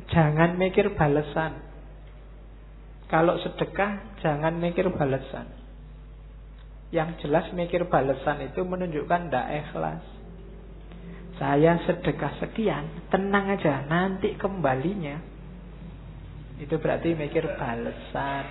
Jangan 0.10 0.58
mikir 0.58 0.90
balasan. 0.98 1.62
Kalau 3.10 3.38
sedekah, 3.42 4.22
jangan 4.22 4.58
mikir 4.58 4.90
balasan. 4.94 5.50
Yang 6.90 7.26
jelas 7.26 7.46
mikir 7.54 7.86
balasan 7.86 8.50
itu 8.50 8.66
menunjukkan 8.66 9.30
tidak 9.30 9.48
ikhlas. 9.66 10.02
Saya 11.40 11.80
sedekah 11.88 12.36
sekian, 12.44 13.07
tenang 13.07 13.56
aja, 13.56 13.88
nanti 13.88 14.36
kembalinya. 14.36 15.24
Itu 16.60 16.76
berarti 16.84 17.16
mikir 17.16 17.48
balasan. 17.56 18.45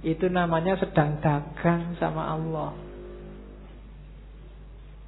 Itu 0.00 0.32
namanya 0.32 0.80
sedang 0.80 1.20
dagang 1.20 2.00
sama 2.00 2.32
Allah. 2.32 2.72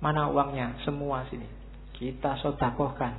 Mana 0.04 0.28
uangnya? 0.28 0.76
Semua 0.84 1.24
sini. 1.32 1.48
Kita 1.96 2.36
sodakohkan. 2.44 3.16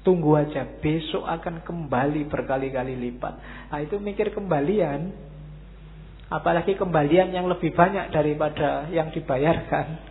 Tunggu 0.00 0.40
aja, 0.40 0.64
besok 0.80 1.28
akan 1.28 1.60
kembali 1.60 2.32
berkali-kali 2.32 2.96
lipat. 2.96 3.34
Nah 3.68 3.78
itu 3.84 4.00
mikir 4.00 4.32
kembalian. 4.32 5.12
Apalagi 6.32 6.80
kembalian 6.80 7.36
yang 7.36 7.44
lebih 7.44 7.76
banyak 7.76 8.08
daripada 8.08 8.88
yang 8.88 9.12
dibayarkan. 9.12 10.05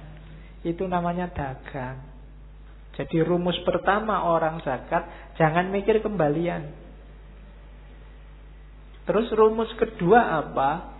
Itu 0.66 0.90
namanya 0.90 1.30
dagang. 1.30 2.02
Jadi 2.98 3.22
rumus 3.22 3.60
pertama 3.62 4.26
orang 4.26 4.64
zakat, 4.66 5.06
jangan 5.38 5.70
mikir 5.70 6.02
kembalian. 6.02 6.74
Terus 9.06 9.30
rumus 9.38 9.70
kedua 9.78 10.42
apa? 10.42 10.96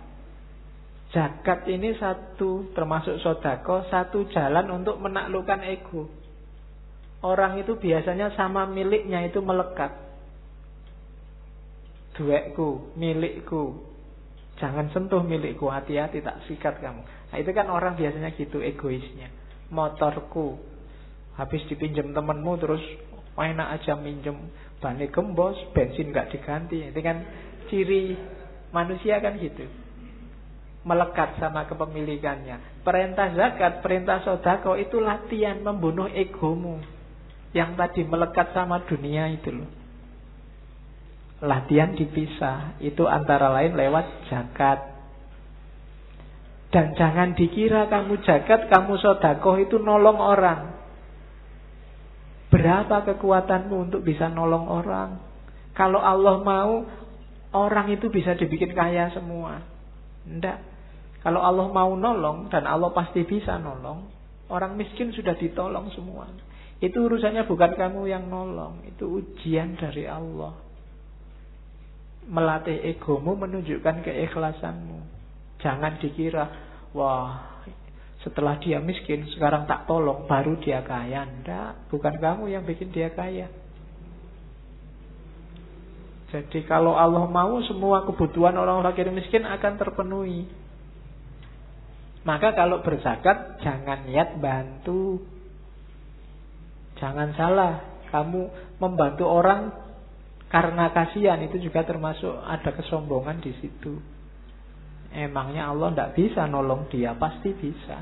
Zakat 1.10 1.66
ini 1.72 1.96
satu, 1.98 2.76
termasuk 2.76 3.18
sodako, 3.24 3.88
satu 3.90 4.28
jalan 4.30 4.68
untuk 4.70 5.00
menaklukkan 5.02 5.64
ego. 5.66 6.12
Orang 7.24 7.58
itu 7.58 7.80
biasanya 7.80 8.36
sama 8.38 8.70
miliknya 8.70 9.26
itu 9.26 9.42
melekat. 9.42 9.96
Duekku, 12.20 12.94
milikku. 13.00 13.82
Jangan 14.60 14.92
sentuh 14.92 15.24
milikku, 15.24 15.72
hati-hati 15.72 16.22
tak 16.22 16.44
sikat 16.46 16.84
kamu. 16.84 17.02
Nah 17.02 17.38
itu 17.40 17.52
kan 17.56 17.72
orang 17.72 17.96
biasanya 17.96 18.36
gitu 18.36 18.60
egoisnya. 18.60 19.45
Motorku, 19.74 20.62
habis 21.40 21.66
dipinjam 21.72 22.14
temenmu 22.14 22.54
terus 22.62 22.84
enak 23.36 23.82
aja 23.82 23.98
minjem 24.00 24.50
bani 24.80 25.10
gembos, 25.10 25.58
bensin 25.74 26.14
gak 26.14 26.32
diganti. 26.32 26.92
Itu 26.94 27.00
kan 27.02 27.18
ciri 27.68 28.16
manusia 28.70 29.18
kan 29.20 29.36
gitu 29.42 29.66
melekat 30.86 31.42
sama 31.42 31.66
kepemilikannya. 31.66 32.86
Perintah 32.86 33.34
zakat, 33.34 33.82
perintah 33.82 34.22
sodako 34.22 34.78
itu 34.78 35.02
latihan 35.02 35.58
membunuh 35.66 36.06
egomu 36.14 36.78
yang 37.58 37.74
tadi 37.74 38.06
melekat 38.06 38.54
sama 38.54 38.86
dunia 38.86 39.34
itu 39.34 39.50
loh. 39.50 39.70
Latihan 41.42 41.98
dipisah, 41.98 42.80
itu 42.80 43.04
antara 43.10 43.52
lain 43.52 43.76
lewat 43.76 44.30
zakat. 44.30 44.95
Dan 46.76 46.92
jangan 46.92 47.40
dikira 47.40 47.88
kamu 47.88 48.20
zakat, 48.28 48.68
kamu 48.68 49.00
sodakoh 49.00 49.56
itu 49.64 49.80
nolong 49.80 50.20
orang. 50.20 50.76
Berapa 52.52 53.08
kekuatanmu 53.08 53.88
untuk 53.88 54.04
bisa 54.04 54.28
nolong 54.28 54.68
orang? 54.68 55.24
Kalau 55.72 56.04
Allah 56.04 56.36
mau, 56.44 56.84
orang 57.56 57.96
itu 57.96 58.12
bisa 58.12 58.36
dibikin 58.36 58.76
kaya 58.76 59.08
semua. 59.16 59.64
Tidak. 60.28 60.60
Kalau 61.24 61.40
Allah 61.40 61.72
mau 61.72 61.96
nolong, 61.96 62.52
dan 62.52 62.68
Allah 62.68 62.92
pasti 62.92 63.24
bisa 63.24 63.56
nolong, 63.56 64.12
orang 64.52 64.76
miskin 64.76 65.16
sudah 65.16 65.40
ditolong 65.40 65.88
semua. 65.96 66.28
Itu 66.84 67.08
urusannya 67.08 67.48
bukan 67.48 67.72
kamu 67.80 68.12
yang 68.12 68.28
nolong, 68.28 68.84
itu 68.84 69.24
ujian 69.24 69.80
dari 69.80 70.12
Allah. 70.12 70.52
Melatih 72.28 72.84
egomu 72.84 73.40
menunjukkan 73.40 74.04
keikhlasanmu. 74.04 75.00
Jangan 75.64 75.98
dikira, 76.04 76.65
wah 76.96 77.60
setelah 78.24 78.58
dia 78.58 78.80
miskin 78.80 79.28
sekarang 79.36 79.68
tak 79.68 79.86
tolong 79.86 80.26
baru 80.26 80.56
dia 80.64 80.82
kaya. 80.82 81.28
Tidak, 81.28 81.92
bukan 81.92 82.16
kamu 82.18 82.50
yang 82.56 82.64
bikin 82.64 82.90
dia 82.90 83.12
kaya. 83.14 83.52
Jadi 86.34 86.66
kalau 86.66 86.98
Allah 86.98 87.30
mau 87.30 87.62
semua 87.68 88.08
kebutuhan 88.08 88.58
orang 88.58 88.82
fakir 88.82 89.12
miskin 89.14 89.46
akan 89.46 89.74
terpenuhi. 89.78 90.50
Maka 92.26 92.58
kalau 92.58 92.82
berzakat 92.82 93.62
jangan 93.62 94.10
niat 94.10 94.42
bantu 94.42 95.22
Jangan 96.96 97.36
salah, 97.36 97.74
kamu 98.08 98.48
membantu 98.80 99.28
orang 99.28 99.72
karena 100.48 100.96
kasihan 100.96 101.40
itu 101.44 101.60
juga 101.60 101.84
termasuk 101.84 102.32
ada 102.32 102.72
kesombongan 102.72 103.44
di 103.44 103.52
situ. 103.60 104.00
Emangnya 105.14 105.72
Allah 105.72 105.94
tidak 105.94 106.12
bisa 106.18 106.48
nolong 106.50 106.88
dia, 106.90 107.14
pasti 107.18 107.54
bisa. 107.54 107.98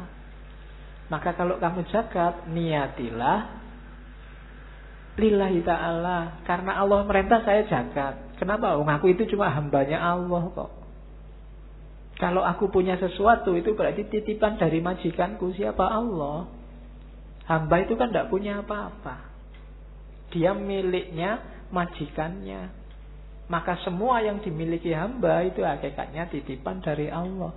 Maka 1.12 1.36
kalau 1.36 1.60
kamu 1.60 1.84
zakat, 1.92 2.48
niatilah 2.50 3.64
lillahi 5.18 5.62
ta'ala. 5.62 6.42
Karena 6.48 6.82
Allah 6.82 7.06
merintah 7.06 7.46
saya 7.46 7.66
zakat. 7.70 8.38
Kenapa? 8.42 8.76
Oh, 8.80 8.86
aku 8.88 9.14
itu 9.14 9.30
cuma 9.30 9.52
hambanya 9.54 10.02
Allah 10.02 10.44
kok. 10.50 10.72
Kalau 12.18 12.46
aku 12.46 12.70
punya 12.70 12.96
sesuatu 12.98 13.58
itu 13.58 13.74
berarti 13.74 14.06
titipan 14.06 14.56
dari 14.58 14.80
majikanku 14.80 15.54
siapa 15.58 15.86
Allah. 15.86 16.50
Hamba 17.44 17.84
itu 17.84 18.00
kan 18.00 18.14
tidak 18.14 18.32
punya 18.32 18.64
apa-apa. 18.64 19.28
Dia 20.32 20.56
miliknya 20.56 21.44
majikannya. 21.70 22.83
Maka 23.52 23.76
semua 23.84 24.24
yang 24.24 24.40
dimiliki 24.40 24.96
hamba 24.96 25.44
itu 25.44 25.64
hakikatnya 25.64 26.32
titipan 26.32 26.80
dari 26.80 27.12
Allah. 27.12 27.52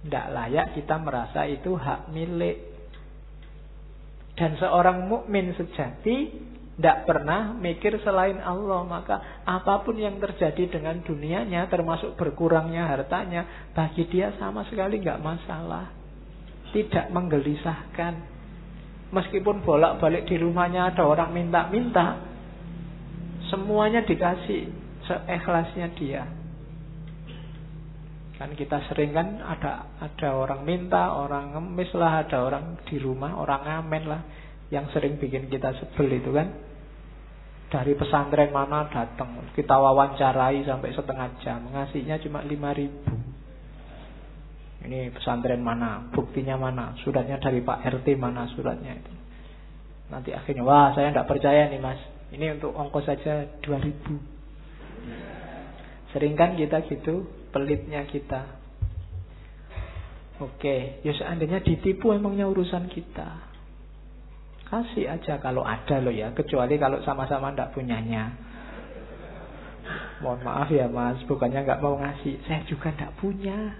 Tidak 0.00 0.26
layak 0.32 0.78
kita 0.78 0.96
merasa 1.02 1.44
itu 1.50 1.74
hak 1.74 2.08
milik. 2.14 2.56
Dan 4.38 4.56
seorang 4.56 5.04
mukmin 5.10 5.52
sejati 5.52 6.48
tidak 6.80 7.04
pernah 7.04 7.52
mikir 7.52 8.00
selain 8.00 8.40
Allah 8.40 8.88
Maka 8.88 9.44
apa 9.44 9.84
pun 9.84 10.00
yang 10.00 10.16
terjadi 10.16 10.80
dengan 10.80 11.04
dunianya 11.04 11.68
Termasuk 11.68 12.16
berkurangnya 12.16 12.88
hartanya 12.88 13.68
Bagi 13.76 14.08
dia 14.08 14.32
sama 14.40 14.64
sekali 14.64 14.96
nggak 14.96 15.20
masalah 15.20 15.92
Tidak 16.72 17.12
menggelisahkan 17.12 18.40
Meskipun 19.12 19.60
bolak-balik 19.60 20.24
di 20.24 20.40
rumahnya 20.40 20.96
ada 20.96 21.04
orang 21.04 21.36
minta-minta 21.36 22.29
Semuanya 23.50 24.06
dikasih 24.06 24.70
Seikhlasnya 25.10 25.90
dia. 25.98 26.22
Kan 28.38 28.56
kita 28.56 28.80
sering 28.88 29.12
kan 29.12 29.42
ada 29.42 29.90
ada 30.00 30.28
orang 30.32 30.64
minta, 30.64 31.12
orang 31.12 31.52
ngemis 31.52 31.92
lah, 31.92 32.24
ada 32.24 32.40
orang 32.46 32.78
di 32.88 32.96
rumah, 32.96 33.36
orang 33.36 33.66
ngamen 33.66 34.04
lah. 34.06 34.22
Yang 34.70 34.96
sering 34.96 35.18
bikin 35.18 35.50
kita 35.50 35.74
sebel 35.76 36.08
itu 36.22 36.30
kan. 36.30 36.48
Dari 37.70 37.94
pesantren 37.94 38.50
mana 38.50 38.90
datang 38.90 39.46
kita 39.54 39.78
wawancarai 39.78 40.62
sampai 40.62 40.90
setengah 40.94 41.28
jam. 41.42 41.70
Ngasihnya 41.70 42.22
cuma 42.22 42.42
lima 42.42 42.70
ribu. 42.74 43.14
Ini 44.80 45.12
pesantren 45.12 45.60
mana? 45.60 46.08
Buktinya 46.08 46.56
mana? 46.56 46.96
Suratnya 47.04 47.36
dari 47.36 47.60
Pak 47.60 47.84
RT 47.84 48.16
mana 48.16 48.48
suratnya 48.56 48.96
itu? 48.96 49.12
Nanti 50.08 50.34
akhirnya 50.34 50.64
wah 50.64 50.90
saya 50.96 51.12
tidak 51.14 51.28
percaya 51.30 51.70
nih 51.70 51.78
mas 51.78 52.00
ini 52.30 52.46
untuk 52.58 52.74
ongkos 52.74 53.06
saja 53.06 53.46
dua 53.62 53.78
ribu 53.82 54.18
sering 56.10 56.34
kan 56.34 56.58
kita 56.58 56.82
gitu 56.90 57.26
pelitnya 57.54 58.02
kita 58.06 58.58
oke 60.42 61.06
ya 61.06 61.12
seandainya 61.14 61.62
ditipu 61.62 62.14
emangnya 62.14 62.50
urusan 62.50 62.90
kita 62.90 63.50
Kasih 64.70 65.10
aja 65.10 65.34
kalau 65.42 65.66
ada 65.66 65.98
loh 65.98 66.14
ya, 66.14 66.30
kecuali 66.30 66.78
kalau 66.78 67.02
sama-sama 67.02 67.50
ndak 67.50 67.74
punyanya. 67.74 68.30
Mohon 70.22 70.46
maaf 70.46 70.70
ya 70.70 70.86
mas, 70.86 71.18
bukannya 71.26 71.66
nggak 71.66 71.82
mau 71.82 71.98
ngasih, 71.98 72.38
saya 72.46 72.62
juga 72.70 72.94
ndak 72.94 73.18
punya. 73.18 73.74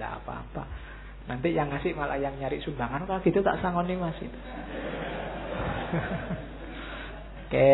Ndak 0.00 0.24
apa-apa. 0.24 0.64
Nanti 1.28 1.52
yang 1.52 1.68
ngasih 1.68 1.92
malah 1.92 2.16
yang 2.16 2.32
nyari 2.40 2.64
sumbangan, 2.64 3.04
kalau 3.04 3.20
gitu 3.20 3.44
tak 3.44 3.60
nih 3.60 4.00
mas 4.00 4.16
itu. 4.24 4.40
Oke, 7.46 7.72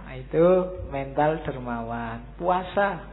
nah 0.00 0.16
itu 0.16 0.46
mental 0.88 1.44
dermawan. 1.44 2.24
Puasa, 2.40 3.04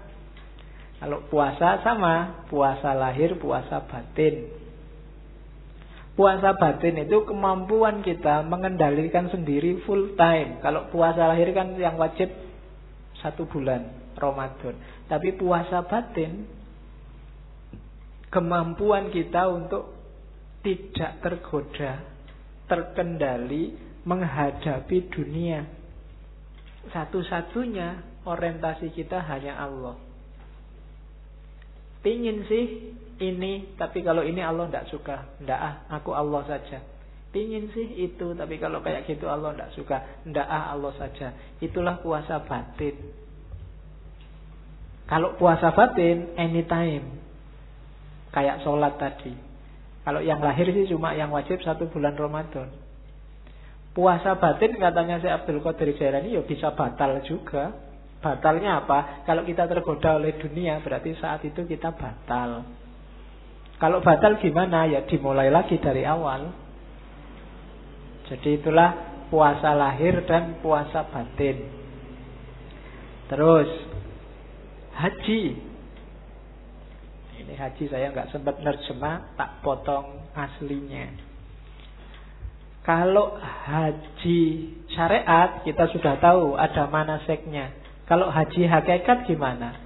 kalau 1.04 1.28
puasa 1.28 1.84
sama, 1.84 2.48
puasa 2.48 2.96
lahir, 2.96 3.36
puasa 3.36 3.84
batin. 3.84 4.48
Puasa 6.16 6.56
batin 6.56 7.04
itu 7.04 7.28
kemampuan 7.28 8.00
kita 8.00 8.48
mengendalikan 8.48 9.28
sendiri 9.28 9.84
full 9.84 10.16
time. 10.16 10.64
Kalau 10.64 10.88
puasa 10.88 11.28
lahir 11.28 11.52
kan 11.52 11.76
yang 11.76 12.00
wajib 12.00 12.32
satu 13.20 13.44
bulan 13.52 13.84
Ramadan. 14.16 14.80
Tapi 15.12 15.36
puasa 15.36 15.84
batin 15.84 16.48
kemampuan 18.32 19.12
kita 19.12 19.52
untuk 19.52 20.00
tidak 20.64 21.20
tergoda, 21.20 22.00
terkendali 22.72 23.76
menghadapi 24.08 25.10
dunia. 25.12 25.73
Satu-satunya 26.92 28.04
orientasi 28.28 28.92
kita 28.92 29.24
hanya 29.24 29.56
Allah. 29.60 29.96
Pingin 32.04 32.44
sih 32.52 32.92
ini, 33.24 33.80
tapi 33.80 34.04
kalau 34.04 34.28
ini 34.28 34.44
Allah 34.44 34.68
tidak 34.68 34.92
suka. 34.92 35.18
Tidak 35.40 35.56
ah, 35.56 35.88
aku 35.88 36.12
Allah 36.12 36.44
saja. 36.44 36.84
Pingin 37.32 37.72
sih 37.72 38.04
itu, 38.04 38.36
tapi 38.36 38.60
kalau 38.60 38.84
kayak 38.84 39.08
gitu 39.08 39.32
Allah 39.32 39.56
tidak 39.56 39.72
suka. 39.72 39.98
Tidak 40.28 40.44
ah, 40.44 40.76
Allah 40.76 40.92
saja. 41.00 41.32
Itulah 41.64 42.04
puasa 42.04 42.44
batin. 42.44 43.00
Kalau 45.08 45.40
puasa 45.40 45.72
batin, 45.72 46.36
anytime. 46.36 47.24
Kayak 48.36 48.68
sholat 48.68 49.00
tadi. 49.00 49.32
Kalau 50.04 50.20
yang 50.20 50.44
lahir 50.44 50.68
sih 50.76 50.92
cuma 50.92 51.16
yang 51.16 51.32
wajib 51.32 51.64
satu 51.64 51.88
bulan 51.88 52.20
Ramadan. 52.20 52.83
Puasa 53.94 54.42
batin 54.42 54.74
katanya 54.82 55.22
si 55.22 55.30
Abdul 55.30 55.62
Qadir 55.62 55.94
Jailani 55.94 56.34
ya 56.34 56.42
bisa 56.42 56.74
batal 56.74 57.22
juga. 57.22 57.70
Batalnya 58.26 58.82
apa? 58.82 59.22
Kalau 59.28 59.46
kita 59.46 59.70
tergoda 59.70 60.18
oleh 60.18 60.34
dunia 60.42 60.82
berarti 60.82 61.14
saat 61.22 61.46
itu 61.46 61.62
kita 61.70 61.94
batal. 61.94 62.66
Kalau 63.78 64.02
batal 64.02 64.42
gimana? 64.42 64.90
Ya 64.90 65.06
dimulai 65.06 65.54
lagi 65.54 65.78
dari 65.78 66.08
awal. 66.10 66.50
Jadi 68.32 68.64
itulah 68.64 69.14
puasa 69.30 69.78
lahir 69.78 70.26
dan 70.26 70.58
puasa 70.64 71.06
batin. 71.14 71.68
Terus 73.30 73.70
haji. 74.98 75.44
Ini 77.44 77.54
haji 77.60 77.84
saya 77.92 78.10
nggak 78.10 78.32
sempat 78.32 78.58
nerjemah, 78.64 79.36
tak 79.36 79.62
potong 79.62 80.32
aslinya. 80.34 81.33
Kalau 82.84 83.40
haji 83.40 84.42
syariat 84.92 85.64
kita 85.64 85.88
sudah 85.96 86.20
tahu 86.20 86.60
ada 86.60 86.92
manaseknya. 86.92 87.72
Kalau 88.04 88.28
haji 88.28 88.68
hakikat 88.68 89.24
gimana? 89.24 89.80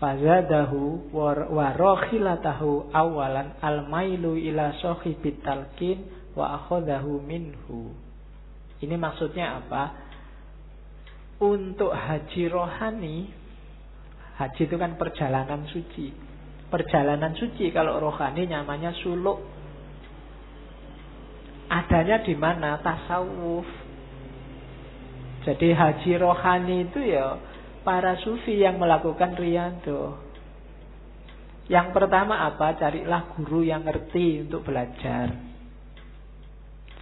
Fazadahu 0.00 1.12
wa 1.12 1.68
rokhilatahu 1.76 2.92
awalan 2.92 3.56
al-mailu 3.60 4.36
ila 4.36 4.72
talqin 5.44 6.08
wa 6.32 6.56
akhodahu 6.56 7.20
minhu. 7.20 7.92
Ini 8.80 8.96
maksudnya 8.96 9.60
apa? 9.60 9.84
Untuk 11.40 11.92
haji 11.92 12.48
rohani, 12.48 13.28
haji 14.40 14.62
itu 14.68 14.76
kan 14.76 14.96
perjalanan 14.96 15.68
suci. 15.68 16.12
Perjalanan 16.72 17.36
suci 17.36 17.72
kalau 17.72 18.00
rohani 18.00 18.48
namanya 18.48 18.92
suluk. 19.00 19.40
Adanya 21.76 22.24
di 22.24 22.32
mana? 22.32 22.80
Tasawuf. 22.80 23.68
Jadi 25.44 25.76
haji 25.76 26.12
rohani 26.18 26.88
itu 26.88 27.04
ya 27.04 27.36
para 27.84 28.16
sufi 28.18 28.58
yang 28.58 28.80
melakukan 28.80 29.36
riyado. 29.36 30.18
Yang 31.68 31.92
pertama 31.92 32.48
apa? 32.48 32.74
Carilah 32.80 33.36
guru 33.36 33.62
yang 33.62 33.84
ngerti 33.84 34.48
untuk 34.48 34.66
belajar. 34.66 35.36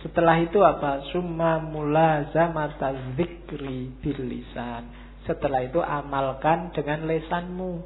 Setelah 0.02 0.36
itu 0.44 0.60
apa? 0.60 1.08
Summa 1.14 1.62
mulazamata 1.62 3.16
zikri 3.16 3.94
bil 4.02 4.20
lisan. 4.28 4.90
Setelah 5.24 5.64
itu 5.64 5.80
amalkan 5.80 6.68
dengan 6.76 7.08
lesanmu. 7.08 7.80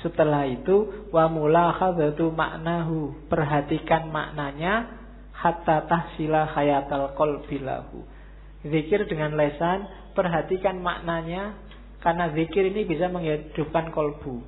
Setelah 0.00 0.48
itu 0.48 1.08
wa 1.12 1.28
mulakhadzatu 1.28 2.32
maknahu. 2.32 3.28
Perhatikan 3.28 4.08
maknanya 4.08 5.03
hatta 5.44 5.84
tahsila 5.84 6.48
hayatal 6.56 7.12
qalbilahu. 7.12 8.00
Zikir 8.64 9.04
dengan 9.04 9.36
lesan, 9.36 9.84
perhatikan 10.16 10.80
maknanya 10.80 11.52
karena 12.00 12.32
zikir 12.32 12.64
ini 12.72 12.88
bisa 12.88 13.12
menghidupkan 13.12 13.92
kolbu. 13.92 14.40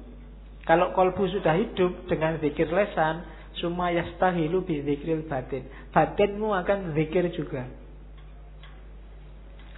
Kalau 0.65 0.97
kolbu 0.97 1.29
sudah 1.29 1.53
hidup 1.53 2.09
dengan 2.09 2.41
zikir 2.41 2.73
lesan, 2.73 3.37
Suma 3.57 3.89
yastahilu 3.89 4.65
bi 4.69 4.85
zikril 4.85 5.25
batin. 5.25 5.65
Batinmu 5.93 6.53
akan 6.53 6.93
zikir 6.93 7.25
juga. 7.33 7.65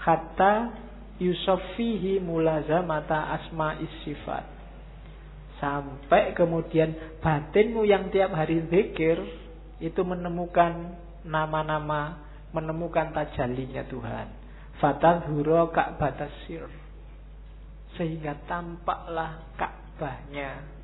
Hatta 0.02 0.74
yusofihi 1.22 2.18
mulazamata 2.18 3.38
asma 3.38 3.78
sifat. 4.02 4.46
Sampai 5.62 6.34
kemudian 6.34 6.94
batinmu 7.22 7.86
yang 7.86 8.10
tiap 8.10 8.34
hari 8.34 8.66
zikir 8.66 9.18
itu 9.78 10.02
menemukan 10.02 10.98
nama-nama, 11.26 12.22
menemukan 12.52 13.14
tajalinya 13.14 13.86
Tuhan. 13.86 14.26
Fatadhuro 14.78 15.74
ka'batasir 15.74 16.70
sehingga 17.98 18.38
tampaklah 18.46 19.42
Ka'bahnya 19.58 20.78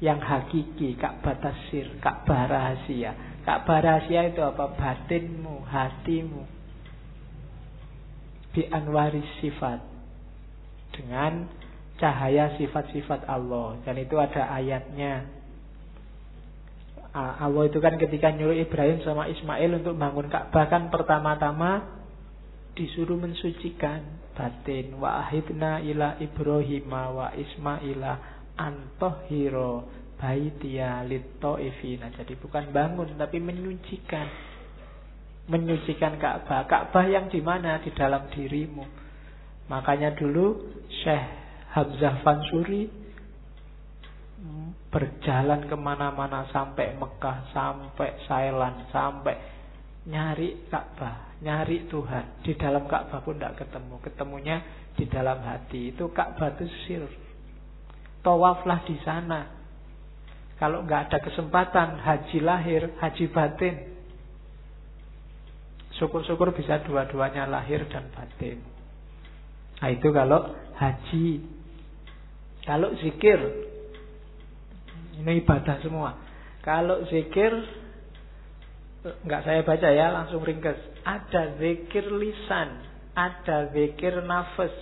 yang 0.00 0.16
hakiki, 0.16 0.96
Ka'bah 0.96 1.36
tasir, 1.36 2.00
Ka'bah 2.00 2.48
rahasia. 2.48 3.12
Ka'bah 3.44 3.84
rahasia 3.84 4.32
itu 4.32 4.40
apa? 4.40 4.72
Batinmu, 4.72 5.60
hatimu. 5.68 6.42
Bi 8.56 8.64
anwari 8.72 9.20
sifat. 9.44 9.84
Dengan 10.96 11.46
cahaya 12.00 12.56
sifat-sifat 12.56 13.28
Allah. 13.28 13.76
Dan 13.84 14.00
itu 14.00 14.16
ada 14.16 14.48
ayatnya. 14.56 15.28
Allah 17.10 17.66
itu 17.66 17.82
kan 17.82 17.98
ketika 17.98 18.30
nyuruh 18.30 18.54
Ibrahim 18.54 19.02
sama 19.02 19.26
Ismail 19.26 19.82
untuk 19.82 19.98
bangun 19.98 20.30
Ka'bah 20.30 20.70
kan 20.70 20.94
pertama-tama 20.94 21.98
disuruh 22.78 23.18
mensucikan 23.18 24.30
batin. 24.38 24.94
Wa 24.94 25.26
ahidna 25.26 25.82
ila 25.82 26.14
Ibrahim 26.22 26.86
wa 26.86 27.34
Ismaila 27.34 28.12
antohiro 28.54 29.90
baitia 30.20 31.02
ifina 31.64 32.12
jadi 32.12 32.36
bukan 32.38 32.70
bangun 32.70 33.18
tapi 33.18 33.42
menyucikan. 33.42 34.30
Menyucikan 35.50 36.14
Ka'bah. 36.22 36.70
Ka'bah 36.70 37.10
yang 37.10 37.26
di 37.26 37.42
mana? 37.42 37.82
Di 37.82 37.90
dalam 37.90 38.30
dirimu. 38.30 38.86
Makanya 39.66 40.14
dulu 40.14 40.62
Syekh 41.02 41.26
Hamzah 41.74 42.22
Fansuri 42.22 42.99
berjalan 44.90 45.70
ke 45.70 45.76
mana-mana 45.78 46.50
sampai 46.50 46.98
Mekah 46.98 47.54
sampai 47.54 48.26
Thailand 48.26 48.90
sampai 48.90 49.34
nyari 50.10 50.66
Ka'bah 50.66 51.30
nyari 51.40 51.88
Tuhan. 51.88 52.44
Di 52.44 52.52
dalam 52.56 52.84
Ka'bah 52.86 53.24
pun 53.24 53.36
tidak 53.36 53.64
ketemu. 53.64 53.96
Ketemunya 54.04 54.56
di 54.96 55.04
dalam 55.08 55.40
hati. 55.40 55.92
Itu 55.92 56.12
Ka'bah 56.12 56.56
itu 56.56 56.68
sir. 56.86 57.08
Tawaflah 58.20 58.84
di 58.84 58.96
sana. 59.00 59.48
Kalau 60.60 60.84
nggak 60.84 61.08
ada 61.08 61.18
kesempatan 61.24 62.04
haji 62.04 62.38
lahir, 62.44 62.92
haji 63.00 63.24
batin. 63.32 63.74
Syukur-syukur 65.96 66.52
bisa 66.52 66.84
dua-duanya 66.84 67.48
lahir 67.48 67.88
dan 67.88 68.12
batin. 68.12 68.60
Nah 69.80 69.88
itu 69.88 70.08
kalau 70.12 70.52
haji. 70.76 71.28
Kalau 72.60 72.92
zikir, 73.00 73.40
ini 75.18 75.42
ibadah 75.42 75.80
semua. 75.82 76.14
Kalau 76.60 77.02
zikir 77.08 77.50
Enggak 79.00 79.48
saya 79.48 79.64
baca 79.64 79.88
ya, 79.88 80.12
langsung 80.12 80.44
ringkas. 80.44 80.76
Ada 81.08 81.56
zikir 81.56 82.04
lisan, 82.12 82.84
ada 83.16 83.72
zikir 83.72 84.20
nafas, 84.28 84.72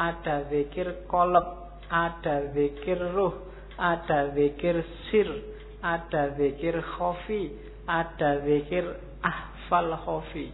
ada 0.00 0.48
zikir 0.48 1.04
kolab, 1.04 1.76
ada 1.92 2.56
zikir 2.56 2.96
ruh, 3.12 3.36
ada 3.76 4.32
zikir 4.32 4.80
sir, 5.12 5.28
ada 5.84 6.32
zikir 6.40 6.80
khofi, 6.96 7.52
ada 7.84 8.40
zikir 8.48 8.96
ahfal 9.20 9.92
khofi. 10.08 10.48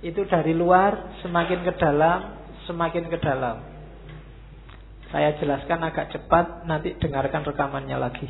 Itu 0.00 0.24
dari 0.24 0.56
luar 0.56 1.20
semakin 1.20 1.60
ke 1.60 1.72
dalam, 1.76 2.40
semakin 2.64 3.04
ke 3.12 3.20
dalam. 3.20 3.71
Saya 5.12 5.36
jelaskan 5.36 5.84
agak 5.84 6.08
cepat, 6.08 6.64
nanti 6.64 6.96
dengarkan 6.96 7.44
rekamannya 7.44 8.00
lagi. 8.00 8.24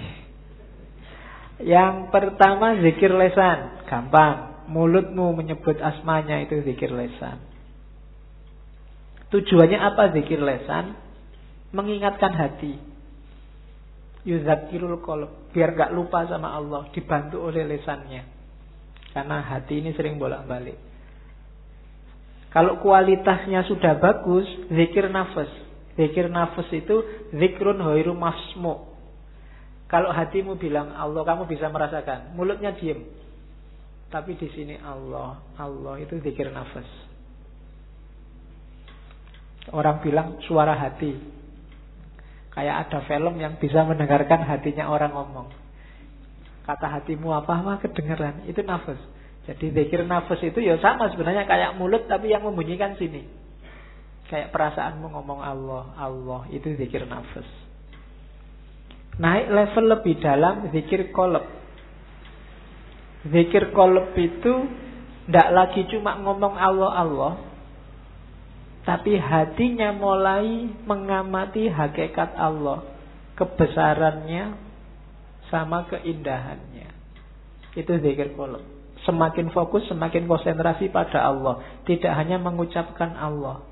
Yang 1.62 2.10
pertama 2.10 2.74
zikir 2.82 3.14
lesan, 3.14 3.86
gampang. 3.86 4.66
Mulutmu 4.66 5.30
menyebut 5.38 5.78
asmanya 5.78 6.42
itu 6.42 6.58
zikir 6.66 6.90
lesan. 6.90 7.38
Tujuannya 9.30 9.78
apa 9.78 10.10
zikir 10.10 10.42
lesan? 10.42 10.98
Mengingatkan 11.70 12.34
hati. 12.34 12.76
Yuzakirul 14.26 15.02
kolb. 15.06 15.54
Biar 15.54 15.78
gak 15.78 15.94
lupa 15.94 16.26
sama 16.26 16.50
Allah. 16.50 16.90
Dibantu 16.90 17.46
oleh 17.46 17.62
lesannya. 17.62 18.26
Karena 19.14 19.44
hati 19.44 19.82
ini 19.82 19.94
sering 19.94 20.18
bolak-balik. 20.18 20.78
Kalau 22.52 22.80
kualitasnya 22.84 23.64
sudah 23.64 23.96
bagus, 23.96 24.44
zikir 24.68 25.08
nafas. 25.08 25.48
Zikir 25.92 26.32
nafas 26.32 26.68
itu 26.72 27.04
zikrun 27.36 27.80
hoiru 27.84 28.16
masmu. 28.16 28.92
Kalau 29.92 30.08
hatimu 30.08 30.56
bilang 30.56 30.96
Allah, 30.96 31.20
kamu 31.20 31.44
bisa 31.44 31.68
merasakan. 31.68 32.32
Mulutnya 32.32 32.72
diem. 32.72 33.04
Tapi 34.08 34.36
di 34.40 34.48
sini 34.52 34.80
Allah, 34.80 35.40
Allah 35.60 36.00
itu 36.00 36.16
zikir 36.20 36.48
nafas. 36.48 36.88
Orang 39.72 40.00
bilang 40.00 40.40
suara 40.48 40.72
hati. 40.76 41.12
Kayak 42.52 42.88
ada 42.88 42.98
film 43.08 43.36
yang 43.40 43.60
bisa 43.60 43.84
mendengarkan 43.84 44.44
hatinya 44.48 44.88
orang 44.88 45.12
ngomong. 45.12 45.48
Kata 46.64 46.88
hatimu 46.88 47.28
apa 47.32 47.52
mah 47.60 47.76
kedengeran. 47.80 48.48
Itu 48.48 48.64
nafas. 48.64 49.00
Jadi 49.44 49.76
zikir 49.76 50.08
nafas 50.08 50.40
itu 50.40 50.56
ya 50.60 50.80
sama 50.80 51.12
sebenarnya 51.12 51.44
kayak 51.44 51.76
mulut 51.76 52.08
tapi 52.08 52.32
yang 52.32 52.44
membunyikan 52.44 52.96
sini. 52.96 53.41
Kayak 54.30 54.54
perasaanmu 54.54 55.06
ngomong 55.12 55.40
Allah, 55.40 55.92
Allah 55.98 56.42
itu 56.54 56.72
zikir 56.78 57.04
nafas. 57.06 57.46
Naik 59.20 59.52
level 59.52 59.84
lebih 59.92 60.14
dalam 60.24 60.72
zikir 60.72 61.12
kolab. 61.12 61.44
Zikir 63.28 63.70
kolab 63.76 64.16
itu 64.16 64.54
tidak 65.28 65.48
lagi 65.52 65.86
cuma 65.92 66.16
ngomong 66.18 66.56
Allah 66.56 66.90
Allah, 66.96 67.32
tapi 68.82 69.14
hatinya 69.14 69.94
mulai 69.94 70.66
mengamati 70.82 71.70
hakikat 71.70 72.34
Allah, 72.34 72.82
kebesarannya 73.38 74.58
sama 75.52 75.86
keindahannya. 75.92 76.88
Itu 77.78 78.00
zikir 78.02 78.34
kolab. 78.34 78.64
Semakin 79.06 79.50
fokus, 79.50 79.86
semakin 79.90 80.26
konsentrasi 80.30 80.90
pada 80.90 81.26
Allah. 81.26 81.62
Tidak 81.86 82.10
hanya 82.10 82.38
mengucapkan 82.38 83.14
Allah. 83.18 83.62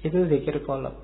Itu 0.00 0.26
zikir 0.28 0.64
kolab. 0.64 0.96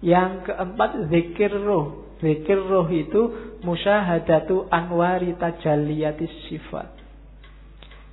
Yang 0.00 0.48
keempat 0.48 1.12
zikir 1.12 1.52
roh. 1.60 2.04
Zikir 2.20 2.56
roh 2.64 2.88
itu 2.88 3.52
musyahadatu 3.60 4.68
anwari 4.72 5.36
tajalliyatis 5.36 6.32
sifat. 6.48 6.96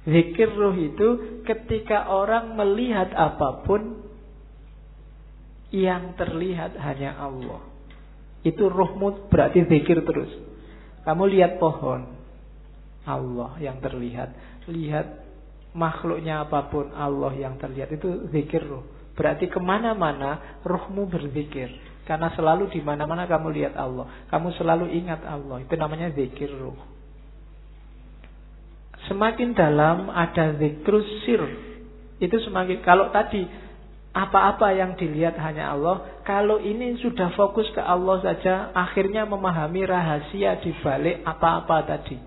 Zikir 0.03 0.52
roh 0.52 0.76
itu 0.76 1.40
ketika 1.48 2.11
orang 2.11 2.60
melihat 2.60 3.15
apa 3.15 3.64
pun 3.64 4.03
yang 5.72 6.14
terlihat 6.19 6.76
hanya 6.77 7.15
Allah. 7.18 7.64
Itu 8.44 8.68
rohmu 8.68 9.31
berarti 9.31 9.64
zikir 9.64 10.03
terus. 10.03 10.30
Kamu 11.07 11.23
lihat 11.31 11.57
pohon, 11.57 12.14
Allah 13.07 13.56
yang 13.60 13.80
terlihat. 13.80 14.35
Lihat 14.68 15.07
makhluknya 15.76 16.44
apa 16.44 16.68
pun, 16.68 16.91
Allah 16.91 17.31
yang 17.34 17.56
terlihat. 17.56 17.95
Itu 17.95 18.27
zikir 18.30 18.68
roh. 18.68 18.93
Berarti 19.14 19.45
ke 19.49 19.61
mana-mana 19.61 20.61
rohmu 20.65 21.06
berzikir. 21.06 21.69
Karena 22.03 22.34
selalu 22.35 22.68
di 22.73 22.84
mana-mana 22.84 23.30
kamu 23.30 23.53
lihat 23.53 23.73
Allah. 23.80 24.27
Kamu 24.27 24.52
selalu 24.60 24.91
ingat 24.91 25.23
Allah. 25.23 25.64
Itu 25.64 25.77
namanya 25.80 26.11
zikir 26.11 26.52
ruh. 26.52 26.76
Semakin 29.07 29.56
dalam 29.56 30.11
ada 30.11 30.56
zikrus 30.60 31.07
sir. 31.23 31.41
Itu 32.19 32.40
semakin 32.44 32.80
kalau 32.84 33.11
tadi 33.11 33.44
apa-apa 34.14 34.77
yang 34.77 34.94
dilihat 34.94 35.35
hanya 35.41 35.73
Allah, 35.73 36.22
kalau 36.22 36.61
ini 36.61 36.95
sudah 37.02 37.34
fokus 37.34 37.65
ke 37.73 37.81
Allah 37.81 38.22
saja, 38.22 38.69
akhirnya 38.72 39.26
memahami 39.26 39.84
rahasia 39.84 40.61
di 40.61 40.72
balik 40.85 41.26
apa-apa 41.26 41.77
tadi. 41.84 42.18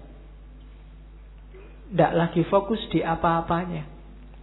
Tidak 1.87 2.13
lagi 2.19 2.43
fokus 2.51 2.83
di 2.91 3.01
apa-apanya. 3.01 3.96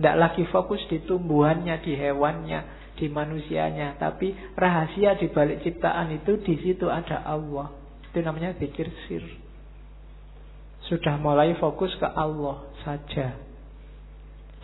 Tidak 0.03 0.19
lagi 0.19 0.43
fokus 0.51 0.83
di 0.91 0.99
tumbuhannya, 1.07 1.79
di 1.79 1.95
hewannya, 1.95 2.91
di 2.99 3.07
manusianya, 3.07 3.95
tapi 3.95 4.35
rahasia 4.51 5.15
di 5.15 5.31
balik 5.31 5.63
ciptaan 5.63 6.11
itu 6.11 6.43
di 6.43 6.59
situ 6.59 6.91
ada 6.91 7.23
Allah. 7.23 7.71
Itu 8.11 8.19
namanya 8.19 8.51
zikir 8.59 8.91
sir. 9.07 9.23
Sudah 10.91 11.15
mulai 11.15 11.55
fokus 11.55 11.95
ke 11.95 12.03
Allah 12.03 12.67
saja. 12.83 13.39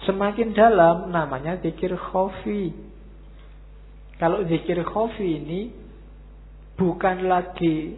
Semakin 0.03 0.51
dalam 0.51 1.07
namanya 1.07 1.55
zikir 1.63 1.95
khofi. 1.95 2.75
Kalau 4.19 4.43
zikir 4.43 4.83
khofi 4.83 5.39
ini 5.39 5.71
bukan 6.75 7.31
lagi 7.31 7.95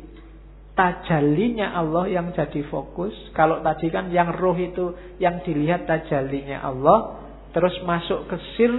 tajalinya 0.78 1.74
Allah 1.74 2.06
yang 2.06 2.30
jadi 2.38 2.66
fokus. 2.70 3.14
Kalau 3.34 3.66
tadi 3.66 3.90
kan 3.90 4.14
yang 4.14 4.30
roh 4.30 4.54
itu 4.54 4.94
yang 5.18 5.42
dilihat 5.42 5.90
tajalinya 5.90 6.62
Allah, 6.62 7.21
terus 7.52 7.76
masuk 7.84 8.28
ke 8.32 8.38
sir 8.56 8.72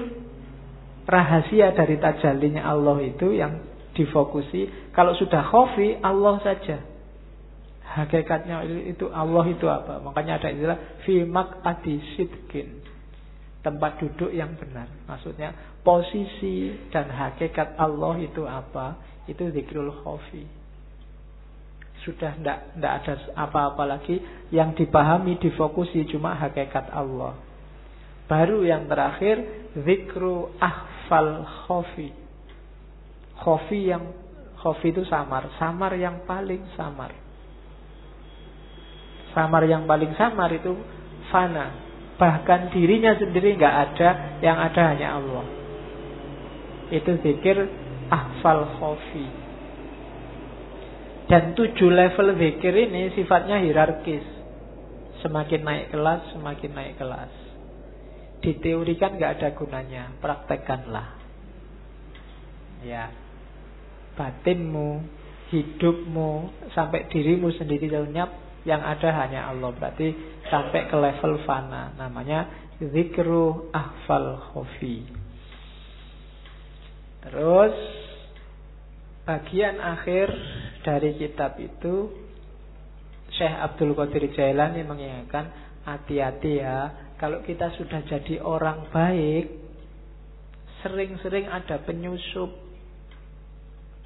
rahasia 1.06 1.74
dari 1.74 1.98
tajalinya 1.98 2.66
Allah 2.66 2.98
itu 3.02 3.34
yang 3.34 3.72
difokusi. 3.92 4.92
Kalau 4.96 5.12
sudah 5.16 5.44
khofi, 5.48 6.00
Allah 6.00 6.40
saja. 6.40 6.80
Hakikatnya 7.92 8.64
itu 8.88 9.12
Allah 9.12 9.44
itu 9.52 9.68
apa? 9.68 10.00
Makanya 10.00 10.40
ada 10.40 10.48
istilah 10.48 10.78
fimak 11.04 11.60
adisitkin. 11.60 12.80
Tempat 13.60 14.00
duduk 14.00 14.32
yang 14.32 14.56
benar. 14.56 14.88
Maksudnya 15.06 15.78
posisi 15.84 16.72
dan 16.88 17.12
hakikat 17.12 17.76
Allah 17.76 18.16
itu 18.18 18.42
apa? 18.48 18.96
Itu 19.28 19.52
zikrul 19.52 19.92
khofi. 20.02 20.48
Sudah 22.02 22.34
tidak 22.34 22.58
ada 22.82 23.14
apa-apa 23.38 23.86
lagi 23.86 24.18
yang 24.50 24.74
dipahami, 24.74 25.38
difokusi 25.38 26.02
cuma 26.10 26.34
hakikat 26.34 26.90
Allah. 26.90 27.38
Baru 28.32 28.64
yang 28.64 28.88
terakhir 28.88 29.68
zikru 29.76 30.56
ahfal 30.56 31.44
khofi. 31.68 32.08
Khofi 33.36 33.92
yang 33.92 34.08
khofi 34.56 34.88
itu 34.88 35.04
samar, 35.04 35.52
samar 35.60 35.92
yang 36.00 36.24
paling 36.24 36.64
samar. 36.72 37.12
Samar 39.36 39.68
yang 39.68 39.84
paling 39.84 40.16
samar 40.16 40.48
itu 40.48 40.72
fana, 41.28 41.92
Bahkan 42.22 42.70
dirinya 42.70 43.18
sendiri 43.18 43.58
nggak 43.58 43.76
ada, 43.90 44.08
yang 44.38 44.54
ada 44.54 44.82
hanya 44.94 45.18
Allah. 45.18 45.42
Itu 46.94 47.18
zikir 47.18 47.66
ahfal 48.06 48.78
khofi. 48.78 49.26
Dan 51.26 51.58
tujuh 51.58 51.90
level 51.90 52.38
zikir 52.38 52.70
ini 52.78 53.10
sifatnya 53.18 53.58
hierarkis. 53.58 54.22
Semakin 55.26 55.66
naik 55.66 55.90
kelas, 55.90 56.30
semakin 56.30 56.70
naik 56.78 56.94
kelas. 56.94 57.41
Diteorikan 58.42 59.16
nggak 59.16 59.32
ada 59.38 59.48
gunanya, 59.54 60.10
praktekkanlah. 60.18 61.08
Ya, 62.82 63.14
batinmu, 64.18 65.06
hidupmu, 65.54 66.30
sampai 66.74 67.06
dirimu 67.06 67.54
sendiri 67.54 67.86
lenyap, 67.86 68.34
yang 68.66 68.82
ada 68.82 69.10
hanya 69.22 69.50
Allah. 69.50 69.70
Berarti 69.74 70.14
sampai 70.50 70.90
ke 70.90 70.96
level 70.98 71.42
fana. 71.46 71.94
Namanya 71.94 72.50
zikru 72.78 73.70
ahfal 73.70 74.42
khofi. 74.50 75.06
Terus 77.22 77.74
bagian 79.22 79.78
akhir 79.78 80.26
dari 80.82 81.14
kitab 81.14 81.54
itu 81.62 82.10
Syekh 83.38 83.54
Abdul 83.54 83.94
Qadir 83.94 84.26
Jailani 84.34 84.82
mengingatkan 84.82 85.46
hati-hati 85.86 86.58
ya 86.58 86.90
kalau 87.22 87.38
kita 87.46 87.70
sudah 87.78 88.02
jadi 88.10 88.42
orang 88.42 88.90
baik 88.90 89.46
sering-sering 90.82 91.46
ada 91.46 91.78
penyusup. 91.86 92.50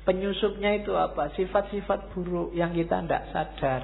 Penyusupnya 0.05 0.84
itu 0.84 0.93
apa? 0.93 1.32
Sifat-sifat 1.32 2.12
buruk 2.12 2.52
yang 2.52 2.76
kita 2.76 3.01
tidak 3.01 3.24
sadar. 3.32 3.82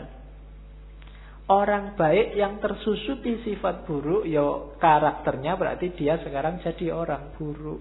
Orang 1.48 1.96
baik 1.96 2.36
yang 2.36 2.60
tersusupi 2.60 3.40
sifat 3.40 3.88
buruk 3.88 4.28
ya 4.28 4.76
karakternya 4.76 5.56
berarti 5.56 5.96
dia 5.96 6.20
sekarang 6.20 6.60
jadi 6.60 6.92
orang 6.92 7.32
buruk. 7.40 7.80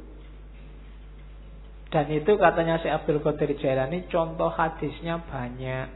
Dan 1.91 2.07
itu 2.15 2.31
katanya 2.39 2.79
si 2.79 2.87
Abdul 2.87 3.19
Qadir 3.19 3.59
Jailani 3.59 4.07
contoh 4.07 4.47
hadisnya 4.47 5.19
banyak. 5.27 5.87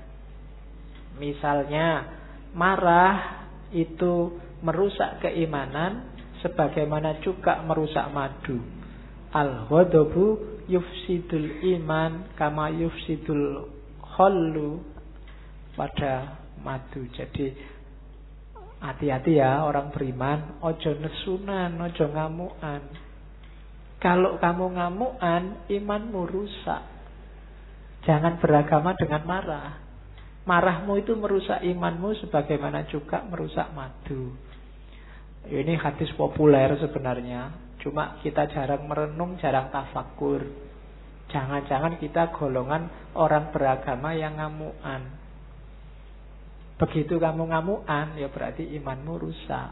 Misalnya 1.16 2.12
marah 2.52 3.48
itu 3.72 4.36
merusak 4.66 5.22
keimanan 5.22 6.10
sebagaimana 6.42 7.22
juga 7.22 7.62
merusak 7.62 8.10
madu. 8.10 8.58
Al-ghadabu 9.30 10.42
yufsidul 10.66 11.62
iman 11.78 12.34
kama 12.34 12.74
yufsidul 12.74 13.70
khallu 14.02 14.82
pada 15.78 16.42
madu. 16.66 17.06
Jadi 17.14 17.54
hati-hati 18.82 19.38
ya 19.38 19.62
orang 19.62 19.94
beriman, 19.94 20.62
ojo 20.66 20.92
nesunan, 20.98 21.78
ojo 21.78 22.06
ngamuan. 22.10 22.82
Kalau 24.02 24.38
kamu 24.38 24.78
ngamuan, 24.78 25.66
imanmu 25.66 26.22
rusak. 26.30 26.84
Jangan 28.06 28.38
beragama 28.38 28.94
dengan 28.94 29.26
marah. 29.26 29.82
Marahmu 30.46 31.02
itu 31.02 31.18
merusak 31.18 31.66
imanmu 31.66 32.14
sebagaimana 32.22 32.86
juga 32.86 33.26
merusak 33.26 33.66
madu. 33.74 34.45
Ini 35.46 35.78
hadis 35.78 36.10
populer 36.18 36.74
sebenarnya. 36.82 37.54
Cuma 37.86 38.18
kita 38.26 38.50
jarang 38.50 38.90
merenung, 38.90 39.38
jarang 39.38 39.70
tafakur. 39.70 40.42
Jangan-jangan 41.30 42.02
kita 42.02 42.34
golongan 42.34 43.14
orang 43.14 43.54
beragama 43.54 44.18
yang 44.18 44.42
ngamuan. 44.42 45.06
Begitu 46.82 47.22
kamu 47.22 47.54
ngamuan, 47.54 48.18
ya 48.18 48.28
berarti 48.30 48.66
imanmu 48.82 49.14
rusak. 49.22 49.70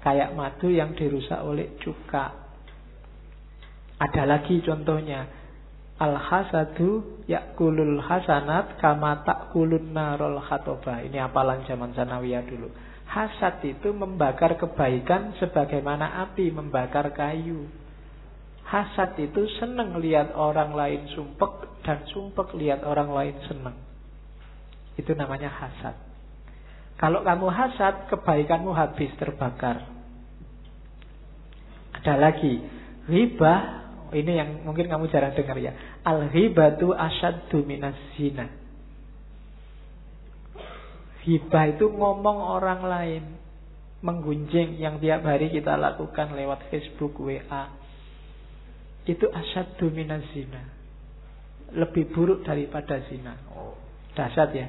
Kayak 0.00 0.32
madu 0.32 0.70
yang 0.72 0.96
dirusak 0.96 1.42
oleh 1.42 1.76
cuka. 1.82 2.32
Ada 4.00 4.24
lagi 4.24 4.64
contohnya. 4.64 5.28
Al-hasadu 6.00 7.20
yakulul 7.28 8.00
hasanat 8.00 8.80
kama 8.80 9.20
takulun 9.28 9.92
narol 9.92 10.40
khatoba. 10.40 11.04
Ini 11.04 11.28
apalan 11.28 11.68
zaman 11.68 11.92
sanawiyah 11.92 12.40
dulu. 12.48 12.72
Hasad 13.10 13.58
itu 13.66 13.90
membakar 13.90 14.54
kebaikan 14.54 15.34
sebagaimana 15.42 16.30
api 16.30 16.54
membakar 16.54 17.10
kayu. 17.10 17.66
Hasad 18.62 19.18
itu 19.18 19.50
senang 19.58 19.98
lihat 19.98 20.30
orang 20.38 20.70
lain 20.78 21.10
sumpek 21.18 21.82
dan 21.82 22.06
sumpek 22.14 22.54
lihat 22.54 22.86
orang 22.86 23.10
lain 23.10 23.34
senang. 23.50 23.74
Itu 24.94 25.18
namanya 25.18 25.50
hasad. 25.50 25.98
Kalau 27.02 27.26
kamu 27.26 27.48
hasad, 27.50 28.12
kebaikanmu 28.12 28.76
habis 28.76 29.10
terbakar. 29.16 29.88
Ada 31.96 32.14
lagi, 32.14 32.60
ribah 33.08 33.80
ini 34.12 34.32
yang 34.36 34.50
mungkin 34.68 34.86
kamu 34.86 35.08
jarang 35.08 35.32
dengar 35.32 35.56
ya. 35.56 35.72
Al-ghibatu 36.04 36.92
asyaddu 36.92 37.64
minas 37.64 37.96
zina. 38.14 38.59
Hibah 41.20 41.76
itu 41.76 41.86
ngomong 41.92 42.38
orang 42.60 42.80
lain. 42.84 43.24
Menggunjing 44.00 44.80
yang 44.80 44.96
tiap 44.96 45.28
hari 45.28 45.52
kita 45.52 45.76
lakukan 45.76 46.32
lewat 46.32 46.72
Facebook, 46.72 47.20
WA. 47.20 47.68
Itu 49.04 49.28
asyaddu 49.28 49.92
minas 49.92 50.24
zina. 50.32 50.64
Lebih 51.76 52.08
buruk 52.16 52.40
daripada 52.42 53.04
zina. 53.12 53.36
Oh, 53.52 53.76
dahsyat 54.16 54.50
ya. 54.56 54.68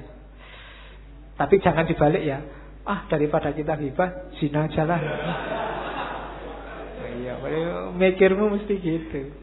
Tapi 1.39 1.55
jangan 1.63 1.87
dibalik 1.87 2.23
ya. 2.27 2.43
Ah, 2.83 3.07
daripada 3.07 3.55
kita 3.55 3.79
hibah, 3.79 4.35
zina 4.41 4.67
jalan. 4.75 5.01
Iya, 7.21 7.33
mikirmu 7.95 8.51
mesti 8.57 8.73
gitu. 8.81 9.40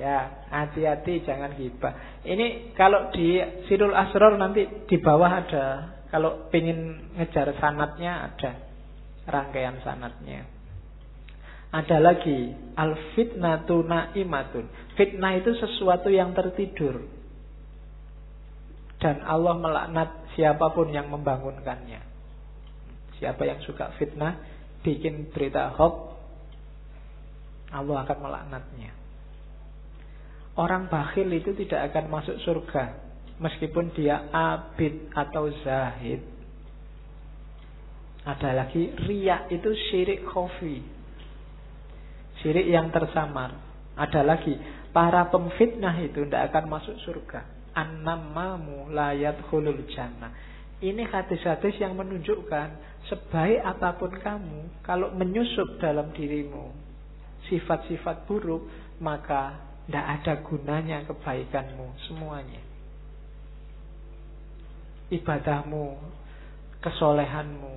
Ya, 0.00 0.48
hati-hati 0.48 1.20
jangan 1.28 1.52
gibah. 1.56 2.22
Ini 2.24 2.72
kalau 2.72 3.12
di 3.12 3.36
Sirul 3.68 3.92
Asror 3.92 4.40
nanti 4.40 4.64
di 4.88 4.96
bawah 4.96 5.30
ada. 5.44 5.66
Kalau 6.08 6.48
pengen 6.52 7.12
ngejar 7.16 7.56
sanatnya 7.56 8.32
ada 8.32 8.52
rangkaian 9.28 9.80
sanatnya. 9.80 10.44
Ada 11.72 12.04
lagi 12.04 12.52
al 12.76 13.16
fitnatu 13.16 13.80
naimatun. 13.80 14.68
Fitnah 14.96 15.40
itu 15.40 15.56
sesuatu 15.56 16.12
yang 16.12 16.36
tertidur. 16.36 17.00
Dan 19.00 19.24
Allah 19.24 19.56
melaknat 19.56 20.08
siapa 20.36 20.68
pun 20.76 20.92
yang 20.92 21.08
membangunkannya. 21.08 22.00
Siapa 23.18 23.42
yang 23.48 23.58
suka 23.64 23.96
fitnah, 23.96 24.36
bikin 24.84 25.32
berita 25.32 25.72
hoax, 25.74 26.12
Allah 27.72 28.04
akan 28.04 28.18
melaknatnya. 28.20 29.01
Orang 30.52 30.92
bakhil 30.92 31.32
itu 31.32 31.56
tidak 31.56 31.92
akan 31.92 32.12
masuk 32.12 32.36
surga 32.44 33.12
meskipun 33.40 33.90
dia 33.96 34.28
abid 34.30 35.08
atau 35.16 35.48
zahid. 35.64 36.20
Ada 38.22 38.54
lagi 38.54 38.92
riak 39.02 39.50
itu 39.50 39.70
syirik 39.90 40.22
khofi. 40.28 40.78
Syirik 42.38 42.70
yang 42.70 42.94
tersamar. 42.94 43.58
Ada 43.98 44.22
lagi 44.22 44.54
para 44.94 45.26
pemfitnah 45.32 45.98
itu 46.04 46.22
tidak 46.28 46.54
akan 46.54 46.64
masuk 46.70 46.96
surga. 47.02 47.42
An-namamu 47.72 48.92
layat 48.92 49.42
khulul 49.48 49.88
jannah. 49.90 50.30
Ini 50.82 51.08
hadis-hadis 51.08 51.78
yang 51.78 51.96
menunjukkan 51.98 52.68
sebaik 53.06 53.62
apa 53.62 53.94
pun 53.98 54.12
kamu, 54.18 54.82
kalau 54.82 55.14
menyusup 55.14 55.78
dalam 55.78 56.10
dirimu 56.14 56.74
sifat-sifat 57.46 58.26
buruk, 58.26 58.66
maka 59.02 59.71
tidak 59.86 60.06
ada 60.06 60.32
gunanya 60.46 60.98
kebaikanmu 61.04 61.86
semuanya. 62.06 62.62
Ibadahmu, 65.12 66.00
kesolehanmu, 66.80 67.74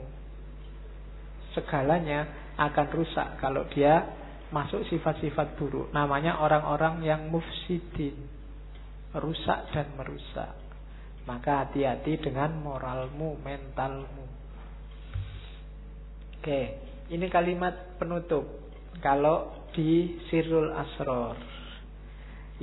segalanya 1.57 2.30
akan 2.56 2.88
rusak 2.95 3.41
kalau 3.44 3.68
dia 3.73 4.06
masuk 4.53 4.86
sifat-sifat 4.88 5.57
buruk. 5.60 5.91
Namanya 5.91 6.40
orang-orang 6.40 7.03
yang 7.03 7.27
mufsidin, 7.27 8.15
rusak 9.18 9.73
dan 9.73 9.91
merusak. 9.99 10.53
Maka 11.26 11.65
hati-hati 11.65 12.22
dengan 12.22 12.53
moralmu, 12.61 13.41
mentalmu. 13.41 14.30
Oke, 16.38 16.61
ini 17.10 17.26
kalimat 17.34 17.98
penutup. 17.98 18.45
Kalau 19.02 19.68
di 19.73 20.22
Sirul 20.30 20.72
Asror 20.72 21.55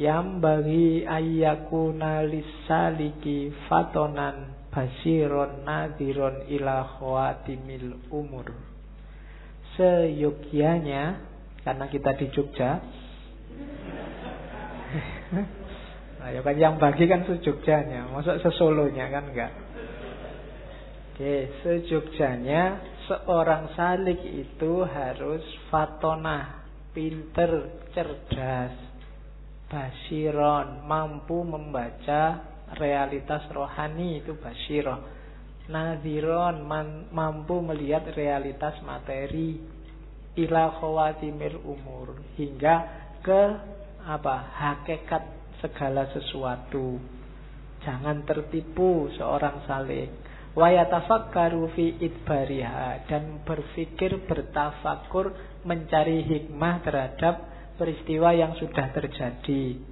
yang 0.00 0.40
bagi 0.40 1.04
ayyakuna 1.04 2.24
lisaliki 2.24 3.52
fatonan 3.68 4.56
basiron 4.72 5.68
nadiron 5.68 6.48
ila 6.48 6.96
khawatimil 6.96 8.00
umur. 8.08 8.48
Seyogianya 9.76 11.20
karena 11.64 11.86
kita 11.88 12.12
di 12.16 12.26
Jogja 12.28 12.80
nah, 16.20 16.28
ya 16.28 16.40
kan 16.44 16.56
yang 16.56 16.76
bagi 16.76 17.08
kan 17.08 17.24
sejogjanya 17.24 18.12
masuk 18.12 18.36
sesolonya 18.44 19.08
kan 19.08 19.24
enggak? 19.32 19.52
Oke, 21.12 21.52
sejogjanya 21.60 22.80
seorang 23.04 23.76
salik 23.76 24.20
itu 24.24 24.72
harus 24.84 25.44
fatonah, 25.68 26.64
pinter, 26.96 27.68
cerdas, 27.92 28.72
basiron, 29.72 30.84
mampu 30.84 31.40
membaca 31.40 32.44
realitas 32.76 33.48
rohani 33.48 34.20
itu 34.20 34.36
basiroh. 34.36 35.00
Nadiron 35.72 36.68
mampu 37.08 37.64
melihat 37.64 38.12
realitas 38.12 38.76
materi 38.84 39.56
ila 40.36 40.76
khawatimil 40.76 41.64
umur 41.64 42.20
hingga 42.36 42.76
ke 43.24 43.42
apa 44.04 44.36
hakikat 44.52 45.22
segala 45.64 46.10
sesuatu. 46.12 47.00
Jangan 47.82 48.28
tertipu 48.28 49.08
seorang 49.16 49.64
idbariha 51.96 53.08
dan 53.08 53.40
berpikir 53.40 54.28
bertafakur 54.28 55.32
mencari 55.64 56.20
hikmah 56.28 56.84
terhadap 56.84 57.51
peristiwa 57.82 58.30
yang 58.30 58.54
sudah 58.54 58.94
terjadi. 58.94 59.82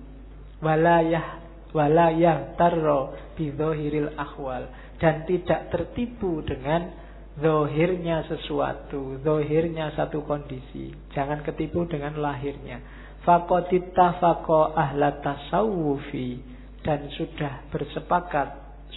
Walayah 0.63 1.43
walayah 1.75 2.55
tarro 2.55 3.35
bidhohiril 3.35 4.15
akhwal 4.15 4.71
dan 5.03 5.27
tidak 5.27 5.75
tertipu 5.75 6.39
dengan 6.47 6.95
zohirnya 7.35 8.23
sesuatu, 8.31 9.19
zohirnya 9.27 9.91
satu 9.99 10.23
kondisi. 10.23 10.95
Jangan 11.11 11.43
ketipu 11.43 11.83
dengan 11.91 12.15
lahirnya. 12.23 12.79
Fakotittafako 13.27 14.79
ahlat 14.79 15.19
tasawufi 15.25 16.39
dan 16.87 17.11
sudah 17.13 17.69
bersepakat, 17.75 18.49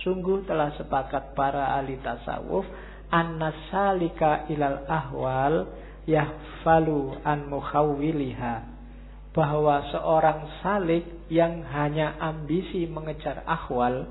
sungguh 0.05 0.45
telah 0.45 0.69
sepakat 0.77 1.33
para 1.33 1.75
ahli 1.81 1.99
tasawuf 1.99 2.63
annasalika 3.11 4.47
ilal 4.49 4.87
ahwal 4.87 5.67
yahfalu 6.09 7.19
an 7.23 7.47
mukhawwiliha 7.47 8.72
bahwa 9.33 9.81
seorang 9.89 10.61
salik 10.61 11.25
yang 11.33 11.65
hanya 11.65 12.21
ambisi 12.21 12.85
mengejar 12.85 13.41
ahwal 13.49 14.05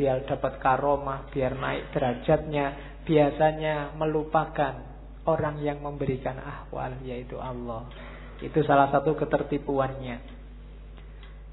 biar 0.00 0.24
dapat 0.24 0.56
karomah, 0.64 1.28
biar 1.28 1.60
naik 1.60 1.92
derajatnya, 1.92 2.96
biasanya 3.04 3.92
melupakan 4.00 4.80
orang 5.28 5.60
yang 5.60 5.84
memberikan 5.84 6.40
ahwal 6.40 6.96
yaitu 7.04 7.36
Allah. 7.36 7.84
Itu 8.40 8.64
salah 8.64 8.88
satu 8.88 9.12
ketertipuannya. 9.12 10.40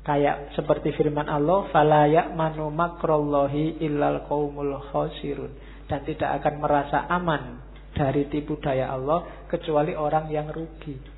Kayak 0.07 0.55
seperti 0.55 0.95
firman 0.95 1.27
Allah, 1.27 1.67
"Fala 1.75 2.07
ya'manu 2.07 2.71
makrallahi 2.71 3.83
illal 3.83 4.23
qaumul 4.23 4.79
khasirun." 4.87 5.51
Dan 5.91 6.07
tidak 6.07 6.39
akan 6.39 6.63
merasa 6.63 7.03
aman 7.11 7.59
dari 7.91 8.31
tipu 8.31 8.55
daya 8.63 8.95
Allah 8.95 9.47
kecuali 9.51 9.91
orang 9.91 10.31
yang 10.31 10.47
rugi. 10.47 11.16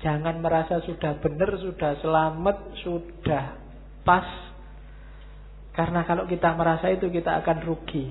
Jangan 0.00 0.40
merasa 0.40 0.80
sudah 0.80 1.20
benar, 1.20 1.60
sudah 1.60 2.00
selamat, 2.00 2.56
sudah 2.80 3.44
pas. 4.00 4.28
Karena 5.76 6.08
kalau 6.08 6.24
kita 6.24 6.56
merasa 6.56 6.88
itu 6.88 7.12
kita 7.12 7.40
akan 7.44 7.58
rugi. 7.68 8.08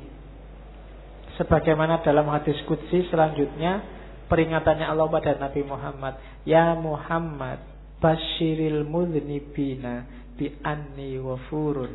Sebagaimana 1.41 2.06
dalam 2.06 2.30
hadis 2.30 2.61
Qudsi 2.70 3.10
selanjutnya 3.10 3.82
peringatannya 4.30 4.86
Allah 4.86 5.07
pada 5.10 5.34
Nabi 5.40 5.66
Muhammad, 5.66 6.20
"Ya 6.45 6.78
Muhammad, 6.78 7.64
Bashiril 7.99 8.88
mudhnibina 8.88 10.07
bi 10.40 10.56
anni 10.64 11.20
wafurun 11.20 11.91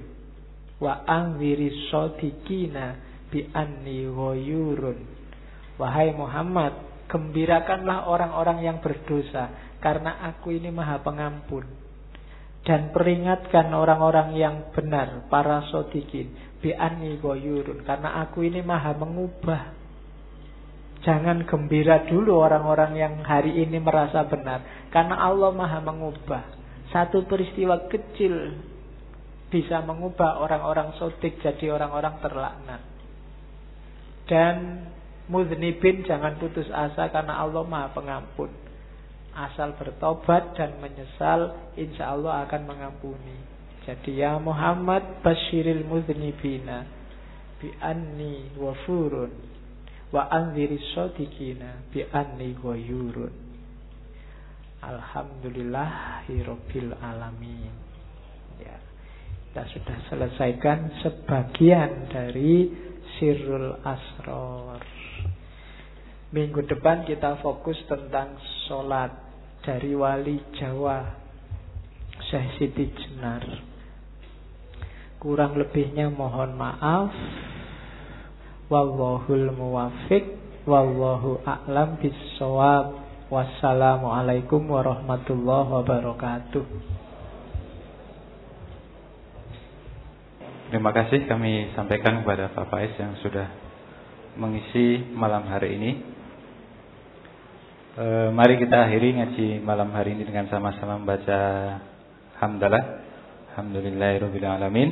wa 0.77 1.01
anziri 1.09 1.89
sodikina 1.89 3.01
bi 3.33 3.49
anni 3.57 4.05
ghayurun. 4.05 5.01
Wahai 5.81 6.13
Muhammad, 6.13 6.77
gembirakanlah 7.09 8.05
orang-orang 8.05 8.63
yang 8.63 8.79
berdosa 8.85 9.74
karena 9.85 10.25
aku 10.33 10.57
ini 10.57 10.73
maha 10.73 11.05
pengampun. 11.05 11.69
Dan 12.65 12.97
peringatkan 12.97 13.69
orang-orang 13.77 14.41
yang 14.41 14.73
benar, 14.73 15.29
para 15.29 15.69
sodikin, 15.69 16.33
bi 16.65 16.73
anni 16.73 17.21
ghayurun 17.21 17.85
karena 17.85 18.25
aku 18.25 18.41
ini 18.41 18.65
maha 18.65 18.97
mengubah 18.97 19.85
Jangan 21.05 21.45
gembira 21.45 22.09
dulu 22.09 22.41
orang-orang 22.41 22.97
yang 22.97 23.15
hari 23.29 23.61
ini 23.61 23.77
merasa 23.77 24.25
benar. 24.25 24.89
Karena 24.89 25.21
Allah 25.21 25.53
maha 25.53 25.85
mengubah. 25.85 26.43
Satu 26.89 27.29
peristiwa 27.29 27.85
kecil 27.93 28.57
bisa 29.53 29.85
mengubah 29.85 30.41
orang-orang 30.41 30.97
sotik 30.97 31.45
jadi 31.45 31.77
orang-orang 31.77 32.25
terlaknat. 32.25 32.83
Dan 34.25 34.89
mudnibin 35.29 36.09
jangan 36.09 36.41
putus 36.41 36.73
asa 36.73 37.13
karena 37.13 37.37
Allah 37.37 37.63
maha 37.69 37.93
pengampun. 37.93 38.64
Asal 39.35 39.75
bertobat 39.75 40.55
dan 40.55 40.79
menyesal, 40.79 41.75
insya 41.75 42.15
Allah 42.15 42.47
akan 42.47 42.71
mengampuni. 42.71 43.35
Jadi 43.83 44.23
ya 44.23 44.39
Muhammad 44.41 45.21
basyiril 45.21 45.85
mudnibina 45.85 46.89
bi 47.61 47.69
anni 47.83 48.49
wafurun 48.57 49.29
wa 50.09 50.25
anziri 50.33 50.81
sodikina 50.97 51.85
bi 51.93 52.01
anni 52.09 52.57
goyurun 52.57 53.29
Alhamdulillahirabbil 54.81 56.97
alamin. 56.97 57.75
Ya 58.63 58.79
kita 59.51 59.67
sudah 59.75 59.99
selesaikan 60.13 60.79
sebagian 61.03 62.07
dari 62.09 62.71
sirrul 63.19 63.83
asror 63.83 64.81
minggu 66.35 66.67
depan 66.67 67.07
kita 67.07 67.39
fokus 67.39 67.79
tentang 67.87 68.35
sholat 68.67 69.24
dari 69.65 69.97
wali 69.97 70.37
Jawa 70.61 71.09
Syekh 72.29 72.49
Siti 72.61 72.85
Jenar. 72.93 73.43
Kurang 75.19 75.57
lebihnya 75.57 76.13
mohon 76.13 76.55
maaf. 76.55 77.11
Wallahul 78.69 79.53
muwafiq 79.53 80.25
Wallahu 80.65 81.45
a'lam 81.45 82.01
bisawab 82.01 83.05
Wassalamualaikum 83.33 84.69
warahmatullahi 84.69 85.69
wabarakatuh. 85.81 86.65
Terima 90.69 90.91
kasih 90.93 91.25
kami 91.25 91.73
sampaikan 91.73 92.21
kepada 92.21 92.53
Pak 92.53 92.69
Faiz 92.69 92.93
yang 93.01 93.17
sudah 93.25 93.49
mengisi 94.37 95.03
malam 95.17 95.49
hari 95.49 95.81
ini. 95.81 95.91
E, 97.95 98.35
mari 98.35 98.59
kita 98.59 98.91
akhiri 98.91 99.23
ngaji 99.23 99.63
malam 99.63 99.95
hari 99.95 100.19
ini 100.19 100.27
dengan 100.27 100.51
sama-sama 100.51 100.99
membaca 100.99 101.43
hamdalah. 102.43 103.07
Alhamdulillahirobbilalamin. 103.55 104.91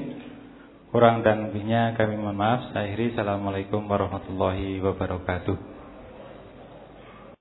Kurang 0.94 1.26
dan 1.26 1.50
lebihnya 1.50 1.98
kami 1.98 2.14
mohon 2.14 2.38
maaf. 2.38 2.70
Saya 2.70 2.86
akhiri. 2.86 3.10
Assalamualaikum 3.10 3.90
warahmatullahi 3.90 4.78
wabarakatuh. 4.78 5.71